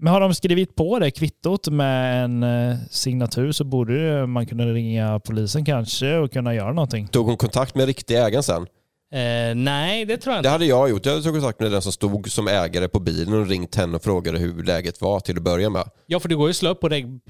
Men 0.00 0.12
har 0.12 0.20
de 0.20 0.34
skrivit 0.34 0.74
på 0.76 0.98
det 0.98 1.10
kvittot 1.10 1.68
med 1.68 2.24
en 2.24 2.42
eh, 2.42 2.76
signatur 2.90 3.52
så 3.52 3.64
borde 3.64 4.26
man 4.26 4.46
kunna 4.46 4.64
ringa 4.66 5.20
polisen 5.20 5.64
kanske 5.64 6.16
och 6.16 6.32
kunna 6.32 6.54
göra 6.54 6.72
någonting. 6.72 7.08
Tog 7.08 7.26
hon 7.26 7.36
kontakt 7.36 7.74
med 7.74 7.86
riktiga 7.86 8.26
ägaren 8.26 8.42
sen? 8.42 8.66
Eh, 9.12 9.54
nej, 9.54 10.04
det 10.04 10.16
tror 10.16 10.34
jag 10.34 10.36
Det 10.36 10.38
inte. 10.38 10.48
hade 10.48 10.64
jag 10.64 10.90
gjort. 10.90 11.06
Jag 11.06 11.22
tog 11.24 11.34
kontakt 11.34 11.60
med 11.60 11.72
den 11.72 11.82
som 11.82 11.92
stod 11.92 12.30
som 12.30 12.48
ägare 12.48 12.88
på 12.88 13.00
bilen 13.00 13.34
och 13.34 13.46
ringt 13.46 13.74
henne 13.74 13.96
och 13.96 14.02
frågade 14.02 14.38
hur 14.38 14.62
läget 14.62 15.00
var 15.00 15.20
till 15.20 15.36
att 15.36 15.42
börja 15.42 15.70
med. 15.70 15.84
Ja, 16.06 16.20
för 16.20 16.28
det 16.28 16.34
går 16.34 16.46
ju 16.46 16.50
att 16.50 16.56
slå 16.56 16.70
upp 16.70 16.80
på 16.80 16.88
bil, 16.88 17.20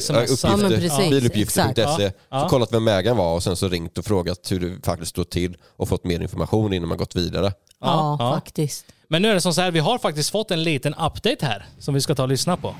smsa. 0.00 0.48
Ja, 0.48 0.56
men 0.56 0.66
uppgifter, 0.66 0.88
precis, 0.88 1.10
biluppgifter.se. 1.10 2.12
Ja. 2.30 2.40
så 2.42 2.48
kollat 2.48 2.72
vem 2.72 2.88
ägaren 2.88 3.16
var 3.16 3.34
och 3.34 3.42
sen 3.42 3.56
så 3.56 3.68
ringt 3.68 3.98
och 3.98 4.04
frågat 4.04 4.52
hur 4.52 4.60
det 4.60 4.86
faktiskt 4.86 5.10
stod 5.10 5.30
till 5.30 5.56
och 5.76 5.88
fått 5.88 6.04
mer 6.04 6.20
information 6.20 6.72
innan 6.72 6.88
man 6.88 6.98
gått 6.98 7.16
vidare. 7.16 7.52
Ja, 7.80 8.16
ja. 8.18 8.32
faktiskt. 8.34 8.86
Men 9.12 9.22
nu 9.22 9.28
är 9.28 9.34
det 9.34 9.40
som 9.40 9.54
så 9.54 9.60
här, 9.60 9.70
vi 9.70 9.78
har 9.78 9.98
faktiskt 9.98 10.30
fått 10.30 10.50
en 10.50 10.62
liten 10.62 10.94
update 10.94 11.46
här 11.46 11.66
som 11.78 11.94
vi 11.94 12.00
ska 12.00 12.14
ta 12.14 12.22
och 12.22 12.28
lyssna 12.28 12.56
på. 12.56 12.76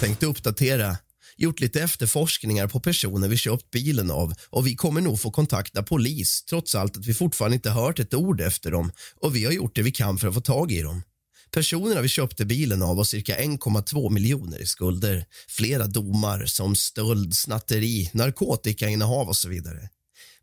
Tänkte 0.00 0.26
uppdatera. 0.26 0.96
Gjort 1.36 1.60
lite 1.60 1.82
efterforskningar 1.82 2.66
på 2.66 2.80
personer 2.80 3.28
vi 3.28 3.36
köpt 3.36 3.70
bilen 3.70 4.10
av 4.10 4.34
och 4.50 4.66
vi 4.66 4.76
kommer 4.76 5.00
nog 5.00 5.20
få 5.20 5.30
kontakta 5.30 5.82
polis 5.82 6.44
trots 6.44 6.74
allt 6.74 6.96
att 6.96 7.06
vi 7.06 7.14
fortfarande 7.14 7.54
inte 7.54 7.70
hört 7.70 7.98
ett 7.98 8.14
ord 8.14 8.40
efter 8.40 8.70
dem 8.70 8.92
och 9.20 9.36
vi 9.36 9.44
har 9.44 9.52
gjort 9.52 9.74
det 9.74 9.82
vi 9.82 9.90
kan 9.90 10.18
för 10.18 10.28
att 10.28 10.34
få 10.34 10.40
tag 10.40 10.72
i 10.72 10.82
dem. 10.82 11.02
Personerna 11.50 12.00
vi 12.00 12.08
köpte 12.08 12.44
bilen 12.44 12.82
av 12.82 12.96
har 12.96 13.04
cirka 13.04 13.36
1,2 13.36 14.10
miljoner 14.10 14.62
i 14.62 14.66
skulder. 14.66 15.24
Flera 15.48 15.86
domar 15.86 16.44
som 16.46 16.76
stöld, 16.76 17.34
snatteri, 17.34 18.10
narkotikainnehav 18.12 19.28
och 19.28 19.36
så 19.36 19.48
vidare. 19.48 19.88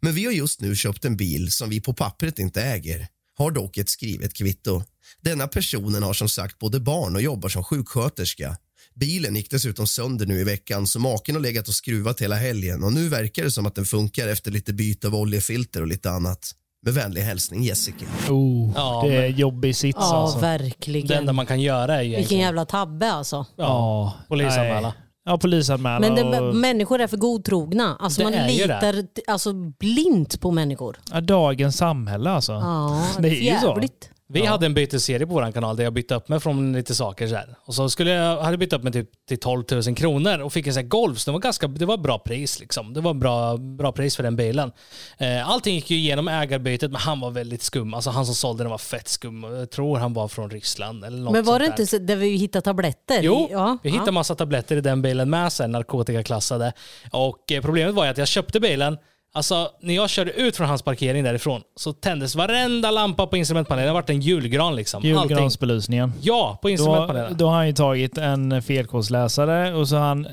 Men 0.02 0.14
vi 0.14 0.26
har 0.26 0.32
just 0.32 0.62
nu 0.62 0.76
köpt 0.76 1.06
en 1.06 1.18
bil 1.18 1.52
som 1.52 1.70
vi 1.70 1.82
på 1.82 1.94
pappret 1.94 2.40
inte 2.40 2.62
äger. 2.62 3.08
Har 3.38 3.52
dock 3.52 3.78
ett 3.78 3.90
skrivet 3.90 4.34
kvitto. 4.34 4.84
Denna 5.22 5.48
personen 5.48 6.04
har 6.04 6.14
som 6.14 6.30
sagt 6.30 6.60
både 6.60 6.80
barn 6.80 7.16
och 7.16 7.22
jobbar 7.22 7.50
som 7.50 7.64
sjuksköterska. 7.64 8.58
Bilen 8.96 9.36
gick 9.36 9.52
dessutom 9.52 9.88
sönder 9.88 10.26
nu 10.26 10.40
i 10.40 10.44
veckan 10.44 10.88
så 10.88 11.00
maken 11.00 11.36
har 11.36 11.42
legat 11.42 11.68
och 11.68 11.74
skruvat 11.76 12.22
hela 12.22 12.36
helgen 12.36 12.84
och 12.84 12.94
nu 12.94 13.10
verkar 13.10 13.44
det 13.44 13.52
som 13.52 13.66
att 13.66 13.76
den 13.76 13.86
funkar 13.86 14.28
efter 14.28 14.52
lite 14.52 14.74
byte 14.74 15.08
av 15.08 15.16
oljefilter 15.16 15.82
och 15.82 15.88
lite 15.88 16.10
annat. 16.12 16.52
Med 16.86 16.94
vänlig 16.94 17.22
hälsning 17.22 17.64
Jessica. 17.64 18.06
Oh, 18.30 18.72
Ja, 18.76 19.04
det 19.08 19.16
är 19.16 19.22
men- 19.30 19.40
jobbig 19.40 19.76
sits 19.76 19.98
Ja, 20.02 20.16
alltså. 20.16 20.40
Det 20.40 20.48
enda 20.48 20.64
verkligen. 20.64 21.36
man 21.36 21.46
kan 21.46 21.62
göra 21.62 21.94
är 21.96 22.00
Vilken 22.00 22.14
egentligen... 22.18 22.44
jävla 22.44 22.66
tabbe 22.66 23.12
alltså. 23.12 23.46
Ja, 23.56 24.14
polisanmäla. 24.28 24.94
Ja, 25.26 25.38
polisanmäla. 25.38 26.00
Men 26.00 26.16
det, 26.16 26.40
och, 26.40 26.56
människor 26.56 27.02
är 27.02 27.08
för 27.08 27.18
godtrogna. 27.18 27.96
Alltså 28.00 28.24
Det 28.24 28.38
man 28.38 28.48
litar 28.48 29.04
alltså, 29.28 29.54
blint 29.54 30.42
på 30.42 30.52
människor. 30.52 30.98
ja, 31.12 31.22
dagens 31.22 31.78
samhälle 31.78 32.30
alltså. 32.30 32.52
Ja, 32.52 33.04
Det 33.20 33.28
är 33.28 33.54
ju 33.54 33.60
så. 33.60 33.82
Vi 34.28 34.46
hade 34.46 34.66
en 34.66 34.74
bytesserie 34.74 35.28
på 35.28 35.34
vår 35.34 35.52
kanal 35.52 35.76
där 35.76 35.84
jag 35.84 35.94
bytte 35.94 36.16
upp 36.16 36.30
mig 36.30 36.40
från 36.40 36.74
lite 36.74 36.96
saker 36.96 37.28
så 37.28 37.36
här. 37.36 37.56
Och 37.66 37.76
så 37.76 37.90
skulle 37.90 38.12
jag, 38.12 38.42
hade 38.42 38.58
bytt 38.58 38.74
upp 38.74 38.84
mig 38.84 38.94
typ 38.94 39.10
till 39.28 39.40
12 39.40 39.64
000 39.72 39.96
kronor 39.96 40.40
och 40.40 40.54
fick 40.54 40.68
en 40.68 40.74
sån 40.74 40.84
här 40.84 40.88
Golf. 40.88 41.20
Så 41.20 41.32
det 41.32 41.34
var 41.34 41.40
ganska, 41.40 41.68
det 41.68 41.86
var 41.86 41.98
bra 41.98 42.20
pris 42.20 42.60
liksom. 42.60 42.94
Det 42.94 43.02
var 43.02 43.14
bra, 43.14 43.58
bra 43.58 43.92
pris 43.92 44.16
för 44.16 44.24
den 44.24 44.36
bilen. 44.36 44.72
Eh, 45.18 45.50
allting 45.50 45.76
gick 45.76 45.92
ju 45.92 45.98
igenom 45.98 46.28
ägarbytet 46.28 46.92
men 46.92 47.02
han 47.02 47.20
var 47.20 47.32
väldigt 47.32 47.64
skum. 47.64 47.94
Alltså 47.94 48.10
han 48.10 48.26
som 48.26 48.36
sålde 48.36 48.64
den 48.64 48.72
var 48.72 48.78
fett 48.78 49.08
skum. 49.08 49.44
Jag 49.44 49.72
tror 49.72 49.98
han 49.98 50.14
var 50.14 50.28
från 50.28 50.50
Ryssland 50.50 51.04
eller 51.06 51.18
något 51.18 51.34
Men 51.34 51.44
var 51.44 51.60
det 51.60 51.66
inte 51.66 51.88
så, 51.88 51.98
där 51.98 52.16
vi 52.16 52.36
hittade 52.36 52.62
tabletter? 52.62 53.22
Jo, 53.22 53.48
ja, 53.52 53.78
vi 53.84 53.90
ja. 53.90 53.94
hittade 53.94 54.12
massa 54.12 54.36
tabletter 54.36 54.78
i 54.78 54.82
den 54.82 55.02
bilen 55.02 55.30
med 55.30 55.54
sen, 55.54 55.72
narkotikaklassade. 55.72 56.74
Och 57.12 57.52
eh, 57.52 57.62
problemet 57.62 57.96
var 57.96 58.06
ju 58.06 58.12
att 58.12 58.18
jag 58.18 58.28
köpte 58.28 58.60
bilen, 58.60 58.98
Alltså, 59.36 59.70
när 59.82 59.94
jag 59.94 60.10
körde 60.10 60.32
ut 60.32 60.58
från 60.58 60.68
hans 60.68 60.82
parkering 60.82 61.24
därifrån 61.24 61.62
så 61.76 61.94
tändes 61.94 62.36
varenda 62.36 62.92
lampa 62.92 63.28
på 63.28 63.38
instrumentpanelen. 63.38 63.86
Det 63.86 63.90
har 63.90 64.02
varit 64.02 64.10
en 64.10 64.22
julgran 64.22 64.76
liksom. 64.76 65.04
Julgransbelysningen. 65.04 66.14
Ja, 66.22 66.58
på 66.62 66.68
Då, 66.68 66.72
instrumentpanelen. 66.72 67.38
då 67.38 67.48
har 67.48 67.56
han 67.56 67.68
ju 67.68 67.74
tagit 67.74 68.18
en 68.18 68.62
felkodsläsare 68.62 69.74
och 69.74 69.88
så 69.88 69.96
har 69.96 70.06
han 70.06 70.26
eh, 70.26 70.32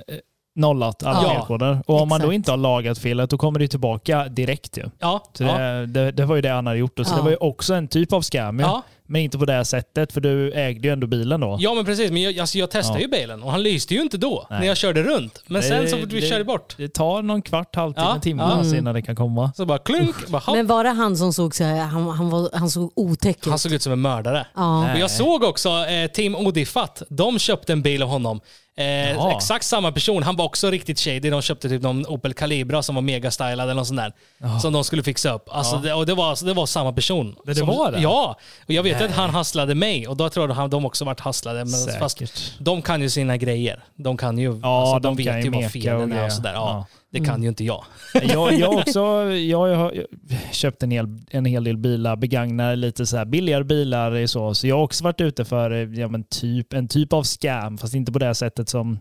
nollat 0.56 1.02
alla 1.02 1.22
Ja, 1.22 1.34
felkoder. 1.34 1.82
Och 1.86 2.00
om 2.00 2.08
man 2.08 2.20
då 2.20 2.26
exakt. 2.26 2.34
inte 2.34 2.50
har 2.50 2.56
lagat 2.58 2.98
felet, 2.98 3.30
då 3.30 3.38
kommer 3.38 3.58
det 3.58 3.68
tillbaka 3.68 4.28
direkt 4.28 4.76
ju. 4.78 4.84
Ja, 4.98 5.22
Så 5.32 5.44
ja. 5.44 5.58
det, 5.58 5.86
det, 5.86 6.10
det 6.12 6.24
var 6.24 6.36
ju 6.36 6.42
det 6.42 6.48
han 6.50 6.66
hade 6.66 6.78
gjort. 6.78 6.98
Och 6.98 7.06
så 7.06 7.12
Ja. 7.12 7.16
Det 7.16 7.22
var 7.22 7.30
ju 7.30 7.36
också 7.36 7.74
en 7.74 7.88
typ 7.88 8.12
av 8.12 8.22
scam. 8.22 8.60
Ja. 8.60 8.82
Men 9.06 9.20
inte 9.22 9.38
på 9.38 9.44
det 9.44 9.52
här 9.52 9.64
sättet, 9.64 10.12
för 10.12 10.20
du 10.20 10.52
ägde 10.52 10.88
ju 10.88 10.92
ändå 10.92 11.06
bilen 11.06 11.40
då. 11.40 11.56
ja, 11.60 11.74
men 11.74 11.84
precis. 11.84 12.10
Men 12.10 12.22
jag, 12.22 12.38
alltså, 12.38 12.58
jag 12.58 12.70
testade 12.70 12.98
Ja. 12.98 13.02
ju 13.02 13.08
bilen 13.08 13.42
och 13.42 13.50
han 13.50 13.62
lyste 13.62 13.94
ju 13.94 14.00
inte 14.02 14.16
då, 14.18 14.46
Nej. 14.50 14.60
när 14.60 14.66
jag 14.66 14.76
körde 14.76 15.02
runt. 15.02 15.42
Men 15.46 15.62
Det- 15.62 15.68
sen 15.68 15.88
så 15.88 15.96
fort 15.98 16.12
vi 16.12 16.20
det- 16.20 16.26
körde 16.26 16.44
bort, 16.44 16.74
Det 16.78 16.88
tar 16.88 17.22
någon 17.22 17.42
kvart, 17.42 17.76
halvtimme, 17.76 18.06
Ja, 18.14 18.20
timme 18.20 18.42
ja. 18.42 18.48
alltså 18.48 18.76
innan 18.76 18.94
det 18.94 19.02
kan 19.02 19.16
komma. 19.16 19.52
så 19.56 19.66
bara 19.66 19.78
klunk. 19.78 20.28
Bara, 20.28 20.38
hopp. 20.38 20.56
Men 20.56 20.66
var 20.66 20.84
det 20.84 20.90
han 20.90 21.16
som 21.16 21.32
såg 21.32 21.54
så 21.54 21.64
här, 21.64 21.78
han, 21.80 22.08
han, 22.08 22.30
var, 22.30 22.50
han 22.52 22.70
såg 22.70 22.92
otäck 22.96 23.36
ut? 23.38 23.46
Han 23.46 23.58
såg 23.58 23.72
ut 23.72 23.82
som 23.82 23.92
en 23.92 24.00
mördare. 24.00 24.46
Ja. 24.54 24.92
Och 24.92 24.98
jag 24.98 25.10
såg 25.10 25.42
också 25.42 25.68
eh, 25.68 26.10
Tim 26.10 26.36
Odiffat. 26.36 27.02
De 27.08 27.38
köpte 27.38 27.72
en 27.72 27.82
bil 27.82 28.02
av 28.02 28.08
honom. 28.08 28.40
Eh, 28.76 28.84
Jaha. 29.12 29.36
exakt 29.36 29.64
samma 29.64 29.92
person. 29.92 30.22
Han 30.22 30.36
var 30.36 30.44
också 30.44 30.70
riktigt 30.70 31.00
shady. 31.00 31.30
De 31.30 31.42
köpte 31.42 31.68
typ 31.68 31.82
någon 31.82 32.06
Opel 32.06 32.34
Calibra 32.34 32.82
som 32.82 32.94
var 32.94 33.02
megastylad 33.02 33.62
eller 33.62 33.74
något 33.74 33.86
sånt 33.86 34.00
där. 34.00 34.58
Som 34.58 34.72
de 34.72 34.84
skulle 34.84 35.02
fixa 35.02 35.32
upp. 35.32 35.48
Alltså, 35.50 35.76
det, 35.76 35.94
och 35.94 36.06
det, 36.06 36.14
var, 36.14 36.30
alltså, 36.30 36.44
det 36.44 36.54
var 36.54 36.66
samma 36.66 36.92
person. 36.92 37.36
Det 37.46 37.54
som, 37.54 37.68
var 37.68 37.92
det? 37.92 38.00
Ja. 38.00 38.38
Och 38.66 38.70
jag 38.70 38.82
vet 38.82 39.00
ju 39.00 39.04
att 39.04 39.12
han 39.12 39.30
hasslade 39.30 39.74
mig 39.74 40.08
och 40.08 40.16
då 40.16 40.28
tror 40.28 40.48
jag 40.48 40.58
att 40.60 40.70
de 40.70 40.86
också 40.86 41.04
varit 41.04 41.20
hasslade. 41.20 41.64
Men 41.64 41.98
fast 41.98 42.22
de 42.58 42.82
kan 42.82 43.02
ju 43.02 43.10
sina 43.10 43.36
grejer. 43.36 43.84
De 43.96 44.16
kan 44.16 44.38
ju, 44.38 44.60
Ja, 44.62 44.80
alltså, 44.80 44.98
de, 44.98 45.16
de 45.16 45.24
vet 45.24 45.46
ju 45.46 45.50
vad 45.50 45.64
och 46.10 46.16
är 46.16 46.24
och 46.24 46.32
sådär. 46.32 46.52
Ja. 46.52 46.86
Det 47.12 47.20
kan 47.20 47.42
ju 47.42 47.48
inte 47.48 47.64
jag. 47.64 47.84
Jag, 48.14 48.52
jag, 48.52 48.72
också, 48.78 49.00
jag 49.32 49.74
har 49.76 50.06
köpt 50.52 50.82
en 50.82 50.90
hel, 50.90 51.18
en 51.30 51.44
hel 51.44 51.64
del 51.64 51.76
bilar, 51.76 52.16
begagnar 52.16 52.76
lite 52.76 53.06
så 53.06 53.16
här 53.16 53.24
billigare 53.24 53.64
bilar. 53.64 54.26
Så, 54.26 54.54
så 54.54 54.66
jag 54.66 54.76
har 54.76 54.82
också 54.82 55.04
varit 55.04 55.20
ute 55.20 55.44
för 55.44 55.98
ja, 55.98 56.08
men 56.08 56.24
typ, 56.24 56.72
en 56.72 56.88
typ 56.88 57.12
av 57.12 57.22
scam, 57.22 57.78
fast 57.78 57.94
inte 57.94 58.12
på 58.12 58.18
det 58.18 58.34
sättet 58.34 58.68
som 58.68 58.98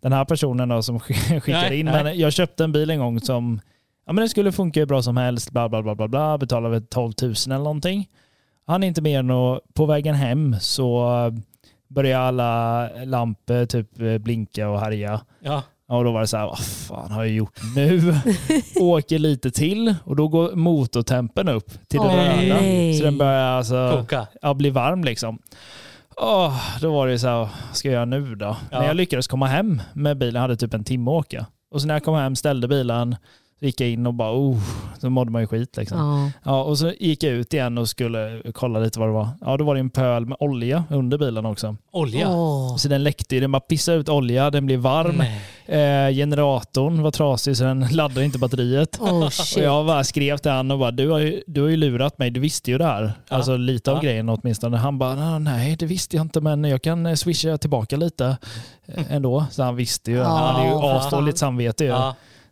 den 0.00 0.12
här 0.12 0.24
personen 0.24 0.68
då, 0.68 0.82
som 0.82 1.00
skickar 1.40 1.52
Nej, 1.52 1.80
in. 1.80 1.86
nej. 1.86 2.04
Men 2.04 2.18
jag 2.18 2.32
köpte 2.32 2.64
en 2.64 2.72
bil 2.72 2.90
en 2.90 2.98
gång 2.98 3.20
som 3.20 3.60
ja, 4.06 4.12
men 4.12 4.22
den 4.22 4.28
skulle 4.28 4.52
funka 4.52 4.80
hur 4.80 4.86
bra 4.86 5.02
som 5.02 5.16
helst, 5.16 5.50
bla 5.50 5.68
bla 5.68 5.82
bla 5.82 5.94
bla, 5.94 6.08
bla 6.08 6.38
betalade 6.38 6.74
väl 6.74 6.86
12 6.86 7.12
000 7.22 7.32
eller 7.46 7.58
någonting. 7.58 8.08
Han 8.66 8.82
är 8.82 8.88
inte 8.88 9.02
mer 9.02 9.18
än 9.18 9.30
att 9.30 9.60
på 9.74 9.86
vägen 9.86 10.14
hem 10.14 10.56
så 10.60 11.06
börjar 11.88 12.20
alla 12.20 12.88
lampor 13.04 13.66
typ 13.66 14.00
eh, 14.00 14.18
blinka 14.18 14.68
och 14.68 14.80
härja. 14.80 15.20
Ja. 15.40 15.62
Och 15.90 16.04
då 16.04 16.12
var 16.12 16.20
det 16.20 16.26
så 16.26 16.36
här, 16.36 16.46
vad 16.46 16.58
fan 16.58 17.10
har 17.10 17.24
jag 17.24 17.34
gjort 17.34 17.60
nu? 17.76 18.14
Åker 18.80 19.18
lite 19.18 19.50
till 19.50 19.94
och 20.04 20.16
då 20.16 20.28
går 20.28 20.54
motortempen 20.56 21.48
upp 21.48 21.88
till 21.88 22.00
det 22.00 22.06
Åh, 22.06 22.14
röda. 22.16 22.54
nej. 22.60 22.94
Så 22.94 23.04
den 23.04 23.18
börjar 23.18 23.44
alltså 23.56 23.96
Koka. 23.96 24.26
ja, 24.42 24.54
bli 24.54 24.70
varm 24.70 25.04
liksom. 25.04 25.38
Åh, 26.16 26.60
då 26.80 26.92
var 26.92 27.08
det 27.08 27.18
så 27.18 27.28
här, 27.28 27.36
vad 27.36 27.48
ska 27.72 27.88
jag 27.88 27.94
göra 27.94 28.04
nu 28.04 28.34
då? 28.34 28.56
Ja. 28.70 28.78
Men 28.78 28.86
jag 28.86 28.96
lyckades 28.96 29.28
komma 29.28 29.46
hem 29.46 29.82
med 29.92 30.18
bilen, 30.18 30.34
jag 30.34 30.40
hade 30.42 30.56
typ 30.56 30.74
en 30.74 30.84
timme 30.84 31.10
att 31.10 31.14
åka. 31.26 31.46
Och 31.70 31.80
så 31.80 31.86
när 31.86 31.94
jag 31.94 32.04
kom 32.04 32.14
hem, 32.14 32.36
ställde 32.36 32.68
bilen, 32.68 33.16
så 33.60 33.66
gick 33.66 33.80
jag 33.80 33.90
in 33.90 34.06
och 34.06 34.14
bara, 34.14 34.32
oh, 34.32 34.58
så 35.00 35.10
mådde 35.10 35.30
man 35.30 35.42
ju 35.42 35.46
skit 35.46 35.76
liksom. 35.76 35.98
Ja. 35.98 36.30
Ja, 36.52 36.62
och 36.62 36.78
så 36.78 36.92
gick 37.00 37.22
jag 37.22 37.32
ut 37.32 37.54
igen 37.54 37.78
och 37.78 37.88
skulle 37.88 38.42
kolla 38.54 38.78
lite 38.80 38.98
vad 39.00 39.08
det 39.08 39.12
var. 39.12 39.28
Ja, 39.40 39.56
då 39.56 39.64
var 39.64 39.74
det 39.74 39.80
en 39.80 39.90
pöl 39.90 40.26
med 40.26 40.36
olja 40.40 40.84
under 40.90 41.18
bilen 41.18 41.46
också. 41.46 41.76
Olja. 41.92 42.28
Åh. 42.30 42.76
Så 42.76 42.88
den 42.88 43.02
läckte 43.02 43.34
ju, 43.34 43.40
den 43.40 43.52
bara 43.52 43.60
pissade 43.60 43.98
ut 43.98 44.08
olja, 44.08 44.50
den 44.50 44.66
blev 44.66 44.80
varm. 44.80 45.20
Eh, 45.66 46.14
generatorn 46.14 47.02
var 47.02 47.10
trasig 47.10 47.56
så 47.56 47.64
den 47.64 47.86
laddade 47.92 48.24
inte 48.24 48.38
batteriet. 48.38 49.00
Oh, 49.00 49.24
Och 49.26 49.32
shit. 49.32 49.62
jag 49.62 49.86
bara 49.86 50.04
skrev 50.04 50.36
till 50.38 50.50
honom 50.50 50.70
och 50.70 50.78
bara, 50.78 50.90
du 50.90 51.08
har, 51.08 51.18
ju, 51.18 51.42
du 51.46 51.62
har 51.62 51.68
ju 51.68 51.76
lurat 51.76 52.18
mig, 52.18 52.30
du 52.30 52.40
visste 52.40 52.70
ju 52.70 52.78
det 52.78 52.84
här. 52.84 53.12
Alltså 53.28 53.56
lite 53.56 53.90
av 53.90 53.96
Ja. 53.96 54.02
grejen 54.02 54.28
åtminstone. 54.28 54.76
Han 54.76 54.98
bara, 54.98 55.12
"Ah, 55.34 55.38
nej 55.38 55.76
det 55.78 55.86
visste 55.86 56.16
jag 56.16 56.24
inte 56.24 56.40
men 56.40 56.64
jag 56.64 56.82
kan 56.82 57.06
eh, 57.06 57.14
swisha 57.14 57.58
tillbaka 57.58 57.96
lite 57.96 58.36
eh, 58.86 59.12
ändå. 59.12 59.44
Så 59.50 59.62
han 59.62 59.76
visste 59.76 60.10
ju, 60.10 60.16
Ja, 60.16 60.24
han 60.24 60.54
hade 60.54 60.68
ju 60.68 60.74
asdåligt 60.74 61.38
samvete 61.38 61.84
ju. 61.84 61.94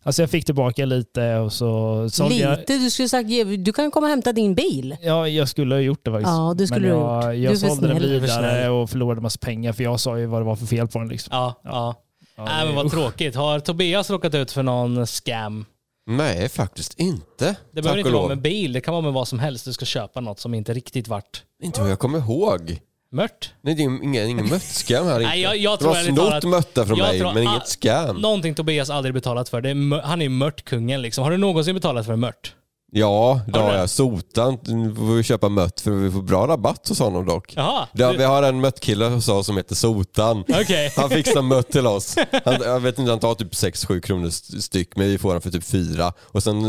Ja. 0.08 0.10
Alltså 0.10 0.22
jag 0.22 0.30
fick 0.30 0.44
tillbaka 0.44 0.84
lite 0.86 1.34
och 1.34 1.52
så 1.52 2.08
sålde 2.10 2.34
jag. 2.34 2.58
Lite, 2.58 2.72
du 2.78 2.90
skulle 2.90 3.08
sagt 3.08 3.28
du 3.58 3.72
kan 3.72 3.90
komma 3.90 4.06
och 4.06 4.10
hämta 4.10 4.32
din 4.32 4.54
bil. 4.54 4.96
Ja, 5.02 5.28
jag 5.28 5.48
skulle 5.48 5.74
ha 5.74 5.80
gjort 5.80 6.04
det 6.04 6.10
faktiskt. 6.10 6.28
Ja, 6.28 6.54
det 6.58 6.66
skulle 6.66 6.80
men 6.80 6.90
du 6.90 6.96
jag, 6.96 7.04
ha 7.22 7.32
gjort. 7.32 7.44
jag 7.44 7.52
Du 7.52 7.58
sålde 7.58 7.88
den. 7.88 8.02
Du 8.02 8.18
vidare 8.20 8.68
och 8.68 8.90
förlorade 8.90 9.20
massa 9.20 9.38
pengar 9.38 9.72
för 9.72 9.84
jag 9.84 10.00
sa 10.00 10.18
ju 10.18 10.26
vad 10.26 10.40
det 10.40 10.44
var 10.44 10.56
för 10.56 10.66
fel 10.66 10.88
på 10.88 10.98
den. 10.98 11.08
Liksom. 11.08 11.28
Ja, 11.36 11.60
ja. 11.64 11.94
Ja, 12.36 12.44
Nej, 12.44 12.66
men 12.66 12.76
det- 12.76 12.82
vad 12.82 12.90
tråkigt. 12.92 13.34
Har 13.34 13.60
Tobias 13.60 14.10
råkat 14.10 14.34
ut 14.34 14.52
för 14.52 14.62
någon 14.62 15.06
scam? 15.06 15.64
Nej, 16.06 16.48
faktiskt 16.48 16.94
inte. 17.00 17.24
Det 17.38 17.54
Tack 17.74 17.82
behöver 17.82 17.98
inte 17.98 18.10
vara 18.10 18.28
med 18.28 18.40
bil, 18.42 18.72
det 18.72 18.80
kan 18.80 18.92
vara 18.92 19.02
med 19.02 19.12
vad 19.12 19.28
som 19.28 19.38
helst. 19.38 19.64
Du 19.64 19.72
ska 19.72 19.84
köpa 19.84 20.20
något 20.20 20.40
som 20.40 20.54
inte 20.54 20.72
riktigt 20.74 21.08
vart 21.08 21.42
Inte 21.62 21.80
vad 21.80 21.90
jag 21.90 21.98
kommer 21.98 22.18
ihåg. 22.18 22.78
Mört. 23.12 23.52
Nej, 23.62 23.74
det 23.74 23.82
är 23.82 23.84
ingen, 23.84 24.28
ingen 24.28 24.48
möttskam 24.48 25.06
här 25.06 25.14
inte. 25.20 25.28
Nej, 25.28 25.40
jag, 25.40 25.56
jag 25.56 25.78
De 25.78 25.82
tror 25.82 25.90
har 25.90 25.96
ärligt 25.96 26.14
snott 26.14 26.44
mötta 26.44 26.86
från 26.86 26.98
mig, 26.98 27.18
tror 27.18 27.32
men 27.32 27.42
inget 27.42 27.66
scam. 27.68 28.16
Någonting 28.16 28.54
Tobias 28.54 28.90
aldrig 28.90 29.14
betalat 29.14 29.48
för. 29.48 29.60
Det 29.60 29.70
är, 29.70 30.02
han 30.02 30.22
är 30.22 30.28
mört-kungen 30.28 31.02
liksom. 31.02 31.24
Har 31.24 31.30
du 31.30 31.36
någonsin 31.36 31.74
betalat 31.74 32.06
för 32.06 32.16
mört? 32.16 32.54
Ja, 32.92 33.40
det 33.46 33.58
Har 33.58 33.66
har 33.70 33.74
jag. 33.76 33.90
Sotan 33.90 34.58
vi 34.62 34.94
får 34.94 35.14
vi 35.14 35.22
köpa 35.22 35.48
mött 35.48 35.80
för 35.80 35.90
vi 35.90 36.10
får 36.10 36.22
bra 36.22 36.46
rabatt 36.46 36.88
hos 36.88 36.98
honom 36.98 37.26
dock. 37.26 37.52
Jaha. 37.56 37.88
Ja, 37.92 38.12
du- 38.12 38.18
vi 38.18 38.24
har 38.24 38.42
en 38.42 38.60
möttkille 38.60 39.04
hos 39.04 39.28
oss 39.28 39.46
som 39.46 39.56
heter 39.56 39.74
Sotan. 39.74 40.40
Okej. 40.48 40.92
Han 40.96 41.10
fixar 41.10 41.42
mött 41.42 41.70
till 41.70 41.86
oss. 41.86 42.16
Han, 42.44 42.54
jag 42.62 42.80
vet 42.80 42.98
inte, 42.98 43.10
han 43.10 43.20
tar 43.20 43.34
typ 43.34 43.52
6-7 43.52 44.00
kronor 44.00 44.28
st- 44.28 44.60
styck 44.62 44.96
men 44.96 45.06
vi 45.06 45.18
får 45.18 45.32
den 45.32 45.40
för 45.42 45.50
typ 45.50 45.64
4. 45.64 46.12
Och 46.20 46.42
sen 46.42 46.62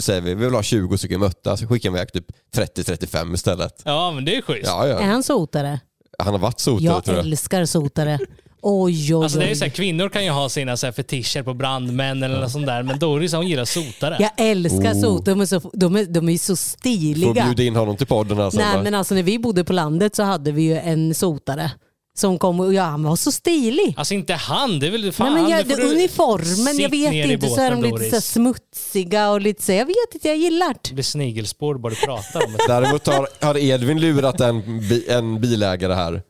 säger 0.00 0.20
vi 0.20 0.34
vi 0.34 0.44
vill 0.44 0.54
ha 0.54 0.62
20 0.62 0.98
stycken 0.98 1.20
mötta 1.20 1.56
så 1.56 1.66
skickar 1.66 1.90
vi 1.90 1.96
iväg 1.96 2.12
typ 2.12 2.26
30-35 2.56 3.34
istället. 3.34 3.82
Ja, 3.84 4.10
men 4.12 4.24
det 4.24 4.36
är 4.36 4.42
schysst. 4.42 4.66
Ja, 4.66 4.84
Är 4.84 4.88
ja. 4.88 5.02
han 5.02 5.22
sotare? 5.22 5.80
Han 6.18 6.32
har 6.34 6.38
varit 6.40 6.60
sotare 6.60 6.84
Jag 6.86 7.04
tror 7.04 7.16
jag. 7.16 7.26
älskar 7.26 7.64
sotare. 7.64 8.18
Oj, 8.66 9.14
oj, 9.14 9.22
Alltså 9.24 9.38
det 9.38 9.44
är 9.44 9.48
ju 9.48 9.56
så 9.56 9.64
här, 9.64 9.70
kvinnor 9.70 10.08
kan 10.08 10.24
ju 10.24 10.30
ha 10.30 10.48
sina 10.48 10.76
så 10.76 10.86
här, 10.86 10.92
fetischer 10.92 11.42
på 11.42 11.54
brandmän 11.54 12.22
eller 12.22 12.40
något 12.40 12.50
sånt 12.52 12.66
där, 12.66 12.82
men 12.82 12.98
Doris 12.98 13.32
hon 13.32 13.48
gillar 13.48 13.64
sotare. 13.64 14.16
Jag 14.20 14.30
älskar 14.50 14.94
Oh. 14.94 15.00
sot. 15.00 15.24
De 15.24 15.40
är, 15.40 15.46
så, 15.46 15.70
de, 15.72 15.96
är, 15.96 16.04
de 16.04 16.28
är 16.28 16.38
så 16.38 16.52
Får 16.52 16.56
stiliga. 16.56 17.44
bjuda 17.46 17.62
in 17.62 17.76
honom 17.76 17.96
till 17.96 18.06
podden 18.06 18.38
här 18.38 18.50
sen. 18.50 18.60
Nej 18.60 18.76
va? 18.76 18.82
men 18.82 18.94
alltså 18.94 19.14
när 19.14 19.22
vi 19.22 19.38
bodde 19.38 19.64
på 19.64 19.72
landet 19.72 20.16
så 20.16 20.22
hade 20.22 20.52
vi 20.52 20.62
ju 20.62 20.76
en 20.78 21.14
sotare 21.14 21.70
som 22.16 22.38
kom 22.38 22.60
och 22.60 22.74
ja, 22.74 22.82
han 22.82 23.02
var 23.02 23.16
så 23.16 23.32
stilig. 23.32 23.94
Alltså 23.96 24.14
inte 24.14 24.34
han, 24.34 24.78
det 24.78 24.86
är 24.86 24.90
väl 24.90 25.12
fan... 25.12 25.32
Nej, 25.34 25.42
men 25.42 25.50
jag, 25.50 25.66
det 25.66 25.74
får 25.76 25.82
du- 25.82 25.94
uniformen, 25.94 26.78
jag 26.78 26.88
vet 26.90 27.30
inte, 27.30 27.48
så 27.48 27.60
är 27.60 27.70
de 27.70 27.76
båten, 27.76 27.82
lite 27.82 27.98
så 27.98 28.04
här 28.04 28.10
Doris. 28.10 28.24
smutsiga 28.26 29.30
och 29.30 29.40
lite 29.40 29.62
så, 29.62 29.72
jag 29.72 29.86
vet 29.86 30.14
inte, 30.14 30.28
jag 30.28 30.36
gillar 30.36 30.68
det. 30.68 30.80
Det 30.88 30.94
blir 30.94 31.04
snigelspår 31.04 31.74
bara 31.74 31.90
du 31.90 31.96
pratar 31.96 32.46
om 32.46 32.52
det. 32.52 32.58
Däremot 32.68 33.06
har, 33.06 33.28
har 33.40 33.56
Edvin 33.58 34.00
lurat 34.00 34.40
en, 34.40 34.62
en 35.08 35.40
bilägare 35.40 35.92
här. 35.94 36.22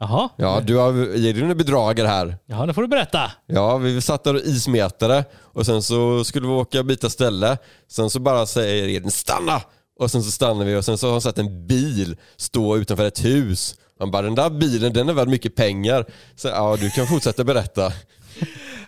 Jaha, 0.00 0.28
Ja, 0.36 0.60
du 0.64 0.76
har 0.76 0.90
Edvin 1.26 1.50
är 1.50 1.54
bedragare 1.54 2.06
här. 2.08 2.36
Jaha 2.46 2.66
nu 2.66 2.72
får 2.72 2.82
du 2.82 2.88
berätta. 2.88 3.30
Ja, 3.46 3.76
vi 3.76 4.00
satt 4.00 4.24
där 4.24 4.34
och 4.34 4.40
ismetade 4.40 5.24
och 5.34 5.66
sen 5.66 5.82
så 5.82 6.24
skulle 6.24 6.46
vi 6.46 6.52
åka 6.52 6.78
och 6.78 6.86
byta 6.86 7.10
ställe. 7.10 7.58
Sen 7.90 8.10
så 8.10 8.20
bara 8.20 8.46
säger 8.46 8.88
Edvin 8.88 9.10
stanna! 9.10 9.60
Och 10.00 10.10
sen 10.10 10.22
så 10.22 10.30
stannar 10.30 10.64
vi 10.64 10.76
och 10.76 10.84
sen 10.84 10.98
så 10.98 11.06
har 11.06 11.12
han 11.12 11.20
sett 11.20 11.38
en 11.38 11.66
bil 11.66 12.16
stå 12.36 12.76
utanför 12.76 13.06
ett 13.06 13.24
hus. 13.24 13.74
Han 13.98 14.10
bara 14.10 14.22
den 14.22 14.34
där 14.34 14.50
bilen 14.50 14.92
den 14.92 15.08
är 15.08 15.12
värd 15.12 15.28
mycket 15.28 15.56
pengar. 15.56 16.04
Så 16.36 16.48
ja, 16.48 16.76
du 16.80 16.90
kan 16.90 17.06
fortsätta 17.06 17.44
berätta. 17.44 17.92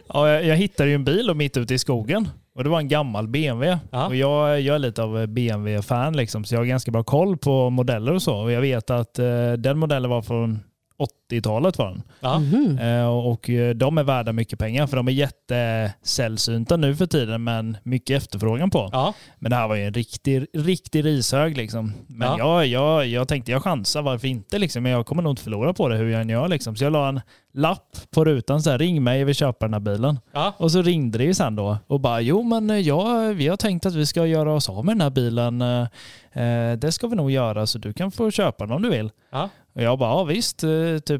Ja, 0.08 0.28
jag, 0.28 0.44
jag 0.44 0.56
hittade 0.56 0.88
ju 0.88 0.94
en 0.94 1.04
bil 1.04 1.26
då 1.26 1.34
mitt 1.34 1.56
ute 1.56 1.74
i 1.74 1.78
skogen. 1.78 2.28
Och 2.54 2.64
det 2.64 2.70
var 2.70 2.78
en 2.78 2.88
gammal 2.88 3.28
BMW. 3.28 3.78
Ja. 3.90 4.06
Och 4.06 4.16
jag, 4.16 4.60
jag 4.60 4.74
är 4.74 4.78
lite 4.78 5.02
av 5.02 5.26
BMW-fan 5.26 6.16
liksom, 6.16 6.44
så 6.44 6.54
jag 6.54 6.60
har 6.60 6.64
ganska 6.66 6.90
bra 6.90 7.02
koll 7.02 7.36
på 7.36 7.70
modeller 7.70 8.12
och 8.14 8.22
så. 8.22 8.36
Och 8.36 8.52
jag 8.52 8.60
vet 8.60 8.90
att 8.90 9.18
eh, 9.18 9.52
den 9.52 9.78
modellen 9.78 10.10
var 10.10 10.22
från 10.22 10.60
åtte 11.02 11.21
80-talet 11.32 11.78
var 11.78 11.86
den. 11.86 12.02
Mhm. 12.42 12.78
Eh, 12.78 13.06
och 13.08 13.50
eh, 13.50 13.74
de 13.74 13.98
är 13.98 14.02
värda 14.02 14.32
mycket 14.32 14.58
pengar 14.58 14.86
för 14.86 14.96
de 14.96 15.08
är 15.08 15.12
jättesällsynta 15.12 16.76
nu 16.76 16.96
för 16.96 17.06
tiden 17.06 17.44
men 17.44 17.76
mycket 17.82 18.16
efterfrågan 18.22 18.70
på. 18.70 18.88
Ja. 18.92 19.14
Men 19.38 19.50
det 19.50 19.56
här 19.56 19.68
var 19.68 19.74
ju 19.76 19.86
en 19.86 19.94
riktig, 19.94 20.46
riktig 20.54 21.04
rishög 21.04 21.56
liksom. 21.56 21.92
Men 22.06 22.28
Ja. 22.38 22.64
jag, 22.64 22.66
jag, 22.66 23.06
jag 23.06 23.28
tänkte 23.28 23.52
jag 23.52 23.62
chansar, 23.62 24.02
varför 24.02 24.28
inte 24.28 24.58
liksom? 24.58 24.82
Men 24.82 24.92
jag 24.92 25.06
kommer 25.06 25.22
nog 25.22 25.32
inte 25.32 25.42
förlora 25.42 25.72
på 25.72 25.88
det 25.88 25.96
hur 25.96 26.08
jag 26.08 26.20
än 26.20 26.28
gör 26.28 26.48
liksom. 26.48 26.76
Så 26.76 26.84
jag 26.84 26.92
la 26.92 27.08
en 27.08 27.20
lapp 27.54 27.96
på 28.14 28.24
rutan 28.24 28.62
så 28.62 28.70
här, 28.70 28.78
ring 28.78 29.02
mig, 29.02 29.18
jag 29.18 29.26
vill 29.26 29.34
köpa 29.34 29.66
den 29.66 29.72
här 29.72 29.80
bilen. 29.80 30.18
Ja. 30.32 30.54
Och 30.56 30.72
så 30.72 30.82
ringde 30.82 31.18
det 31.18 31.24
ju 31.24 31.34
sen 31.34 31.56
då 31.56 31.78
och 31.86 32.00
bara, 32.00 32.20
jo 32.20 32.42
men 32.42 32.70
eh, 32.70 32.78
ja, 32.78 33.18
vi 33.34 33.48
har 33.48 33.56
tänkt 33.56 33.86
att 33.86 33.94
vi 33.94 34.06
ska 34.06 34.26
göra 34.26 34.52
oss 34.54 34.68
av 34.68 34.84
med 34.84 34.94
den 34.94 35.00
här 35.00 35.10
bilen. 35.10 35.62
Eh, 35.62 36.72
det 36.78 36.92
ska 36.92 37.06
vi 37.06 37.16
nog 37.16 37.30
göra 37.30 37.66
så 37.66 37.78
du 37.78 37.92
kan 37.92 38.10
få 38.10 38.30
köpa 38.30 38.66
den 38.66 38.76
om 38.76 38.82
du 38.82 38.90
vill. 38.90 39.10
Ja. 39.32 39.48
Och 39.74 39.82
jag 39.82 39.98
bara, 39.98 40.10
ja 40.10 40.24
visst, 40.24 40.64
eh, 40.64 40.70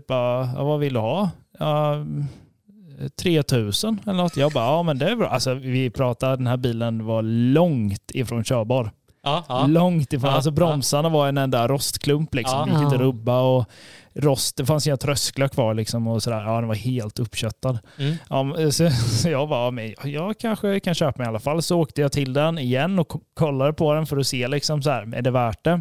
typ, 0.03 0.11
ja, 0.11 0.65
vad 0.65 0.81
vill 0.81 0.95
du 0.95 1.01
ha? 1.01 1.31
Ja, 1.59 1.95
mm, 1.95 2.27
3000 3.23 4.01
eller 4.05 4.13
något. 4.23 4.37
Jag 4.37 4.53
bara, 4.53 4.65
ja 4.65 4.83
men 4.83 4.99
det 4.99 5.11
är 5.11 5.17
bra. 5.17 5.29
Alltså 5.29 5.55
vi 5.55 5.91
pratar, 5.91 6.37
den 6.37 6.47
här 6.47 6.57
bilen 6.57 7.05
var 7.07 7.23
långt 7.53 8.11
ifrån 8.15 8.45
körbar. 8.45 8.91
Ja, 9.25 9.45
ja. 9.49 9.67
Långt 9.67 10.13
ifrån. 10.13 10.31
Ja, 10.31 10.35
alltså 10.37 10.51
bromsarna 10.51 11.09
var 11.09 11.29
en 11.29 11.39
enda 11.39 11.69
rostklump 11.69 12.35
liksom. 12.35 12.69
Ja. 12.69 12.75
Gick 12.75 12.85
inte 12.85 12.97
rubba 12.99 13.41
och 13.41 13.65
rost, 14.15 14.57
det 14.57 14.67
fanns 14.67 14.87
inga 14.87 14.97
trösklar 14.97 15.49
kvar 15.49 15.75
liksom 15.75 16.07
och 16.07 16.23
sådär. 16.23 16.43
Ja, 16.45 16.55
den 16.55 16.69
var 16.69 16.75
helt 16.75 17.19
uppköttad. 17.19 17.79
Mm. 17.99 18.15
Ja, 18.31 18.43
men 18.43 18.73
så, 18.73 18.91
så 18.91 19.29
jag 19.29 19.49
bara, 19.49 19.71
men 19.71 19.95
jag 20.05 20.39
kanske 20.39 20.81
kan 20.81 20.95
köpa 20.95 21.19
mig 21.19 21.25
i 21.27 21.29
alla 21.29 21.39
fall. 21.41 21.63
Så 21.63 21.81
åkte 21.81 22.01
jag 22.01 22.13
till 22.13 22.33
den 22.33 22.59
igen 22.59 22.99
och 22.99 23.09
ko- 23.09 23.21
kollade 23.35 23.73
på 23.73 23.95
den 23.95 24.07
för 24.07 24.17
att 24.17 24.27
se 24.27 24.49
liksom 24.49 24.83
så 24.83 24.91
här, 24.91 25.15
är 25.17 25.23
det 25.23 25.31
värt 25.31 25.65
det? 25.65 25.81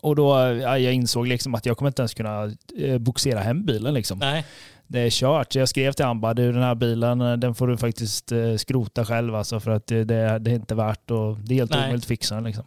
Och 0.00 0.16
då 0.16 0.30
ja, 0.62 0.78
jag 0.78 0.94
insåg 0.94 1.26
liksom 1.26 1.54
att 1.54 1.66
jag 1.66 1.76
kommer 1.76 1.88
inte 1.90 2.02
ens 2.02 2.14
kunna 2.14 2.52
eh, 2.78 2.98
boxera 2.98 3.40
hem 3.40 3.64
bilen 3.64 3.94
liksom. 3.94 4.18
Nej. 4.18 4.44
Det 4.86 5.00
är 5.00 5.10
kört. 5.10 5.54
Jag 5.54 5.68
skrev 5.68 5.92
till 5.92 6.06
bara, 6.14 6.34
du 6.34 6.52
den 6.52 6.62
här 6.62 6.74
bilen 6.74 7.20
eh, 7.20 7.32
den 7.36 7.54
får 7.54 7.66
du 7.68 7.76
faktiskt 7.76 8.32
eh, 8.32 8.56
skrota 8.56 9.04
själv 9.04 9.34
alltså 9.34 9.60
för 9.60 9.70
att 9.70 9.86
det, 9.86 10.04
det, 10.04 10.38
det 10.38 10.50
är 10.50 10.54
inte 10.54 10.74
värt 10.74 11.10
och 11.10 11.36
det 11.38 11.54
är 11.54 11.56
helt 11.58 11.70
Nej. 11.70 11.78
omöjligt 11.80 12.04
att 12.04 12.08
fixa 12.08 12.34
den 12.34 12.44
liksom. 12.44 12.64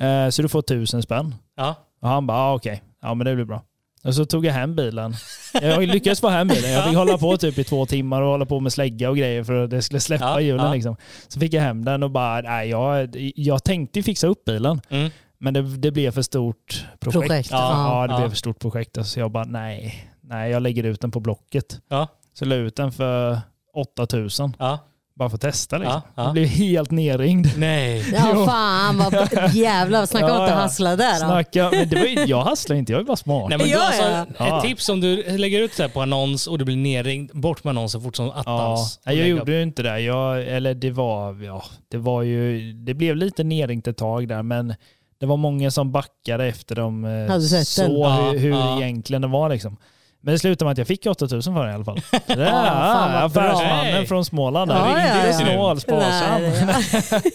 Eh, 0.00 0.28
så 0.28 0.42
du 0.42 0.48
får 0.48 0.62
tusen 0.62 1.02
spänn. 1.02 1.34
Ja. 1.56 1.74
Och 2.00 2.08
han 2.08 2.26
bara, 2.26 2.38
ah, 2.38 2.54
okej, 2.54 2.82
ja 3.02 3.14
men 3.14 3.24
det 3.24 3.34
blir 3.34 3.44
bra. 3.44 3.62
Och 4.04 4.14
så 4.14 4.24
tog 4.24 4.46
jag 4.46 4.52
hem 4.52 4.76
bilen. 4.76 5.14
Jag 5.62 5.82
lyckades 5.82 6.20
få 6.20 6.28
hem 6.28 6.48
bilen. 6.48 6.70
Jag 6.72 6.84
fick 6.84 6.96
hålla 6.96 7.18
på 7.18 7.36
typ 7.36 7.58
i 7.58 7.64
två 7.64 7.86
timmar 7.86 8.22
och 8.22 8.28
hålla 8.28 8.46
på 8.46 8.60
med 8.60 8.72
slägga 8.72 9.10
och 9.10 9.16
grejer 9.16 9.44
för 9.44 9.64
att 9.64 9.70
det 9.70 9.82
skulle 9.82 10.00
släppa 10.00 10.24
Ja, 10.24 10.40
hjulen. 10.40 10.66
ja. 10.66 10.74
Liksom. 10.74 10.96
Så 11.28 11.40
fick 11.40 11.52
jag 11.54 11.62
hem 11.62 11.84
den 11.84 12.02
och 12.02 12.10
bara, 12.10 12.40
nej 12.40 12.68
jag, 12.68 13.08
jag 13.36 13.64
tänkte 13.64 14.02
fixa 14.02 14.26
upp 14.26 14.44
bilen. 14.44 14.80
Mm. 14.88 15.10
Men 15.46 15.54
det, 15.54 15.62
det 15.76 15.90
blev 15.90 16.10
för 16.10 16.22
stort 16.22 16.86
projekt. 17.00 17.28
Projekt, 17.28 17.50
Ja, 17.50 18.00
ja. 18.00 18.06
det 18.06 18.12
Ja. 18.12 18.18
blev 18.18 18.28
för 18.28 18.36
stort 18.36 18.58
projekt. 18.58 19.06
Så 19.06 19.20
jag 19.20 19.30
bara, 19.30 19.44
nej, 19.44 20.04
nej 20.20 20.50
jag 20.50 20.62
lägger 20.62 20.84
ut 20.84 21.00
den 21.00 21.10
på 21.10 21.20
Blocket. 21.20 21.80
Ja. 21.88 22.08
Så 22.38 22.44
jag 22.44 22.48
la 22.48 22.54
ut 22.54 22.76
den 22.76 22.92
för 22.92 23.38
8000 23.74 24.56
Ja. 24.58 24.78
bara 25.14 25.28
för 25.30 25.34
att 25.36 25.40
testa. 25.40 25.78
Liksom. 25.78 26.00
Ja, 26.04 26.10
ja. 26.14 26.24
Jag 26.24 26.32
blev 26.32 26.46
helt 26.46 26.90
nerringd. 26.90 27.46
Nej. 27.56 28.04
Ja 28.14 28.46
fan 28.46 28.96
vad 28.98 29.54
jävlar, 29.54 30.06
snacka 30.06 30.24
om 30.26 30.32
Ja, 30.32 30.44
att 30.44 30.50
ja. 30.50 30.56
hassla 30.56 30.96
där. 30.96 31.14
Snacka, 31.14 31.68
men 31.72 31.88
det 31.88 31.96
var 31.96 32.06
ju, 32.06 32.24
jag 32.24 32.42
hasslar 32.42 32.76
inte, 32.76 32.92
jag 32.92 33.00
är 33.00 33.04
bara 33.04 33.16
smart. 33.16 33.48
Nej, 33.48 33.58
men 33.58 33.68
Ja, 33.68 33.76
då, 33.78 33.82
alltså, 33.84 34.02
ja. 34.02 34.26
Ja. 34.38 34.58
Ett 34.58 34.64
tips 34.64 34.88
om 34.88 35.00
du 35.00 35.38
lägger 35.38 35.60
ut 35.62 35.74
så 35.74 35.82
här 35.82 35.88
på 35.90 36.02
annons 36.02 36.46
och 36.46 36.58
du 36.58 36.64
blir 36.64 36.76
nerringd, 36.76 37.30
bort 37.34 37.64
med 37.64 37.70
annonsen 37.70 38.00
fort 38.00 38.16
som 38.16 38.26
Ja, 38.26 38.32
attans. 38.40 39.00
nej, 39.06 39.18
jag 39.18 39.28
gjorde 39.28 39.52
ju 39.52 39.62
inte 39.62 39.82
det. 39.82 40.00
Jag, 40.00 40.42
eller 40.46 40.74
det 40.74 40.90
var, 40.90 41.42
ja, 41.44 41.62
det 41.88 41.96
var 41.98 42.22
ju, 42.22 42.72
det 42.72 42.94
blev 42.94 43.16
lite 43.16 43.44
nerringt 43.44 43.86
ett 43.86 43.96
tag 43.96 44.28
där, 44.28 44.42
men 44.42 44.74
det 45.20 45.26
var 45.26 45.36
många 45.36 45.70
som 45.70 45.92
backade 45.92 46.46
efter 46.46 46.74
de 46.74 47.04
eh, 47.04 47.10
Ja, 47.10 48.30
hur, 48.30 48.38
hur 48.38 48.50
ja. 48.50 48.82
egentligen 48.82 49.22
det 49.22 49.28
var 49.28 49.48
liksom. 49.48 49.76
Men 50.20 50.32
det 50.32 50.38
slutade 50.38 50.64
med 50.64 50.72
att 50.72 50.78
jag 50.78 50.86
fick 50.86 51.06
8000 51.06 51.42
för 51.54 51.60
den 51.62 51.70
i 51.70 51.74
alla 51.74 51.84
fall. 51.84 52.00
Det 52.26 52.34
bra. 52.36 52.44
affärsmannen 52.44 54.06
från 54.06 54.24
Småland. 54.24 54.70
Ja, 54.70 54.74
där. 54.74 55.06
ja, 55.06 55.26
Inte 55.26 55.42
ja. 55.44 55.54
snål, 55.54 55.80
sparsam. 55.80 56.42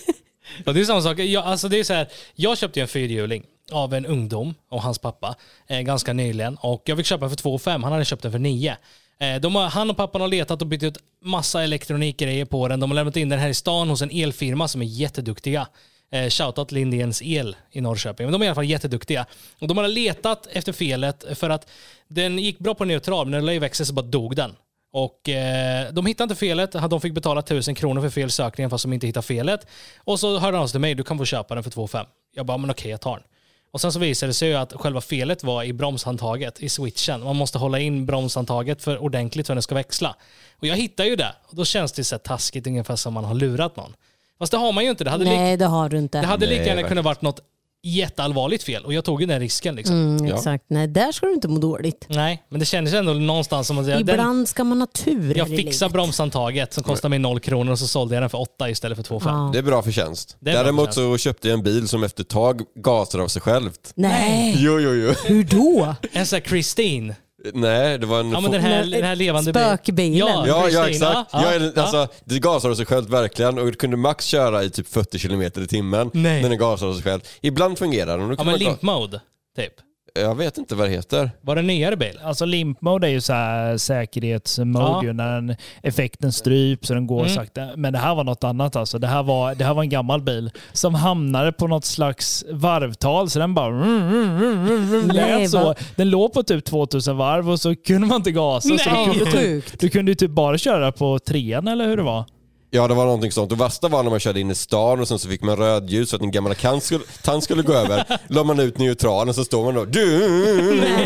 Ja, 0.66 0.74
det 0.74 0.80
är 0.80 0.86
samma 0.86 1.02
sak. 1.02 1.20
Jag, 1.20 1.46
alltså 1.46 1.68
det 1.68 1.80
är 1.80 1.84
så 1.84 1.94
här, 1.94 2.08
jag 2.36 2.58
köpte 2.58 2.82
en 2.82 2.88
fyrhjuling 2.88 3.44
av 3.72 3.94
en 3.94 4.06
ungdom 4.06 4.56
och 4.70 4.82
hans 4.82 5.00
pappa 5.00 5.36
eh, 5.68 5.80
ganska 5.80 6.14
nyligen 6.14 6.58
och 6.62 6.82
jag 6.86 6.98
fick 6.98 7.06
köpa 7.06 7.30
för 7.30 7.36
2 7.36 7.60
5 7.60 7.84
Han 7.84 7.92
hade 7.92 8.06
köpt 8.06 8.24
den 8.24 8.32
för 8.32 8.40
9. 8.40 8.78
Eh, 9.20 9.36
de 9.42 9.56
har, 9.56 9.68
han 9.68 9.90
och 9.90 9.98
pappan 9.98 10.22
har 10.22 10.28
letat 10.28 10.62
och 10.62 10.68
bytt 10.68 10.84
ut 10.84 10.98
massa 11.24 11.64
elektronikgrejer 11.64 12.46
på 12.46 12.68
den. 12.68 12.80
De 12.80 12.90
har 12.92 12.96
lämnat 12.96 13.18
in 13.18 13.30
den 13.30 13.40
här 13.40 13.50
i 13.50 13.54
stan 13.54 13.90
hos 13.90 14.02
en 14.02 14.12
elfirma 14.12 14.68
som 14.68 14.82
är 14.82 14.86
jätteduktiga. 14.86 15.68
Eh, 16.12 16.30
shoutout 16.30 16.72
Lindéns 16.72 17.22
El 17.22 17.56
i 17.72 17.82
Norrköping. 17.82 18.26
Men 18.26 18.32
de 18.32 18.42
är 18.42 18.46
i 18.46 18.48
alla 18.48 18.56
fall 18.56 18.66
jätteduktiga. 18.66 19.26
Och 19.60 19.68
de 19.68 19.78
har 19.78 19.88
letat 19.88 20.48
efter 20.52 20.74
felet 20.74 21.26
för 21.34 21.50
att 21.50 21.70
den 22.08 22.40
gick 22.40 22.60
bra 22.60 22.76
på 22.76 22.86
neutral, 22.86 23.26
men 23.26 23.32
när 23.32 23.38
den 23.38 23.46
la 23.46 23.54
i 23.54 23.60
växel 23.60 23.86
så 23.86 23.94
bara 23.94 24.06
dog 24.06 24.36
den. 24.36 24.56
Och 24.94 25.30
eh, 25.30 25.94
de 25.94 26.06
hittade 26.06 26.24
inte 26.24 26.36
felet, 26.36 26.72
de 26.72 27.02
fick 27.02 27.14
betala 27.14 27.40
1000 27.40 27.76
kronor 27.76 28.02
för 28.02 28.10
fel 28.10 28.32
sökning 28.32 28.70
fast 28.70 28.84
de 28.84 28.94
inte 28.94 29.08
hittade 29.08 29.28
felet. 29.28 29.68
Och 29.98 30.20
så 30.20 30.40
hörde 30.40 30.58
de 30.58 30.68
sig 30.68 30.72
till 30.72 30.82
mig, 30.82 30.96
du 30.96 31.04
kan 31.04 31.18
få 31.18 31.26
köpa 31.26 31.56
den 31.56 31.64
för 31.64 31.72
2 31.72 31.88
500. 31.88 32.12
Jag 32.36 32.46
bara, 32.46 32.58
men 32.58 32.72
okej 32.72 32.92
jag 32.92 33.02
tar 33.02 33.16
den. 33.16 33.24
Och 33.72 33.82
sen 33.82 33.92
så 33.92 34.00
visade 34.00 34.30
det 34.30 34.34
sig 34.34 34.50
ju 34.50 34.56
att 34.56 34.74
själva 34.74 35.02
felet 35.02 35.44
var 35.44 35.64
i 35.64 35.74
bromshandtaget, 35.74 36.60
i 36.60 36.70
switchen. 36.70 37.24
Man 37.24 37.36
måste 37.36 37.58
hålla 37.58 37.80
in 37.80 38.06
bromshandtaget 38.06 38.84
för 38.84 38.98
ordentligt 38.98 39.48
för 39.48 39.54
att 39.54 39.56
den 39.56 39.64
ska 39.64 39.76
växla. 39.76 40.16
Och 40.58 40.68
jag 40.68 40.76
hittade 40.76 41.10
ju 41.10 41.16
det. 41.16 41.36
Och 41.44 41.56
då 41.56 41.66
känns 41.66 41.92
det 41.92 42.04
så 42.04 42.16
här 42.16 42.20
taskigt, 42.20 42.68
ungefär 42.68 42.96
som 42.96 43.14
man 43.14 43.24
har 43.24 43.36
lurat 43.36 43.76
någon. 43.76 43.94
Fast 44.42 44.52
det 44.52 44.58
har 44.58 44.72
man 44.72 44.84
ju 44.84 44.90
inte. 44.90 45.04
Det 45.04 45.10
hade, 45.10 45.26
Nej 45.26 45.58
det 45.58 45.66
har 45.66 45.90
du 45.90 45.98
inte. 45.98 46.22
det 46.22 46.28
hade 46.28 46.46
lika 46.46 46.66
gärna 46.66 46.84
kunnat 46.84 47.06
varit 47.06 47.22
något 47.22 47.40
jätteallvarligt 47.84 48.64
fel. 48.64 48.86
Och 48.86 48.94
jag 48.94 49.06
tog 49.06 49.22
ju 49.22 49.28
den 49.28 49.40
risken 49.40 49.76
liksom. 49.76 49.96
Mm, 49.96 50.28
Ja. 50.28 50.36
exakt. 50.36 50.64
Nej 50.68 50.88
där 50.88 51.12
ska 51.12 51.26
du 51.26 51.34
inte 51.34 51.48
må 51.48 51.60
dåligt. 51.60 52.06
Nej, 52.10 52.44
men 52.50 52.60
det 52.60 52.66
kändes 52.66 52.94
ändå 52.94 53.14
någonstans 53.14 53.68
som 53.68 53.78
att 53.78 53.88
jag, 53.88 54.06
den, 54.06 54.16
Ibland 54.16 54.50
ska 54.50 54.64
man 54.64 54.80
ha 54.82 54.88
tur 54.88 55.38
jag 55.38 55.50
livet. 55.50 55.92
bromshandtaget 55.92 56.74
som 56.74 56.84
kostade 56.84 57.10
mig 57.10 57.20
noll 57.20 57.40
kronor 57.40 57.72
och 57.72 57.80
så 57.80 57.88
sålde 57.88 58.16
jag 58.16 58.24
den 58.24 58.30
för 58.30 58.42
åtta 58.42 58.70
istället 58.70 58.96
för 58.98 59.04
två 59.04 59.20
fem. 59.20 59.34
Ja. 59.34 59.50
Det 59.54 59.60
är 59.60 59.64
bra 59.64 59.82
förtjänst. 59.82 60.38
Är 60.42 60.46
bra 60.46 60.54
Däremot 60.54 60.86
förtjänst. 60.96 60.96
så 61.24 61.30
köpte 61.30 61.48
jag 61.48 61.58
en 61.58 61.64
bil 61.64 61.88
som 61.88 62.04
efter 62.04 62.24
ett 62.24 62.30
tag 62.30 62.62
gasar 62.76 63.20
av 63.20 63.28
sig 63.28 63.42
självt. 63.42 63.92
Nej, 63.96 64.56
Jo, 64.58 64.80
jo, 64.80 64.94
jo. 64.94 65.14
hur 65.26 65.44
då? 65.44 65.96
En 66.12 66.26
sån 66.26 66.38
här 66.38 66.44
Christine. 66.50 67.16
Nej, 67.54 67.98
det 67.98 68.06
var 68.06 68.20
en... 68.20 68.32
Ja 68.32 68.40
men 68.40 68.52
den 68.52 68.62
här, 68.62 68.86
den 68.86 69.04
här 69.04 69.16
levande 69.16 69.54
bilen. 69.54 69.78
spökbilen. 69.78 70.18
Ja, 70.18 70.48
Ja, 70.48 70.70
ja 70.70 70.90
exakt. 70.90 71.30
Ja, 71.32 71.42
Ja, 71.44 71.72
ja. 71.76 71.82
alltså, 71.82 72.08
det 72.26 72.40
gasar 72.40 72.70
av 72.70 72.76
sig 72.76 72.86
självt 72.86 73.10
verkligen 73.10 73.58
och 73.60 73.66
du 73.66 73.74
kunde 73.74 73.98
max 73.98 74.26
köra 74.26 74.64
i 74.64 74.70
typ 74.70 74.88
40 74.88 75.20
km 75.20 75.42
i 75.42 75.68
timmen 75.68 76.12
Nej. 76.14 76.42
när 76.42 76.50
den 76.50 76.58
gasar 76.58 76.88
av 76.88 76.94
sig 76.94 77.04
själv. 77.04 77.22
Ibland 77.42 77.78
fungerar 77.78 78.18
den. 78.18 78.36
ja 78.38 78.44
men 78.44 78.60
limp 78.60 78.82
mode, 78.82 79.22
typ. 79.56 79.74
Jag 80.14 80.36
vet 80.36 80.58
inte 80.58 80.76
vad 80.76 80.88
det 80.88 80.92
heter. 80.92 81.32
Var 81.42 81.56
det 81.56 81.62
nyare 81.62 81.96
bil? 81.98 82.20
Alltså 82.24 82.46
limp 82.46 82.82
mode 82.82 83.08
är 83.08 83.12
ju 83.12 83.22
så 83.22 83.34
här 83.34 83.78
säkerhetsmode 83.78 84.86
Ja. 84.86 85.04
ju, 85.04 85.14
när 85.14 85.36
den, 85.36 85.56
effekten 85.84 86.32
stryps 86.32 86.90
och 86.90 86.96
den 86.96 87.08
går 87.08 87.20
Mm. 87.22 87.36
sakta. 87.36 87.68
Men 87.76 87.94
det 87.94 88.00
här 88.00 88.16
var 88.16 88.24
något 88.24 88.44
annat 88.44 88.76
alltså. 88.76 89.00
Det 89.00 89.08
här 89.08 89.24
var, 89.24 89.56
det 89.56 89.66
här 89.66 89.74
var 89.74 89.84
en 89.84 89.90
gammal 89.90 90.22
bil 90.22 90.52
som 90.74 90.96
hamnade 90.96 91.52
på 91.52 91.68
något 91.68 91.86
slags 91.86 92.46
varvtal 92.52 93.30
så 93.30 93.40
den 93.40 93.54
bara 93.54 93.72
Nej, 95.06 95.40
lät 95.42 95.50
så. 95.52 95.76
Den 95.96 96.10
låg 96.10 96.34
på 96.34 96.44
typ 96.44 96.66
2000 96.66 97.18
varv 97.18 97.50
och 97.50 97.60
så 97.62 97.76
kunde 97.76 98.08
man 98.08 98.18
inte 98.18 98.32
gasa. 98.32 98.78
Så 98.78 98.90
Nej. 98.90 99.08
du, 99.14 99.20
kunde 99.20 99.32
typ, 99.32 99.80
du 99.80 99.90
kunde 99.90 100.12
ju 100.12 100.16
typ 100.16 100.32
bara 100.32 100.58
köra 100.58 100.92
på 100.92 101.20
trean 101.20 101.68
eller 101.68 101.88
hur 101.88 101.98
det 101.98 102.04
var. 102.04 102.26
Ja, 102.74 102.88
det 102.88 102.94
var 102.94 103.06
någonting 103.06 103.32
sånt. 103.32 103.52
Och 103.52 103.62
värsta 103.62 103.88
var 103.88 104.04
när 104.04 104.10
man 104.10 104.20
körde 104.20 104.40
in 104.40 104.52
i 104.52 104.56
stan 104.56 105.00
och 105.00 105.08
sen 105.08 105.20
så 105.20 105.30
fick 105.30 105.42
man 105.42 105.56
rödljus 105.58 106.10
så 106.10 106.16
att 106.16 106.22
den 106.22 106.32
gamla 106.32 106.54
tant 106.56 106.84
skulle, 106.84 107.04
tant 107.24 107.44
skulle 107.44 107.62
gå 107.64 107.74
över. 107.74 108.06
La 108.28 108.44
man 108.44 108.60
ut 108.60 108.78
neutralen 108.78 109.34
så 109.34 109.46
står 109.46 109.64
man 109.66 109.74
då 109.76 109.86
du. 109.86 110.30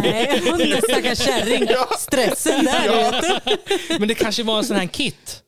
Nej, 0.01 0.41
hon 0.49 0.81
stackars 0.89 1.19
kärring. 1.19 1.67
Stressen 1.99 2.65
där 2.65 3.11
vet 3.11 3.23
du. 3.45 3.99
Men 3.99 4.07
det 4.07 4.15
kanske 4.15 4.43
var 4.43 4.57
en 4.57 4.63
sån 4.65 4.77
här 4.77 4.85
kit. 4.87 5.41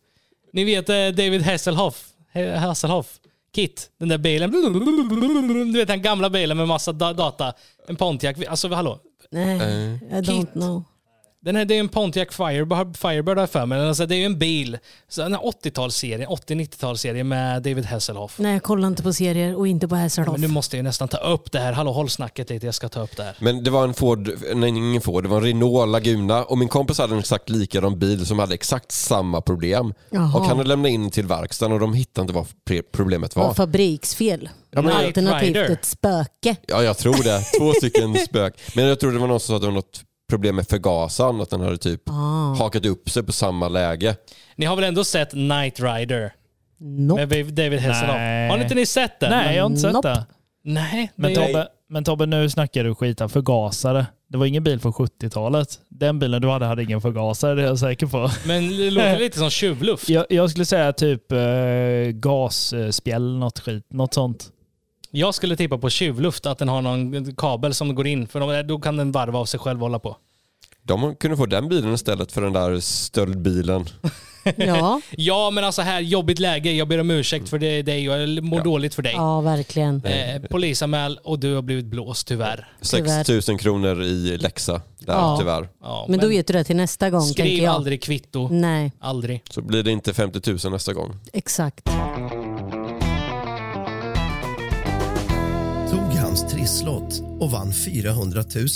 Ni 0.54 0.64
vet 0.64 0.90
eh, 0.90 0.96
David 0.96 1.42
Hasselhoff. 1.42 2.04
Hasselhoff. 2.60 3.08
Kit. 3.56 3.90
Den 4.00 4.10
där 4.10 4.18
bilen. 4.18 4.52
Du 5.74 5.80
vet 5.80 5.88
den 5.88 6.02
gamla 6.02 6.30
bilen 6.30 6.58
med 6.58 6.68
massa 6.68 6.92
da- 6.92 7.14
data. 7.14 7.54
En 7.88 7.96
Pontiac. 7.96 8.38
Alltså 8.48 8.70
hallå. 8.74 9.00
Nej, 9.32 9.56
I 10.12 10.14
don't 10.14 10.52
know. 10.52 10.84
Den 11.46 11.56
här, 11.56 11.66
det 11.66 11.76
är 11.76 11.80
en 11.80 11.90
Pontiac 11.90 12.28
Firebird, 12.32 12.98
Firebird 12.98 13.38
har 13.38 13.48
för 13.48 13.66
mig. 13.66 13.88
Alltså, 13.88 14.06
det 14.06 14.16
är 14.16 14.20
ju 14.20 14.26
en 14.26 14.40
bil. 14.40 14.78
Så 15.08 15.22
den 15.22 15.34
här 15.34 15.42
80-talsserien, 15.42 16.26
80-90-talsserien 16.28 17.24
med 17.24 17.64
David 17.64 17.86
Hasselhoff. 17.86 18.36
Nej, 18.40 18.54
jag 18.54 18.64
kollar 18.64 18.88
inte 18.88 19.04
på 19.04 19.14
serier 19.14 19.56
och 19.56 19.68
inte 19.68 19.88
på 19.88 19.96
Hasselhoff. 19.96 20.32
Men 20.32 20.42
nu 20.42 20.48
måste 20.48 20.76
jag 20.76 20.80
ju 20.80 20.84
nästan 20.84 21.08
ta 21.08 21.18
upp 21.18 21.52
det 21.52 21.60
här. 21.60 21.74
Hallå, 21.74 21.92
håll 21.92 22.10
snacket 22.10 22.50
lite. 22.50 22.66
Jag 22.66 22.76
ska 22.76 22.90
ta 22.90 23.02
upp 23.02 23.18
det 23.18 23.24
här. 23.24 23.36
Men 23.40 23.64
det 23.64 23.70
var 23.72 23.84
en 23.84 23.94
Ford, 23.94 24.30
nej 24.56 24.70
ingen 24.70 25.02
Ford, 25.02 25.24
det 25.24 25.30
var 25.30 25.38
en 25.38 25.44
Renault 25.44 25.90
Laguna 25.92 26.44
och 26.44 26.58
min 26.58 26.68
kompis 26.68 26.98
hade 26.98 27.14
en 27.14 27.20
exakt 27.20 27.50
likadan 27.50 28.00
bil 28.00 28.26
som 28.26 28.40
hade 28.40 28.54
exakt 28.54 28.92
samma 28.92 29.42
problem. 29.42 29.94
Jaha. 30.10 30.38
Och 30.40 30.46
han 30.46 30.58
hade 30.58 30.70
lämnat 30.70 30.90
in 30.92 31.12
till 31.12 31.26
verkstaden 31.28 31.74
och 31.74 31.80
de 31.80 31.94
hittade 31.94 32.22
inte 32.24 32.34
vad 32.34 32.48
problemet 32.92 33.36
Var 33.36 33.48
var. 33.48 33.54
fabriksfel. 33.54 34.50
Ja, 34.72 34.82
men- 34.82 34.92
Alternativt 34.96 35.56
ett 35.70 35.86
spöke. 35.86 36.56
Ja, 36.68 36.84
jag 36.84 36.98
tror 36.98 37.24
det. 37.24 37.42
Två 37.60 37.74
stycken 37.78 38.16
spök. 38.16 38.54
Men 38.76 38.86
jag 38.86 39.00
tror 39.00 39.12
det 39.12 39.20
var 39.20 39.28
någon 39.28 39.40
som 39.40 39.48
sa 39.48 39.56
att 39.56 39.62
det 39.62 39.68
var 39.68 39.74
något 39.74 40.02
problem 40.30 40.56
med 40.56 40.68
förgasaren, 40.68 41.42
att 41.42 41.50
den 41.50 41.62
hade 41.62 41.78
typ 41.78 42.02
Ah. 42.10 42.56
hakat 42.60 42.86
upp 42.86 43.10
sig 43.10 43.24
på 43.24 43.32
samma 43.32 43.68
läge. 43.70 44.16
Ni 44.56 44.66
har 44.66 44.76
väl 44.76 44.86
ändå 44.86 45.04
sett 45.04 45.34
Night 45.34 45.80
Rider? 45.80 46.34
Nope. 46.80 47.26
Med 47.26 47.46
David 47.54 47.80
Hasselhoff? 47.80 48.16
Nej. 48.18 48.50
Har 48.50 48.58
inte 48.58 48.76
ni 48.76 48.86
sett 48.86 49.20
den? 49.20 49.30
Nej, 49.30 49.56
jag 49.56 49.64
har 49.64 49.70
inte 49.70 49.82
sett 49.82 49.94
Nope. 49.94 50.10
det. 50.10 50.26
Nej. 50.64 51.12
Men 51.16 51.36
Tobbe, 51.36 51.68
men 51.90 52.04
Tobbe, 52.04 52.26
nu 52.26 52.50
snackar 52.50 52.84
du 52.84 52.96
skit 52.96 53.20
här. 53.20 53.28
Förgasare. 53.28 54.06
Det 54.30 54.38
var 54.38 54.46
ingen 54.46 54.64
bil 54.64 54.80
från 54.80 54.94
70-talet. 54.94 55.68
Den 55.90 56.20
bilen 56.20 56.42
du 56.42 56.48
hade 56.50 56.66
hade 56.66 56.84
ingen 56.84 57.02
förgasare, 57.02 57.56
det 57.56 57.62
är 57.62 57.66
jag 57.66 57.80
säker 57.80 58.06
på. 58.06 58.32
Men 58.48 58.70
det 58.78 58.92
låter 58.92 59.20
lite 59.20 59.38
som 59.40 59.50
tjuvluft. 59.50 60.10
Jag, 60.10 60.26
jag 60.30 60.50
skulle 60.50 60.66
säga 60.66 60.94
typ 60.94 61.32
eh, 61.32 61.38
gasspjäll, 62.14 63.38
något 63.38 63.60
skit. 63.60 63.86
Något 63.90 64.14
sånt. 64.14 64.46
Jag 65.12 65.36
skulle 65.36 65.56
tippa 65.56 65.78
på 65.78 65.90
tjuvluft, 65.90 66.46
att 66.46 66.58
den 66.58 66.70
har 66.70 66.82
någon 66.82 67.36
kabel 67.36 67.74
som 67.74 67.96
går 67.96 68.08
in. 68.08 68.28
För 68.28 68.64
då 68.64 68.80
kan 68.80 68.98
den 68.98 69.12
varva 69.12 69.40
av 69.40 69.46
sig 69.46 69.60
själv 69.60 69.80
och 69.80 69.86
hålla 69.86 70.00
på. 70.00 70.18
De 70.84 71.16
kunde 71.16 71.38
få 71.38 71.46
den 71.46 71.70
bilen 71.70 71.94
istället 71.94 72.32
för 72.32 72.42
den 72.42 72.54
där 72.54 72.80
stöldbilen. 72.80 73.86
Ja, 74.58 75.02
Ja, 75.12 75.50
men 75.50 75.64
alltså 75.64 75.82
här, 75.82 76.00
jobbigt 76.00 76.40
läge. 76.40 76.72
Jag 76.72 76.88
ber 76.88 77.00
om 77.00 77.12
ursäkt 77.12 77.50
för 77.50 77.60
det, 77.60 77.82
dig 77.82 78.10
och 78.10 78.18
jag 78.20 78.44
mår 78.44 78.60
Ja. 78.60 78.64
dåligt 78.64 78.96
för 78.96 79.02
dig. 79.02 79.14
ja 79.16 79.42
verkligen. 79.42 80.06
Eh, 80.06 80.42
polisanmäl 80.50 81.20
och 81.24 81.40
du 81.40 81.56
har 81.56 81.62
blivit 81.62 81.86
blåst 81.86 82.28
tyvärr. 82.28 82.68
Tyvärr. 82.82 83.24
6 83.24 83.48
000 83.50 83.60
kronor 83.60 84.04
i 84.04 84.38
läxa 84.38 84.74
där 85.00 85.14
Ja. 85.14 85.38
tyvärr. 85.40 85.70
Ja, 85.82 86.06
Men 86.10 86.20
då 86.20 86.28
vet 86.28 86.48
du 86.48 86.54
det 86.54 86.64
till 86.64 86.76
nästa 86.76 87.10
gång, 87.10 87.22
Skriv 87.22 87.64
jag. 87.64 87.74
aldrig 87.76 88.02
kvitto. 88.04 88.48
Nej, 88.52 88.92
Aldrig. 89.00 89.42
Så 89.50 89.62
blir 89.62 89.84
det 89.84 89.92
inte 89.92 90.14
50 90.14 90.52
000 90.64 90.72
nästa 90.72 90.94
gång. 90.94 91.16
exakt. 91.34 91.90
Trisslott 96.68 97.22
och 97.40 97.52
vann 97.52 97.74
400 97.74 98.44
000. 98.56 98.68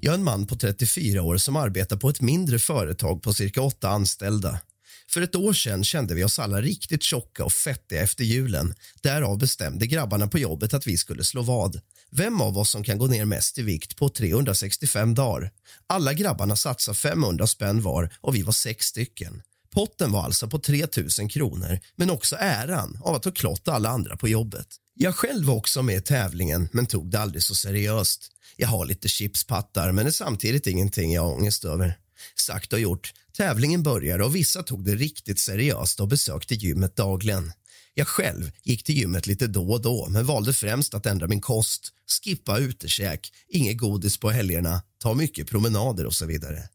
Jag 0.00 0.12
är 0.12 0.18
en 0.18 0.24
man 0.24 0.46
på 0.46 0.56
34 0.56 1.22
år 1.22 1.36
som 1.36 1.56
arbetar 1.56 1.96
på 1.96 2.08
ett 2.08 2.20
mindre 2.20 2.58
företag 2.58 3.22
på 3.22 3.32
cirka 3.32 3.62
åtta 3.62 3.88
anställda. 3.88 4.60
För 5.08 5.22
ett 5.22 5.36
år 5.36 5.52
sedan 5.52 5.84
kände 5.84 6.14
vi 6.14 6.24
oss 6.24 6.38
alla 6.38 6.62
riktigt 6.62 7.02
tjocka 7.02 7.44
och 7.44 7.52
fettiga 7.52 8.02
efter 8.02 8.24
julen. 8.24 8.74
Därav 9.02 9.38
bestämde 9.38 9.86
grabbarna 9.86 10.26
på 10.26 10.38
jobbet 10.38 10.74
att 10.74 10.86
vi 10.86 10.96
skulle 10.96 11.24
slå 11.24 11.42
vad. 11.42 11.80
Vem 12.10 12.40
av 12.40 12.58
oss 12.58 12.70
som 12.70 12.84
kan 12.84 12.98
gå 12.98 13.06
ner 13.06 13.24
mest 13.24 13.58
i 13.58 13.62
vikt 13.62 13.96
på 13.96 14.08
365 14.08 15.14
dagar? 15.14 15.50
Alla 15.86 16.12
grabbarna 16.12 16.56
satsade 16.56 16.96
500 16.96 17.46
spänn 17.46 17.82
var 17.82 18.10
och 18.20 18.34
vi 18.34 18.42
var 18.42 18.52
sex 18.52 18.86
stycken. 18.86 19.42
Potten 19.70 20.12
var 20.12 20.22
alltså 20.22 20.48
på 20.48 20.58
3 20.58 20.86
000 21.20 21.30
kronor, 21.30 21.78
men 21.96 22.10
också 22.10 22.36
äran 22.38 22.98
av 23.00 23.14
att 23.14 23.24
ha 23.24 23.32
klott 23.32 23.68
alla 23.68 23.88
andra 23.88 24.16
på 24.16 24.28
jobbet. 24.28 24.66
Jag 25.02 25.16
själv 25.16 25.46
var 25.46 25.54
också 25.54 25.82
med 25.82 25.96
i 25.96 26.00
tävlingen, 26.00 26.68
men 26.72 26.86
tog 26.86 27.10
det 27.10 27.20
aldrig 27.20 27.42
så 27.42 27.54
seriöst. 27.54 28.30
Jag 28.56 28.68
har 28.68 28.86
lite 28.86 29.08
chipspattar, 29.08 29.92
men 29.92 30.04
det 30.04 30.08
är 30.08 30.12
samtidigt 30.12 30.66
ingenting 30.66 31.12
jag 31.12 31.22
har 31.22 31.34
ångest 31.34 31.64
över. 31.64 31.98
Sagt 32.34 32.72
och 32.72 32.80
gjort. 32.80 33.12
Tävlingen 33.36 33.82
började 33.82 34.24
och 34.24 34.36
vissa 34.36 34.62
tog 34.62 34.84
det 34.84 34.94
riktigt 34.94 35.38
seriöst 35.38 36.00
och 36.00 36.08
besökte 36.08 36.54
gymmet 36.54 36.96
dagligen. 36.96 37.52
Jag 37.94 38.08
själv 38.08 38.50
gick 38.62 38.84
till 38.84 38.96
gymmet 38.96 39.26
lite 39.26 39.46
då 39.46 39.70
och 39.72 39.82
då 39.82 40.08
men 40.08 40.26
valde 40.26 40.52
främst 40.52 40.94
att 40.94 41.06
ändra 41.06 41.26
min 41.26 41.40
kost, 41.40 41.88
skippa 42.22 42.58
utekäk, 42.58 43.32
inget 43.48 43.78
godis 43.78 44.18
på 44.18 44.30
helgerna, 44.30 44.82
ta 44.98 45.14
mycket 45.14 45.50
promenader 45.50 46.06
och 46.06 46.14
så 46.14 46.26
vidare. 46.26 46.68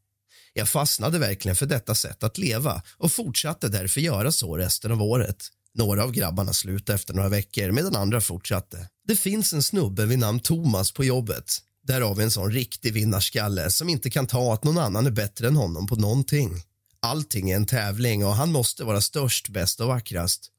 Jag 0.54 0.70
fastnade 0.70 1.20
verkligen 1.20 1.56
för 1.56 1.66
detta 1.66 1.96
sätt 1.96 2.24
att 2.24 2.38
leva 2.38 2.82
och 2.98 3.12
fortsatte 3.12 3.70
därför 3.70 4.02
göra 4.02 4.32
så 4.32 4.58
resten 4.58 4.92
av 4.92 5.02
året. 5.02 5.50
Några 5.78 6.04
av 6.04 6.12
grabbarna 6.12 6.54
slutade 6.54 6.96
efter 6.96 7.14
några 7.14 7.30
veckor 7.30 7.72
medan 7.72 7.96
andra 7.96 8.22
fortsatte. 8.22 8.90
Det 9.08 9.16
finns 9.16 9.54
en 9.54 9.64
snubbe 9.64 10.06
vid 10.06 10.20
namn 10.20 10.40
Thomas 10.40 10.92
på 10.92 11.04
jobbet. 11.04 11.52
Där 11.84 12.02
har 12.02 12.16
vi 12.16 12.24
en 12.24 12.32
sån 12.32 12.52
riktig 12.52 12.94
vinnarskalle 12.94 13.72
som 13.72 13.90
inte 13.90 14.10
kan 14.10 14.28
ta 14.28 14.54
att 14.54 14.64
någon 14.64 14.78
annan 14.78 15.06
är 15.06 15.12
bättre 15.12 15.48
än 15.48 15.56
honom 15.56 15.88
på 15.88 15.96
någonting. 15.96 16.62
Allting 17.00 17.52
är 17.52 17.56
en 17.56 17.66
tävling 17.66 18.26
och 18.26 18.36
han 18.36 18.52
måste 18.52 18.84
vara 18.84 19.02
störst, 19.02 19.50
bäst 19.50 19.80
och 19.80 19.88
vackrast. 19.88 20.52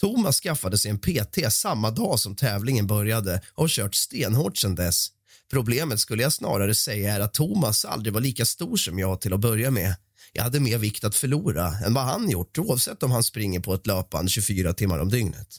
Thomas 0.00 0.40
skaffade 0.40 0.78
sig 0.78 0.90
en 0.90 0.98
PT 0.98 1.52
samma 1.52 1.90
dag 1.90 2.20
som 2.20 2.36
tävlingen 2.36 2.86
började 2.86 3.40
och 3.54 3.62
har 3.62 3.68
kört 3.68 3.94
stenhårt 3.94 4.56
sedan 4.56 4.74
dess. 4.74 5.08
Problemet 5.50 6.00
skulle 6.00 6.22
jag 6.22 6.32
snarare 6.32 6.74
säga 6.74 7.14
är 7.14 7.20
att 7.20 7.34
Thomas 7.34 7.84
aldrig 7.84 8.14
var 8.14 8.20
lika 8.20 8.44
stor 8.44 8.76
som 8.76 8.98
jag 8.98 9.20
till 9.20 9.32
att 9.32 9.40
börja 9.40 9.70
med. 9.70 9.94
Jag 10.36 10.42
hade 10.42 10.60
mer 10.60 10.78
vikt 10.78 11.04
att 11.04 11.16
förlora 11.16 11.74
än 11.86 11.94
vad 11.94 12.04
han 12.04 12.30
gjort 12.30 12.58
oavsett 12.58 13.02
om 13.02 13.10
han 13.10 13.24
springer 13.24 13.60
på 13.60 13.74
ett 13.74 13.86
löpband 13.86 14.30
24 14.30 14.72
timmar 14.72 14.98
om 14.98 15.08
dygnet. 15.08 15.56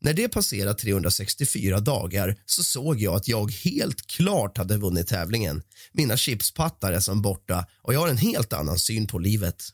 När 0.00 0.12
det 0.12 0.28
passerade 0.28 0.74
364 0.74 1.80
dagar 1.80 2.36
så 2.46 2.62
såg 2.62 3.00
jag 3.00 3.14
att 3.14 3.28
jag 3.28 3.52
helt 3.52 4.06
klart 4.06 4.58
hade 4.58 4.76
vunnit 4.76 5.08
tävlingen. 5.08 5.62
Mina 5.92 6.16
chipspattar 6.16 6.92
är 6.92 7.00
som 7.00 7.22
borta 7.22 7.66
och 7.82 7.94
jag 7.94 8.00
har 8.00 8.08
en 8.08 8.18
helt 8.18 8.52
annan 8.52 8.78
syn 8.78 9.06
på 9.06 9.18
livet. 9.18 9.64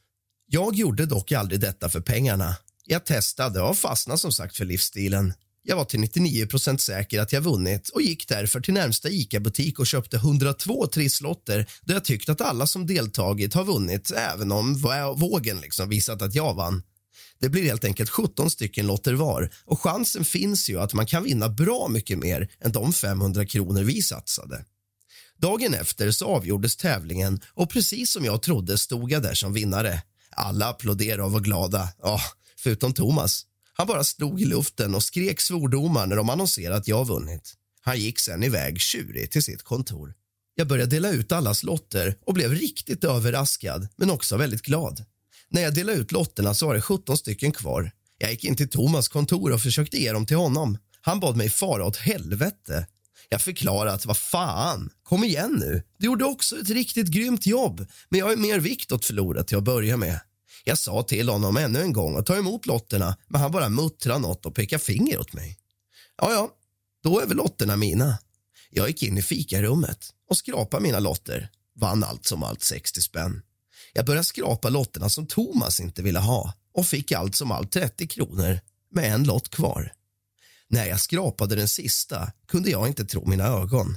Jag 0.46 0.74
gjorde 0.74 1.06
dock 1.06 1.32
aldrig 1.32 1.60
detta 1.60 1.88
för 1.88 2.00
pengarna. 2.00 2.56
Jag 2.84 3.04
testade 3.04 3.60
och 3.60 3.78
fastnade 3.78 4.18
som 4.18 4.32
sagt 4.32 4.56
för 4.56 4.64
livsstilen. 4.64 5.32
Jag 5.66 5.76
var 5.76 5.84
till 5.84 6.00
99% 6.00 6.78
säker 6.78 7.20
att 7.20 7.32
jag 7.32 7.40
vunnit 7.40 7.88
och 7.88 8.02
gick 8.02 8.28
därför 8.28 8.60
till 8.60 8.74
närmsta 8.74 9.08
ICA-butik 9.08 9.78
och 9.78 9.86
köpte 9.86 10.16
102 10.16 10.86
trisslotter 10.86 11.66
då 11.82 11.94
jag 11.94 12.04
tyckte 12.04 12.32
att 12.32 12.40
alla 12.40 12.66
som 12.66 12.86
deltagit 12.86 13.54
har 13.54 13.64
vunnit 13.64 14.10
även 14.10 14.52
om 14.52 14.74
vågen 15.16 15.60
liksom 15.60 15.88
visat 15.88 16.22
att 16.22 16.34
jag 16.34 16.54
vann. 16.54 16.82
Det 17.40 17.48
blir 17.48 17.64
helt 17.64 17.84
enkelt 17.84 18.10
17 18.10 18.50
stycken 18.50 18.86
lotter 18.86 19.14
var 19.14 19.50
och 19.64 19.80
chansen 19.80 20.24
finns 20.24 20.70
ju 20.70 20.80
att 20.80 20.94
man 20.94 21.06
kan 21.06 21.24
vinna 21.24 21.48
bra 21.48 21.88
mycket 21.88 22.18
mer 22.18 22.50
än 22.60 22.72
de 22.72 22.92
500 22.92 23.46
kronor 23.46 23.82
vi 23.82 24.02
satsade. 24.02 24.64
Dagen 25.38 25.74
efter 25.74 26.10
så 26.10 26.26
avgjordes 26.26 26.76
tävlingen 26.76 27.40
och 27.54 27.70
precis 27.70 28.12
som 28.12 28.24
jag 28.24 28.42
trodde 28.42 28.78
stod 28.78 29.12
jag 29.12 29.22
där 29.22 29.34
som 29.34 29.52
vinnare. 29.52 30.02
Alla 30.30 30.68
applåderade 30.68 31.22
och 31.22 31.32
var 31.32 31.40
glada, 31.40 31.88
ja, 32.02 32.20
förutom 32.58 32.92
Thomas. 32.92 33.46
Han 33.76 33.86
bara 33.86 34.04
stod 34.04 34.40
i 34.40 34.44
luften 34.44 34.94
och 34.94 35.02
skrek 35.02 35.40
svordomar 35.40 36.06
när 36.06 36.16
de 36.16 36.30
annonserade 36.30 36.76
att 36.76 36.88
jag 36.88 37.06
vunnit. 37.06 37.54
Han 37.80 37.98
gick 37.98 38.18
sen 38.18 38.42
iväg 38.42 38.80
tjurig 38.80 39.30
till 39.30 39.42
sitt 39.42 39.62
kontor. 39.62 40.14
Jag 40.54 40.68
började 40.68 40.90
dela 40.90 41.10
ut 41.10 41.32
allas 41.32 41.62
lotter 41.62 42.18
och 42.26 42.34
blev 42.34 42.52
riktigt 42.52 43.04
överraskad, 43.04 43.88
men 43.96 44.10
också 44.10 44.36
väldigt 44.36 44.62
glad. 44.62 45.04
När 45.48 45.62
jag 45.62 45.74
delade 45.74 45.98
ut 45.98 46.12
lotterna 46.12 46.54
så 46.54 46.66
var 46.66 46.74
det 46.74 46.80
17 46.80 47.18
stycken 47.18 47.52
kvar. 47.52 47.90
Jag 48.18 48.30
gick 48.30 48.44
in 48.44 48.56
till 48.56 48.68
Thomas 48.68 49.08
kontor 49.08 49.52
och 49.52 49.62
försökte 49.62 49.96
ge 49.96 50.12
dem 50.12 50.26
till 50.26 50.36
honom. 50.36 50.78
Han 51.00 51.20
bad 51.20 51.36
mig 51.36 51.50
fara 51.50 51.84
åt 51.84 51.96
helvete. 51.96 52.86
Jag 53.28 53.42
förklarade 53.42 53.92
att 53.92 54.06
vad 54.06 54.16
fan, 54.16 54.90
kom 55.02 55.24
igen 55.24 55.56
nu. 55.60 55.82
Du 55.98 56.06
gjorde 56.06 56.24
också 56.24 56.60
ett 56.60 56.70
riktigt 56.70 57.06
grymt 57.06 57.46
jobb, 57.46 57.86
men 58.08 58.20
jag 58.20 58.26
har 58.26 58.36
mer 58.36 58.58
vikt 58.58 58.92
att 58.92 59.04
förlora 59.04 59.44
till 59.44 59.56
att 59.56 59.64
börja 59.64 59.96
med. 59.96 60.20
Jag 60.64 60.78
sa 60.78 61.02
till 61.02 61.28
honom 61.28 61.56
ännu 61.56 61.80
en 61.80 61.92
gång 61.92 62.16
att 62.16 62.26
ta 62.26 62.36
emot 62.36 62.66
lotterna, 62.66 63.16
men 63.28 63.40
han 63.40 63.50
bara 63.50 63.68
muttrade 63.68 64.18
något 64.18 64.46
och 64.46 64.54
pekade 64.54 64.82
finger 64.82 65.18
åt 65.20 65.32
mig. 65.32 65.58
Ja, 66.16 66.32
ja, 66.32 66.50
då 67.02 67.20
är 67.20 67.26
väl 67.26 67.36
lotterna 67.36 67.76
mina. 67.76 68.18
Jag 68.70 68.88
gick 68.88 69.02
in 69.02 69.18
i 69.18 69.22
fikarummet 69.22 70.10
och 70.30 70.36
skrapade 70.36 70.82
mina 70.82 70.98
lotter. 70.98 71.50
Vann 71.76 72.04
allt 72.04 72.26
som 72.26 72.42
allt 72.42 72.62
60 72.62 73.00
spänn. 73.02 73.42
Jag 73.92 74.06
började 74.06 74.24
skrapa 74.24 74.68
lotterna 74.68 75.08
som 75.08 75.26
Thomas 75.26 75.80
inte 75.80 76.02
ville 76.02 76.18
ha 76.18 76.52
och 76.74 76.86
fick 76.86 77.12
allt 77.12 77.36
som 77.36 77.50
allt 77.50 77.72
30 77.72 78.06
kronor 78.06 78.60
med 78.90 79.14
en 79.14 79.24
lott 79.24 79.48
kvar. 79.48 79.92
När 80.68 80.86
jag 80.86 81.00
skrapade 81.00 81.56
den 81.56 81.68
sista 81.68 82.32
kunde 82.48 82.70
jag 82.70 82.88
inte 82.88 83.04
tro 83.04 83.26
mina 83.26 83.44
ögon. 83.44 83.96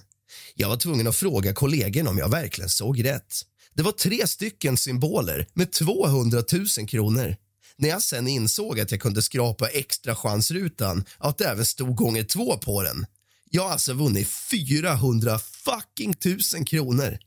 Jag 0.55 0.69
var 0.69 0.77
tvungen 0.77 1.07
att 1.07 1.15
fråga 1.15 1.53
kollegorna 1.53 2.09
om 2.09 2.17
jag 2.17 2.29
verkligen 2.29 2.69
såg 2.69 3.05
rätt. 3.05 3.33
Det 3.77 3.83
var 3.83 3.91
tre 3.91 4.27
stycken 4.27 4.77
symboler 4.77 5.47
med 5.53 5.71
200 5.71 6.43
000 6.77 6.87
kronor. 6.87 7.35
När 7.75 7.89
jag 7.89 8.01
sen 8.01 8.27
insåg 8.27 8.79
att 8.79 8.91
jag 8.91 9.01
kunde 9.01 9.21
skrapa 9.21 9.67
extra 9.67 10.15
chansrutan 10.15 11.05
och 11.17 11.29
att 11.29 11.37
det 11.37 11.45
även 11.45 11.65
stod 11.65 11.95
gånger 11.95 12.23
två 12.23 12.57
på 12.57 12.83
den. 12.83 13.05
Jag 13.49 13.63
har 13.63 13.71
alltså 13.71 13.93
vunnit 13.93 14.29
400 14.51 15.39
fucking 15.39 16.13
tusen 16.13 16.65
kronor. 16.65 17.17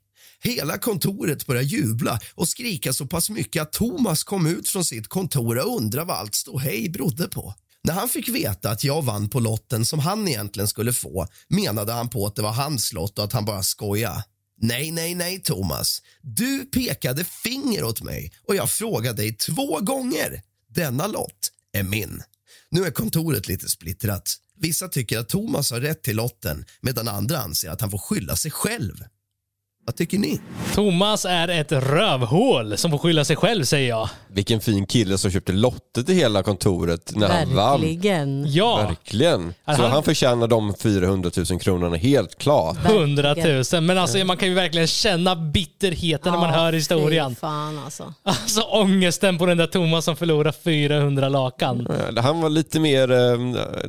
Hela 0.43 0.79
kontoret 0.79 1.47
började 1.47 1.67
jubla 1.67 2.21
och 2.35 2.49
skrika 2.49 2.93
så 2.93 3.07
pass 3.07 3.31
mycket 3.31 3.63
att 3.63 3.73
Thomas 3.73 4.25
kom 4.25 4.47
ut 4.47 4.69
från 4.69 4.85
sitt 4.85 5.09
kontor 5.09 5.59
och 5.59 5.77
undrade 5.77 6.07
vad 6.07 6.17
allt 6.17 6.35
stod 6.35 6.61
hej 6.61 6.89
berodde 6.89 7.29
på. 7.29 7.55
När 7.83 7.95
han 7.95 8.09
fick 8.09 8.29
veta 8.29 8.71
att 8.71 8.85
jag 8.85 9.03
vann 9.03 9.29
på 9.29 9.41
lotten 9.41 9.87
som 9.87 9.99
han 9.99 10.29
egentligen 10.29 10.69
skulle 10.69 10.93
få 10.93 11.27
menade 11.49 11.93
han 11.93 12.09
på 12.09 12.27
att 12.27 12.37
det 12.37 12.43
var 12.43 12.53
hans 12.53 12.93
lott 12.93 13.19
och 13.19 13.25
att 13.25 13.33
han 13.33 13.45
bara 13.45 13.63
skojade. 13.63 14.25
Nej, 14.63 14.91
nej, 14.91 15.15
nej, 15.15 15.43
Thomas. 15.43 16.03
Du 16.23 16.65
pekade 16.65 17.25
finger 17.25 17.85
åt 17.85 18.03
mig 18.03 18.33
och 18.49 18.55
jag 18.57 18.71
frågade 18.71 19.23
dig 19.23 19.37
två 19.37 19.81
gånger. 19.81 20.43
Denna 20.69 21.07
lott 21.07 21.53
är 21.73 21.83
min. 21.83 22.23
Nu 22.71 22.85
är 22.85 22.91
kontoret 22.91 23.49
lite 23.49 23.69
splittrat. 23.69 24.37
Vissa 24.57 24.89
tycker 24.89 25.19
att 25.19 25.29
Thomas 25.29 25.71
har 25.71 25.81
rätt 25.81 26.03
till 26.03 26.17
lotten 26.17 26.65
medan 26.81 27.09
andra 27.09 27.39
anser 27.39 27.71
att 27.71 27.81
han 27.81 27.91
får 27.91 27.99
skylla 27.99 28.37
sig 28.37 28.51
själv. 28.51 29.05
Vad 29.91 29.97
tycker 29.97 30.19
ni? 30.19 30.41
Thomas 30.75 31.25
är 31.25 31.49
ett 31.49 31.73
rövhål 31.73 32.77
som 32.77 32.91
får 32.91 32.99
skylla 32.99 33.25
sig 33.25 33.37
själv 33.37 33.65
säger 33.65 33.89
jag. 33.89 34.09
Vilken 34.33 34.61
fin 34.61 34.87
kille 34.87 35.19
som 35.19 35.31
köpte 35.31 35.53
lotter 35.53 36.03
till 36.03 36.15
hela 36.15 36.43
kontoret 36.43 37.13
när 37.17 37.29
han 37.29 37.55
vann. 37.57 37.81
Verkligen. 37.81 38.53
Ja, 38.53 38.77
Verkligen. 38.77 39.55
Så 39.67 39.73
han- 39.83 39.91
han 39.91 40.03
förtjänar 40.03 40.47
de 40.49 40.75
400 40.75 41.31
000 41.51 41.61
kronorna 41.61 41.97
helt 41.97 42.39
klart. 42.39 42.77
100 42.85 43.35
000. 43.73 43.83
Men 43.83 43.99
alltså 43.99 44.25
man 44.25 44.37
kan 44.37 44.49
ju 44.49 44.55
verkligen 44.55 44.87
känna 44.87 45.37
bitterheten 45.37 46.33
när 46.33 46.41
man 46.41 46.51
hör 46.51 46.73
historien. 46.73 47.31
Fy 47.31 47.35
fan 47.41 47.79
alltså. 47.85 48.15
Alltså 48.23 48.61
ångesten 48.63 49.39
på 49.39 49.47
den 49.47 49.57
där 49.59 49.67
Thomas 49.67 50.05
som 50.05 50.17
förlorar 50.17 50.53
400 50.65 51.29
lakan. 51.29 51.87
Han 52.17 52.41
var 52.41 52.49
lite 52.49 52.81
mer, 52.81 53.11
eh, 53.11 53.39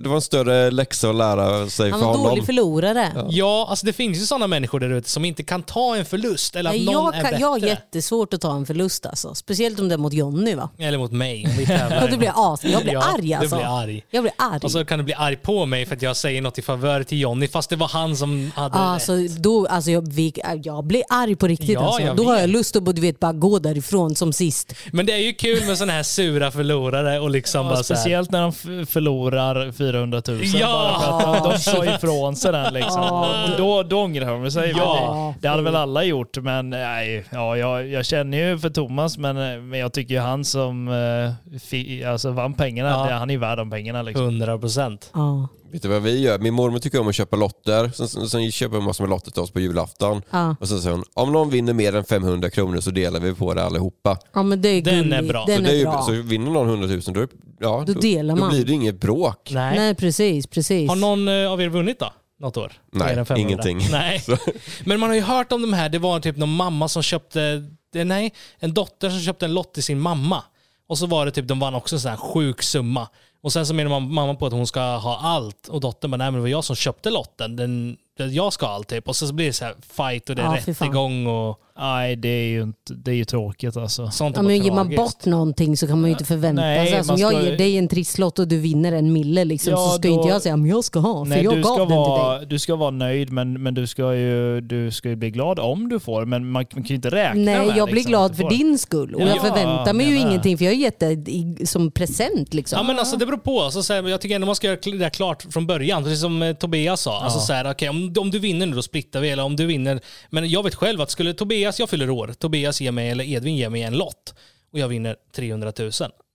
det 0.01 0.09
var 0.09 0.15
en 0.15 0.21
större 0.21 0.71
läxa 0.71 1.09
att 1.09 1.15
lära 1.15 1.67
sig 1.69 1.91
Han 1.91 1.99
för 1.99 2.05
var 2.07 2.13
honom. 2.13 2.29
dålig 2.29 2.45
förlorare. 2.45 3.07
Ja, 3.29 3.67
alltså 3.69 3.85
det 3.85 3.93
finns 3.93 4.17
ju 4.21 4.25
sådana 4.25 4.47
människor 4.47 4.79
där 4.79 4.89
ute 4.93 5.09
som 5.09 5.25
inte 5.25 5.43
kan 5.43 5.63
ta 5.63 5.90
en 5.95 6.05
förlust 6.05 6.55
eller 6.55 6.69
att 6.69 6.75
Nej, 6.75 6.85
någon 6.85 6.93
jag, 6.93 7.07
är 7.07 7.11
kan, 7.21 7.23
bättre. 7.23 7.41
jag 7.41 7.47
har 7.49 7.57
jättesvårt 7.57 8.33
att 8.33 8.41
ta 8.41 8.55
en 8.55 8.65
förlust 8.65 9.05
alltså. 9.05 9.35
Speciellt 9.35 9.79
om 9.79 9.89
det 9.89 9.95
är 9.95 9.97
mot 9.97 10.13
Jonny 10.13 10.55
va? 10.55 10.69
Eller 10.77 10.97
mot 10.97 11.11
mig. 11.11 11.45
om 11.45 11.51
vi 11.57 11.65
tävlar. 11.65 12.03
Och 12.03 12.09
du 12.09 12.17
blir 12.17 12.53
as. 12.53 12.63
Jag 12.63 12.81
blir 12.83 12.93
Ja, 12.93 13.03
arg 13.17 13.33
alltså. 13.33 13.55
Du 13.55 13.61
blir 13.61 13.81
arg. 13.81 14.03
Jag 14.09 14.23
blir 14.23 14.33
arg. 14.37 14.59
Och 14.63 14.71
så 14.71 14.85
kan 14.85 14.97
du 14.99 15.03
bli 15.05 15.13
arg 15.13 15.35
på 15.35 15.65
mig 15.65 15.85
för 15.85 15.95
att 15.95 16.01
jag 16.01 16.17
säger 16.17 16.41
något 16.41 16.57
i 16.57 16.61
favör 16.61 17.03
till 17.03 17.19
Jonny 17.19 17.47
fast 17.47 17.69
det 17.69 17.75
var 17.75 17.87
han 17.87 18.15
som 18.15 18.51
hade 18.55 18.67
rätt. 18.75 18.75
Alltså, 18.75 19.13
då, 19.39 19.67
alltså 19.67 19.91
jag, 19.91 20.13
vi, 20.13 20.33
jag 20.63 20.83
blir 20.83 21.03
arg 21.09 21.35
på 21.35 21.47
riktigt. 21.47 21.69
Ja, 21.69 21.93
alltså. 21.95 22.13
Då 22.13 22.23
har 22.23 22.39
jag 22.39 22.49
lust 22.49 22.75
att 22.75 22.95
du 22.95 23.01
vet, 23.01 23.19
bara 23.19 23.33
gå 23.33 23.59
därifrån 23.59 24.15
som 24.15 24.33
sist. 24.33 24.73
Men 24.91 25.05
det 25.05 25.13
är 25.13 25.17
ju 25.17 25.33
kul 25.33 25.65
med 25.65 25.77
sådana 25.77 25.93
här 25.93 26.03
sura 26.03 26.51
förlorare 26.51 27.19
och 27.19 27.29
liksom 27.29 27.65
Ja, 27.65 27.71
bara 27.73 27.83
så 27.83 27.93
här, 27.93 28.01
speciellt 28.01 28.31
när 28.31 28.41
de 28.41 28.85
förlorar 28.85 29.71
400 29.71 30.21
000 30.27 30.39
Ja! 30.43 30.67
bara 30.99 31.21
för 31.21 31.37
att 31.37 31.43
de, 31.43 31.49
de 31.51 31.59
sa 31.59 31.85
ifrån 31.95 32.35
sig 32.35 32.51
den. 32.51 32.73
Liksom. 32.73 33.25
Då, 33.57 33.83
då 33.83 33.97
ångrar 34.01 34.41
de 34.43 34.51
sig. 34.51 34.73
Ja. 34.77 35.33
Det, 35.35 35.41
det 35.41 35.49
hade 35.49 35.63
väl 35.63 35.75
alla 35.81 36.03
gjort, 36.03 36.37
men 36.37 36.69
nej, 36.69 37.25
ja, 37.31 37.57
jag, 37.57 37.87
jag 37.87 38.05
känner 38.05 38.49
ju 38.49 38.57
för 38.59 38.69
Thomas, 38.69 39.17
men, 39.17 39.69
men 39.69 39.79
jag 39.79 39.93
tycker 39.93 40.13
ju 40.13 40.19
han 40.19 40.45
som 40.45 40.87
eh, 40.87 41.59
fi, 41.59 42.03
alltså 42.03 42.31
vann 42.31 42.53
pengarna, 42.53 42.89
Ja. 42.89 43.05
det, 43.07 43.13
han 43.13 43.29
är 43.29 43.33
ju 43.33 43.39
värd 43.39 43.57
de 43.57 43.69
pengarna. 43.69 44.01
Liksom. 44.01 44.23
100 44.25 44.57
procent. 44.57 45.09
Ja. 45.13 45.47
Vet 45.71 45.81
du 45.81 45.87
vad 45.89 46.01
vi 46.01 46.21
gör? 46.21 46.39
Min 46.39 46.53
mormor 46.53 46.79
tycker 46.79 46.99
om 47.01 47.07
att 47.07 47.15
köpa 47.15 47.35
lotter. 47.37 47.91
Sen, 47.93 48.07
sen, 48.07 48.27
sen 48.29 48.51
köper 48.51 48.75
hon 48.75 48.85
massor 48.85 49.03
med 49.03 49.09
lotter 49.09 49.31
till 49.31 49.41
oss 49.41 49.51
på 49.51 49.59
julafton. 49.59 50.21
Ja. 50.31 50.55
Och 50.59 50.67
så 50.67 50.79
säger 50.79 50.95
hon, 50.95 51.03
om 51.13 51.31
någon 51.31 51.49
vinner 51.49 51.73
mer 51.73 51.95
än 51.95 52.03
500 52.03 52.49
kronor 52.49 52.79
så 52.79 52.91
delar 52.91 53.19
vi 53.19 53.33
på 53.35 53.53
det 53.53 53.63
allihopa. 53.63 54.17
ja, 54.33 54.43
men 54.43 54.61
det 54.61 54.69
är 54.69 54.81
Den 54.81 55.13
är 55.13 55.21
bra. 55.23 55.43
Den 55.47 55.57
så, 55.57 55.63
det 55.63 55.69
är 55.69 55.75
ju, 55.75 55.83
bra. 55.83 56.01
så 56.01 56.11
vinner 56.11 56.51
någon 56.51 56.67
100 56.69 56.87
000 56.87 57.01
då, 57.13 57.27
ja, 57.59 57.83
Då 57.87 57.93
delar 57.93 58.35
man. 58.35 58.49
Då 58.49 58.55
blir 58.55 58.65
det 58.65 58.73
inget 58.73 59.01
bråk. 59.01 59.49
Nej. 59.53 59.75
Nej, 59.77 59.95
precis. 59.95 60.47
precis. 60.47 60.89
Har 60.89 60.95
någon 60.95 61.27
eh, 61.27 61.51
av 61.51 61.61
er 61.61 61.69
vunnit 61.69 61.99
då? 61.99 62.13
Något 62.41 62.57
år? 62.57 62.73
Nej, 62.91 63.07
Mer 63.07 63.17
än 63.19 63.25
500? 63.25 63.41
ingenting. 63.49 63.87
Nej. 63.91 64.19
Så- 64.19 64.37
Men 64.85 64.99
man 64.99 65.09
har 65.09 65.15
ju 65.15 65.21
hört 65.21 65.51
om 65.51 65.61
de 65.61 65.73
här, 65.73 65.89
det 65.89 65.99
var 65.99 66.19
typ 66.19 66.37
någon 66.37 66.55
mamma 66.55 66.87
som 66.87 67.03
köpte, 67.03 67.63
nej, 67.93 68.33
en 68.59 68.73
dotter 68.73 69.09
som 69.09 69.19
köpte 69.19 69.45
en 69.45 69.53
lott 69.53 69.73
till 69.73 69.83
sin 69.83 69.99
mamma. 69.99 70.43
Och 70.87 70.97
så 70.97 71.05
var 71.05 71.25
det 71.25 71.31
typ, 71.31 71.47
de 71.47 71.59
vann 71.59 71.75
också 71.75 71.95
en 71.95 71.99
sån 71.99 72.09
här 72.11 72.17
sjuk 72.17 72.61
summa. 72.61 73.07
Och 73.43 73.53
sen 73.53 73.65
så 73.67 73.73
menar 73.73 73.99
mamma 73.99 74.35
på 74.35 74.45
att 74.45 74.53
hon 74.53 74.67
ska 74.67 74.79
ha 74.81 75.19
allt. 75.19 75.67
Och 75.67 75.81
dottern 75.81 76.11
bara, 76.11 76.17
nej 76.17 76.25
men 76.31 76.33
det 76.33 76.41
var 76.41 76.47
jag 76.47 76.63
som 76.63 76.75
köpte 76.75 77.09
lotten. 77.09 77.55
Den, 77.55 77.97
jag 78.17 78.53
ska 78.53 78.67
allt 78.67 78.87
typ. 78.87 79.07
Och 79.07 79.15
så 79.15 79.33
blir 79.33 79.45
det 79.47 79.53
så 79.53 79.65
här 79.65 79.75
fight 79.81 80.29
och 80.29 80.35
det 80.35 80.41
är 80.41 80.45
Ja, 80.45 80.57
rättegång 80.65 81.27
och 81.27 81.57
Nej, 81.79 82.15
det 82.15 82.27
är 82.29 82.47
ju, 82.47 82.61
inte, 82.61 82.93
det 82.93 83.11
är 83.11 83.15
ju 83.15 83.25
tråkigt 83.25 83.77
alltså. 83.77 84.11
sånt. 84.11 84.35
Ja, 84.35 84.41
men 84.41 84.57
ger 84.63 84.71
man 84.71 84.95
bort 84.95 85.25
någonting 85.25 85.77
så 85.77 85.87
kan 85.87 86.01
man 86.01 86.09
ju 86.09 86.11
inte 86.11 86.25
förvänta 86.25 86.61
Nej, 86.61 86.87
sig. 86.87 86.97
Alltså, 86.97 87.11
man 87.13 87.15
om 87.15 87.21
jag 87.21 87.41
ska- 87.41 87.49
ger 87.49 87.57
dig 87.57 87.77
en 87.77 87.87
trisslott 87.87 88.39
och 88.39 88.47
du 88.47 88.57
vinner 88.57 88.91
en 88.91 89.13
mille 89.13 89.45
liksom, 89.45 89.71
Ja, 89.71 89.77
så 89.77 89.89
ska 89.89 90.07
då- 90.07 90.13
inte 90.13 90.27
jag 90.27 90.41
säga 90.41 90.57
men 90.57 90.69
jag 90.69 90.83
ska 90.83 90.99
ha. 90.99 91.25
För 91.25 91.29
Nej, 91.29 91.43
jag 91.43 91.55
du, 91.55 91.61
gav 91.61 91.73
ska 91.73 91.79
den 91.79 91.87
till 91.87 91.95
vara, 91.95 92.37
dig. 92.37 92.47
du 92.47 92.59
ska 92.59 92.75
vara 92.75 92.91
nöjd, 92.91 93.31
men, 93.31 93.63
men 93.63 93.73
du, 93.73 93.87
ska 93.87 94.15
ju, 94.15 94.61
du 94.61 94.91
ska 94.91 95.09
ju 95.09 95.15
bli 95.15 95.31
glad 95.31 95.59
om 95.59 95.89
du 95.89 95.99
får. 95.99 96.25
Men 96.25 96.51
man 96.51 96.65
kan 96.65 96.83
ju 96.83 96.95
inte 96.95 97.09
räkna 97.09 97.41
Nej, 97.41 97.67
med 97.67 97.77
jag 97.77 97.85
blir 97.87 97.95
liksom, 97.95 98.09
glad 98.11 98.31
att 98.31 98.37
för 98.37 98.49
din 98.49 98.77
skull. 98.77 99.15
Och 99.15 99.21
Ja, 99.21 99.27
jag 99.27 99.41
förväntar 99.41 99.93
mig 99.93 100.05
ju 100.05 100.13
jag 100.15 100.21
med. 100.23 100.31
ingenting 100.31 100.57
för 100.57 100.65
jag 100.65 100.71
har 100.71 100.77
gett 100.77 100.99
det 100.99 101.69
som 101.69 101.91
present. 101.91 102.53
Liksom. 102.53 102.77
Ja 102.77 102.83
men 102.83 102.99
alltså 102.99 103.17
det 103.17 103.25
beror 103.25 103.37
på. 103.37 103.61
Alltså, 103.61 103.83
så 103.83 103.93
här, 103.93 104.07
jag 104.09 104.21
tycker 104.21 104.35
ändå 104.35 104.45
man 104.45 104.55
ska 104.55 104.67
göra 104.67 104.97
det 104.99 105.09
klart 105.09 105.45
från 105.49 105.67
början. 105.67 106.03
Precis 106.03 106.21
som 106.21 106.41
eh, 106.41 106.53
Tobias 106.53 107.01
sa. 107.01 107.21
Alltså, 107.21 107.39
så 107.39 107.53
här, 107.53 107.71
okej, 107.71 107.89
om, 107.89 108.00
om 108.17 108.31
du 108.31 108.39
vinner 108.39 108.65
nu 108.65 108.75
då 108.75 108.81
splittar 108.81 109.19
vi. 109.19 109.29
Eller 109.29 109.43
om 109.43 109.55
du 109.55 109.65
vinner. 109.65 109.99
Men 110.29 110.49
jag 110.49 110.63
vet 110.63 110.75
själv 110.75 111.01
att 111.01 111.09
skulle 111.11 111.33
Tobias, 111.33 111.79
jag 111.79 111.89
fyller 111.89 112.09
år, 112.09 112.33
Tobias 112.39 112.81
ger 112.81 112.91
mig, 112.91 113.09
eller 113.09 113.23
Edvin 113.23 113.55
ger 113.55 113.69
mig 113.69 113.81
en 113.83 113.93
lott 113.97 114.33
och 114.73 114.79
jag 114.79 114.87
vinner 114.87 115.15
300 115.35 115.73
000. 115.79 115.91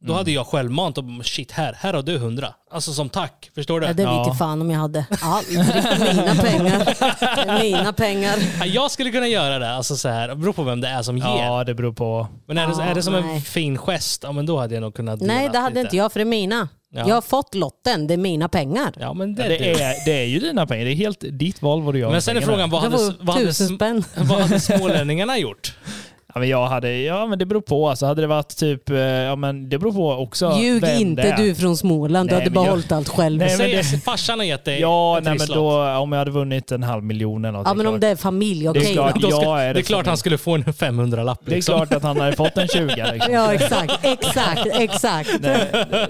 Då 0.06 0.12
hade 0.14 0.30
jag 0.30 0.46
självmant 0.46 0.98
och 0.98 1.04
shit 1.22 1.52
här, 1.52 1.72
här 1.72 1.94
har 1.94 2.02
du 2.02 2.14
100. 2.14 2.54
Alltså 2.70 2.92
som 2.92 3.08
tack. 3.08 3.50
Förstår 3.54 3.80
du? 3.80 3.86
Ja, 3.86 3.92
det 3.92 4.04
vet 4.04 4.38
fan 4.38 4.60
om 4.60 4.70
jag 4.70 4.78
hade. 4.78 5.06
Aldrig. 5.22 5.58
Mina 5.58 6.34
pengar. 6.34 7.62
Mina 7.62 7.92
pengar. 7.92 8.36
Ja, 8.60 8.66
Jag 8.66 8.90
skulle 8.90 9.10
kunna 9.10 9.28
göra 9.28 9.58
det. 9.58 9.70
Alltså 9.70 9.96
så 9.96 10.08
här, 10.08 10.28
det 10.28 10.36
beror 10.36 10.52
på 10.52 10.62
vem 10.62 10.80
det 10.80 10.88
är 10.88 11.02
som 11.02 11.18
ger. 11.18 11.24
Ja, 11.24 11.64
det 11.64 11.74
beror 11.74 11.92
på. 11.92 12.26
Men 12.46 12.58
är 12.58 12.66
det, 12.66 12.72
Ja, 12.78 12.82
är 12.82 12.94
det 12.94 13.02
som 13.02 13.14
en 13.14 13.26
nej. 13.26 13.40
fin 13.40 13.78
gest, 13.78 14.22
ja 14.22 14.32
men 14.32 14.46
då 14.46 14.58
hade 14.58 14.74
jag 14.74 14.80
nog 14.82 14.94
kunnat 14.94 15.20
dela 15.20 15.32
Nej, 15.34 15.48
det 15.52 15.58
hade 15.58 15.74
lite. 15.74 15.80
inte 15.86 15.96
jag 15.96 16.12
för 16.12 16.20
det 16.20 16.22
är 16.22 16.24
mina. 16.24 16.68
Ja. 16.94 17.08
Jag 17.08 17.14
har 17.14 17.22
fått 17.22 17.54
lotten, 17.54 18.06
det 18.06 18.14
är 18.14 18.18
mina 18.18 18.48
pengar. 18.48 18.92
Ja 19.00 19.14
men 19.14 19.34
det, 19.34 19.42
Det, 19.42 19.48
det, 19.58 19.70
är, 19.82 20.04
det 20.04 20.12
är 20.22 20.24
ju 20.24 20.38
dina 20.38 20.66
pengar. 20.66 20.84
Det 20.84 20.90
är 20.92 20.94
helt 20.94 21.24
ditt 21.30 21.62
val 21.62 21.82
vad 21.82 21.94
du 21.94 21.98
gör 21.98 22.06
Men 22.06 22.12
med 22.14 22.24
sen 22.24 22.36
är 22.36 22.40
pengarna. 22.40 22.52
frågan, 22.56 22.70
vad 22.70 22.82
Det 22.82 22.96
hade, 22.96 23.04
var 23.04 23.14
vad, 23.20 23.34
hade, 23.36 23.46
tusen 23.46 23.66
sm- 23.68 23.76
spänn. 23.76 24.04
vad 24.16 24.40
hade 24.40 24.60
smålänningarna 24.60 25.38
gjort? 25.38 25.74
Ja, 26.34 26.40
men 26.40 26.48
jag 26.48 26.66
hade, 26.66 26.98
ja 26.98 27.26
men 27.26 27.38
det 27.38 27.46
beror 27.46 27.60
på. 27.60 27.88
Alltså, 27.88 28.06
hade 28.06 28.20
det 28.20 28.26
varit 28.26 28.56
typ, 28.56 28.90
eh, 28.90 28.96
ja 28.98 29.36
men 29.36 29.68
det 29.68 29.78
beror 29.78 29.92
på 29.92 30.10
också 30.12 30.52
Ljug 30.60 30.80
vem 30.80 30.90
det 30.90 31.00
inte 31.00 31.22
är. 31.22 31.36
du 31.36 31.54
från 31.54 31.76
Småland, 31.76 32.28
du 32.28 32.34
Nej, 32.34 32.40
hade 32.42 32.50
men 32.50 32.54
bara 32.54 32.64
jag- 32.64 32.70
hållit 32.70 32.92
allt 32.92 33.08
själv. 33.08 33.38
Nej, 33.38 33.58
men 33.58 33.70
det- 33.70 34.04
farsan 34.04 34.38
har 34.38 34.46
gett 34.46 34.64
dig 34.64 34.80
Ja, 34.80 35.14
nej, 35.14 35.22
men 35.24 35.38
trisslott. 35.38 35.56
då, 35.56 35.82
om 35.98 36.12
jag 36.12 36.18
hade 36.18 36.30
vunnit 36.30 36.72
en 36.72 36.82
halv 36.82 37.04
miljon 37.04 37.44
eller 37.44 37.58
något. 37.58 37.66
ja, 37.66 37.74
men 37.74 37.86
om 37.86 38.00
det 38.00 38.08
är 38.08 38.16
familj, 38.16 38.60
Det 38.62 38.66
är 38.68 38.70
okej 38.70 38.92
klart. 38.92 39.14
då. 39.14 39.20
Då 39.20 39.36
ska, 39.36 39.42
Ja, 39.44 39.60
är 39.60 39.66
det 39.66 39.72
det 39.72 39.80
är 39.80 39.82
klart 39.82 40.04
så? 40.04 40.10
han 40.10 40.16
skulle 40.16 40.38
få 40.38 40.54
en 40.54 40.64
500-lapp. 40.64 41.40
Det 41.44 41.50
är 41.52 41.54
liksom. 41.54 41.74
klart 41.76 41.94
att 41.94 42.02
han 42.02 42.20
hade 42.20 42.36
fått 42.36 42.58
en 42.58 42.68
20 42.68 42.86
liksom. 43.12 43.32
Ja, 43.34 43.52
exakt. 43.54 43.98
Exakt, 44.04 44.66
exakt. 44.72 45.30
Nej, 45.40 45.58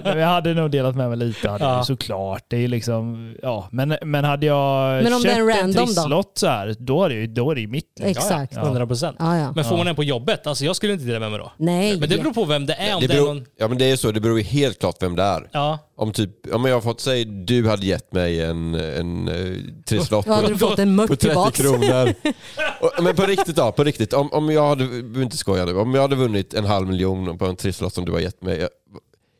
nej, 0.03 0.17
jag 0.17 0.27
hade 0.27 0.53
nog 0.53 0.71
delat 0.71 0.95
med 0.95 1.09
mig 1.09 1.17
lite, 1.17 1.49
hade 1.49 1.63
Ja. 1.63 1.75
jag, 1.75 1.85
såklart. 1.85 2.43
Det 2.47 2.63
är 2.63 2.67
liksom, 2.67 3.35
ja. 3.43 3.67
men, 3.71 3.97
men 4.01 4.23
hade 4.23 4.45
jag 4.45 5.03
Men 5.03 5.13
om 5.13 5.21
det 5.23 5.29
är 5.31 5.35
köpt 5.35 5.37
en 5.37 5.47
random 5.47 5.73
då? 5.73 5.85
trisslott 5.85 6.31
så 6.37 6.47
här, 6.47 6.75
då 6.79 7.03
är 7.03 7.09
det 7.09 7.15
ju 7.15 7.27
då 7.27 7.51
är 7.51 7.55
det 7.55 7.67
mitt. 7.67 7.85
Liksom. 7.99 8.09
Exakt. 8.09 8.53
Ja. 8.55 8.61
100 8.61 8.87
procent. 8.87 9.15
Ja, 9.19 9.37
ja. 9.37 9.51
Men 9.55 9.63
får 9.65 9.77
man 9.77 9.87
en 9.87 9.95
på 9.95 10.03
jobbet? 10.17 10.47
Alltså 10.47 10.65
jag 10.65 10.75
skulle 10.75 10.93
inte 10.93 11.05
dela 11.05 11.19
med 11.19 11.31
mig 11.31 11.39
då. 11.39 11.51
Nej. 11.57 11.99
Men 11.99 12.09
det 12.09 12.17
beror 12.17 12.33
på 12.33 12.45
vem 12.45 12.65
det 12.65 12.73
är. 12.73 12.95
Om 12.95 13.01
Det 13.01 13.07
det, 13.07 13.13
är 13.13 13.17
beror, 13.17 13.33
någon... 13.33 13.45
ja 13.57 13.67
men 13.67 13.77
det 13.77 13.85
är 13.85 13.95
så, 13.95 14.11
det 14.11 14.19
beror 14.19 14.37
ju 14.37 14.43
helt 14.43 14.79
klart 14.79 14.95
vem 14.99 15.15
det 15.15 15.23
är. 15.23 15.49
Ja. 15.51 15.79
Om 15.97 16.11
typ, 16.13 16.53
om 16.53 16.65
jag 16.65 16.73
har 16.75 16.81
fått 16.81 17.01
säga 17.01 17.25
du 17.25 17.67
hade 17.69 17.85
gett 17.85 18.13
mig 18.13 18.41
en, 18.43 18.73
en 18.75 19.27
uh, 19.29 19.57
trisslott 19.85 20.25
Då 20.25 20.33
hade 20.33 20.47
på, 20.47 20.53
du 20.53 20.59
fått 20.59 20.79
en 20.79 20.97
på 20.97 21.01
muck 21.01 21.09
30 21.09 21.25
tillbaks. 21.27 21.57
kronor. 21.57 22.13
Och, 22.81 23.03
men 23.03 23.15
på 23.15 23.25
riktigt 23.25 23.55
då, 23.55 23.71
på 23.71 23.83
riktigt. 23.83 24.13
Om, 24.13 24.33
om 24.33 24.49
jag 24.51 24.67
hade, 24.67 24.83
inte 25.21 25.37
skoja 25.37 25.65
nu, 25.65 25.77
om 25.77 25.93
jag 25.93 26.01
hade 26.01 26.15
vunnit 26.15 26.53
en 26.53 26.65
halv 26.65 26.87
miljon 26.87 27.37
på 27.37 27.45
en 27.45 27.55
trisslott 27.55 27.93
som 27.93 28.05
du 28.05 28.11
har 28.11 28.19
gett 28.19 28.41
mig. 28.41 28.67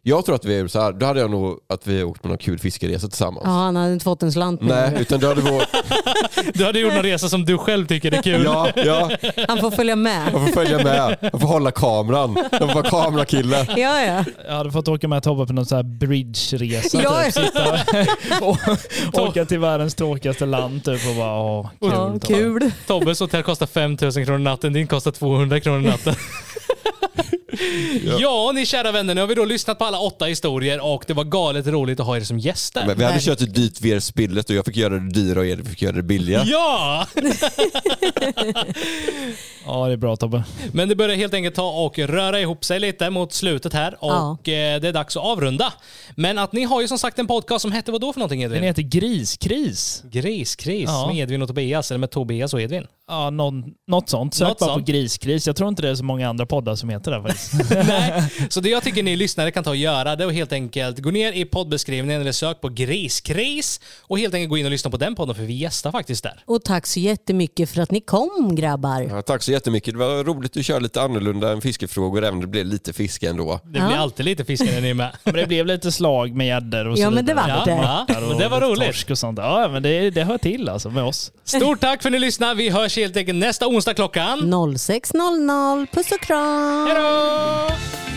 Jag, 0.08 0.26
tror 0.26 0.36
att 0.36 0.46
vi 0.46 0.60
är 0.60 0.68
så 0.68 0.82
här, 0.82 0.92
då 0.92 1.06
hade 1.06 1.20
jag 1.20 1.32
nog 1.32 1.60
att 1.70 1.88
vi 1.88 1.98
har 2.00 2.06
åkt 2.06 2.22
på 2.22 2.28
någon 2.28 2.38
kul 2.38 2.60
fiskeresa 2.60 3.08
tillsammans. 3.08 3.42
Ja, 3.46 3.52
han 3.52 3.76
hade 3.76 3.94
inte 3.94 4.04
fått 4.04 4.24
en 4.24 4.32
slant 4.32 4.62
nu. 4.62 4.68
Nej, 4.68 4.92
utan 5.00 5.20
då 5.20 5.28
hade 5.28 5.42
vi 5.42 5.52
åkt, 5.52 5.76
Du 6.54 6.66
hade 6.66 6.80
gjort 6.80 6.94
någon 6.94 7.04
resa 7.04 7.30
som 7.30 7.46
du 7.46 7.58
själv 7.58 7.88
tycker 7.88 8.12
är 8.14 8.22
kul. 8.22 8.44
ja, 8.46 8.70
ja, 8.76 9.12
Han 9.48 9.58
får 9.60 9.72
följa 9.72 9.96
med. 9.96 10.30
jag 10.34 10.42
får 10.48 10.54
följa 10.54 10.84
med, 10.84 11.18
jag 11.22 11.42
får 11.42 11.48
hålla 11.48 11.72
kameran, 11.72 12.38
jag 12.52 12.60
får 12.60 12.82
vara 12.82 12.90
kamerakille. 12.90 13.66
Ja, 13.78 14.02
ja. 14.02 14.24
Jag 14.48 14.54
hade 14.54 14.72
fått 14.72 14.88
åka 14.88 15.08
med 15.08 15.24
Tobbe 15.24 15.46
på 15.48 15.54
någon 15.54 15.66
sån 15.66 15.76
här 15.76 15.84
bridge-resa. 15.84 17.02
Ja, 17.04 17.24
typ. 17.24 17.34
Sitta 17.34 17.78
och 19.22 19.28
åka 19.30 19.46
till 19.46 19.60
världens 19.60 19.96
tråkigaste 19.96 20.46
land 20.46 20.84
typ 20.84 21.08
och 21.10 21.16
bara 21.16 21.40
åh, 21.40 21.70
kul. 21.80 21.90
Ja, 21.92 22.20
kul. 22.28 22.72
Tobbes 22.88 23.20
hotell 23.20 23.44
kostar 23.44 23.66
5000 23.66 24.26
kronor 24.26 24.40
natten, 24.40 24.74
din 24.74 24.88
kostar 24.88 25.12
200 25.12 25.60
kronor 25.60 25.82
natten. 25.90 26.16
Ja, 28.20 28.52
ni 28.56 28.66
kära 28.66 28.92
vänner, 28.92 29.16
nu 29.16 29.22
har 29.22 29.28
vi 29.28 29.36
då 29.36 29.46
lyssnat 29.46 29.80
på 29.80 29.86
alla 29.86 30.00
åtta 30.00 30.26
historier 30.26 30.80
och 30.80 31.04
det 31.08 31.14
var 31.14 31.24
galet 31.24 31.68
roligt 31.68 32.00
att 32.00 32.06
ha 32.06 32.18
er 32.18 32.22
som 32.22 32.40
gäster. 32.40 32.84
Men 32.88 32.98
vi 32.98 33.04
hade 33.04 33.20
kört 33.20 33.42
ett 33.42 33.56
dyrt 33.56 33.82
VR-spillet 33.82 34.50
och 34.50 34.56
jag 34.56 34.66
fick 34.66 34.78
göra 34.78 34.94
det 34.94 35.12
dyra 35.12 35.40
och 35.40 35.46
er 35.46 35.58
fick 35.58 35.82
göra 35.82 35.96
det 35.96 36.04
billiga. 36.04 36.44
Ja! 36.46 37.08
Ja, 39.68 39.88
det 39.88 39.94
är 39.94 39.98
bra 39.98 40.16
Tobbe. 40.16 40.44
Men 40.72 40.90
det 40.90 40.96
börjar 40.96 41.16
helt 41.16 41.34
enkelt 41.34 41.56
ta 41.56 41.70
och 41.86 42.00
röra 42.00 42.40
ihop 42.40 42.66
sig 42.66 42.80
lite 42.80 43.10
mot 43.10 43.34
slutet 43.34 43.74
här 43.74 43.96
och 44.00 44.12
Ja. 44.12 44.32
eh, 44.54 44.80
det 44.82 44.88
är 44.88 44.94
dags 44.94 45.18
att 45.18 45.24
avrunda. 45.24 45.74
Men 46.16 46.38
att 46.38 46.54
ni 46.54 46.64
har 46.64 46.82
ju 46.82 46.88
som 46.88 46.98
sagt 47.00 47.20
en 47.20 47.28
podcast 47.28 47.62
som 47.62 47.72
hette 47.72 47.92
vad 47.92 48.02
då 48.02 48.14
för 48.14 48.20
någonting 48.20 48.44
Edvin? 48.44 48.56
Den 48.56 48.68
heter 48.68 48.82
Griskris. 48.82 50.04
Griskris 50.12 50.90
Ja. 50.90 51.08
med 51.08 51.18
Edvin 51.18 51.42
och 51.42 51.48
Tobias, 51.48 51.92
eller 51.92 52.00
med 52.00 52.12
Tobias 52.12 52.54
och 52.54 52.62
Edvin. 52.62 52.88
Ja, 53.10 53.30
någon, 53.30 53.64
något 53.88 54.10
sånt. 54.10 54.34
Sök 54.34 54.48
Något 54.48 54.60
bara 54.60 54.70
sånt. 54.74 54.86
på 54.86 54.92
Griskris. 54.92 55.48
Jag 55.48 55.56
tror 55.56 55.70
inte 55.70 55.82
det 55.82 55.90
är 55.90 55.96
så 55.96 56.04
många 56.04 56.30
andra 56.30 56.46
poddar 56.46 56.76
som 56.76 56.90
heter 56.90 57.12
det 57.12 57.22
faktiskt. 57.22 57.54
Nej. 57.88 58.24
Så 58.50 58.60
det 58.62 58.70
jag 58.70 58.84
tycker 58.84 59.04
ni 59.04 59.16
lyssnare 59.16 59.52
kan 59.52 59.64
ta 59.64 59.70
och 59.70 59.76
göra 59.76 60.16
det 60.16 60.24
är 60.24 60.28
att 60.28 60.34
helt 60.34 60.52
enkelt 60.54 61.00
gå 61.00 61.12
ner 61.12 61.32
i 61.32 61.46
poddbeskrivningen 61.46 62.22
eller 62.22 62.32
sök 62.32 62.62
på 62.62 62.70
Griskris 62.70 63.80
och 64.02 64.20
helt 64.20 64.34
enkelt 64.34 64.50
gå 64.50 64.58
in 64.58 64.66
och 64.66 64.72
lyssna 64.72 64.92
på 64.92 64.98
den 64.98 65.16
podden 65.16 65.36
för 65.36 65.44
vi 65.44 65.54
gästar 65.54 65.92
faktiskt 65.92 66.24
där. 66.24 66.44
Och 66.46 66.64
tack 66.64 66.88
så 66.88 67.00
jättemycket 67.00 67.70
för 67.70 67.82
att 67.82 67.92
ni 67.92 68.02
kom 68.02 68.56
grabbar. 68.56 69.02
Ja, 69.02 69.22
tack 69.22 69.44
så 69.44 69.52
jättemycket. 69.58 69.94
Det 69.94 69.98
var 70.00 70.24
roligt 70.24 70.58
att 70.58 70.66
köra 70.66 70.80
lite 70.80 71.02
annorlunda 71.02 71.52
än 71.52 71.62
fiskefrågor, 71.62 72.24
även 72.24 72.34
om 72.34 72.42
det 72.42 72.48
blev 72.48 72.66
lite 72.66 72.94
fiske 72.94 73.30
ändå. 73.30 73.60
Det 73.64 73.80
Ja. 73.80 73.88
blir 73.88 73.98
alltid 73.98 74.26
lite 74.26 74.46
fiskar 74.46 74.66
när 74.74 74.82
ni 74.82 74.90
är 74.90 74.94
med. 74.94 75.12
Men 75.24 75.34
det 75.34 75.48
blev 75.48 75.66
lite 75.66 75.92
slag 75.92 76.36
med 76.36 76.48
gäddor 76.48 76.88
och 76.88 76.98
så 76.98 77.04
Ja, 77.04 77.10
men 77.10 77.26
det 77.26 77.34
vidare. 77.34 77.58
var 77.58 77.66
det. 77.66 77.72
Ja, 78.14 78.20
men 78.30 78.38
det 78.38 78.48
var 78.48 78.62
roligt. 78.62 78.86
Torsk 78.88 79.10
och 79.10 79.18
sånt. 79.18 79.38
Ja, 79.40 79.70
men 79.72 79.84
det, 79.84 80.10
det 80.10 80.24
hör 80.24 80.38
till 80.38 80.70
alltså 80.70 80.90
med 80.90 81.04
oss. 81.04 81.32
Stort 81.44 81.80
tack 81.80 82.02
för 82.02 82.10
att 82.10 82.14
ni 82.14 82.20
lyssnade. 82.20 82.56
Vi 82.56 82.70
hörs 82.70 82.98
helt 82.98 83.18
enkelt 83.18 83.38
nästa 83.40 83.68
onsdag 83.68 83.94
klockan. 83.94 84.40
06.00. 84.40 85.88
Puss 85.92 86.12
och 86.12 86.20
kram. 86.22 86.88
Hej 86.88 86.96
då! 86.96 88.17